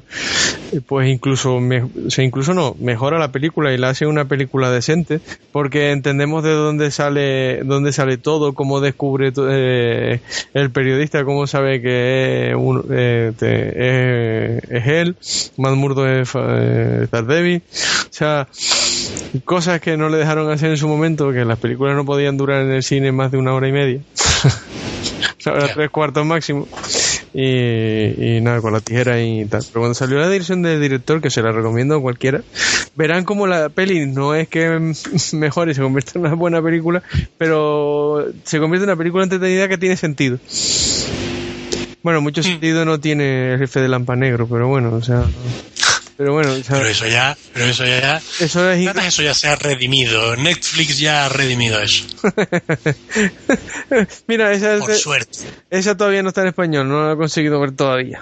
pues 0.86 1.08
incluso, 1.08 1.60
me, 1.60 1.82
o 1.82 1.90
sea, 2.08 2.24
incluso 2.24 2.54
no, 2.54 2.76
mejora 2.78 3.18
la 3.18 3.32
película 3.32 3.72
y 3.72 3.78
la 3.78 3.90
hace 3.90 4.06
una 4.06 4.26
película 4.26 4.70
decente, 4.70 5.20
porque 5.52 5.90
entendemos 5.92 6.42
de 6.44 6.52
dónde 6.52 6.90
sale, 6.90 7.62
dónde 7.64 7.92
sale 7.92 8.16
todo, 8.18 8.52
cómo 8.54 8.80
descubre 8.80 9.32
eh, 9.36 10.20
el 10.54 10.70
periodista, 10.70 11.24
cómo 11.24 11.46
sabe 11.46 11.80
que 11.82 12.50
es, 12.50 12.54
un- 12.56 12.84
eh, 12.90 13.32
te- 13.38 14.56
es, 14.56 14.62
es 14.70 14.86
él, 14.86 15.16
Matt 15.56 15.74
Murdo 15.74 16.06
es 16.08 16.30
eh, 16.34 17.06
Daredevil. 17.10 17.62
O 17.72 18.12
sea, 18.12 18.48
cosas 19.44 19.80
que 19.80 19.96
no 19.96 20.08
le 20.08 20.18
dejaron 20.18 20.50
hacer 20.50 20.70
en 20.70 20.76
su 20.76 20.88
momento, 20.88 21.32
que 21.32 21.44
las 21.44 21.58
películas 21.58 21.96
no 21.96 22.04
podían 22.04 22.36
durar 22.36 22.62
en 22.62 22.70
el 22.72 22.82
cine 22.82 23.12
más 23.12 23.30
de 23.32 23.38
una 23.38 23.54
hora 23.54 23.68
y 23.68 23.72
media. 23.72 24.00
Hora 25.46 25.68
Ya. 25.68 25.74
tres 25.74 25.90
cuartos 25.90 26.26
máximo. 26.26 26.68
Y, 27.32 28.36
y 28.36 28.40
nada, 28.40 28.60
con 28.60 28.72
la 28.72 28.80
tijera 28.80 29.22
y 29.22 29.44
tal. 29.44 29.62
Pero 29.68 29.80
cuando 29.80 29.94
salió 29.94 30.18
la 30.18 30.28
dirección 30.28 30.62
del 30.62 30.80
director, 30.80 31.20
que 31.20 31.30
se 31.30 31.42
la 31.42 31.52
recomiendo 31.52 31.94
a 31.94 32.00
cualquiera, 32.00 32.42
verán 32.96 33.24
como 33.24 33.46
la 33.46 33.68
peli 33.68 34.06
no 34.06 34.34
es 34.34 34.48
que 34.48 34.94
mejore 35.32 35.72
y 35.72 35.74
se 35.74 35.82
convierta 35.82 36.12
en 36.14 36.22
una 36.22 36.34
buena 36.34 36.62
película, 36.62 37.02
pero 37.38 38.26
se 38.44 38.58
convierte 38.58 38.84
en 38.84 38.90
una 38.90 38.98
película 38.98 39.24
entretenida 39.24 39.68
que 39.68 39.78
tiene 39.78 39.96
sentido. 39.96 40.38
Bueno, 42.02 42.22
mucho 42.22 42.42
sentido 42.42 42.84
no 42.84 42.98
tiene 42.98 43.52
el 43.52 43.58
jefe 43.58 43.80
de 43.80 43.88
Lampa 43.88 44.16
Negro, 44.16 44.46
pero 44.48 44.68
bueno, 44.68 44.94
o 44.94 45.02
sea. 45.02 45.24
Pero 46.20 46.34
bueno, 46.34 46.52
o 46.52 46.62
sea, 46.62 46.76
pero 46.76 46.90
eso 46.90 47.06
ya, 47.06 47.34
pero 47.54 47.64
eso 47.64 47.82
ya, 47.86 48.20
eso 48.40 48.70
es 48.70 48.78
Quizás 48.78 49.06
eso 49.06 49.22
ya 49.22 49.32
se 49.32 49.48
ha 49.48 49.56
redimido. 49.56 50.36
Netflix 50.36 50.98
ya 50.98 51.24
ha 51.24 51.28
redimido 51.30 51.80
eso. 51.80 52.04
Mira, 54.26 54.52
esa, 54.52 54.76
Por 54.80 54.90
es- 54.90 55.00
suerte. 55.00 55.38
esa 55.70 55.96
todavía 55.96 56.22
no 56.22 56.28
está 56.28 56.42
en 56.42 56.48
español, 56.48 56.86
no 56.90 57.06
la 57.06 57.14
he 57.14 57.16
conseguido 57.16 57.58
ver 57.58 57.72
todavía. 57.72 58.20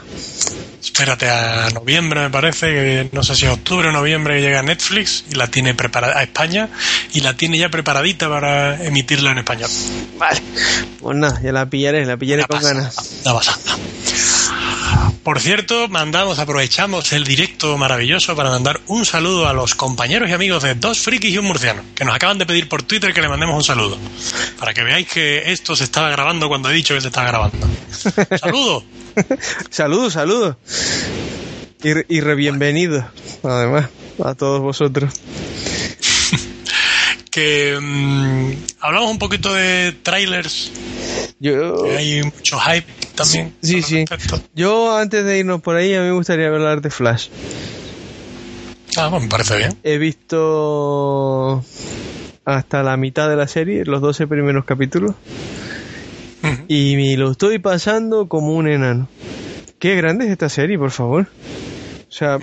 Espérate 0.81 1.29
a 1.29 1.71
noviembre, 1.75 2.21
me 2.21 2.31
parece, 2.31 2.67
que 2.69 3.09
no 3.11 3.25
sé 3.25 3.35
si 3.35 3.47
es 3.47 3.51
octubre 3.51 3.89
o 3.89 3.93
noviembre 3.93 4.37
que 4.37 4.43
llega 4.43 4.63
Netflix 4.63 5.25
y 5.31 5.35
la 5.35 5.49
tiene 5.49 5.75
preparada 5.75 6.21
a 6.21 6.23
España 6.23 6.69
y 7.15 7.21
la 7.23 7.35
tiene 7.35 7.59
ya 7.59 7.69
preparadita 7.69 8.29
para 8.29 8.81
emitirla 8.85 9.33
en 9.33 9.39
español. 9.39 9.71
Vale. 10.19 10.41
Pues 11.01 11.17
nada, 11.17 11.41
ya 11.43 11.51
la 11.51 11.67
pillaré, 11.67 12.07
la 12.07 12.17
pillaré 12.17 12.43
Una 12.43 12.47
con 12.47 12.59
pasada, 12.59 12.75
ganas. 12.75 12.97
una 13.25 13.35
pasada. 13.35 13.59
Por 15.23 15.41
cierto, 15.41 15.89
mandamos, 15.89 16.39
aprovechamos 16.39 17.13
el 17.13 17.25
directo 17.25 17.77
maravilloso 17.77 18.35
para 18.35 18.51
mandar 18.51 18.81
un 18.87 19.05
saludo 19.05 19.47
a 19.47 19.53
los 19.53 19.75
compañeros 19.75 20.31
y 20.31 20.33
amigos 20.33 20.63
de 20.63 20.75
Dos 20.75 21.01
Frikis 21.01 21.35
y 21.35 21.39
un 21.39 21.47
Murciano, 21.47 21.83
que 21.95 22.05
nos 22.05 22.15
acaban 22.15 22.39
de 22.39 22.47
pedir 22.47 22.69
por 22.69 22.83
Twitter 22.83 23.13
que 23.13 23.21
le 23.21 23.29
mandemos 23.29 23.57
un 23.57 23.65
saludo. 23.65 23.99
Para 24.59 24.73
que 24.73 24.83
veáis 24.83 25.09
que 25.09 25.53
esto 25.53 25.77
se 25.77 25.85
estaba 25.85 26.11
grabando 26.11 26.49
cuando 26.49 26.71
he 26.71 26.73
dicho 26.73 26.95
que 26.95 27.01
se 27.01 27.09
estaba 27.09 27.29
grabando. 27.29 27.69
¡Saludo! 28.41 28.85
Saludos, 29.71 30.13
saludos. 30.13 30.57
Y, 31.83 32.17
y 32.17 32.21
re 32.21 32.35
bienvenidos, 32.35 33.05
además, 33.43 33.89
a 34.25 34.35
todos 34.35 34.61
vosotros. 34.61 35.13
Mm, 37.81 38.53
hablamos 38.81 39.11
un 39.11 39.19
poquito 39.19 39.53
de 39.55 39.93
trailers, 40.03 40.73
Yo, 41.39 41.85
hay 41.97 42.23
mucho 42.23 42.59
hype 42.59 42.87
también. 43.15 43.55
sí, 43.63 43.83
sí. 43.83 44.05
Yo, 44.55 44.97
antes 44.97 45.25
de 45.25 45.39
irnos 45.39 45.61
por 45.61 45.77
ahí, 45.77 45.95
a 45.95 46.01
mí 46.01 46.07
me 46.07 46.13
gustaría 46.13 46.49
hablar 46.49 46.81
de 46.81 46.91
Flash. 46.91 47.29
Ah, 48.97 49.09
pues 49.11 49.23
me 49.23 49.29
parece 49.29 49.57
bien. 49.57 49.79
He 49.83 49.99
visto 49.99 51.65
hasta 52.45 52.83
la 52.83 52.97
mitad 52.97 53.29
de 53.29 53.37
la 53.37 53.47
serie, 53.47 53.85
los 53.85 54.01
12 54.01 54.27
primeros 54.27 54.65
capítulos, 54.65 55.15
y 56.67 56.97
me 56.97 57.17
lo 57.17 57.31
estoy 57.33 57.59
pasando 57.59 58.29
como 58.29 58.55
un 58.55 58.69
enano. 58.69 59.09
Qué 59.79 59.95
grande 59.95 60.25
es 60.27 60.33
esta 60.33 60.49
serie, 60.49 60.79
por 60.79 60.91
favor. 60.91 61.29
O 62.09 62.13
sea, 62.13 62.39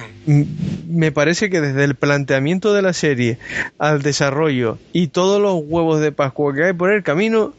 me 0.88 1.12
parece 1.12 1.50
que 1.50 1.60
desde 1.60 1.84
el 1.84 1.96
planteamiento 1.96 2.74
de 2.74 2.84
la 2.84 2.94
serie 2.94 3.40
al 3.80 4.04
desarrollo 4.04 4.78
y 4.94 5.08
todos 5.08 5.42
los 5.42 5.60
huevos 5.66 6.00
de 6.00 6.12
Pascua 6.12 6.54
que 6.54 6.66
hay 6.66 6.74
por 6.74 6.92
el 6.92 7.02
camino, 7.02 7.54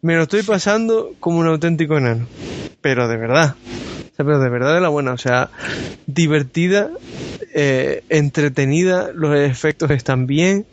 me 0.00 0.14
lo 0.14 0.22
estoy 0.22 0.44
pasando 0.44 1.12
como 1.18 1.40
un 1.40 1.48
auténtico 1.48 1.98
enano. 1.98 2.26
Pero 2.80 3.08
de 3.08 3.16
verdad. 3.16 3.56
O 4.12 4.16
sea, 4.16 4.24
pero 4.24 4.38
de 4.38 4.48
verdad 4.48 4.74
de 4.74 4.80
la 4.80 4.90
buena. 4.90 5.12
O 5.12 5.18
sea, 5.18 5.50
divertida, 6.06 6.90
eh, 7.52 8.04
entretenida, 8.10 9.10
los 9.12 9.36
efectos 9.36 9.90
están 9.90 10.28
bien. 10.28 10.66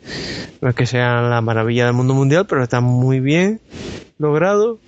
No 0.60 0.68
es 0.68 0.76
que 0.76 0.86
sean 0.86 1.28
la 1.28 1.40
maravilla 1.40 1.86
del 1.86 1.94
mundo 1.94 2.14
mundial, 2.14 2.46
pero 2.46 2.62
están 2.62 2.84
muy 2.84 3.18
bien 3.18 3.60
logrados. 4.18 4.78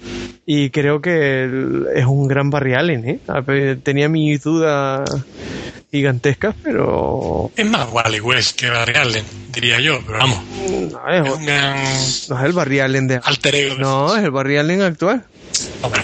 Y 0.47 0.71
creo 0.71 1.01
que 1.01 1.45
es 1.95 2.07
un 2.07 2.27
gran 2.27 2.51
Barry 2.51 2.75
Allen, 2.75 3.09
¿eh? 3.09 3.77
Tenía 3.83 4.09
mis 4.09 4.43
dudas 4.43 5.09
gigantescas, 5.91 6.55
pero 6.63 7.51
Es 7.57 7.69
más 7.69 7.89
Wally 7.93 8.21
West 8.21 8.59
que 8.59 8.71
Barry 8.71 8.95
Allen, 8.95 9.25
diría 9.53 9.81
yo, 9.81 10.01
pero 10.07 10.19
vamos, 10.19 10.41
no 10.93 11.09
es 11.09 11.27
es, 11.27 11.33
un 11.33 11.45
gran 11.45 11.77
no 12.29 12.39
es 12.39 12.45
el 12.45 12.53
Barry 12.53 12.81
Allen 12.81 13.09
de... 13.09 13.21
alter 13.23 13.55
ego. 13.55 13.77
No, 13.79 14.17
es 14.17 14.23
el 14.23 14.31
Barry 14.31 14.57
Allen 14.57 14.83
actual. 14.83 15.25
Hombre, 15.83 16.03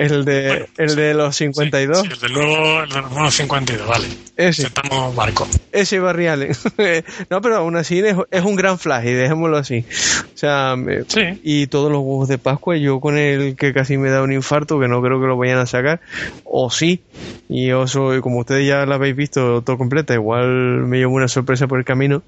El 0.00 0.24
de, 0.24 0.48
Bueno, 0.48 0.66
el 0.78 0.96
de 0.96 1.14
los 1.14 1.36
52. 1.36 2.00
sí, 2.00 2.08
el 2.12 2.18
del 2.20 2.32
nuevo, 2.32 2.82
el 2.82 2.88
de 2.88 3.00
los 3.02 3.10
nuevos 3.10 3.34
52, 3.34 3.86
vale. 3.86 4.06
Ese. 4.36 4.62
Estamos 4.68 5.14
barco. 5.14 5.46
Ese 5.72 5.98
Barry 6.00 6.26
Allen. 6.28 6.52
no, 7.30 7.40
pero 7.42 7.56
aún 7.56 7.76
así 7.76 7.98
es, 7.98 8.16
es 8.30 8.42
un 8.44 8.56
gran 8.56 8.78
flash 8.78 9.06
y 9.06 9.12
dejémoslo 9.12 9.58
así. 9.58 9.84
O 10.34 10.38
sea, 10.38 10.74
me- 10.76 11.04
Sí. 11.06 11.40
y 11.42 11.66
todos 11.66 11.92
los 11.92 12.00
huevos 12.00 12.28
de 12.28 12.38
Pascua, 12.38 12.76
yo 12.78 12.98
con 13.00 13.18
el 13.18 13.56
que 13.56 13.74
casi 13.74 13.98
me 13.98 14.08
da 14.08 14.22
un 14.22 14.32
infarto, 14.32 14.80
que 14.80 14.88
no 14.88 15.02
creo 15.02 15.20
que 15.20 15.26
lo 15.26 15.36
vayan 15.36 15.58
a 15.58 15.66
sacar, 15.66 16.00
o 16.44 16.70
sí. 16.70 17.02
Y 17.50 17.66
yo 17.66 17.86
soy, 17.86 18.20
como 18.22 18.38
ustedes 18.38 18.66
ya 18.66 18.86
la 18.86 18.94
habéis 18.94 19.16
visto 19.16 19.60
todo 19.62 19.76
completa, 19.76 20.14
igual 20.14 20.48
me 20.86 20.96
llevo 20.98 21.14
una 21.14 21.28
sorpresa 21.28 21.66
por 21.66 21.78
el 21.78 21.84
camino. 21.84 22.22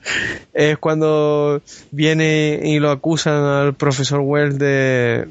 Es 0.52 0.76
cuando 0.76 1.62
viene 1.90 2.60
y 2.62 2.78
lo 2.80 2.90
acusan 2.90 3.42
al 3.44 3.74
profesor 3.74 4.20
Wells 4.20 4.58
de 4.58 5.28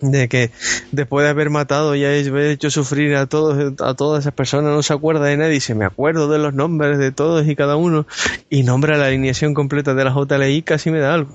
de 0.00 0.28
que 0.28 0.50
después 0.92 1.24
de 1.24 1.30
haber 1.30 1.50
matado 1.50 1.94
y 1.94 2.04
haber 2.04 2.50
hecho 2.50 2.70
sufrir 2.70 3.16
a 3.16 3.26
todos 3.26 3.74
a 3.80 3.94
todas 3.94 4.24
esas 4.24 4.34
personas 4.34 4.72
no 4.72 4.82
se 4.82 4.92
acuerda 4.92 5.26
de 5.26 5.36
nadie 5.36 5.52
dice 5.52 5.74
me 5.74 5.84
acuerdo 5.84 6.28
de 6.28 6.38
los 6.38 6.54
nombres 6.54 6.98
de 6.98 7.12
todos 7.12 7.46
y 7.46 7.56
cada 7.56 7.76
uno 7.76 8.06
y 8.48 8.62
nombra 8.62 8.96
la 8.96 9.06
alineación 9.06 9.54
completa 9.54 9.94
de 9.94 10.04
la 10.04 10.14
JLI 10.14 10.62
casi 10.62 10.90
me 10.90 10.98
da 11.00 11.14
algo 11.14 11.34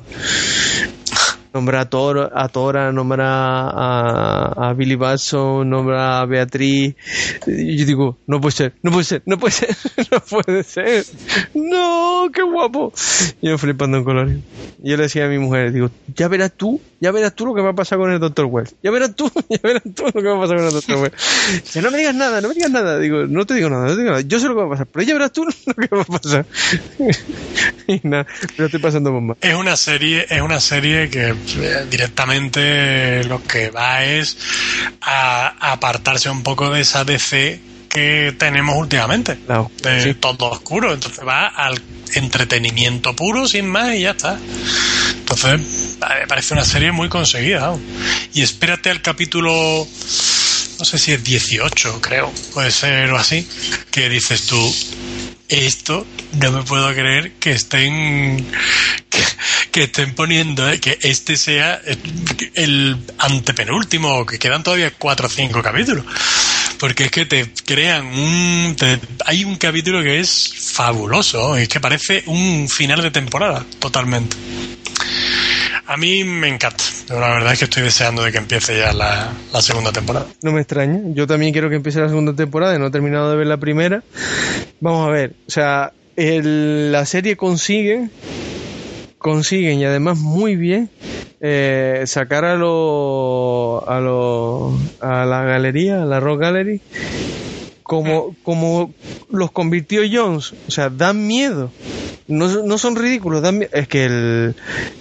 nombra 1.54 1.82
a, 1.82 1.90
Tor, 1.90 2.32
a 2.34 2.48
Tora, 2.50 2.92
nombra 2.92 3.70
a, 3.70 4.70
a 4.70 4.74
Billy 4.74 4.96
Batson, 4.96 5.70
nombra 5.70 6.22
a 6.22 6.26
Beatriz. 6.26 6.96
Y 7.46 7.78
yo 7.78 7.86
digo, 7.86 8.18
no 8.28 8.42
puede 8.42 8.56
ser, 8.56 8.74
no 8.82 8.92
puede 8.92 9.04
ser, 9.04 9.22
no 9.26 9.38
puede 9.38 9.52
ser, 9.52 9.76
no 10.12 10.20
puede 10.20 10.64
ser. 10.64 11.06
No, 11.54 12.30
qué 12.34 12.42
guapo. 12.42 12.94
Y 13.42 13.48
yo 13.50 13.58
flipando 13.58 13.98
en 13.98 14.04
colores. 14.04 14.38
Yo 14.82 14.98
le 14.98 15.04
decía 15.04 15.26
a 15.26 15.30
mi 15.30 15.38
mujer, 15.38 15.72
digo, 15.72 15.90
ya 16.16 16.28
verás 16.28 16.52
tú, 16.54 16.82
ya 17.00 17.12
verás 17.12 17.36
tú 17.36 17.46
lo 17.46 17.54
que 17.54 17.62
va 17.62 17.70
a 17.70 17.76
pasar 17.76 18.00
con 18.00 18.12
el 18.12 18.20
Dr. 18.20 18.46
Wells. 18.46 18.76
Ya 18.82 18.92
verás 18.92 19.16
tú, 19.16 19.32
ya 19.50 19.60
verás 19.62 19.84
tú 19.96 20.06
lo 20.06 20.22
que 20.22 20.28
va 20.28 20.38
a 20.38 20.42
pasar 20.42 20.58
con 20.58 20.66
el 20.66 20.74
Dr. 20.74 20.98
Wells. 20.98 21.72
Que 21.72 21.82
no 21.82 21.92
me 21.92 21.98
digas 21.98 22.16
nada, 22.16 22.42
no 22.42 22.48
me 22.48 22.54
digas 22.56 22.72
nada. 22.72 22.98
Digo, 22.98 23.28
no 23.28 23.46
te 23.46 23.54
digo 23.54 23.70
nada, 23.70 23.84
no 23.84 23.96
te 23.96 23.98
digo 23.98 24.12
nada. 24.12 24.22
Yo 24.22 24.40
sé 24.40 24.48
lo 24.48 24.56
que 24.56 24.62
va 24.62 24.68
a 24.68 24.70
pasar, 24.70 24.88
pero 24.88 25.06
ya 25.06 25.14
verás 25.14 25.32
tú 25.32 25.46
lo 25.66 25.74
que 25.76 25.96
va 25.96 26.02
a 26.02 26.06
pasar. 26.06 26.46
y 27.88 28.02
nada, 28.04 28.26
me 28.42 28.58
lo 28.58 28.66
estoy 28.66 28.82
pasando 28.82 29.12
bomba. 29.12 29.38
Es 29.42 29.56
una 29.56 29.78
serie, 29.78 30.26
es 30.30 30.42
una 30.42 30.60
serie 30.60 31.10
que 31.10 31.34
directamente 31.90 33.24
lo 33.26 33.44
que 33.44 33.70
va 33.70 34.03
es 34.03 34.38
a, 35.02 35.48
a 35.60 35.72
apartarse 35.74 36.30
un 36.30 36.44
poco 36.44 36.70
de 36.70 36.82
esa 36.82 37.03
DC 37.03 37.74
que 37.94 38.36
tenemos 38.40 38.76
últimamente, 38.76 39.38
de 39.84 40.03
sí. 40.03 40.14
todo 40.15 40.49
oscuro. 40.49 40.94
Entonces 40.94 41.26
va 41.26 41.45
al 41.45 41.80
entretenimiento 42.15 43.15
puro, 43.15 43.48
sin 43.48 43.68
más, 43.68 43.94
y 43.94 44.02
ya 44.02 44.11
está. 44.11 44.40
Entonces, 45.11 45.98
me 45.99 46.28
parece 46.28 46.56
una 46.56 46.65
serie 46.65 46.91
muy 46.91 47.07
conseguida. 47.07 47.76
Y 48.34 48.41
espérate 48.41 48.90
al 48.90 49.03
capítulo, 49.03 49.88
no 50.80 50.86
sé 50.86 50.98
si 50.98 51.14
es 51.14 51.24
18, 51.24 52.02
creo, 52.02 52.34
puede 52.52 52.72
ser 52.72 53.11
o 53.11 53.18
así, 53.18 53.48
que 53.91 54.10
dices 54.10 54.48
tú, 54.48 54.76
esto 55.54 56.06
no 56.40 56.52
me 56.52 56.64
puedo 56.64 56.92
creer 56.94 57.34
que 57.34 57.52
estén 57.52 58.46
que, 59.72 59.84
estén 59.84 60.14
poniendo 60.16 60.70
eh, 60.70 60.80
que 60.80 60.98
este 61.02 61.36
sea 61.38 61.82
el 62.56 62.98
antepenúltimo 63.20 64.26
que 64.26 64.40
quedan 64.40 64.64
todavía 64.64 64.92
cuatro 64.98 65.28
o 65.28 65.30
cinco 65.30 65.62
capítulos. 65.62 66.06
Porque 66.80 67.06
es 67.06 67.12
que 67.12 67.26
te 67.26 67.54
crean 67.66 68.06
un 68.08 68.76
te- 68.78 69.00
hay 69.26 69.46
un 69.46 69.56
capítulo 69.56 70.02
que 70.04 70.20
es 70.20 70.54
fabuloso 70.74 71.56
es 71.56 71.68
que 71.70 71.80
parece 71.80 72.24
un 72.26 72.68
final 72.70 73.02
de 73.02 73.12
temporada 73.12 73.66
totalmente 73.80 74.36
a 75.88 75.97
mí 75.97 76.23
me 76.23 76.47
encanta 76.47 76.84
pero 77.07 77.19
la 77.19 77.27
verdad 77.34 77.53
es 77.53 77.60
que 77.60 77.65
estoy 77.65 77.84
deseando 77.84 78.23
de 78.23 78.31
que 78.31 78.38
empiece 78.38 78.77
ya 78.77 78.93
la, 78.93 79.34
segunda 79.61 79.91
temporada 79.91 80.26
No 80.41 80.51
me 80.51 80.61
extraña. 80.61 80.99
Yo 81.14 81.27
también 81.27 81.51
quiero 81.51 81.69
que 81.69 81.76
empiece 81.76 81.99
la 81.99 82.07
segunda 82.07 82.34
temporada. 82.34 82.77
No 82.80 82.88
he 82.88 82.91
terminado 82.91 83.30
de 83.30 83.38
ver 83.38 83.47
la 83.47 83.57
primera. 83.57 84.03
Vamos 84.80 85.07
a 85.07 85.11
ver. 85.11 85.34
O 85.47 85.51
sea, 85.51 85.91
el- 86.15 86.91
la 86.91 87.05
serie 87.05 87.35
consigue, 87.35 88.07
consiguen 89.18 89.80
y 89.80 89.85
además 89.85 90.18
muy 90.18 90.55
bien 90.55 90.89
eh, 91.41 92.03
sacar 92.05 92.45
a 92.45 92.55
lo, 92.55 93.84
a 93.89 93.99
lo, 93.99 94.77
a 95.01 95.26
la 95.26 95.43
galería, 95.43 96.03
a 96.03 96.05
la 96.05 96.22
Rock 96.22 96.39
Gallery, 96.41 96.80
como, 97.84 98.35
como 98.43 98.91
los 99.30 99.51
convirtió 99.51 100.01
Jones. 100.11 100.53
O 100.68 100.72
sea, 100.72 100.89
dan 100.89 101.27
miedo. 101.27 101.72
No, 102.27 102.47
no 102.64 102.77
son 102.77 102.95
ridículos, 102.95 103.41
dan 103.41 103.60
mie- 103.60 103.69
Es 103.73 103.88
que 103.89 104.05
el, 104.05 104.55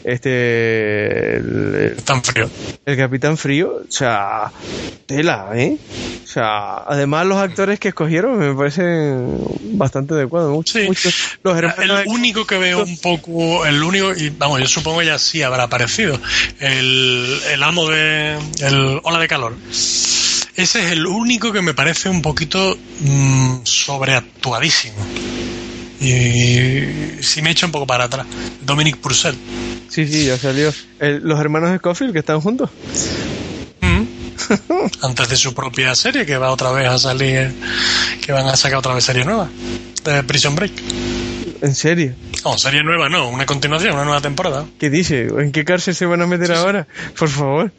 este, 0.04 1.36
el- 1.36 1.96
tan 2.04 2.22
frío 2.22 2.50
el 2.84 2.96
Capitán 2.96 3.36
Frío, 3.36 3.82
o 3.88 3.90
sea, 3.92 4.50
tela, 5.06 5.50
¿eh? 5.54 5.76
O 6.24 6.26
sea, 6.26 6.78
además 6.78 7.24
los 7.26 7.38
actores 7.38 7.78
que 7.78 7.88
escogieron 7.88 8.38
me 8.38 8.52
parecen 8.54 9.38
bastante 9.78 10.14
adecuados. 10.14 10.50
Mucho, 10.52 10.78
Sí. 10.80 10.88
los 11.44 11.56
El 11.78 11.92
único 12.06 12.44
que 12.44 12.58
veo 12.58 12.82
un 12.82 12.98
poco, 12.98 13.64
el 13.66 13.80
único, 13.82 14.12
y 14.16 14.30
vamos, 14.30 14.58
yo 14.60 14.66
supongo 14.66 15.02
ya 15.02 15.16
sí 15.18 15.42
habrá 15.42 15.64
aparecido, 15.64 16.18
el, 16.58 17.38
el 17.52 17.62
amo 17.62 17.88
de, 17.88 18.36
el 18.62 19.00
ola 19.04 19.20
de 19.20 19.28
calor. 19.28 19.54
Ese 20.56 20.84
es 20.84 20.92
el 20.92 21.06
único 21.06 21.52
que 21.52 21.62
me 21.62 21.72
parece 21.74 22.08
un 22.08 22.20
poquito 22.22 22.76
mm, 23.00 23.60
sobreactuadísimo. 23.64 24.96
Y 26.00 27.22
sí 27.22 27.42
me 27.42 27.50
echa 27.50 27.66
un 27.66 27.72
poco 27.72 27.86
para 27.86 28.04
atrás. 28.04 28.26
Dominic 28.60 28.96
Purcell. 28.98 29.34
Sí, 29.88 30.06
sí, 30.06 30.26
ya 30.26 30.36
salió. 30.36 30.72
El- 30.98 31.20
los 31.22 31.38
hermanos 31.40 31.76
Scofield 31.78 32.12
que 32.12 32.18
están 32.18 32.40
juntos. 32.40 32.70
Mm. 33.80 34.02
Antes 35.02 35.28
de 35.28 35.36
su 35.36 35.54
propia 35.54 35.94
serie, 35.94 36.26
que 36.26 36.36
va 36.36 36.50
otra 36.50 36.72
vez 36.72 36.88
a 36.88 36.98
salir, 36.98 37.54
que 38.20 38.32
van 38.32 38.46
a 38.48 38.56
sacar 38.56 38.78
otra 38.78 38.94
vez 38.94 39.04
serie 39.04 39.24
nueva, 39.24 39.48
de 40.04 40.22
Prison 40.24 40.54
Break. 40.54 40.72
En 41.62 41.74
serio. 41.76 42.14
No, 42.44 42.58
serie 42.58 42.82
nueva 42.82 43.08
no, 43.08 43.28
una 43.28 43.46
continuación, 43.46 43.94
una 43.94 44.04
nueva 44.04 44.20
temporada. 44.20 44.66
¿Qué 44.80 44.90
dice? 44.90 45.28
¿En 45.38 45.52
qué 45.52 45.64
cárcel 45.64 45.94
se 45.94 46.06
van 46.06 46.20
a 46.20 46.26
meter 46.26 46.50
ahora? 46.52 46.88
Por 47.16 47.28
favor. 47.28 47.72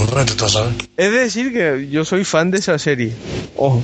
Tú. 0.00 0.06
Es 0.96 1.12
decir 1.12 1.52
que 1.52 1.88
yo 1.90 2.04
soy 2.04 2.24
fan 2.24 2.50
de 2.50 2.58
esa 2.58 2.78
serie. 2.78 3.12
Ojo. 3.56 3.82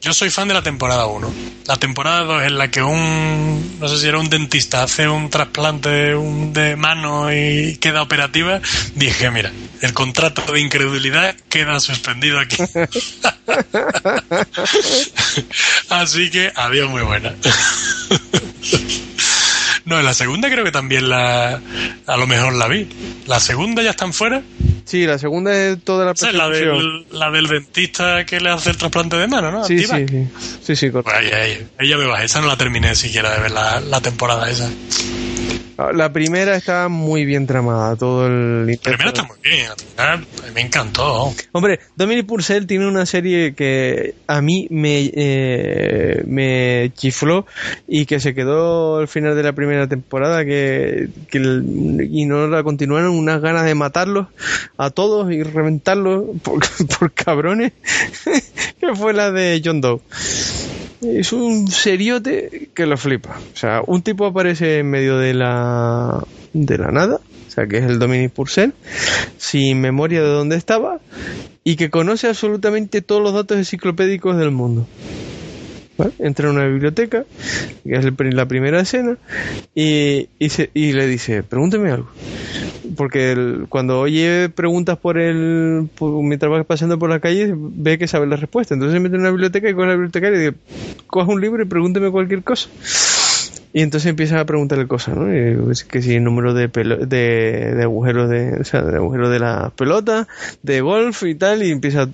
Yo 0.00 0.12
soy 0.12 0.30
fan 0.30 0.48
de 0.48 0.54
la 0.54 0.62
temporada 0.62 1.06
1. 1.06 1.32
La 1.66 1.76
temporada 1.76 2.22
2 2.24 2.42
en 2.44 2.58
la 2.58 2.70
que 2.72 2.82
un, 2.82 3.76
no 3.78 3.86
sé 3.88 3.98
si 3.98 4.08
era 4.08 4.18
un 4.18 4.28
dentista, 4.28 4.82
hace 4.82 5.06
un 5.08 5.30
trasplante 5.30 5.88
de, 5.88 6.14
un- 6.16 6.52
de 6.52 6.74
mano 6.74 7.32
y 7.32 7.76
queda 7.76 8.02
operativa, 8.02 8.60
dije, 8.96 9.30
mira, 9.30 9.52
el 9.80 9.92
contrato 9.92 10.42
de 10.52 10.60
incredulidad 10.60 11.36
queda 11.48 11.78
suspendido 11.78 12.40
aquí. 12.40 12.56
Así 15.88 16.30
que, 16.30 16.50
adiós, 16.54 16.90
muy 16.90 17.02
buena. 17.02 17.34
No, 19.84 19.98
en 19.98 20.04
la 20.04 20.14
segunda 20.14 20.48
creo 20.48 20.62
que 20.64 20.70
también 20.70 21.08
la, 21.08 21.60
a 22.06 22.16
lo 22.16 22.26
mejor 22.28 22.54
la 22.54 22.68
vi. 22.68 22.88
La 23.26 23.40
segunda 23.40 23.82
ya 23.82 23.90
están 23.90 24.12
fuera. 24.12 24.40
Sí, 24.84 25.06
la 25.06 25.18
segunda 25.18 25.54
es 25.56 25.82
toda 25.82 26.04
la 26.04 26.12
es 26.12 26.34
la 26.34 26.48
del, 26.48 27.06
la 27.12 27.30
del 27.30 27.46
dentista 27.46 28.24
que 28.26 28.40
le 28.40 28.50
hace 28.50 28.70
el 28.70 28.76
trasplante 28.76 29.16
de 29.16 29.26
mano, 29.28 29.50
¿no? 29.50 29.64
Sí, 29.64 29.78
sí, 29.78 29.86
sí. 30.08 30.28
Sí, 30.62 30.76
sí, 30.76 30.90
correcto. 30.90 31.10
Pues 31.20 31.32
ahí, 31.32 31.40
ahí, 31.40 31.66
ahí 31.78 31.88
ya 31.88 31.96
me 31.96 32.06
bajé. 32.06 32.24
Esa 32.24 32.40
no 32.40 32.46
la 32.46 32.56
terminé 32.56 32.94
siquiera 32.94 33.34
de 33.34 33.40
ver 33.42 33.50
la, 33.50 33.80
la 33.80 34.00
temporada 34.00 34.50
esa. 34.50 34.68
La 35.90 36.12
primera 36.12 36.54
está 36.54 36.88
muy 36.88 37.24
bien 37.24 37.46
tramada, 37.46 37.96
todo 37.96 38.26
el 38.26 38.66
La 38.66 38.76
primera 38.78 39.08
está 39.08 39.22
muy 39.24 39.36
bien. 39.42 39.68
la 39.68 39.74
primera, 39.74 40.52
me 40.54 40.60
encantó. 40.60 41.34
Hombre, 41.52 41.80
Dominic 41.96 42.26
Purcell 42.26 42.66
tiene 42.66 42.86
una 42.86 43.06
serie 43.06 43.54
que 43.54 44.14
a 44.26 44.40
mí 44.40 44.68
me, 44.70 45.10
eh, 45.14 46.22
me 46.26 46.92
chifló 46.94 47.46
y 47.88 48.06
que 48.06 48.20
se 48.20 48.34
quedó 48.34 48.98
al 48.98 49.08
final 49.08 49.34
de 49.34 49.42
la 49.42 49.52
primera 49.52 49.88
temporada 49.88 50.44
que, 50.44 51.08
y 51.32 52.26
no 52.26 52.46
la 52.46 52.62
continuaron 52.62 53.18
unas 53.18 53.40
ganas 53.40 53.64
de 53.64 53.74
matarlos 53.74 54.28
a 54.76 54.90
todos 54.90 55.32
y 55.32 55.42
reventarlos 55.42 56.24
por, 56.42 56.60
por 56.98 57.12
cabrones 57.12 57.72
que 58.80 58.94
fue 58.94 59.12
la 59.12 59.30
de 59.30 59.60
John 59.64 59.80
Doe. 59.80 60.00
Es 61.02 61.32
un 61.32 61.68
seriote 61.68 62.70
que 62.74 62.86
lo 62.86 62.96
flipa. 62.96 63.38
O 63.52 63.56
sea, 63.56 63.80
un 63.86 64.02
tipo 64.02 64.26
aparece 64.26 64.78
en 64.78 64.90
medio 64.90 65.18
de 65.18 65.34
la 65.34 66.24
de 66.52 66.78
la 66.78 66.90
nada, 66.90 67.16
o 67.16 67.50
sea, 67.50 67.66
que 67.66 67.78
es 67.78 67.84
el 67.84 67.98
Dominic 67.98 68.32
Purcell, 68.32 68.72
sin 69.36 69.80
memoria 69.80 70.22
de 70.22 70.28
dónde 70.28 70.56
estaba 70.56 71.00
y 71.64 71.76
que 71.76 71.90
conoce 71.90 72.28
absolutamente 72.28 73.02
todos 73.02 73.22
los 73.22 73.32
datos 73.32 73.56
enciclopédicos 73.56 74.36
del 74.36 74.50
mundo. 74.50 74.86
Entra 76.18 76.48
en 76.48 76.56
una 76.56 76.66
biblioteca, 76.66 77.24
que 77.84 77.94
es 77.96 78.04
el 78.04 78.14
la 78.36 78.46
primera 78.46 78.80
escena, 78.80 79.18
y, 79.74 80.28
y, 80.38 80.48
se- 80.48 80.70
y 80.74 80.92
le 80.92 81.06
dice, 81.06 81.42
pregúnteme 81.42 81.90
algo. 81.90 82.08
Porque 82.96 83.32
el- 83.32 83.66
cuando 83.68 84.00
oye 84.00 84.48
preguntas 84.48 84.98
por 84.98 85.18
el, 85.18 85.88
por- 85.96 86.22
mientras 86.22 86.50
va 86.52 86.64
pasando 86.64 86.98
por 86.98 87.10
la 87.10 87.20
calle, 87.20 87.52
ve 87.56 87.98
que 87.98 88.08
sabe 88.08 88.26
la 88.26 88.36
respuesta. 88.36 88.74
Entonces 88.74 88.94
se 88.96 89.00
mete 89.00 89.16
en 89.16 89.20
una 89.22 89.30
biblioteca 89.30 89.68
y 89.68 89.74
con 89.74 89.86
la 89.86 89.94
bibliotecaria 89.94 90.38
y 90.38 90.44
dice, 90.46 90.56
coja 91.06 91.30
un 91.30 91.40
libro 91.40 91.62
y 91.62 91.66
pregúnteme 91.66 92.10
cualquier 92.10 92.42
cosa. 92.42 92.68
Y 93.74 93.80
entonces 93.80 94.10
empieza 94.10 94.38
a 94.38 94.44
preguntarle 94.44 94.86
cosas, 94.86 95.16
¿no? 95.16 95.34
Y, 95.34 95.56
pues, 95.56 95.84
que 95.84 96.02
si 96.02 96.14
el 96.16 96.24
número 96.24 96.52
de, 96.52 96.68
de, 96.68 97.74
de 97.74 97.82
agujeros 97.82 98.28
de, 98.28 98.60
o 98.60 98.64
sea, 98.64 98.82
de 98.82 98.98
de 99.00 99.38
la 99.38 99.72
pelota, 99.74 100.28
de 100.62 100.80
golf 100.82 101.22
y 101.22 101.34
tal, 101.34 101.62
y 101.62 101.70
empieza, 101.70 102.08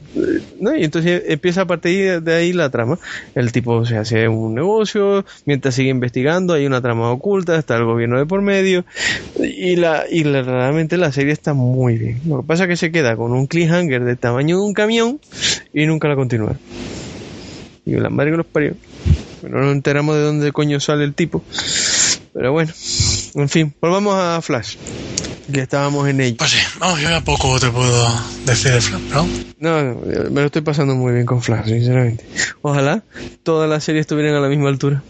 ¿no? 0.60 0.76
Y 0.76 0.84
entonces 0.84 1.22
empieza 1.26 1.62
a 1.62 1.66
partir 1.66 2.22
de 2.22 2.34
ahí 2.34 2.52
la 2.52 2.70
trama. 2.70 2.98
El 3.34 3.50
tipo 3.50 3.84
se 3.84 3.96
hace 3.96 4.28
un 4.28 4.54
negocio, 4.54 5.24
mientras 5.46 5.74
sigue 5.74 5.90
investigando, 5.90 6.54
hay 6.54 6.64
una 6.66 6.80
trama 6.80 7.10
oculta, 7.10 7.56
está 7.56 7.76
el 7.76 7.84
gobierno 7.84 8.18
de 8.18 8.26
por 8.26 8.40
medio, 8.40 8.84
y 9.38 9.74
la, 9.76 10.04
y 10.08 10.22
realmente 10.22 10.96
la 10.96 11.10
serie 11.10 11.32
está 11.32 11.54
muy 11.54 11.98
bien. 11.98 12.20
Lo 12.26 12.42
que 12.42 12.46
pasa 12.46 12.64
es 12.64 12.68
que 12.68 12.76
se 12.76 12.92
queda 12.92 13.16
con 13.16 13.32
un 13.32 13.48
cliffhanger 13.48 14.04
del 14.04 14.18
tamaño 14.18 14.58
de 14.58 14.62
un 14.62 14.74
camión 14.74 15.18
y 15.74 15.86
nunca 15.86 16.06
la 16.06 16.14
continúa. 16.14 16.56
Y 17.84 17.96
la 17.96 18.10
madre 18.10 18.30
que 18.30 18.36
los 18.36 18.46
parió. 18.46 18.74
No 19.42 19.60
nos 19.60 19.72
enteramos 19.72 20.16
de 20.16 20.22
dónde 20.22 20.52
coño 20.52 20.80
sale 20.80 21.04
el 21.04 21.14
tipo. 21.14 21.42
Pero 22.32 22.52
bueno, 22.52 22.72
en 23.34 23.48
fin, 23.48 23.74
volvamos 23.80 24.14
a 24.14 24.40
Flash. 24.42 24.76
Que 25.52 25.60
estábamos 25.60 26.06
en 26.08 26.20
ello. 26.20 26.36
Pues 26.36 26.50
sí, 26.50 26.58
vamos, 26.78 27.00
yo 27.00 27.14
a 27.14 27.20
poco 27.22 27.58
te 27.58 27.70
puedo 27.70 28.06
decir 28.44 28.72
de 28.72 28.80
Flash, 28.80 29.02
¿no? 29.12 29.28
No, 29.58 29.82
no, 29.82 30.00
me 30.30 30.40
lo 30.40 30.46
estoy 30.46 30.62
pasando 30.62 30.94
muy 30.94 31.14
bien 31.14 31.26
con 31.26 31.42
Flash, 31.42 31.66
sinceramente. 31.66 32.24
Ojalá 32.62 33.02
todas 33.42 33.68
las 33.68 33.82
series 33.82 34.02
estuvieran 34.02 34.34
a 34.34 34.40
la 34.40 34.48
misma 34.48 34.68
altura. 34.68 35.02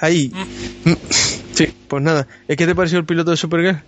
Ahí. 0.00 0.30
Mm. 0.84 0.92
Sí, 1.54 1.72
pues 1.88 2.02
nada. 2.02 2.26
¿Es 2.46 2.56
que 2.56 2.66
te 2.66 2.74
pareció 2.74 2.98
el 2.98 3.06
piloto 3.06 3.30
de 3.30 3.38
Supergirl? 3.38 3.82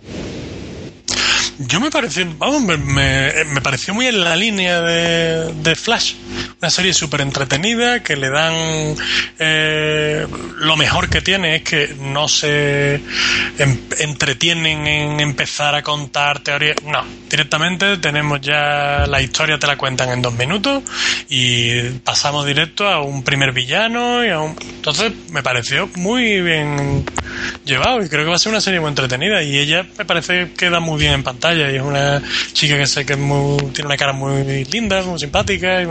Yo 1.59 1.81
me 1.81 1.91
pareció, 1.91 2.25
vamos, 2.37 2.61
me, 2.63 2.77
me- 2.77 3.43
me 3.45 3.59
pareció 3.61 3.93
muy 3.93 4.07
en 4.07 4.23
la 4.23 4.35
línea 4.37 4.79
de, 4.81 5.53
de 5.55 5.75
Flash. 5.75 6.13
Una 6.61 6.69
serie 6.69 6.93
súper 6.93 7.19
entretenida 7.21 8.01
que 8.01 8.15
le 8.15 8.29
dan... 8.29 8.95
eh, 9.39 10.25
lo 10.59 10.77
mejor 10.77 11.09
que 11.09 11.21
tiene 11.21 11.57
es 11.57 11.63
que 11.63 11.95
no 11.99 12.27
se 12.29 13.01
entretienen 13.99 14.87
en 14.87 15.19
empezar 15.19 15.75
a 15.75 15.81
contar 15.83 16.39
teorías. 16.39 16.77
No, 16.85 17.03
directamente 17.29 17.97
tenemos 17.97 18.39
ya 18.41 19.05
la 19.07 19.21
historia, 19.21 19.59
te 19.59 19.67
la 19.67 19.77
cuentan 19.77 20.09
en 20.11 20.21
dos 20.21 20.33
minutos 20.33 20.83
y 21.29 21.81
pasamos 22.05 22.45
directo 22.45 22.87
a 22.87 23.01
un 23.01 23.23
primer 23.23 23.51
villano 23.51 24.23
y 24.25 24.29
a 24.29 24.39
un... 24.39 24.55
Entonces 24.61 25.11
me 25.31 25.43
pareció 25.43 25.89
muy 25.95 26.41
bien 26.41 27.05
llevado 27.65 28.01
y 28.03 28.07
creo 28.09 28.23
que 28.23 28.29
va 28.29 28.35
a 28.35 28.39
ser 28.39 28.51
una 28.51 28.61
serie 28.61 28.79
muy 28.79 28.89
entretenida 28.89 29.43
y 29.43 29.57
ella 29.57 29.85
me 29.97 30.05
parece 30.05 30.51
que 30.57 30.69
da 30.69 30.79
muy 30.79 30.99
bien 30.99 31.13
en 31.13 31.23
pantalla 31.23 31.48
y 31.55 31.61
es 31.61 31.81
una 31.81 32.21
chica 32.53 32.77
que 32.77 32.87
sé 32.87 33.05
que 33.05 33.13
es 33.13 33.19
muy- 33.19 33.57
tiene 33.73 33.87
una 33.87 33.97
cara 33.97 34.13
muy 34.13 34.65
linda, 34.65 35.01
muy 35.03 35.19
simpática 35.19 35.81
y. 35.81 35.87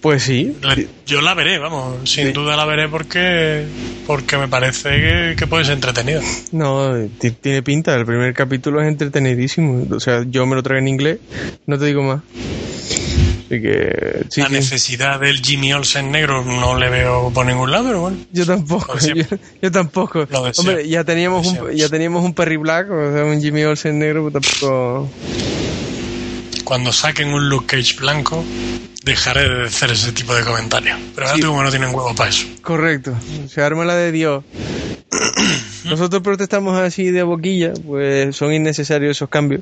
Pues 0.00 0.24
sí. 0.24 0.56
La- 0.62 0.76
yo 1.06 1.20
la 1.20 1.32
veré, 1.34 1.58
vamos, 1.58 2.10
sin 2.10 2.32
duda 2.32 2.56
la 2.56 2.64
veré 2.64 2.88
porque 2.88 3.64
porque 4.06 4.36
me 4.36 4.48
parece 4.48 4.88
que, 4.90 5.34
que 5.38 5.46
puede 5.46 5.64
ser 5.64 5.74
entretenida. 5.74 6.20
No, 6.50 6.92
ti- 7.20 7.30
tiene 7.30 7.62
pinta. 7.62 7.94
El 7.94 8.04
primer 8.04 8.34
capítulo 8.34 8.80
es 8.82 8.88
entretenidísimo. 8.88 9.86
O 9.94 10.00
sea, 10.00 10.24
yo 10.28 10.44
me 10.46 10.56
lo 10.56 10.62
traigo 10.64 10.80
en 10.80 10.88
inglés. 10.88 11.18
No 11.66 11.78
te 11.78 11.84
digo 11.86 12.02
más. 12.02 12.20
Así 13.52 13.60
que. 13.60 14.24
Sí, 14.30 14.40
la 14.40 14.46
sí. 14.48 14.52
necesidad 14.54 15.20
del 15.20 15.42
Jimmy 15.42 15.74
Olsen 15.74 16.10
negro 16.10 16.42
no 16.42 16.78
le 16.78 16.88
veo 16.88 17.30
por 17.34 17.44
ningún 17.44 17.70
lado, 17.70 17.84
pero 17.84 18.00
bueno. 18.00 18.16
Yo 18.32 18.46
tampoco, 18.46 18.94
yo, 19.60 19.70
tampoco. 19.70 20.26
Hombre, 20.58 20.88
ya 20.88 21.04
teníamos 21.04 21.46
un, 21.46 21.72
ya 21.72 21.90
teníamos 21.90 22.24
un 22.24 22.32
Perry 22.32 22.56
Black, 22.56 22.90
o 22.90 23.12
sea, 23.12 23.24
un 23.26 23.42
Jimmy 23.42 23.64
Olsen 23.64 23.98
negro, 23.98 24.30
pues 24.30 24.42
tampoco. 24.42 25.10
Cuando 26.64 26.92
saquen 26.92 27.34
un 27.34 27.50
Luke 27.50 27.76
Cage 27.76 27.96
blanco, 28.00 28.42
dejaré 29.04 29.46
de 29.48 29.64
hacer 29.66 29.90
ese 29.90 30.12
tipo 30.12 30.34
de 30.34 30.44
comentarios. 30.44 30.98
Pero 31.14 31.26
ahora 31.26 31.36
Sí. 31.36 31.42
como 31.42 31.62
no 31.62 31.68
tienen 31.70 31.94
huevos 31.94 32.14
para 32.16 32.30
eso. 32.30 32.46
Correcto. 32.62 33.12
Se 33.50 33.60
arma 33.60 33.84
la 33.84 33.96
de 33.96 34.12
Dios. 34.12 34.44
Nosotros 35.84 36.22
protestamos 36.22 36.78
así 36.80 37.10
de 37.10 37.22
boquilla, 37.22 37.74
pues 37.86 38.34
son 38.34 38.54
innecesarios 38.54 39.18
esos 39.18 39.28
cambios. 39.28 39.60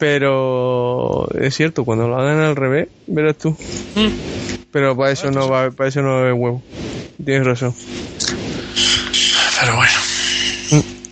Pero 0.00 1.28
es 1.38 1.54
cierto, 1.54 1.84
cuando 1.84 2.08
lo 2.08 2.16
hagan 2.18 2.40
al 2.40 2.56
revés, 2.56 2.88
verás 3.06 3.36
tú. 3.38 3.50
Mm. 3.94 4.08
Pero 4.72 4.96
para 4.96 5.12
eso 5.12 5.30
no 5.30 5.48
va, 5.48 5.70
para 5.70 5.88
eso 5.90 6.00
no 6.00 6.08
va 6.08 6.16
a 6.16 6.20
haber 6.20 6.32
huevo. 6.32 6.62
Tienes 7.24 7.46
razón. 7.46 7.74
Pero 9.60 9.76
bueno. 9.76 9.92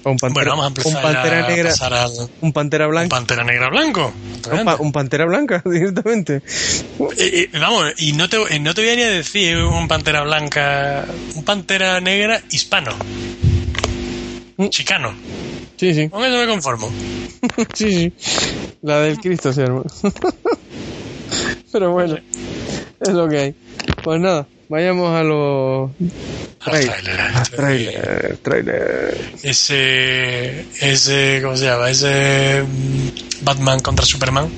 O 0.05 0.11
un 0.13 0.17
pantera, 0.17 0.33
Bueno, 0.55 0.63
vamos 0.63 0.85
a 0.85 0.89
un 0.89 0.95
pantera 1.03 1.45
a 1.45 1.49
negra, 1.49 1.73
al 1.81 2.11
un 2.41 2.53
pantera 2.53 2.87
un 2.87 2.93
blanca, 2.93 3.09
Pantera 3.17 3.45
Negra 3.45 3.69
blanco. 3.69 4.13
un, 4.53 4.65
pa- 4.65 4.77
un 4.77 4.93
pantera 4.93 5.25
blanca 5.27 5.61
directamente. 5.67 6.37
Eh, 6.37 7.51
eh, 7.53 7.59
vamos, 7.59 7.93
y 7.99 8.13
no 8.13 8.29
te, 8.29 8.39
eh, 8.55 8.59
no 8.61 8.73
te 8.75 8.81
voy 8.83 8.91
a 8.93 8.97
ni 8.97 9.03
a 9.03 9.11
decir 9.11 9.59
un 9.59 9.87
Pantera 9.89 10.23
blanca, 10.23 11.05
un 11.35 11.45
Pantera 11.45 12.01
Negra 12.01 12.41
hispano. 12.51 12.93
Mm. 14.57 14.69
Chicano. 14.69 15.13
Sí, 15.79 15.95
sí, 15.95 16.09
Con 16.09 16.25
eso 16.25 16.37
me 16.39 16.47
conformo. 16.47 16.91
sí, 17.75 18.13
sí. 18.17 18.43
La 18.83 19.01
del 19.01 19.19
Cristo 19.19 19.53
se 19.53 19.63
arma. 19.63 19.83
Pero 21.73 21.93
bueno, 21.93 22.17
es 23.01 23.09
lo 23.11 23.29
que 23.29 23.39
hay. 23.39 23.55
Pues 24.03 24.21
nada, 24.21 24.47
vayamos 24.69 25.15
a 25.15 25.23
los 25.23 25.91
Al 26.61 26.73
Trail- 26.73 26.91
tráiler, 26.91 27.21
este. 27.43 27.57
trailer, 27.57 28.39
trailer. 28.43 29.31
Ese, 29.43 30.61
ese, 30.81 31.41
¿cómo 31.43 31.57
se 31.57 31.65
llama? 31.67 31.91
Ese 31.91 32.63
mm, 32.63 33.45
Batman 33.45 33.81
contra 33.81 34.05
Superman. 34.05 34.49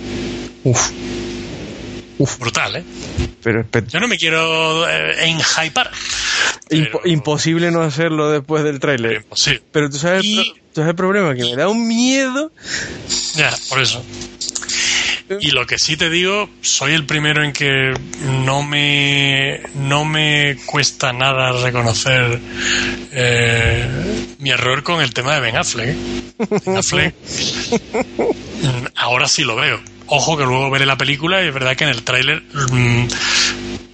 Uf, 2.18 2.38
Brutal, 2.38 2.76
¿eh? 2.76 2.84
pero 3.42 3.64
Yo 3.88 3.98
no 3.98 4.06
me 4.08 4.18
quiero 4.18 4.88
eh, 4.88 5.28
enhypar. 5.30 5.90
pero- 6.68 7.00
imposible 7.06 7.70
no 7.70 7.80
hacerlo 7.82 8.30
después 8.30 8.62
del 8.62 8.78
tráiler. 8.78 9.16
Imposible. 9.22 9.62
Pero 9.72 9.88
tú 9.90 9.96
sabes, 9.96 10.24
Y- 10.24 10.54
tú 10.72 10.80
sabes 10.80 10.90
el 10.90 10.96
problema, 10.96 11.34
que 11.34 11.42
me 11.42 11.56
da 11.56 11.68
un 11.68 11.86
miedo. 11.86 12.52
Ya, 13.34 13.54
por 13.68 13.80
eso. 13.80 14.04
Y 15.38 15.52
lo 15.52 15.64
que 15.64 15.78
sí 15.78 15.96
te 15.96 16.10
digo, 16.10 16.50
soy 16.60 16.94
el 16.94 17.06
primero 17.06 17.44
en 17.44 17.52
que 17.52 17.92
no 18.44 18.64
me, 18.64 19.60
no 19.74 20.04
me 20.04 20.56
cuesta 20.66 21.12
nada 21.12 21.52
reconocer 21.52 22.40
eh, 23.12 23.88
mi 24.40 24.50
error 24.50 24.82
con 24.82 25.00
el 25.00 25.14
tema 25.14 25.34
de 25.34 25.40
Ben 25.40 25.56
Affleck. 25.56 25.88
¿eh? 25.88 25.96
Ben 26.66 26.76
Affleck, 26.76 27.14
ahora 28.96 29.28
sí 29.28 29.44
lo 29.44 29.54
veo. 29.54 29.80
Ojo 30.06 30.36
que 30.36 30.44
luego 30.44 30.68
veré 30.70 30.84
la 30.86 30.98
película 30.98 31.44
y 31.44 31.46
es 31.46 31.54
verdad 31.54 31.76
que 31.76 31.84
en 31.84 31.90
el 31.90 32.02
tráiler 32.02 32.42
mm, 32.72 33.06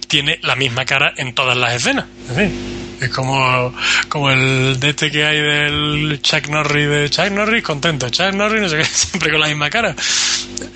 tiene 0.07 0.39
la 0.41 0.55
misma 0.55 0.85
cara 0.85 1.13
en 1.17 1.35
todas 1.35 1.55
las 1.55 1.75
escenas. 1.75 2.05
En 2.29 2.35
fin, 2.35 2.76
es 3.01 3.09
como, 3.09 3.73
como 4.09 4.31
el 4.31 4.79
de 4.79 4.89
este 4.89 5.11
que 5.11 5.25
hay 5.25 5.39
del 5.39 6.19
Chuck 6.21 6.47
Norris 6.47 6.89
de 6.89 7.09
Chuck 7.09 7.31
Norris 7.31 7.63
contento, 7.63 8.09
Chuck 8.09 8.33
Norris 8.33 8.61
no 8.61 8.69
sé 8.69 8.77
qué, 8.77 8.85
siempre 8.91 9.31
con 9.31 9.41
la 9.41 9.47
misma 9.47 9.69
cara. 9.69 9.95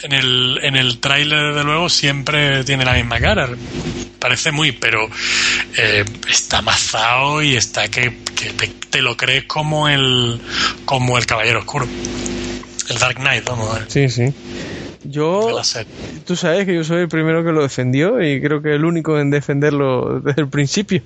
En 0.03 0.13
el, 0.13 0.59
en 0.63 0.75
el 0.75 0.99
tráiler 0.99 1.53
desde 1.53 1.63
luego 1.63 1.89
siempre 1.89 2.63
tiene 2.63 2.85
la 2.85 2.93
misma 2.93 3.19
cara. 3.19 3.49
Parece 4.19 4.51
muy, 4.51 4.71
pero 4.71 5.09
eh, 5.77 6.05
está 6.29 6.59
amazado 6.59 7.41
y 7.41 7.55
está 7.55 7.87
que, 7.89 8.17
que 8.35 8.51
te, 8.51 8.67
te 8.67 9.01
lo 9.01 9.17
crees 9.17 9.45
como 9.45 9.87
el 9.89 10.39
como 10.85 11.17
el 11.17 11.25
Caballero 11.25 11.59
Oscuro. 11.59 11.87
El 12.89 12.99
Dark 12.99 13.15
Knight, 13.15 13.45
vamos 13.45 13.73
ver. 13.73 13.85
Sí, 13.87 14.09
sí. 14.09 14.33
Yo, 15.03 15.59
tú 16.25 16.35
sabes 16.35 16.65
que 16.65 16.75
yo 16.75 16.83
soy 16.83 17.01
el 17.01 17.07
primero 17.07 17.43
que 17.43 17.51
lo 17.51 17.63
defendió 17.63 18.21
y 18.21 18.39
creo 18.39 18.61
que 18.61 18.75
el 18.75 18.85
único 18.85 19.19
en 19.19 19.31
defenderlo 19.31 20.19
desde 20.23 20.41
el 20.43 20.47
principio. 20.47 21.01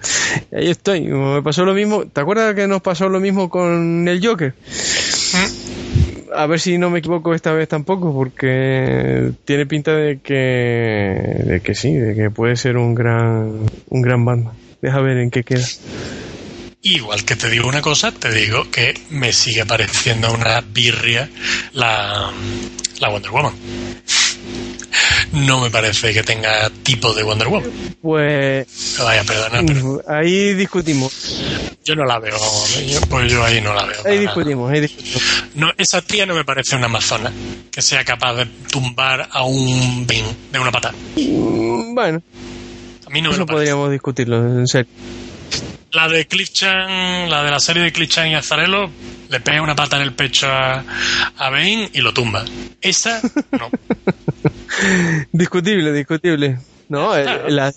Y 0.51 0.55
ahí 0.55 0.69
estoy. 0.69 1.01
Me 1.01 1.41
pasó 1.41 1.65
lo 1.65 1.73
mismo. 1.73 2.05
¿Te 2.05 2.21
acuerdas 2.21 2.55
que 2.55 2.67
nos 2.67 2.81
pasó 2.81 3.07
lo 3.09 3.19
mismo 3.19 3.49
con 3.49 4.07
el 4.07 4.25
Joker? 4.25 4.53
A 6.35 6.47
ver 6.47 6.59
si 6.59 6.77
no 6.77 6.89
me 6.89 6.99
equivoco 6.99 7.33
esta 7.33 7.53
vez 7.53 7.69
tampoco, 7.69 8.13
porque 8.13 9.31
tiene 9.45 9.65
pinta 9.65 9.95
de 9.95 10.19
que, 10.19 10.33
de 10.35 11.61
que 11.63 11.75
sí, 11.75 11.93
de 11.93 12.13
que 12.13 12.29
puede 12.29 12.57
ser 12.57 12.75
un 12.75 12.93
gran, 12.93 13.61
un 13.89 14.01
gran 14.01 14.25
Batman. 14.25 14.53
Deja 14.81 14.99
ver 14.99 15.17
en 15.17 15.31
qué 15.31 15.43
queda. 15.43 15.65
Igual 16.81 17.25
que 17.25 17.35
te 17.35 17.49
digo 17.49 17.67
una 17.67 17.81
cosa, 17.81 18.11
te 18.11 18.31
digo 18.31 18.69
que 18.69 18.93
me 19.09 19.33
sigue 19.33 19.65
pareciendo 19.65 20.31
una 20.31 20.61
birria 20.61 21.27
la, 21.73 22.31
la 22.99 23.09
Wonder 23.09 23.31
Woman. 23.31 23.53
No 25.33 25.59
me 25.59 25.69
parece 25.69 26.13
que 26.13 26.23
tenga 26.23 26.69
tipo 26.83 27.13
de 27.13 27.23
Wonder 27.23 27.47
Woman. 27.47 27.69
Pues 28.01 28.95
Vaya, 28.99 29.23
perdona, 29.23 29.61
pero 29.65 30.01
ahí 30.07 30.53
discutimos. 30.53 31.41
yo 31.83 31.95
no 31.95 32.05
la 32.05 32.19
veo. 32.19 32.37
yo- 32.87 33.01
pues 33.09 33.31
yo 33.31 33.43
ahí 33.43 33.59
no 33.61 33.73
la 33.73 33.85
veo. 33.85 33.97
Ahí 34.05 34.19
discutimos, 34.19 34.71
ahí 34.71 34.79
discutimos. 34.81 35.23
No, 35.55 35.71
esa 35.77 36.01
tía 36.01 36.25
no 36.25 36.35
me 36.35 36.45
parece 36.45 36.75
una 36.75 36.85
amazona 36.85 37.31
que 37.71 37.81
sea 37.81 38.05
capaz 38.05 38.35
de 38.35 38.45
tumbar 38.71 39.27
a 39.31 39.43
un 39.43 40.05
bin 40.07 40.25
de 40.51 40.59
una 40.59 40.71
pata. 40.71 40.93
Mm, 41.17 41.95
Bueno, 41.95 42.21
A 43.05 43.09
mí 43.09 43.21
no 43.21 43.29
me 43.29 43.35
eso 43.35 43.39
lo 43.41 43.45
podríamos 43.47 43.91
discutirlo, 43.91 44.37
en 44.37 44.67
serio. 44.67 44.87
La 45.95 46.09
de 46.09 46.27
Cliff 46.27 46.51
Chan, 46.51 47.29
la 47.29 47.43
de 47.43 47.51
la 47.51 47.59
serie 47.59 47.81
de 47.83 47.91
Cliff 47.93 48.09
Chan 48.09 48.27
y 48.27 48.35
Azarelo, 48.35 48.89
le 49.29 49.39
pega 49.39 49.61
una 49.61 49.75
pata 49.75 49.95
en 49.95 50.01
el 50.03 50.13
pecho 50.13 50.45
a, 50.47 50.83
a 51.37 51.49
Bane 51.49 51.89
y 51.93 52.01
lo 52.01 52.13
tumba. 52.13 52.43
Esa, 52.81 53.21
no. 53.51 53.69
Discutible, 55.31 55.93
discutible. 55.93 56.59
No, 56.89 57.15
eh, 57.17 57.23
Claro. 57.23 57.49
la, 57.49 57.73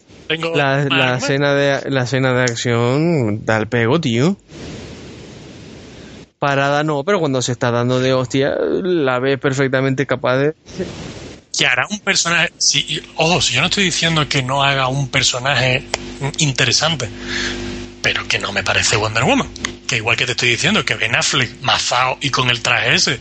la, 0.91 1.17
escena 1.17 1.55
de 1.55 1.91
la 1.91 2.03
escena 2.03 2.33
de 2.35 2.43
acción 2.43 3.45
da 3.47 3.57
el 3.57 3.69
pego, 3.69 4.01
tío. 4.01 4.37
Parada 6.39 6.85
no, 6.85 7.05
pero 7.05 7.19
cuando 7.19 7.41
se 7.41 7.53
está 7.53 7.71
dando 7.71 8.01
de 8.01 8.13
hostia, 8.13 8.55
la 8.61 9.19
ves 9.19 9.39
perfectamente 9.39 10.07
capaz 10.07 10.37
de. 10.39 10.55
que 11.57 11.67
hará 11.67 11.87
un 11.91 12.01
personaje. 12.01 12.53
Si, 12.59 13.01
ojo, 13.17 13.41
si 13.41 13.55
yo 13.55 13.61
no 13.61 13.69
estoy 13.69 13.85
diciendo 13.85 14.29
que 14.29 14.43
no 14.43 14.63
haga 14.63 14.89
un 14.89 15.09
personaje 15.09 15.85
interesante, 16.39 17.09
pero 18.03 18.27
que 18.27 18.39
no 18.39 18.53
me 18.53 18.63
parece 18.63 18.97
Wonder 18.97 19.25
Woman. 19.25 19.49
Que 19.87 19.97
igual 19.97 20.17
que 20.17 20.27
te 20.27 20.33
estoy 20.33 20.51
diciendo 20.51 20.85
que 20.85 20.95
Ben 20.95 21.17
Affleck, 21.17 21.63
mazao 21.63 22.19
y 22.21 22.31
con 22.31 22.51
el 22.51 22.61
traje 22.61 22.95
ese, 22.95 23.19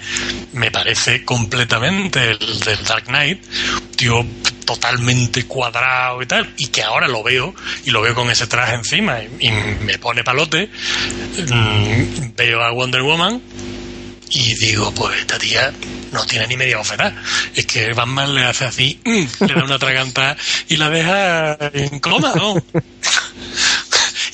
me 0.53 0.69
parece 0.69 1.23
completamente 1.23 2.31
el 2.31 2.59
del 2.59 2.83
Dark 2.83 3.05
Knight, 3.05 3.41
tío 3.95 4.25
totalmente 4.65 5.45
cuadrado 5.45 6.21
y 6.21 6.25
tal, 6.25 6.53
y 6.57 6.67
que 6.67 6.83
ahora 6.83 7.07
lo 7.07 7.23
veo, 7.23 7.55
y 7.85 7.91
lo 7.91 8.01
veo 8.01 8.13
con 8.13 8.29
ese 8.29 8.47
traje 8.47 8.75
encima, 8.75 9.19
y, 9.21 9.47
y 9.47 9.51
me 9.51 9.97
pone 9.97 10.25
palote, 10.25 10.69
mm, 11.47 12.35
veo 12.35 12.61
a 12.61 12.71
Wonder 12.71 13.01
Woman, 13.01 13.41
y 14.29 14.55
digo, 14.55 14.93
pues 14.93 15.19
esta 15.19 15.37
tía 15.37 15.73
no 16.11 16.25
tiene 16.25 16.47
ni 16.47 16.57
media 16.57 16.77
bofetada. 16.77 17.15
Es 17.55 17.65
que 17.65 17.93
Batman 17.93 18.33
le 18.35 18.43
hace 18.43 18.65
así, 18.65 18.99
mm, 19.03 19.45
le 19.45 19.53
da 19.53 19.63
una 19.63 19.79
traganta 19.79 20.35
y 20.67 20.77
la 20.77 20.89
deja 20.89 21.57
en 21.73 21.99
coma, 21.99 22.33
¿no? 22.35 22.55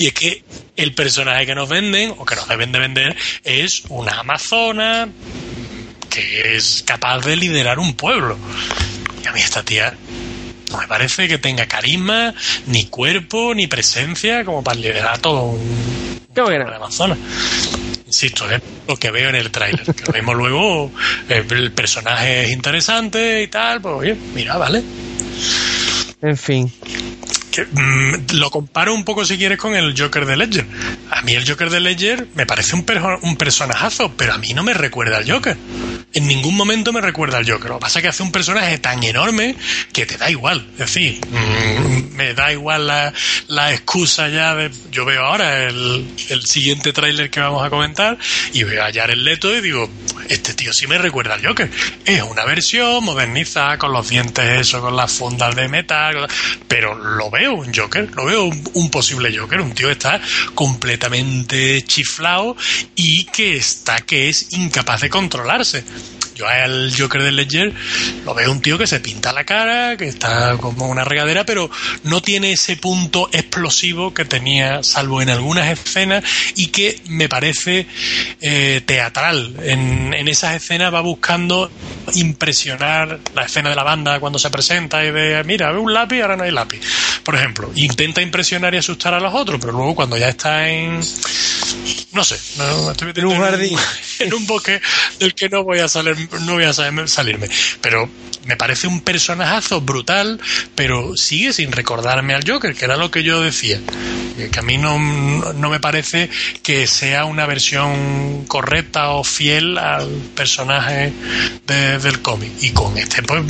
y 0.03 0.07
es 0.07 0.13
que 0.13 0.43
el 0.75 0.93
personaje 0.93 1.45
que 1.45 1.55
nos 1.55 1.69
venden, 1.69 2.13
o 2.17 2.25
que 2.25 2.35
nos 2.35 2.45
deben 2.49 2.73
de 2.73 2.79
vender, 2.79 3.15
es 3.45 3.83
una 3.87 4.19
amazona 4.19 5.07
que 6.09 6.57
es 6.57 6.83
capaz 6.85 7.21
de 7.21 7.37
liderar 7.37 7.79
un 7.79 7.93
pueblo. 7.93 8.37
Y 9.23 9.27
a 9.27 9.31
mí 9.31 9.39
esta 9.39 9.63
tía 9.63 9.95
no 10.71 10.77
me 10.77 10.87
parece 10.89 11.29
que 11.29 11.37
tenga 11.37 11.67
carisma, 11.67 12.33
ni 12.67 12.87
cuerpo, 12.87 13.55
ni 13.55 13.67
presencia 13.67 14.43
como 14.43 14.61
para 14.61 14.77
liderar 14.77 15.19
todo 15.19 15.43
un, 15.43 16.19
¿Cómo 16.35 16.49
que 16.49 16.59
no? 16.59 16.67
Amazonas. 16.67 17.17
Insisto, 18.05 18.51
es 18.51 18.61
lo 18.85 18.97
que 18.97 19.09
veo 19.09 19.29
en 19.29 19.35
el 19.35 19.51
tráiler. 19.51 19.85
Que 19.85 20.03
lo 20.05 20.11
mismo 20.11 20.33
luego, 20.33 20.91
eh, 21.29 21.45
el 21.49 21.71
personaje 21.71 22.43
es 22.43 22.51
interesante 22.51 23.41
y 23.41 23.47
tal, 23.47 23.79
pues 23.79 23.95
oye, 23.95 24.17
mira, 24.35 24.57
vale. 24.57 24.83
En 26.21 26.35
fin. 26.35 26.69
Mm, 27.61 28.33
lo 28.33 28.49
comparo 28.49 28.93
un 28.93 29.03
poco 29.03 29.25
si 29.25 29.37
quieres 29.37 29.57
con 29.57 29.75
el 29.75 29.93
Joker 29.99 30.25
de 30.25 30.37
Ledger. 30.37 30.65
a 31.11 31.21
mí 31.21 31.33
el 31.33 31.47
Joker 31.47 31.69
de 31.69 31.79
Ledger 31.79 32.27
me 32.35 32.45
parece 32.45 32.75
un, 32.75 32.85
perso- 32.85 33.19
un 33.21 33.35
personajazo, 33.37 34.11
pero 34.17 34.33
a 34.33 34.37
mí 34.37 34.53
no 34.53 34.63
me 34.63 34.73
recuerda 34.73 35.17
al 35.17 35.29
Joker. 35.29 35.57
En 36.13 36.27
ningún 36.27 36.55
momento 36.55 36.93
me 36.93 37.01
recuerda 37.01 37.37
al 37.39 37.49
Joker. 37.49 37.69
Lo 37.69 37.75
que 37.77 37.81
pasa 37.81 37.99
es 37.99 38.03
que 38.03 38.09
hace 38.09 38.23
un 38.23 38.31
personaje 38.31 38.77
tan 38.77 39.03
enorme 39.03 39.55
que 39.91 40.05
te 40.05 40.17
da 40.17 40.29
igual. 40.29 40.65
Es 40.73 40.77
decir, 40.79 41.19
mm, 41.27 42.15
me 42.15 42.33
da 42.33 42.51
igual 42.51 42.87
la, 42.87 43.71
excusa 43.73 44.29
ya 44.29 44.53
de... 44.55 44.71
Yo 44.91 45.05
veo 45.05 45.23
ahora 45.23 45.63
el, 45.63 46.05
siguiente 46.43 46.93
tráiler 46.93 47.29
que 47.29 47.39
vamos 47.39 47.65
a 47.65 47.69
comentar 47.69 48.17
y 48.53 48.63
veo 48.63 48.83
a 48.83 48.91
Jared 48.91 49.15
Leto 49.17 49.55
y 49.55 49.61
digo, 49.61 49.89
este 50.29 50.53
tío 50.53 50.71
sí 50.73 50.85
me 50.87 50.97
recuerda 50.97 51.33
al 51.33 51.45
Joker. 51.45 51.69
Es 52.05 52.21
una 52.21 52.45
versión 52.45 53.03
modernizada 53.03 53.77
con 53.77 53.91
los 53.91 54.09
dientes 54.09 54.45
eso, 54.61 54.81
con 54.81 54.95
las 54.95 55.11
fundas 55.11 55.55
de 55.55 55.67
metal, 55.67 56.27
pero 56.67 56.93
lo 56.95 57.29
veo 57.31 57.42
un 57.51 57.73
Joker, 57.73 58.09
lo 58.15 58.25
veo 58.25 58.45
un, 58.45 58.63
un 58.73 58.89
posible 58.89 59.35
Joker, 59.37 59.61
un 59.61 59.73
tío 59.73 59.87
que 59.87 59.93
está 59.93 60.21
completamente 60.55 61.83
chiflado 61.83 62.55
y 62.95 63.25
que 63.25 63.57
está 63.57 64.01
que 64.01 64.29
es 64.29 64.53
incapaz 64.53 65.01
de 65.01 65.09
controlarse. 65.09 65.83
Yo 66.35 66.47
al 66.47 66.93
Joker 66.97 67.23
de 67.23 67.31
Ledger 67.31 67.73
lo 68.25 68.33
veo 68.33 68.51
un 68.51 68.61
tío 68.61 68.77
que 68.77 68.87
se 68.87 68.99
pinta 68.99 69.33
la 69.33 69.43
cara, 69.43 69.97
que 69.97 70.07
está 70.07 70.57
como 70.57 70.87
una 70.87 71.03
regadera, 71.03 71.45
pero 71.45 71.69
no 72.03 72.21
tiene 72.21 72.51
ese 72.51 72.77
punto 72.77 73.29
explosivo 73.31 74.13
que 74.13 74.25
tenía, 74.25 74.83
salvo 74.83 75.21
en 75.21 75.29
algunas 75.29 75.67
escenas, 75.71 76.23
y 76.55 76.67
que 76.67 77.01
me 77.07 77.29
parece 77.29 77.87
eh, 78.41 78.81
teatral. 78.85 79.55
En, 79.63 80.13
en 80.13 80.27
esas 80.27 80.55
escenas 80.55 80.93
va 80.93 81.01
buscando 81.01 81.71
impresionar 82.15 83.19
la 83.33 83.43
escena 83.43 83.69
de 83.69 83.75
la 83.75 83.83
banda 83.83 84.19
cuando 84.19 84.39
se 84.39 84.49
presenta 84.49 85.03
y 85.05 85.11
de, 85.11 85.43
mira, 85.43 85.71
ve 85.71 85.79
un 85.79 85.93
lápiz, 85.93 86.21
ahora 86.21 86.35
no 86.35 86.43
hay 86.43 86.51
lápiz. 86.51 86.79
Por 87.23 87.35
ejemplo, 87.35 87.71
intenta 87.75 88.21
impresionar 88.21 88.73
y 88.73 88.77
asustar 88.77 89.13
a 89.13 89.19
los 89.19 89.33
otros, 89.33 89.59
pero 89.59 89.73
luego 89.73 89.95
cuando 89.95 90.17
ya 90.17 90.29
está 90.29 90.69
en 90.69 91.01
no 92.13 92.23
sé, 92.23 92.39
no, 92.57 92.91
estoy 92.91 93.07
metiendo 93.07 93.33
En 93.33 93.37
un 93.37 93.43
jardín. 93.43 93.77
en 94.19 94.33
un 94.33 94.45
bosque 94.45 94.79
del 95.19 95.33
que 95.33 95.49
no 95.49 95.63
voy 95.63 95.79
a 95.79 95.87
salir, 95.87 96.22
no 96.41 96.53
voy 96.53 96.63
a 96.65 96.73
salirme. 96.73 97.47
Pero 97.81 98.09
me 98.45 98.57
parece 98.57 98.87
un 98.87 99.01
personajazo 99.01 99.81
brutal, 99.81 100.39
pero 100.75 101.15
sigue 101.15 101.53
sin 101.53 101.71
recordarme 101.71 102.33
al 102.33 102.43
Joker, 102.49 102.75
que 102.75 102.85
era 102.85 102.97
lo 102.97 103.09
que 103.11 103.23
yo 103.23 103.41
decía. 103.41 103.79
Que 104.35 104.49
que 104.49 104.59
a 104.59 104.63
mí 104.63 104.77
no, 104.77 104.97
no 105.53 105.69
me 105.69 105.79
parece 105.79 106.29
que 106.63 106.87
sea 106.87 107.25
una 107.25 107.45
versión 107.45 108.45
correcta 108.47 109.09
o 109.11 109.23
fiel 109.23 109.77
al 109.77 110.09
personaje 110.35 111.13
de- 111.67 111.99
del 111.99 112.21
cómic. 112.21 112.51
Y 112.61 112.71
con 112.71 112.97
este, 112.97 113.21
pues 113.23 113.43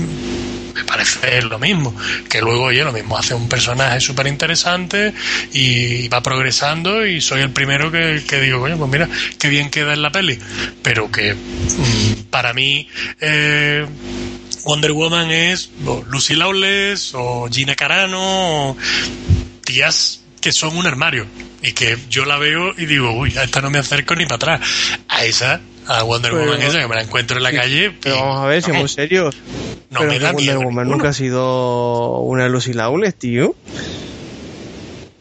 me 0.74 0.84
parece 0.84 1.42
lo 1.44 1.60
mismo. 1.60 1.96
Que 2.30 2.42
luego, 2.42 2.66
oye, 2.66 2.84
lo 2.84 2.92
mismo 2.92 3.18
hace 3.18 3.34
un 3.34 3.48
personaje 3.48 4.00
súper 4.00 4.28
interesante 4.28 5.14
y 5.52 6.08
va 6.08 6.22
progresando 6.22 7.06
y 7.06 7.22
soy 7.22 7.42
el 7.42 7.52
primero 7.52 7.92
que, 7.92 8.24
que 8.28 8.42
digo, 8.42 8.60
coño, 8.60 8.78
pues 8.78 8.92
mira, 8.92 9.10
qué 9.38 9.50
bien 9.50 9.70
queda 9.70 9.94
en 9.94 10.02
la 10.02 10.12
peli. 10.12 10.40
Pero 10.82 11.12
que 11.12 11.34
mm, 11.34 12.24
para 12.30 12.54
mí 12.54 12.88
eh, 13.20 13.86
Wonder 14.66 14.92
Woman 14.94 15.32
es 15.32 15.72
Lucy 16.10 16.36
Lawless 16.36 17.12
o 17.14 17.48
Gina 17.52 17.76
Carano 17.76 18.70
o 18.70 18.78
tías 19.64 20.22
que 20.40 20.52
son 20.52 20.76
un 20.76 20.86
armario 20.86 21.26
y 21.62 21.72
que 21.72 21.98
yo 22.10 22.26
la 22.26 22.38
veo 22.38 22.74
y 22.78 22.86
digo, 22.86 23.14
uy, 23.14 23.38
a 23.38 23.44
esta 23.44 23.62
no 23.62 23.70
me 23.70 23.80
acerco 23.80 24.16
ni 24.16 24.26
para 24.26 24.36
atrás. 24.36 24.70
A 25.08 25.24
esa, 25.24 25.62
a 25.88 26.04
Wonder 26.04 26.32
Pero- 26.32 26.46
Woman 26.46 26.62
esa 26.62 26.80
que 26.80 26.88
me 26.88 26.96
la 26.96 27.02
encuentro 27.04 27.38
en 27.38 27.44
la 27.44 27.52
calle. 27.52 27.92
Pero 28.02 28.16
y, 28.16 28.20
vamos 28.20 28.40
a 28.42 28.46
ver, 28.48 28.62
seamos 28.64 28.92
serios. 28.94 29.36
no 29.90 30.00
pero 30.00 30.12
me 30.12 30.18
que 30.18 30.24
da 30.24 30.32
Wonder 30.32 30.44
miedo 30.46 30.60
Woman 30.60 30.76
ninguno. 30.86 30.96
nunca 30.98 31.10
ha 31.10 31.14
sido 31.14 32.20
una 32.20 32.48
Lucy 32.50 32.74
Lawless, 32.74 33.16
tío. 33.16 33.56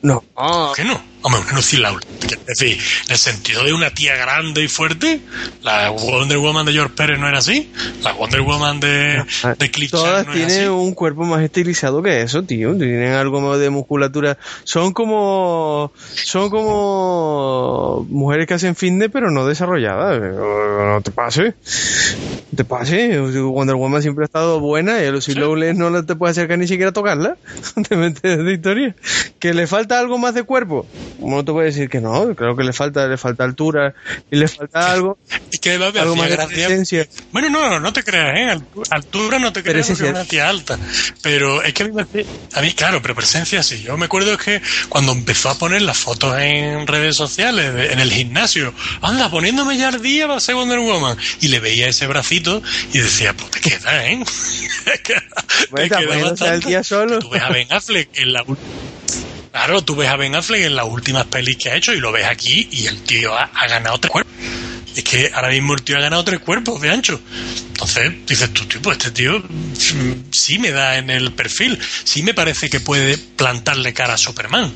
No. 0.03 0.25
¿Por 0.35 0.75
qué 0.77 0.85
no? 0.85 1.01
Hombre, 1.23 1.40
una 1.40 1.53
Lucy 1.53 1.77
Lawless. 1.77 2.07
Es 2.23 2.59
decir, 2.59 2.78
en 3.07 3.12
el 3.12 3.19
sentido 3.19 3.65
de 3.65 3.73
una 3.73 3.90
tía 3.90 4.16
grande 4.16 4.65
y 4.65 4.69
fuerte, 4.69 5.20
la 5.62 5.90
Wonder 5.90 6.39
Woman 6.39 6.66
de 6.66 6.73
George 6.73 6.94
Pérez 6.97 7.19
no 7.19 7.28
era 7.28 7.39
así. 7.39 7.73
La 8.03 8.12
Wonder 8.12 8.40
Woman 8.40 8.81
de, 8.81 9.24
de 9.59 9.70
Cliff 9.70 9.93
Todas 9.93 10.27
no 10.27 10.32
tienen 10.32 10.70
un 10.70 10.94
cuerpo 10.94 11.24
más 11.24 11.43
estilizado 11.43 12.03
que 12.03 12.23
eso, 12.23 12.43
tío. 12.43 12.77
Tienen 12.77 13.12
algo 13.12 13.40
más 13.40 13.59
de 13.61 13.70
musculatura. 13.70 14.36
Son 14.65 14.93
como. 14.93 15.93
Son 16.15 16.51
como. 16.51 18.05
Mujeres 18.09 18.47
que 18.47 18.55
hacen 18.55 18.74
fitness, 18.74 19.11
pero 19.12 19.31
no 19.31 19.47
desarrolladas. 19.47 20.20
No 20.20 21.01
te 21.03 21.12
pase. 21.12 21.55
No 22.51 22.57
te 22.57 22.65
pase. 22.65 23.20
Wonder 23.20 23.77
Woman 23.77 24.03
siempre 24.03 24.24
ha 24.24 24.27
estado 24.27 24.61
buena 24.61 25.01
y 25.03 25.07
a 25.07 25.11
Lucy 25.12 25.35
Lawless 25.35 25.77
no 25.77 26.05
te 26.05 26.16
puede 26.16 26.32
acercar 26.32 26.59
ni 26.59 26.66
siquiera 26.66 26.90
a 26.90 26.93
tocarla. 26.93 27.36
Te 27.89 27.97
metes 27.97 28.44
de 28.44 28.53
historia. 28.53 28.97
Que 29.39 29.55
le 29.55 29.66
falta 29.66 29.99
algo 29.99 30.19
más 30.19 30.35
de 30.35 30.43
cuerpo. 30.43 30.86
No 31.19 31.45
te 31.45 31.53
voy 31.53 31.63
a 31.63 31.67
decir 31.67 31.89
que 31.89 32.01
no. 32.01 32.35
Creo 32.35 32.57
que 32.57 32.65
le 32.65 32.73
falta, 32.73 33.07
le 33.07 33.17
falta 33.17 33.45
altura 33.45 33.95
y 34.31 34.37
le 34.37 34.49
falta 34.49 34.93
algo, 34.93 35.19
Es 35.51 35.61
que 35.61 35.79
me 35.79 35.85
algo 35.87 36.17
más 36.17 36.29
de. 36.29 36.35
Bueno, 37.31 37.51
no, 37.51 37.81
no, 37.81 37.93
te 37.93 38.03
creas, 38.03 38.37
¿eh? 38.37 38.47
Altu- 38.51 38.83
Altura 38.91 39.39
no 39.39 39.53
te 39.53 39.63
creas 39.63 39.87
es 39.91 40.01
una 40.11 40.25
tía 40.25 40.49
alta. 40.49 40.79
Pero 41.23 41.63
es 41.63 41.73
que 41.75 41.83
a 41.85 41.87
mí, 41.89 41.93
a 42.55 42.61
mí, 42.61 42.73
claro, 42.73 43.01
pero 43.03 43.15
presencia 43.15 43.63
sí. 43.63 43.83
Yo 43.83 43.97
me 43.97 44.07
acuerdo 44.07 44.37
que 44.37 44.61
cuando 44.89 45.13
empezó 45.13 45.51
a 45.51 45.59
poner 45.59 45.83
las 45.83 45.99
fotos 45.99 46.37
en 46.39 46.87
redes 46.87 47.17
sociales, 47.17 47.73
de- 47.75 47.93
en 47.93 48.01
el 48.01 48.13
gimnasio, 48.13 48.75
anda, 49.01 49.31
poniéndome 49.31 49.77
ya 49.79 49.89
al 49.89 50.03
día 50.03 50.27
para 50.27 50.41
ser 50.41 50.55
Wonder 50.55 50.79
Woman. 50.81 51.17
Y 51.41 51.49
le 51.49 51.61
veía 51.61 51.89
ese 51.89 52.07
bracito 52.07 52.63
y 52.93 52.99
decía, 52.99 53.35
pues 53.35 53.51
te 53.53 53.61
queda, 53.61 54.07
¿eh? 54.09 54.19
te 54.85 55.15
Bueno, 55.71 55.85
está 55.85 56.01
poniéndose 56.07 56.49
al 56.49 56.61
día 56.61 56.83
solo. 56.83 57.19
Tú 57.19 57.31
ves 57.31 57.43
a 57.43 57.51
Ben 57.51 57.73
Affleck 57.73 58.09
en 58.15 58.33
la... 58.33 58.45
Claro, 59.53 59.83
tú 59.83 59.95
ves 59.95 60.09
a 60.09 60.16
Ben 60.16 60.35
Affleck 60.35 60.62
en 60.65 60.74
las 60.77 60.87
últimas 60.87 61.27
pelis 61.27 61.57
que 61.59 61.70
ha 61.70 61.77
hecho 61.77 61.93
y 61.93 62.01
lo 62.01 62.11
ves 62.11 62.24
aquí 62.27 62.69
y 62.73 62.87
el 62.87 63.03
tío 63.03 63.35
ha, 63.37 63.45
ha 63.55 63.69
ganado 63.69 63.99
tres 63.99 64.11
cuerpos. 64.11 64.33
Es 64.97 65.05
que 65.05 65.31
ahora 65.35 65.49
mismo 65.51 65.74
el 65.74 65.83
tío 65.83 65.97
ha 65.97 66.01
ganado 66.01 66.24
tres 66.24 66.41
cuerpos 66.41 66.81
de 66.81 66.91
ancho. 66.91 67.20
Entonces 67.69 68.12
dices 68.27 68.51
tú, 68.53 68.65
tío, 68.66 68.81
pues 68.83 68.99
este 68.99 69.11
tío 69.11 69.39
mm, 69.41 70.31
sí 70.31 70.59
me 70.59 70.70
da 70.70 70.97
en 70.99 71.11
el 71.11 71.33
perfil. 71.33 71.79
Sí 72.05 72.23
me 72.23 72.35
parece 72.35 72.69
que 72.70 72.81
puede 72.81 73.16
plantarle 73.19 73.93
cara 73.93 74.15
a 74.15 74.19
Superman. 74.19 74.73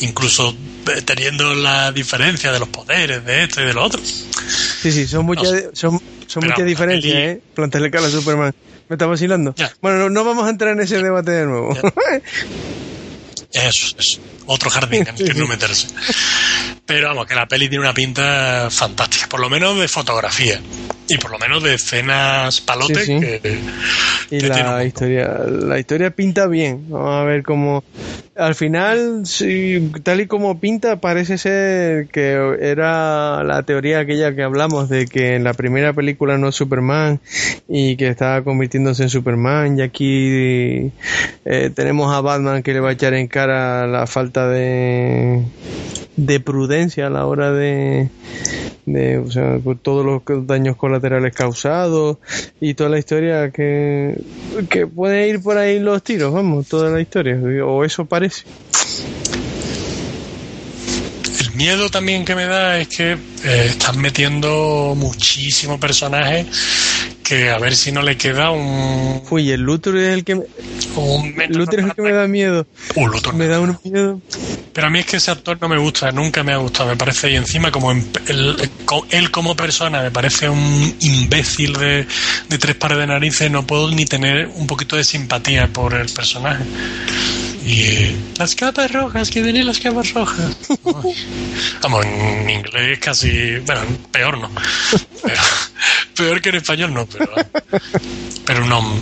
Incluso 0.00 0.54
eh, 0.94 1.02
teniendo 1.02 1.54
la 1.54 1.92
diferencia 1.92 2.52
de 2.52 2.58
los 2.58 2.68
poderes 2.68 3.24
de 3.24 3.44
esto 3.44 3.62
y 3.62 3.66
de 3.66 3.74
lo 3.74 3.84
otro. 3.84 4.00
Sí, 4.02 4.92
sí, 4.92 5.06
son 5.06 5.24
muchas, 5.26 5.44
No 5.44 5.50
sé. 5.58 5.70
son, 5.74 6.00
son 6.26 6.44
muchas 6.46 6.64
diferencias, 6.66 7.12
peli- 7.14 7.24
¿eh? 7.24 7.40
Plantarle 7.54 7.90
cara 7.90 8.06
a 8.06 8.10
Superman. 8.10 8.54
Me 8.88 8.94
está 8.94 9.06
vacilando. 9.06 9.54
Ya. 9.56 9.70
Bueno, 9.80 9.98
no, 9.98 10.10
no 10.10 10.24
vamos 10.24 10.46
a 10.46 10.50
entrar 10.50 10.72
en 10.72 10.80
ese 10.80 11.02
debate 11.02 11.30
de 11.30 11.46
nuevo. 11.46 11.76
Eso 13.52 13.94
es 13.98 14.20
otro 14.46 14.70
jardín 14.70 15.06
en 15.06 15.16
el 15.16 15.24
que 15.24 15.34
no 15.34 15.46
meterse. 15.46 15.88
Pero 16.86 17.08
vamos, 17.08 17.26
que 17.26 17.34
la 17.34 17.46
peli 17.46 17.68
tiene 17.68 17.84
una 17.84 17.94
pinta 17.94 18.68
fantástica, 18.70 19.28
por 19.28 19.40
lo 19.40 19.48
menos 19.48 19.78
de 19.78 19.88
fotografía 19.88 20.60
y 21.10 21.18
por 21.18 21.30
lo 21.32 21.38
menos 21.38 21.62
de 21.62 21.74
escenas 21.74 22.60
palote 22.60 23.04
Sí, 23.04 23.06
sí. 23.06 23.20
que, 23.20 23.58
y 24.30 24.38
que 24.38 24.48
la 24.48 24.84
historia, 24.84 25.28
la 25.48 25.78
historia 25.78 26.10
pinta 26.10 26.46
bien. 26.46 26.88
Vamos 26.88 27.14
a 27.14 27.24
ver 27.24 27.42
cómo. 27.42 27.82
Al 28.36 28.54
final, 28.54 29.26
sí, 29.26 29.90
tal 30.02 30.20
y 30.20 30.26
como 30.26 30.60
pinta, 30.60 31.00
parece 31.00 31.36
ser 31.36 32.06
que 32.08 32.56
era 32.60 33.42
la 33.44 33.62
teoría 33.64 33.98
aquella 33.98 34.34
que 34.34 34.42
hablamos 34.42 34.88
de 34.88 35.06
que 35.06 35.34
en 35.34 35.44
la 35.44 35.52
primera 35.52 35.92
película 35.92 36.38
no 36.38 36.48
es 36.48 36.54
Superman 36.54 37.20
y 37.68 37.96
que 37.96 38.08
estaba 38.08 38.42
convirtiéndose 38.42 39.02
en 39.02 39.10
Superman. 39.10 39.78
Y 39.78 39.82
aquí 39.82 40.92
eh, 41.44 41.70
tenemos 41.74 42.14
a 42.14 42.20
Batman 42.20 42.62
que 42.62 42.72
le 42.72 42.80
va 42.80 42.90
a 42.90 42.92
echar 42.92 43.14
en 43.14 43.26
cara 43.26 43.86
la 43.86 44.06
falta 44.06 44.48
de 44.48 45.42
de 46.16 46.40
prudencia 46.40 47.06
a 47.06 47.10
la 47.10 47.26
hora 47.26 47.52
de, 47.52 48.10
de 48.86 49.18
o 49.18 49.30
sea, 49.30 49.58
con 49.62 49.78
todos 49.78 50.04
los 50.04 50.46
daños 50.46 50.76
colaterales 50.76 51.34
causados 51.34 52.18
y 52.60 52.74
toda 52.74 52.90
la 52.90 52.98
historia 52.98 53.50
que, 53.50 54.20
que 54.68 54.86
puede 54.86 55.28
ir 55.28 55.42
por 55.42 55.58
ahí 55.58 55.78
los 55.78 56.02
tiros, 56.02 56.32
vamos, 56.32 56.68
toda 56.68 56.90
la 56.90 57.00
historia, 57.00 57.38
o 57.64 57.84
eso 57.84 58.04
parece. 58.04 58.44
El 61.40 61.56
miedo 61.56 61.88
también 61.88 62.24
que 62.24 62.34
me 62.34 62.46
da 62.46 62.78
es 62.78 62.88
que 62.88 63.12
eh, 63.12 63.66
están 63.66 64.00
metiendo 64.00 64.94
muchísimos 64.96 65.78
personajes 65.78 66.46
que 67.30 67.48
a 67.48 67.58
ver 67.58 67.76
si 67.76 67.92
no 67.92 68.02
le 68.02 68.16
queda 68.16 68.50
un, 68.50 69.22
Uy, 69.30 69.52
el 69.52 69.60
Luthor 69.60 69.96
es 69.98 70.14
el 70.14 70.24
que 70.24 70.34
me, 70.34 70.42
un 70.96 71.32
Luthor 71.50 71.78
es 71.78 71.86
el 71.86 71.94
que 71.94 72.02
me 72.02 72.10
da 72.10 72.26
miedo, 72.26 72.66
Un 72.96 73.08
Luthor 73.08 73.34
me 73.34 73.46
da 73.46 73.60
un 73.60 73.78
miedo. 73.84 74.20
Pero 74.72 74.88
a 74.88 74.90
mí 74.90 74.98
es 74.98 75.06
que 75.06 75.18
ese 75.18 75.30
actor 75.30 75.56
no 75.60 75.68
me 75.68 75.78
gusta, 75.78 76.10
nunca 76.10 76.42
me 76.42 76.52
ha 76.52 76.56
gustado, 76.56 76.88
me 76.88 76.96
parece, 76.96 77.30
y 77.30 77.36
encima 77.36 77.70
como 77.70 77.92
em- 77.92 78.04
él, 78.26 78.56
él 79.10 79.30
como 79.30 79.54
persona 79.54 80.02
me 80.02 80.10
parece 80.10 80.48
un 80.48 80.96
imbécil 80.98 81.74
de, 81.74 82.04
de 82.48 82.58
tres 82.58 82.74
pares 82.74 82.98
de 82.98 83.06
narices, 83.06 83.48
no 83.48 83.64
puedo 83.64 83.88
ni 83.92 84.06
tener 84.06 84.48
un 84.56 84.66
poquito 84.66 84.96
de 84.96 85.04
simpatía 85.04 85.68
por 85.68 85.94
el 85.94 86.08
personaje. 86.08 86.64
Y 87.64 88.16
las 88.38 88.56
capas 88.56 88.90
rojas, 88.92 89.30
que 89.30 89.40
vienen 89.40 89.66
las 89.66 89.78
capas 89.78 90.12
rojas. 90.14 90.56
Vamos, 91.80 92.04
en 92.04 92.50
inglés 92.50 92.98
casi, 92.98 93.58
bueno, 93.58 93.82
peor 94.10 94.36
no. 94.36 94.50
Pero- 95.22 95.42
peor 96.20 96.40
que 96.42 96.50
en 96.50 96.56
español 96.56 96.92
no, 96.92 97.06
pero, 97.06 97.32
pero 98.44 98.66
no. 98.66 99.00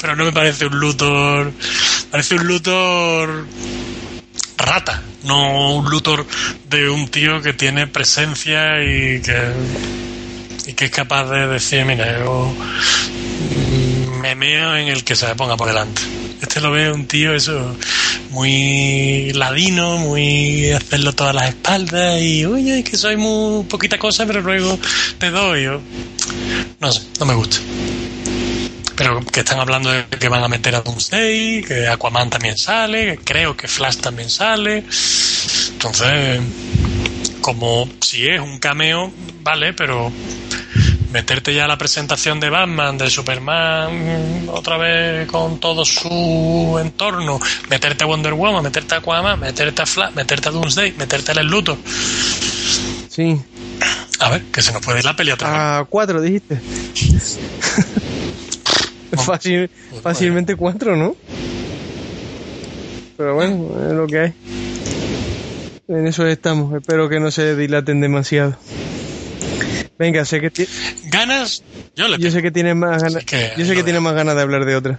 Pero 0.00 0.16
no 0.16 0.24
me 0.24 0.32
parece 0.32 0.66
un 0.66 0.78
Luthor. 0.78 1.52
Parece 2.10 2.34
un 2.34 2.46
Luthor 2.46 3.46
rata, 4.58 5.02
no 5.22 5.76
un 5.76 5.88
Luthor 5.88 6.26
de 6.68 6.90
un 6.90 7.08
tío 7.08 7.40
que 7.40 7.52
tiene 7.52 7.86
presencia 7.86 8.82
y 8.82 9.20
que, 9.22 9.52
y 10.66 10.72
que 10.72 10.86
es 10.86 10.90
capaz 10.90 11.30
de 11.30 11.46
decir, 11.46 11.84
mira, 11.84 12.18
yo 12.18 12.52
me 14.20 14.34
meo 14.34 14.76
en 14.76 14.88
el 14.88 15.04
que 15.04 15.14
se 15.14 15.26
me 15.28 15.36
ponga 15.36 15.56
por 15.56 15.68
delante. 15.68 16.02
Este 16.44 16.60
lo 16.60 16.70
veo 16.70 16.94
un 16.94 17.06
tío 17.06 17.34
eso 17.34 17.74
muy 18.30 19.32
ladino, 19.32 19.96
muy 19.98 20.70
hacerlo 20.72 21.12
todas 21.14 21.34
las 21.34 21.48
espaldas 21.48 22.20
y 22.20 22.44
oye, 22.44 22.84
que 22.84 22.96
soy 22.96 23.16
muy 23.16 23.64
poquita 23.64 23.98
cosa, 23.98 24.26
pero 24.26 24.40
luego 24.40 24.78
te 25.18 25.30
doy. 25.30 25.66
o- 25.66 25.80
No 26.80 26.92
sé, 26.92 27.02
no 27.18 27.26
me 27.26 27.34
gusta. 27.34 27.56
Pero 28.96 29.20
que 29.24 29.40
están 29.40 29.58
hablando 29.58 29.90
de 29.90 30.04
que 30.06 30.28
van 30.28 30.44
a 30.44 30.48
meter 30.48 30.74
a 30.76 30.80
Doomsday, 30.82 31.64
que 31.64 31.88
Aquaman 31.88 32.30
también 32.30 32.56
sale, 32.56 33.16
que 33.16 33.24
creo 33.24 33.56
que 33.56 33.66
Flash 33.66 33.96
también 33.96 34.30
sale. 34.30 34.84
Entonces, 35.72 36.40
como 37.40 37.88
si 38.00 38.28
es 38.28 38.40
un 38.40 38.58
cameo, 38.58 39.12
vale, 39.42 39.72
pero 39.72 40.12
meterte 41.14 41.54
ya 41.54 41.64
a 41.66 41.68
la 41.68 41.78
presentación 41.78 42.40
de 42.40 42.50
Batman, 42.50 42.98
de 42.98 43.08
Superman, 43.08 44.48
otra 44.48 44.76
vez 44.76 45.28
con 45.28 45.60
todo 45.60 45.84
su 45.84 46.76
entorno, 46.82 47.38
meterte 47.70 48.02
a 48.02 48.08
Wonder 48.08 48.34
Woman, 48.34 48.64
meterte 48.64 48.96
a 48.96 48.98
Aquaman, 48.98 49.38
meterte 49.38 49.80
a 49.80 49.86
Flash, 49.86 50.12
meterte 50.16 50.48
a 50.48 50.52
Doomsday, 50.52 50.92
meterte 50.98 51.30
a 51.30 51.34
El 51.40 51.46
Luto. 51.46 51.78
Sí. 53.08 53.40
A 54.18 54.28
ver, 54.28 54.42
que 54.46 54.60
se 54.60 54.72
nos 54.72 54.82
puede 54.82 54.98
ir 54.98 55.04
la 55.04 55.14
peli 55.14 55.30
otra 55.30 55.50
vez. 55.50 55.58
A 55.60 55.86
cuatro, 55.88 56.20
dijiste. 56.20 56.60
Fácil, 59.16 59.70
fácilmente 60.02 60.56
cuatro, 60.56 60.96
¿no? 60.96 61.14
Pero 63.16 63.36
bueno, 63.36 63.88
es 63.88 63.92
lo 63.92 64.08
que 64.08 64.18
hay. 64.18 64.32
En 65.86 66.08
eso 66.08 66.26
estamos. 66.26 66.74
Espero 66.74 67.08
que 67.08 67.20
no 67.20 67.30
se 67.30 67.54
dilaten 67.54 68.00
demasiado. 68.00 68.56
Venga, 69.98 70.24
sé 70.24 70.40
que 70.40 70.68
¿Ganas? 71.04 71.62
Yo 71.94 72.08
le 72.08 72.18
yo 72.18 72.30
sé 72.30 72.42
que 72.42 72.50
tienes 72.50 72.74
más 72.74 73.02
ganas. 73.02 73.24
Que 73.24 73.52
yo 73.56 73.64
sé 73.64 73.74
que 73.74 73.84
tienes 73.84 74.02
más 74.02 74.14
ganas 74.14 74.34
de 74.34 74.42
hablar 74.42 74.64
de 74.64 74.76
otra. 74.76 74.98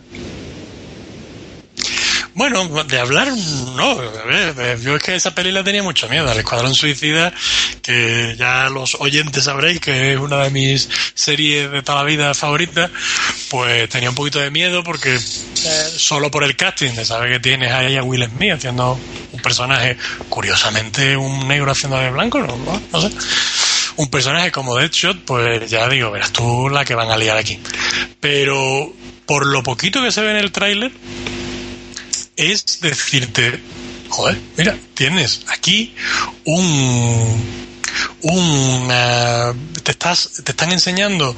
Bueno, 2.35 2.83
de 2.83 2.99
hablar, 2.99 3.29
no. 3.77 3.95
ver, 3.95 4.79
Yo 4.81 4.97
es 4.97 5.03
que 5.03 5.15
esa 5.15 5.33
peli 5.33 5.53
le 5.53 5.63
tenía 5.63 5.81
mucho 5.81 6.09
miedo. 6.09 6.29
Al 6.29 6.37
Escuadrón 6.37 6.75
Suicida, 6.75 7.33
que 7.81 8.35
ya 8.37 8.69
los 8.69 8.97
oyentes 8.99 9.45
sabréis 9.45 9.79
que 9.79 10.13
es 10.13 10.19
una 10.19 10.43
de 10.43 10.49
mis 10.49 10.89
series 11.13 11.71
de 11.71 11.81
toda 11.81 11.99
la 11.99 12.03
vida 12.03 12.33
favoritas, 12.33 12.91
pues 13.49 13.87
tenía 13.87 14.09
un 14.09 14.15
poquito 14.15 14.39
de 14.39 14.51
miedo 14.51 14.83
porque 14.83 15.15
eh, 15.15 15.19
solo 15.95 16.29
por 16.29 16.43
el 16.43 16.57
casting, 16.57 16.91
de 16.91 17.05
saber 17.05 17.31
que 17.31 17.39
tienes 17.39 17.71
ahí 17.71 17.95
a 17.95 18.03
Will 18.03 18.25
Smith 18.25 18.51
haciendo 18.51 18.99
un 19.31 19.41
personaje, 19.41 19.95
curiosamente 20.27 21.15
un 21.15 21.47
negro 21.47 21.71
haciendo 21.71 21.97
de 21.99 22.11
blanco, 22.11 22.39
no 22.41 23.01
sé. 23.01 23.11
Un 23.97 24.07
personaje 24.09 24.51
como 24.51 24.75
Deadshot, 24.75 25.21
pues 25.23 25.69
ya 25.69 25.87
digo, 25.87 26.11
verás 26.11 26.31
tú 26.31 26.69
la 26.69 26.83
que 26.83 26.95
van 26.95 27.11
a 27.11 27.17
liar 27.17 27.37
aquí. 27.37 27.59
Pero 28.19 28.93
por 29.25 29.45
lo 29.45 29.63
poquito 29.63 30.01
que 30.03 30.11
se 30.11 30.21
ve 30.21 30.31
en 30.31 30.37
el 30.37 30.51
tráiler, 30.51 30.91
es 32.35 32.81
decirte, 32.81 33.59
joder, 34.09 34.37
mira, 34.57 34.77
tienes 34.93 35.45
aquí 35.47 35.95
un 36.43 37.65
un 38.21 38.87
eh, 38.91 39.53
te 39.83 39.91
estás 39.91 40.41
te 40.43 40.51
están 40.51 40.71
enseñando 40.71 41.35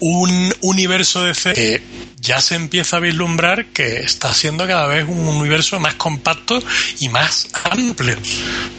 un 0.00 0.54
universo 0.60 1.24
de 1.24 1.34
C 1.34 1.52
que 1.52 1.82
ya 2.20 2.40
se 2.40 2.54
empieza 2.54 2.96
a 2.96 3.00
vislumbrar 3.00 3.66
que 3.66 3.98
está 3.98 4.32
siendo 4.32 4.66
cada 4.66 4.86
vez 4.86 5.06
un 5.06 5.28
universo 5.28 5.78
más 5.78 5.94
compacto 5.94 6.62
y 7.00 7.08
más 7.08 7.48
amplio 7.64 8.16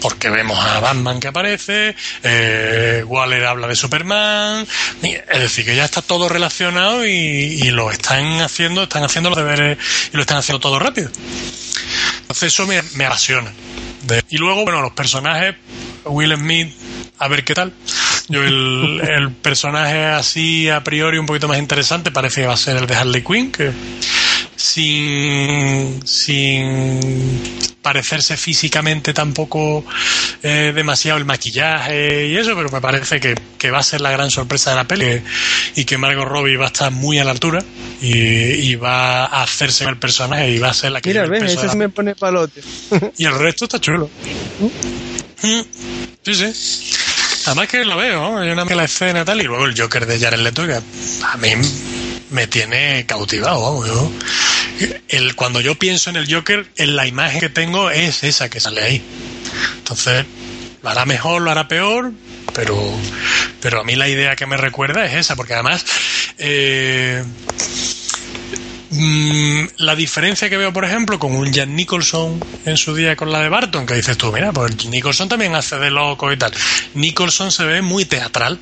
porque 0.02 0.30
vemos 0.30 0.58
a 0.60 0.80
Batman 0.80 1.20
que 1.20 1.28
aparece 1.28 1.96
eh, 2.24 3.04
Waller 3.06 3.46
habla 3.46 3.68
de 3.68 3.76
Superman 3.76 4.68
es 5.02 5.40
decir 5.40 5.66
que 5.66 5.76
ya 5.76 5.86
está 5.86 6.02
todo 6.02 6.30
relacionado 6.30 7.06
y, 7.06 7.64
lo 7.76 7.92
están 7.92 8.40
haciendo 8.40 8.84
están 8.84 9.04
haciendo 9.04 9.30
los 9.30 9.38
deberes 9.38 9.78
y 10.14 10.16
lo 10.16 10.22
están 10.22 10.38
haciendo 10.38 10.60
todo 10.60 10.80
rápido 10.80 11.12
entonces 12.22 12.54
eso 12.54 12.66
me, 12.66 12.82
me 12.96 13.06
apasiona. 13.06 13.52
Y 14.30 14.38
luego, 14.38 14.64
bueno, 14.64 14.82
los 14.82 14.94
personajes, 14.94 15.56
Will 16.06 16.36
Smith, 16.36 16.74
a 17.20 17.28
ver 17.28 17.44
qué 17.44 17.54
tal. 17.54 17.74
Yo 18.28 18.44
el, 18.44 19.02
el 19.10 19.32
personaje 19.32 20.06
así 20.06 20.70
a 20.70 20.84
priori 20.84 21.18
un 21.18 21.26
poquito 21.26 21.48
más 21.48 21.60
interesante 21.60 22.12
parece 22.12 22.42
que 22.42 22.48
va 22.48 22.54
a 22.54 22.58
ser 22.58 22.78
el 22.78 22.88
de 22.88 22.96
Harley 22.96 23.24
Quinn, 23.24 23.52
que 23.52 23.72
sin, 24.56 26.06
sin 26.06 27.00
parecerse 27.82 28.36
físicamente 28.36 29.14
tampoco 29.14 29.86
eh, 30.42 30.72
demasiado 30.74 31.20
el 31.20 31.26
maquillaje 31.26 32.28
y 32.28 32.38
eso, 32.38 32.56
pero 32.56 32.70
me 32.70 32.82
parece 32.82 33.20
que, 33.20 33.36
que 33.58 33.70
va 33.70 33.80
a 33.80 33.84
ser 33.84 34.02
la 34.02 34.12
gran 34.12 34.32
sorpresa 34.32 34.72
de 34.72 34.76
la 34.76 34.86
peli 34.86 35.22
y 35.76 35.86
que 35.86 35.98
Margot 35.98 36.28
Robbie 36.28 36.58
va 36.58 36.66
a 36.66 36.68
estar 36.68 36.92
muy 36.92 37.20
a 37.20 37.24
la 37.24 37.32
altura 37.32 37.64
y, 38.02 38.18
y 38.18 38.76
va 38.76 39.26
a 39.26 39.44
hacerse 39.44 39.86
el 39.86 39.98
personaje 39.98 40.50
y 40.50 40.58
va 40.58 40.70
a 40.70 40.74
ser 40.74 40.92
la 40.92 41.02
que 41.02 41.10
Mira, 41.10 41.28
de 41.28 41.46
eso 41.46 41.76
me 41.76 41.90
pone 41.90 42.16
palote. 42.16 42.62
y 43.18 43.26
el 43.26 43.38
resto 43.38 43.66
está 43.66 43.80
chulo. 43.80 44.10
Mm, 45.44 45.62
Sí, 46.26 46.34
sí. 46.34 46.96
Además 47.46 47.68
que 47.68 47.86
lo 47.86 47.98
veo, 47.98 48.20
¿no? 48.20 48.40
hay 48.40 48.50
una 48.50 48.66
mezcla 48.66 48.84
escena 48.84 49.24
tal, 49.24 49.40
y 49.40 49.44
luego 49.44 49.66
el 49.66 49.80
Joker 49.80 50.08
de 50.08 50.20
Jared 50.20 50.40
Leto 50.40 50.66
que 50.66 50.74
a 50.74 51.38
mí 51.38 51.52
me 52.32 52.48
tiene 52.48 53.06
cautivado, 53.06 53.62
vamos. 53.62 54.12
Cuando 55.36 55.62
yo 55.62 55.76
pienso 55.76 56.10
en 56.10 56.16
el 56.16 56.34
Joker, 56.34 56.68
en 56.78 56.96
la 56.96 57.06
imagen 57.06 57.40
que 57.40 57.50
tengo 57.50 57.92
es 57.92 58.24
esa 58.24 58.50
que 58.50 58.60
sale 58.60 58.82
ahí. 58.82 59.04
Entonces, 59.78 60.26
lo 60.82 60.90
hará 60.90 61.06
mejor, 61.06 61.44
lo 61.44 61.52
hará 61.52 61.68
peor, 61.68 62.12
pero, 62.56 62.76
pero 63.62 63.82
a 63.82 63.84
mí 63.84 63.96
la 63.96 64.10
idea 64.10 64.36
que 64.36 64.48
me 64.48 64.58
recuerda 64.58 65.06
es 65.06 65.14
esa, 65.14 65.36
porque 65.36 65.54
además... 65.54 65.86
Eh, 66.40 67.24
la 69.78 69.96
diferencia 69.96 70.50
que 70.50 70.58
veo, 70.58 70.72
por 70.74 70.86
ejemplo, 70.86 71.20
con 71.20 71.36
un 71.36 71.54
Jan 71.54 71.76
Nicholson 71.76 72.40
en 72.66 72.78
su 72.78 72.96
día 72.96 73.16
con 73.16 73.32
la 73.32 73.40
de 73.42 73.50
Barton, 73.50 73.86
que 73.86 73.96
dices 73.96 74.18
tú, 74.18 74.32
mira, 74.32 74.52
pues 74.54 74.86
Nicholson 74.86 75.28
también 75.30 75.56
hace 75.56 75.78
de 75.78 75.92
loco 75.92 76.32
y 76.32 76.38
tal. 76.38 76.52
Nicholson 76.94 77.52
se 77.52 77.66
ve 77.66 77.82
muy 77.82 78.06
teatral. 78.06 78.60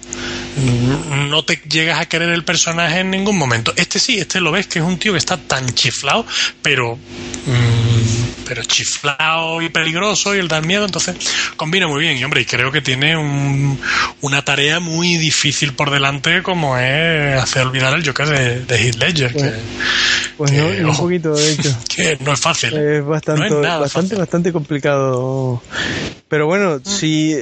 Mm, 0.55 1.29
No 1.29 1.43
te 1.43 1.61
llegas 1.69 1.99
a 1.99 2.05
querer 2.07 2.29
el 2.29 2.43
personaje 2.43 2.99
en 2.99 3.11
ningún 3.11 3.37
momento. 3.37 3.73
Este 3.75 3.99
sí, 3.99 4.17
este 4.19 4.39
lo 4.39 4.51
ves 4.51 4.67
que 4.67 4.79
es 4.79 4.85
un 4.85 4.97
tío 4.97 5.11
que 5.13 5.17
está 5.17 5.37
tan 5.37 5.67
chiflado, 5.73 6.25
pero. 6.61 6.95
mm, 7.45 8.02
pero 8.47 8.63
chiflado 8.63 9.61
y 9.61 9.69
peligroso 9.69 10.35
y 10.35 10.39
el 10.39 10.47
dar 10.47 10.65
miedo, 10.65 10.85
entonces 10.85 11.15
combina 11.55 11.87
muy 11.87 12.01
bien. 12.01 12.17
Y 12.17 12.23
hombre, 12.23 12.41
y 12.41 12.45
creo 12.45 12.71
que 12.71 12.81
tiene 12.81 13.15
un- 13.17 13.79
una 14.21 14.43
tarea 14.43 14.79
muy 14.79 15.17
difícil 15.17 15.73
por 15.73 15.89
delante, 15.91 16.43
como 16.43 16.77
es 16.77 17.41
hacer 17.41 17.63
olvidar 17.67 17.93
al 17.93 18.05
Joker 18.05 18.27
de, 18.27 18.59
de 18.65 18.75
Heath 18.87 18.95
Ledger, 18.95 19.33
que, 19.33 19.51
Pues 20.37 20.51
que, 20.51 20.57
no, 20.81 20.89
un 20.91 20.97
poquito, 20.97 21.33
de 21.35 21.51
hecho. 21.53 21.75
que 21.95 22.17
no 22.21 22.33
es 22.33 22.39
fácil. 22.39 22.73
Es 22.75 23.03
bastante, 23.05 23.49
No 23.49 23.57
es 23.57 23.61
nada 23.63 23.79
bastante, 23.79 24.07
fácil. 24.09 24.19
bastante 24.19 24.51
complicado. 24.53 25.61
Pero 26.27 26.47
bueno, 26.47 26.79
si, 26.83 27.35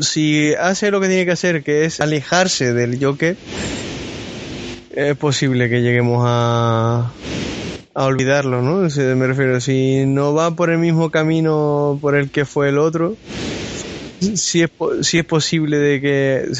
si 0.00 0.52
hace 0.54 0.90
lo 0.90 1.00
que 1.00 1.08
tiene 1.08 1.24
que 1.24 1.32
hacer, 1.32 1.62
que 1.62 1.84
es 1.86 2.00
alejarse 2.00 2.72
del 2.74 3.02
Joker, 3.02 3.36
es 4.94 5.16
posible 5.16 5.68
que 5.68 5.80
lleguemos 5.80 6.22
a, 6.26 7.10
a 7.94 8.04
olvidarlo, 8.04 8.60
¿no? 8.60 8.90
Sea, 8.90 9.14
me 9.14 9.26
refiero, 9.26 9.60
si 9.60 10.04
no 10.06 10.34
va 10.34 10.54
por 10.54 10.70
el 10.70 10.78
mismo 10.78 11.10
camino 11.10 11.98
por 12.00 12.16
el 12.16 12.30
que 12.30 12.44
fue 12.44 12.68
el 12.68 12.78
otro, 12.78 13.16
si 14.20 14.62
es, 14.62 14.70
si 15.02 15.18
es 15.18 15.24
posible 15.24 15.78
de 15.78 16.00
que, 16.00 16.54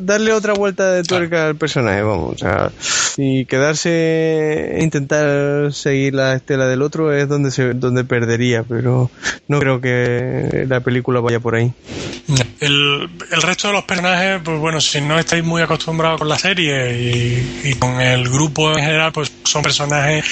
darle 0.00 0.32
otra 0.32 0.54
vuelta 0.54 0.90
de 0.92 1.02
tuerca 1.02 1.46
al 1.46 1.56
personaje, 1.56 2.02
vamos, 2.02 2.34
o 2.34 2.38
sea, 2.38 2.70
y 3.16 3.44
quedarse, 3.46 4.78
intentar 4.80 5.72
seguir 5.72 6.14
la 6.14 6.34
estela 6.34 6.66
del 6.66 6.82
otro 6.82 7.12
es 7.12 7.28
donde 7.28 7.50
se, 7.50 7.74
donde 7.74 8.04
perdería, 8.04 8.62
pero 8.62 9.10
no 9.48 9.58
creo 9.58 9.80
que 9.80 10.66
la 10.68 10.80
película 10.80 11.20
vaya 11.20 11.40
por 11.40 11.54
ahí. 11.54 11.72
El, 12.60 13.08
el 13.30 13.42
resto 13.42 13.68
de 13.68 13.74
los 13.74 13.84
personajes, 13.84 14.40
pues 14.44 14.58
bueno, 14.58 14.80
si 14.80 15.00
no 15.00 15.18
estáis 15.18 15.44
muy 15.44 15.62
acostumbrados 15.62 16.18
con 16.18 16.28
la 16.28 16.38
serie 16.38 16.98
y, 16.98 17.70
y 17.70 17.74
con 17.74 18.00
el 18.00 18.28
grupo 18.28 18.70
en 18.70 18.84
general, 18.84 19.12
pues 19.12 19.32
son 19.44 19.62
personajes 19.62 20.24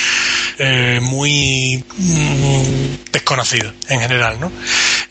eh, 0.58 1.00
muy 1.02 1.84
mm, 1.96 3.12
desconocidos 3.12 3.74
en 3.88 4.00
general, 4.00 4.40
¿no? 4.40 4.52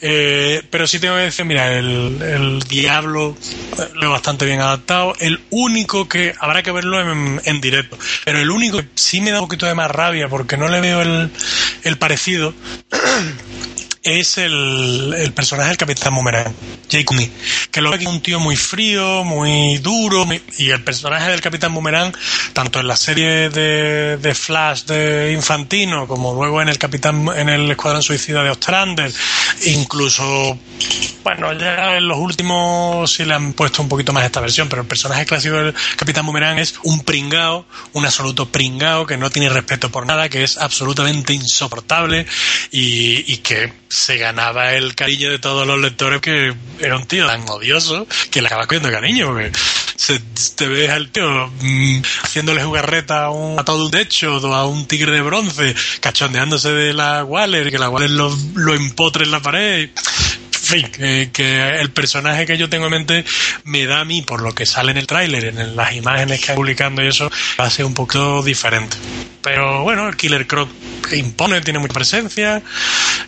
Eh, 0.01 0.61
pero 0.69 0.85
sí 0.85 0.99
tengo 0.99 1.15
que 1.15 1.21
decir, 1.23 1.45
mira, 1.45 1.73
el, 1.73 2.21
el 2.21 2.59
Diablo 2.59 3.35
eh, 3.79 3.89
lo 3.95 4.11
bastante 4.11 4.45
bien 4.47 4.61
adaptado. 4.61 5.13
El 5.19 5.39
único 5.49 6.07
que 6.07 6.33
habrá 6.39 6.63
que 6.63 6.71
verlo 6.71 6.99
en, 6.99 7.41
en 7.45 7.61
directo, 7.61 7.97
pero 8.25 8.39
el 8.39 8.49
único 8.49 8.79
que 8.79 8.87
sí 8.95 9.21
me 9.21 9.31
da 9.31 9.39
un 9.39 9.47
poquito 9.47 9.65
de 9.65 9.75
más 9.75 9.91
rabia 9.91 10.27
porque 10.27 10.57
no 10.57 10.67
le 10.67 10.81
veo 10.81 11.01
el, 11.01 11.29
el 11.83 11.97
parecido 11.97 12.53
es 14.03 14.37
el, 14.37 15.13
el 15.17 15.33
personaje 15.33 15.69
del 15.69 15.77
Capitán 15.77 16.15
Boomerang, 16.15 16.53
Jake 16.89 17.05
Cooney, 17.05 17.31
que 17.71 17.81
lo 17.81 17.91
ve 17.91 18.07
un 18.07 18.21
tío 18.21 18.39
muy 18.39 18.55
frío, 18.55 19.23
muy 19.23 19.77
duro, 19.79 20.25
y 20.57 20.69
el 20.69 20.83
personaje 20.83 21.29
del 21.31 21.41
Capitán 21.41 21.73
Boomerang, 21.73 22.13
tanto 22.53 22.79
en 22.79 22.87
la 22.87 22.95
serie 22.95 23.49
de, 23.49 24.17
de 24.17 24.35
Flash 24.35 24.83
de 24.83 25.33
Infantino, 25.33 26.07
como 26.07 26.33
luego 26.33 26.61
en 26.61 26.69
el 26.69 26.77
Capitán, 26.77 27.27
en 27.35 27.49
el 27.49 27.69
Escuadrón 27.71 28.03
Suicida 28.03 28.43
de 28.43 28.49
Ostrander, 28.49 29.11
incluso, 29.65 30.57
bueno, 31.23 31.53
ya 31.53 31.97
en 31.97 32.07
los 32.07 32.17
últimos 32.17 33.11
sí 33.11 33.25
le 33.25 33.33
han 33.33 33.53
puesto 33.53 33.81
un 33.81 33.89
poquito 33.89 34.13
más 34.13 34.23
esta 34.23 34.39
versión, 34.39 34.69
pero 34.69 34.81
el 34.81 34.87
personaje 34.87 35.25
clásico 35.25 35.55
del 35.55 35.75
Capitán 35.95 36.25
Boomerang 36.25 36.59
es 36.59 36.75
un 36.83 37.03
pringao, 37.03 37.65
un 37.93 38.05
absoluto 38.05 38.47
pringao 38.49 39.05
que 39.05 39.17
no 39.17 39.29
tiene 39.29 39.49
respeto 39.49 39.89
por 39.89 40.05
nada, 40.05 40.29
que 40.29 40.43
es 40.43 40.57
absolutamente 40.57 41.33
insoportable 41.33 42.25
y, 42.71 43.31
y 43.31 43.37
que 43.37 43.86
se 43.89 44.17
ganaba 44.17 44.73
el 44.73 44.95
cariño 44.95 45.29
de 45.29 45.39
todos 45.39 45.65
los 45.65 45.79
lectores 45.79 46.21
que 46.21 46.53
era 46.79 46.97
un 46.97 47.05
tío 47.05 47.25
tan 47.25 47.47
odioso 47.49 48.07
que 48.31 48.41
le 48.41 48.47
acabas 48.47 48.67
cogiendo 48.67 48.91
cariño 48.91 49.35
se, 49.95 50.19
te 50.55 50.67
ves 50.67 50.89
al 50.89 51.09
tío 51.09 51.51
mm, 51.61 52.01
haciéndole 52.23 52.63
jugarreta 52.63 53.25
a 53.25 53.31
un 53.31 53.59
a 53.59 53.65
todo 53.65 53.85
un 53.85 53.91
techo 53.91 54.37
o 54.37 54.53
a 54.53 54.65
un 54.65 54.85
tigre 54.87 55.11
de 55.11 55.21
bronce 55.21 55.75
cachondeándose 55.99 56.71
de 56.71 56.93
la 56.93 57.23
Waller 57.23 57.71
que 57.71 57.79
la 57.79 57.89
Waller 57.89 58.11
lo, 58.11 58.73
empotre 58.73 59.23
en 59.23 59.31
la 59.31 59.41
pared 59.41 59.89
fin, 60.67 60.87
que, 60.91 61.29
que 61.33 61.79
el 61.79 61.91
personaje 61.91 62.45
que 62.45 62.57
yo 62.57 62.69
tengo 62.69 62.85
en 62.85 62.91
mente 62.91 63.25
me 63.63 63.85
da 63.85 64.01
a 64.01 64.05
mí, 64.05 64.21
por 64.21 64.41
lo 64.41 64.53
que 64.53 64.65
sale 64.65 64.91
en 64.91 64.97
el 64.97 65.07
tráiler, 65.07 65.45
en 65.45 65.75
las 65.75 65.93
imágenes 65.93 66.41
que 66.45 66.53
publicando 66.53 67.03
y 67.03 67.07
eso, 67.07 67.29
va 67.59 67.65
a 67.65 67.69
ser 67.69 67.85
un 67.85 67.93
poquito 67.93 68.43
diferente. 68.43 68.97
Pero 69.41 69.83
bueno, 69.83 70.07
el 70.07 70.15
Killer 70.17 70.45
Croc 70.45 70.69
impone, 71.13 71.61
tiene 71.61 71.79
mucha 71.79 71.93
presencia. 71.93 72.61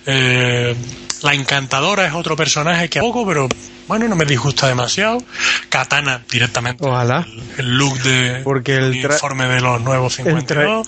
Eh, 0.06 0.76
la 1.22 1.34
Encantadora 1.34 2.06
es 2.07 2.14
otro 2.14 2.36
personaje 2.36 2.90
que 2.90 2.99
a 2.99 3.02
poco, 3.02 3.26
pero 3.28 3.48
bueno, 3.88 4.07
no 4.07 4.16
me 4.16 4.26
disgusta 4.26 4.68
demasiado. 4.68 5.22
Katana 5.70 6.22
directamente. 6.30 6.86
Ojalá. 6.86 7.26
El, 7.57 7.66
el 7.66 7.78
look 7.78 7.99
de 8.02 8.41
Porque 8.44 8.76
el 8.76 8.94
tra- 9.02 9.14
informe 9.14 9.48
de 9.48 9.60
los 9.61 9.82
nuevos 9.82 10.14
52. 10.16 10.88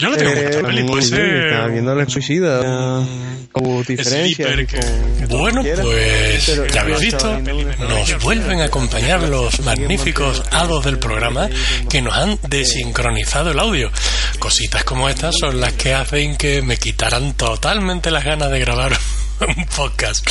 Yo 0.00 0.08
lo 0.10 0.16
tengo 0.16 0.32
Eh, 0.32 0.62
peli, 0.64 0.82
puede 0.84 1.02
ser 1.02 1.20
estaba 1.46 1.66
viendo 1.68 1.92
el 1.92 2.08
suicida. 2.08 3.06
Como 3.52 3.82
Sleeper 3.84 3.96
diferencia. 3.98 4.46
que- 4.66 5.26
Bueno, 5.26 5.62
pues 5.82 6.46
ya 6.72 6.80
habéis 6.80 7.00
visto, 7.00 7.38
nos 7.88 8.22
vuelven 8.22 8.60
a 8.60 8.64
acompañar 8.64 9.22
los 9.22 9.60
magníficos 9.60 10.42
hados 10.50 10.84
del 10.84 10.98
programa 10.98 11.48
que 11.88 12.00
nos 12.00 12.14
han 12.16 12.38
desincronizado 12.48 13.50
el 13.50 13.58
audio. 13.58 13.90
Cositas 14.38 14.84
como 14.84 15.08
estas 15.08 15.34
son 15.38 15.60
las 15.60 15.72
que 15.74 15.92
hacen 15.94 16.36
que 16.36 16.62
me 16.62 16.76
quitaran 16.78 17.34
totalmente 17.34 18.10
las 18.10 18.24
ganas 18.24 18.50
de 18.50 18.60
grabar 18.60 18.96
un 19.56 19.66
podcast. 19.66 20.26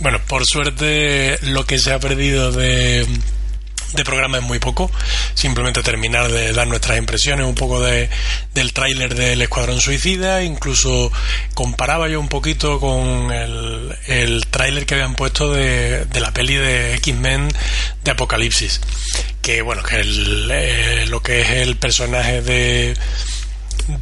Bueno, 0.00 0.18
por 0.26 0.44
suerte 0.44 1.38
lo 1.48 1.64
que 1.64 1.78
se 1.78 1.92
ha 1.92 1.98
perdido 1.98 2.52
de 2.52 3.06
de 3.94 4.04
programa 4.04 4.38
es 4.38 4.44
muy 4.44 4.58
poco. 4.58 4.90
Simplemente 5.34 5.82
terminar 5.82 6.30
de 6.30 6.52
dar 6.52 6.66
nuestras 6.66 6.98
impresiones, 6.98 7.46
un 7.46 7.54
poco 7.54 7.80
de, 7.80 8.08
del 8.54 8.72
tráiler 8.72 9.14
del 9.14 9.42
Escuadrón 9.42 9.80
Suicida. 9.80 10.42
Incluso 10.42 11.12
comparaba 11.54 12.08
yo 12.08 12.20
un 12.20 12.28
poquito 12.28 12.80
con 12.80 13.32
el, 13.32 13.96
el 14.06 14.46
tráiler 14.46 14.86
que 14.86 14.94
habían 14.94 15.14
puesto 15.14 15.52
de, 15.52 16.04
de 16.04 16.20
la 16.20 16.32
peli 16.32 16.54
de 16.54 16.94
X-Men 16.94 17.48
de 18.04 18.10
Apocalipsis. 18.10 18.80
Que 19.42 19.62
bueno, 19.62 19.82
que 19.82 20.00
el, 20.00 20.50
eh, 20.52 21.06
lo 21.06 21.22
que 21.22 21.40
es 21.40 21.50
el 21.50 21.76
personaje 21.76 22.42
de 22.42 22.96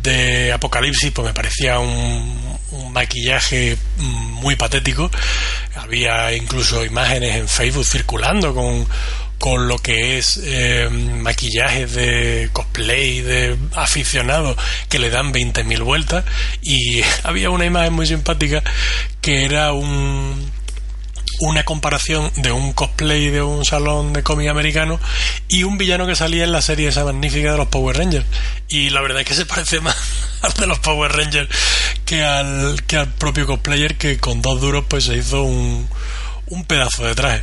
de 0.03 0.53
Apocalipsis 0.53 1.13
pues 1.13 1.29
me 1.29 1.33
parecía 1.33 1.79
un, 1.79 2.59
un 2.73 2.93
maquillaje 2.93 3.77
mm, 3.97 4.03
muy 4.35 4.57
patético 4.57 5.11
había 5.77 6.33
incluso 6.35 6.85
imágenes 6.85 7.37
en 7.37 7.49
Facebook 7.49 7.87
circulando 7.87 8.55
con, 8.55 8.87
con 9.39 9.69
lo 9.69 9.79
que 9.79 10.19
es 10.19 10.41
eh, 10.43 10.89
maquillajes 10.91 11.93
de 11.93 12.51
cosplay 12.53 13.21
de 13.21 13.57
aficionados 13.75 14.57
que 14.89 14.99
le 14.99 15.11
dan 15.11 15.33
20.000 15.33 15.83
vueltas 15.83 16.25
y 16.63 17.03
había 17.23 17.51
una 17.51 17.65
imagen 17.65 17.93
muy 17.93 18.07
simpática 18.07 18.63
que 19.21 19.45
era 19.45 19.73
un 19.73 20.59
una 21.41 21.65
comparación 21.65 22.31
de 22.37 22.53
un 22.53 22.73
cosplay 22.73 23.31
de 23.31 23.43
un 23.43 23.65
salón 23.65 24.13
de 24.13 24.23
cómic 24.23 24.49
americano 24.49 24.99
y 25.47 25.63
un 25.63 25.79
villano 25.79 26.07
que 26.07 26.17
salía 26.17 26.45
en 26.45 26.53
la 26.53 26.63
serie 26.63 26.89
esa 26.89 27.05
magnífica 27.05 27.53
de 27.53 27.59
los 27.59 27.69
Power 27.69 27.97
Rangers. 27.97 28.27
Y 28.69 28.91
la 28.91 29.01
verdad 29.01 29.21
es 29.21 29.27
que 29.27 29.35
se 29.35 29.47
parece 29.47 29.81
más 29.83 29.97
al 30.43 30.53
de 30.55 30.67
los 30.67 30.79
Power 30.81 31.13
Rangers 31.13 31.49
que 32.05 32.25
al, 32.25 32.83
que 32.87 32.97
al 32.97 33.13
propio 33.15 33.47
cosplayer 33.47 33.97
que 33.97 34.19
con 34.19 34.43
dos 34.43 34.61
duros 34.61 34.85
pues 34.89 35.05
se 35.05 35.17
hizo 35.17 35.43
un, 35.43 35.89
un 36.47 36.65
pedazo 36.65 37.05
de 37.05 37.15
traje. 37.15 37.43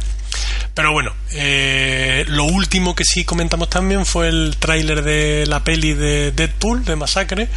Pero 0.75 0.91
bueno, 0.91 1.13
eh, 1.31 2.25
lo 2.27 2.43
último 2.43 2.95
que 2.95 3.05
sí 3.05 3.23
comentamos 3.23 3.69
también 3.69 4.05
fue 4.05 4.27
el 4.27 4.57
tráiler 4.59 5.03
de 5.03 5.45
la 5.47 5.63
peli 5.63 5.93
de 5.93 6.33
Deadpool, 6.33 6.83
de 6.83 6.97
Masacre, 6.97 7.47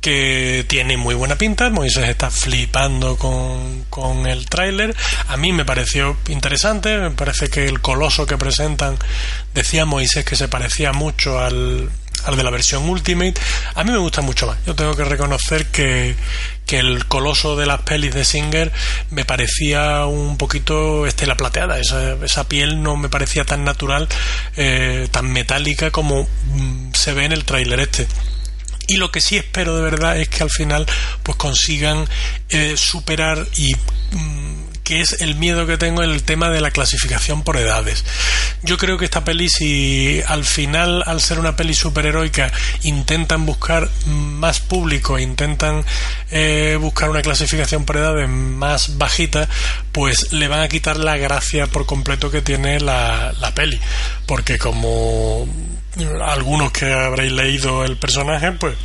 que 0.00 0.64
tiene 0.68 0.96
muy 0.96 1.16
buena 1.16 1.34
pinta. 1.34 1.68
Moisés 1.70 2.08
está 2.08 2.30
flipando 2.30 3.16
con, 3.16 3.84
con 3.90 4.28
el 4.28 4.46
tráiler. 4.46 4.94
A 5.26 5.36
mí 5.36 5.52
me 5.52 5.64
pareció 5.64 6.16
interesante, 6.28 6.98
me 6.98 7.10
parece 7.10 7.48
que 7.48 7.64
el 7.64 7.80
coloso 7.80 8.26
que 8.26 8.38
presentan, 8.38 8.96
decía 9.54 9.84
Moisés 9.84 10.24
que 10.24 10.36
se 10.36 10.46
parecía 10.46 10.92
mucho 10.92 11.40
al, 11.40 11.90
al 12.24 12.36
de 12.36 12.42
la 12.42 12.50
versión 12.50 12.88
Ultimate. 12.88 13.34
A 13.74 13.84
mí 13.84 13.90
me 13.90 13.98
gusta 13.98 14.20
mucho 14.22 14.46
más. 14.46 14.58
Yo 14.66 14.74
tengo 14.74 14.96
que 14.96 15.04
reconocer 15.04 15.66
que, 15.66 16.14
que 16.66 16.78
el 16.78 17.06
coloso 17.06 17.56
de 17.56 17.66
las 17.66 17.82
pelis 17.82 18.14
de 18.14 18.24
Singer 18.24 18.72
me 19.10 19.24
parecía 19.24 20.06
un 20.06 20.36
poquito 20.36 21.06
estela 21.06 21.36
plateada. 21.36 21.78
Esa, 21.78 22.14
esa 22.24 22.48
piel 22.48 22.82
no 22.82 22.96
me 22.96 23.08
parecía 23.08 23.44
tan 23.44 23.64
natural, 23.64 24.08
eh, 24.56 25.08
tan 25.10 25.30
metálica 25.32 25.90
como 25.90 26.22
mm, 26.22 26.92
se 26.94 27.12
ve 27.12 27.24
en 27.24 27.32
el 27.32 27.44
tráiler 27.44 27.80
este. 27.80 28.06
Y 28.88 28.96
lo 28.96 29.10
que 29.10 29.20
sí 29.20 29.36
espero 29.36 29.76
de 29.76 29.82
verdad 29.82 30.18
es 30.18 30.28
que 30.28 30.42
al 30.42 30.50
final 30.50 30.86
pues 31.22 31.36
consigan 31.36 32.08
eh, 32.48 32.76
superar 32.76 33.46
y 33.56 33.74
mm, 34.16 34.71
que 34.84 35.00
es 35.00 35.20
el 35.20 35.36
miedo 35.36 35.66
que 35.66 35.78
tengo 35.78 36.02
en 36.02 36.10
el 36.10 36.22
tema 36.22 36.50
de 36.50 36.60
la 36.60 36.70
clasificación 36.70 37.42
por 37.42 37.56
edades. 37.56 38.04
Yo 38.62 38.78
creo 38.78 38.98
que 38.98 39.04
esta 39.04 39.24
peli, 39.24 39.48
si 39.48 40.20
al 40.26 40.44
final, 40.44 41.02
al 41.06 41.20
ser 41.20 41.38
una 41.38 41.56
peli 41.56 41.74
superheroica, 41.74 42.52
intentan 42.82 43.46
buscar 43.46 43.88
más 44.06 44.60
público, 44.60 45.18
intentan 45.18 45.84
eh, 46.30 46.78
buscar 46.80 47.10
una 47.10 47.22
clasificación 47.22 47.84
por 47.84 47.96
edades 47.96 48.28
más 48.28 48.98
bajita, 48.98 49.48
pues 49.92 50.32
le 50.32 50.48
van 50.48 50.60
a 50.60 50.68
quitar 50.68 50.96
la 50.96 51.16
gracia 51.16 51.66
por 51.66 51.86
completo 51.86 52.30
que 52.30 52.42
tiene 52.42 52.80
la, 52.80 53.32
la 53.40 53.54
peli. 53.54 53.80
Porque 54.26 54.58
como 54.58 55.46
algunos 56.24 56.72
que 56.72 56.92
habréis 56.92 57.32
leído 57.32 57.84
el 57.84 57.96
personaje, 57.96 58.52
pues 58.52 58.76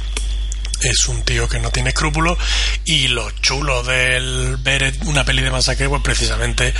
es 0.82 1.08
un 1.08 1.24
tío 1.24 1.48
que 1.48 1.60
no 1.60 1.72
tiene 1.72 1.90
escrúpulos 1.90 2.38
y 2.86 3.08
lo 3.08 3.30
chulo 3.32 3.84
del 3.84 4.58
ver 4.58 4.94
una 5.06 5.26
peli 5.26 5.42
de 5.42 5.52
masacre 5.52 5.90
pues 5.90 6.02
precisamente 6.02 6.74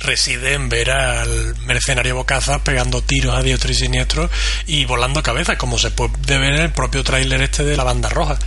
reside 0.00 0.54
en 0.54 0.68
ver 0.68 0.90
al 0.90 1.56
mercenario 1.66 2.16
Bocazas 2.16 2.60
pegando 2.62 3.02
tiros 3.02 3.36
a 3.36 3.42
diestro 3.42 3.70
y 3.70 3.74
siniestro 3.74 4.30
y 4.66 4.84
volando 4.84 5.22
cabezas 5.22 5.56
como 5.56 5.78
se 5.78 5.90
puede 5.90 6.38
ver 6.38 6.54
en 6.54 6.62
el 6.62 6.72
propio 6.72 7.04
tráiler 7.04 7.42
este 7.42 7.64
de 7.64 7.76
la 7.76 7.84
banda 7.84 8.08
roja. 8.08 8.38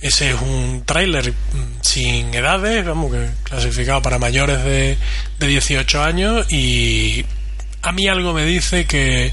Ese 0.00 0.30
es 0.30 0.40
un 0.40 0.84
tráiler 0.86 1.34
sin 1.82 2.32
edades 2.32 2.84
vamos 2.84 3.12
que 3.12 3.30
clasificado 3.42 4.00
para 4.00 4.18
mayores 4.18 4.62
de, 4.62 4.96
de 5.40 5.46
18 5.46 6.02
años 6.02 6.46
y 6.52 7.24
a 7.82 7.92
mí 7.92 8.08
algo 8.08 8.32
me 8.32 8.44
dice 8.44 8.86
que, 8.86 9.32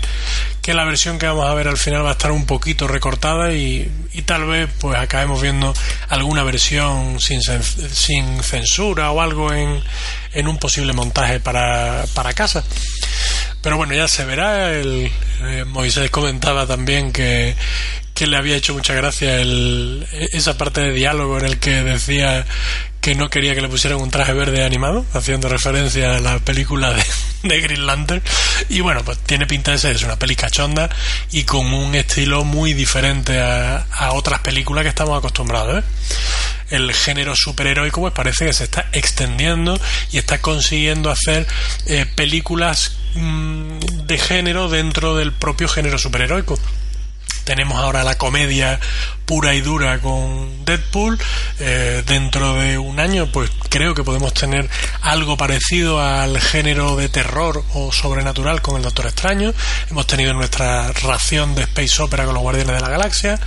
que 0.61 0.73
la 0.73 0.85
versión 0.85 1.17
que 1.17 1.27
vamos 1.27 1.47
a 1.47 1.53
ver 1.53 1.67
al 1.67 1.77
final 1.77 2.05
va 2.05 2.09
a 2.09 2.13
estar 2.13 2.31
un 2.31 2.45
poquito 2.45 2.87
recortada 2.87 3.53
y, 3.53 3.91
y 4.13 4.21
tal 4.21 4.45
vez 4.45 4.69
pues 4.79 4.97
acabemos 4.97 5.41
viendo 5.41 5.73
alguna 6.09 6.43
versión 6.43 7.19
sin, 7.19 7.41
sin 7.41 8.43
censura 8.43 9.11
o 9.11 9.21
algo 9.21 9.51
en, 9.51 9.81
en 10.33 10.47
un 10.47 10.57
posible 10.57 10.93
montaje 10.93 11.39
para, 11.39 12.05
para 12.13 12.33
casa. 12.33 12.63
Pero 13.61 13.77
bueno, 13.77 13.95
ya 13.95 14.07
se 14.07 14.25
verá. 14.25 14.71
El, 14.71 15.11
eh, 15.41 15.65
Moisés 15.65 16.11
comentaba 16.11 16.67
también 16.67 17.11
que, 17.11 17.55
que 18.15 18.27
le 18.27 18.37
había 18.37 18.55
hecho 18.55 18.73
mucha 18.73 18.93
gracia 18.93 19.39
el, 19.41 20.07
esa 20.31 20.57
parte 20.57 20.81
de 20.81 20.93
diálogo 20.93 21.37
en 21.37 21.45
el 21.45 21.59
que 21.59 21.83
decía 21.83 22.45
que 23.01 23.13
no 23.13 23.29
quería 23.29 23.53
que 23.53 23.61
le 23.61 23.67
pusieran 23.67 24.01
un 24.01 24.09
traje 24.09 24.33
verde 24.33 24.63
animado, 24.63 25.05
haciendo 25.13 25.49
referencia 25.49 26.15
a 26.15 26.19
la 26.19 26.39
película 26.39 26.91
de, 26.91 27.03
de 27.43 27.61
Green 27.61 27.85
Lantern. 27.85 28.23
Y 28.69 28.79
bueno, 28.79 29.03
pues 29.03 29.19
tiene 29.19 29.45
pinta 29.45 29.71
de 29.71 29.77
ser 29.77 29.95
es 29.97 30.03
una 30.03 30.17
peli 30.17 30.35
cachonda 30.35 30.89
y 31.31 31.43
con 31.43 31.71
un 31.71 31.93
estilo 31.93 32.45
muy 32.45 32.73
diferente 32.73 33.39
a, 33.39 33.85
a 33.91 34.13
otras 34.13 34.39
películas 34.39 34.83
que 34.83 34.89
estamos 34.89 35.17
acostumbrados. 35.17 35.83
¿eh? 35.83 35.87
El 36.71 36.91
género 36.93 37.35
superheroico 37.35 37.99
pues 37.99 38.13
parece 38.13 38.45
que 38.45 38.53
se 38.53 38.63
está 38.63 38.87
extendiendo 38.93 39.79
y 40.11 40.17
está 40.17 40.39
consiguiendo 40.39 41.11
hacer 41.11 41.45
eh, 41.85 42.07
películas 42.15 42.95
mm, 43.13 43.79
de 44.07 44.17
género 44.17 44.69
dentro 44.69 45.15
del 45.15 45.33
propio 45.33 45.67
género 45.67 45.99
superheroico 45.99 46.57
tenemos 47.45 47.77
ahora 47.77 48.03
la 48.03 48.17
comedia 48.17 48.79
pura 49.25 49.53
y 49.53 49.61
dura 49.61 49.99
con 49.99 50.65
Deadpool. 50.65 51.17
Eh, 51.59 52.03
dentro 52.05 52.55
de 52.55 52.77
un 52.77 52.99
año, 52.99 53.31
pues 53.31 53.49
creo 53.69 53.93
que 53.93 54.03
podemos 54.03 54.33
tener 54.33 54.69
algo 55.01 55.37
parecido 55.37 56.01
al 56.01 56.39
género 56.41 56.95
de 56.95 57.07
terror 57.07 57.63
o 57.73 57.91
sobrenatural 57.91 58.61
con 58.61 58.75
el 58.75 58.83
Doctor 58.83 59.05
Extraño. 59.05 59.53
Hemos 59.89 60.07
tenido 60.07 60.33
nuestra 60.33 60.91
ración 60.91 61.55
de 61.55 61.61
Space 61.63 62.01
Opera 62.01 62.25
con 62.25 62.33
los 62.33 62.43
Guardianes 62.43 62.75
de 62.75 62.81
la 62.81 62.89
Galaxia. 62.89 63.39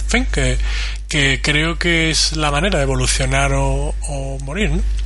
En 0.00 0.10
fin, 0.10 0.26
que, 0.30 1.40
creo 1.42 1.78
que 1.78 2.10
es 2.10 2.36
la 2.36 2.50
manera 2.50 2.78
de 2.78 2.84
evolucionar 2.84 3.52
o, 3.54 3.94
o 4.08 4.38
morir, 4.40 4.70
¿no? 4.70 5.05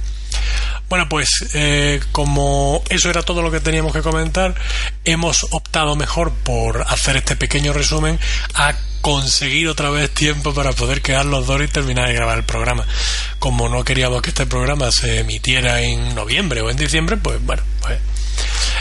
Bueno, 0.90 1.08
pues 1.08 1.28
eh, 1.54 2.00
como 2.10 2.82
eso 2.88 3.10
era 3.10 3.22
todo 3.22 3.42
lo 3.42 3.52
que 3.52 3.60
teníamos 3.60 3.92
que 3.92 4.02
comentar, 4.02 4.56
hemos 5.04 5.46
optado 5.52 5.94
mejor 5.94 6.32
por 6.32 6.82
hacer 6.82 7.16
este 7.16 7.36
pequeño 7.36 7.72
resumen 7.72 8.18
a 8.54 8.74
conseguir 9.00 9.68
otra 9.68 9.90
vez 9.90 10.10
tiempo 10.10 10.52
para 10.52 10.72
poder 10.72 11.00
quedar 11.00 11.26
los 11.26 11.46
dos 11.46 11.62
y 11.62 11.68
terminar 11.68 12.08
de 12.08 12.14
grabar 12.14 12.38
el 12.38 12.44
programa. 12.44 12.84
Como 13.38 13.68
no 13.68 13.84
queríamos 13.84 14.20
que 14.20 14.30
este 14.30 14.46
programa 14.46 14.90
se 14.90 15.20
emitiera 15.20 15.80
en 15.80 16.12
noviembre 16.16 16.60
o 16.60 16.70
en 16.70 16.76
diciembre, 16.76 17.16
pues 17.16 17.40
bueno, 17.40 17.62
pues 17.82 18.00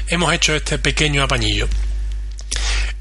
hemos 0.08 0.34
hecho 0.34 0.56
este 0.56 0.80
pequeño 0.80 1.22
apañillo. 1.22 1.68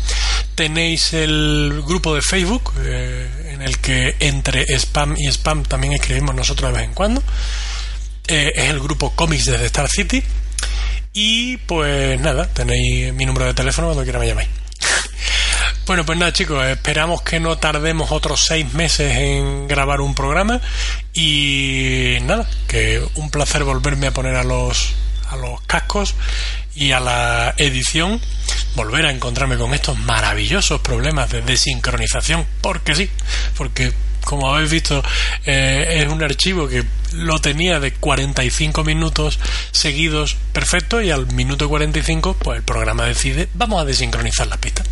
Tenéis 0.55 1.15
el 1.15 1.83
grupo 1.87 2.15
de 2.15 2.21
Facebook, 2.21 2.75
eh, 2.81 3.53
en 3.53 3.63
el 3.63 3.79
que 3.79 4.17
entre 4.21 4.67
spam 4.77 5.15
y 5.17 5.29
spam 5.29 5.63
también 5.63 5.95
escribimos 5.95 6.35
nosotros 6.35 6.71
de 6.73 6.79
vez 6.79 6.89
en 6.89 6.95
cuando. 6.95 7.23
Eh, 8.27 8.53
es 8.55 8.69
el 8.69 8.81
grupo 8.81 9.17
Comics 9.17 9.47
desde 9.47 9.65
Star 9.67 9.89
City. 9.89 10.23
Y 11.21 11.57
pues 11.57 12.21
nada, 12.21 12.47
tenéis 12.47 13.13
mi 13.13 13.27
número 13.27 13.47
de 13.47 13.53
teléfono 13.53 13.89
cuando 13.89 14.05
quiera 14.05 14.21
me 14.21 14.29
llamáis. 14.29 14.49
Bueno, 15.85 16.05
pues 16.05 16.17
nada, 16.17 16.33
chicos, 16.33 16.65
esperamos 16.67 17.23
que 17.23 17.41
no 17.41 17.57
tardemos 17.57 18.13
otros 18.13 18.45
seis 18.45 18.73
meses 18.75 19.17
en 19.17 19.67
grabar 19.67 20.01
un 20.01 20.15
programa. 20.15 20.61
Y 21.15 22.19
nada, 22.23 22.47
que 22.69 23.03
un 23.17 23.31
placer 23.31 23.65
volverme 23.65 24.07
a 24.07 24.11
poner 24.13 24.37
a 24.37 24.45
los, 24.45 24.95
a 25.31 25.37
los 25.37 25.61
cascos 25.63 26.15
y 26.75 26.93
a 26.93 27.01
la 27.01 27.55
edición. 27.57 28.21
Volver 28.77 29.07
a 29.07 29.11
encontrarme 29.11 29.57
con 29.57 29.75
estos 29.75 29.99
maravillosos 29.99 30.83
problemas 30.83 31.31
de 31.31 31.41
desincronización. 31.41 32.47
Porque 32.61 32.95
sí, 32.95 33.11
porque 33.57 33.93
como 34.29 34.53
habéis 34.53 34.71
visto, 34.71 35.03
eh, 35.47 36.03
es 36.03 36.13
un 36.13 36.23
archivo 36.23 36.69
que 36.69 36.85
lo 37.15 37.39
tenía 37.39 37.81
de 37.81 37.95
45 37.95 38.85
minutos 38.85 39.39
seguidos 39.73 40.37
perfecto 40.53 41.01
y 41.01 41.11
al 41.11 41.33
minuto 41.33 41.67
45 41.67 42.37
pues 42.39 42.59
el 42.59 42.63
programa 42.63 43.07
decide 43.07 43.49
vamos 43.55 43.81
a 43.81 43.87
desincronizar 43.87 44.47
la 44.47 44.59
pista. 44.59 44.85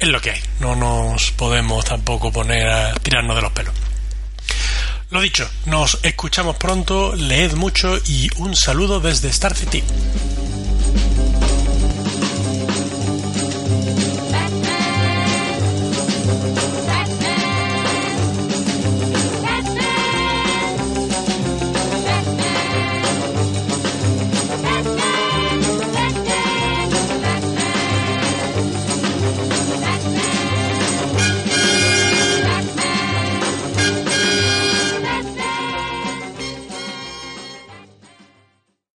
Es 0.00 0.08
lo 0.08 0.20
que 0.20 0.32
hay, 0.32 0.40
no 0.58 0.74
nos 0.74 1.30
podemos 1.30 1.84
tampoco 1.84 2.32
poner 2.32 2.66
a 2.66 2.94
tirarnos 2.94 3.36
de 3.36 3.42
los 3.42 3.52
pelos. 3.52 3.74
Lo 5.10 5.20
dicho, 5.20 5.48
nos 5.66 6.00
escuchamos 6.02 6.56
pronto, 6.56 7.14
leed 7.14 7.52
mucho 7.52 8.00
y 8.08 8.28
un 8.38 8.56
saludo 8.56 8.98
desde 8.98 9.28
Star 9.28 9.54
City. 9.54 9.84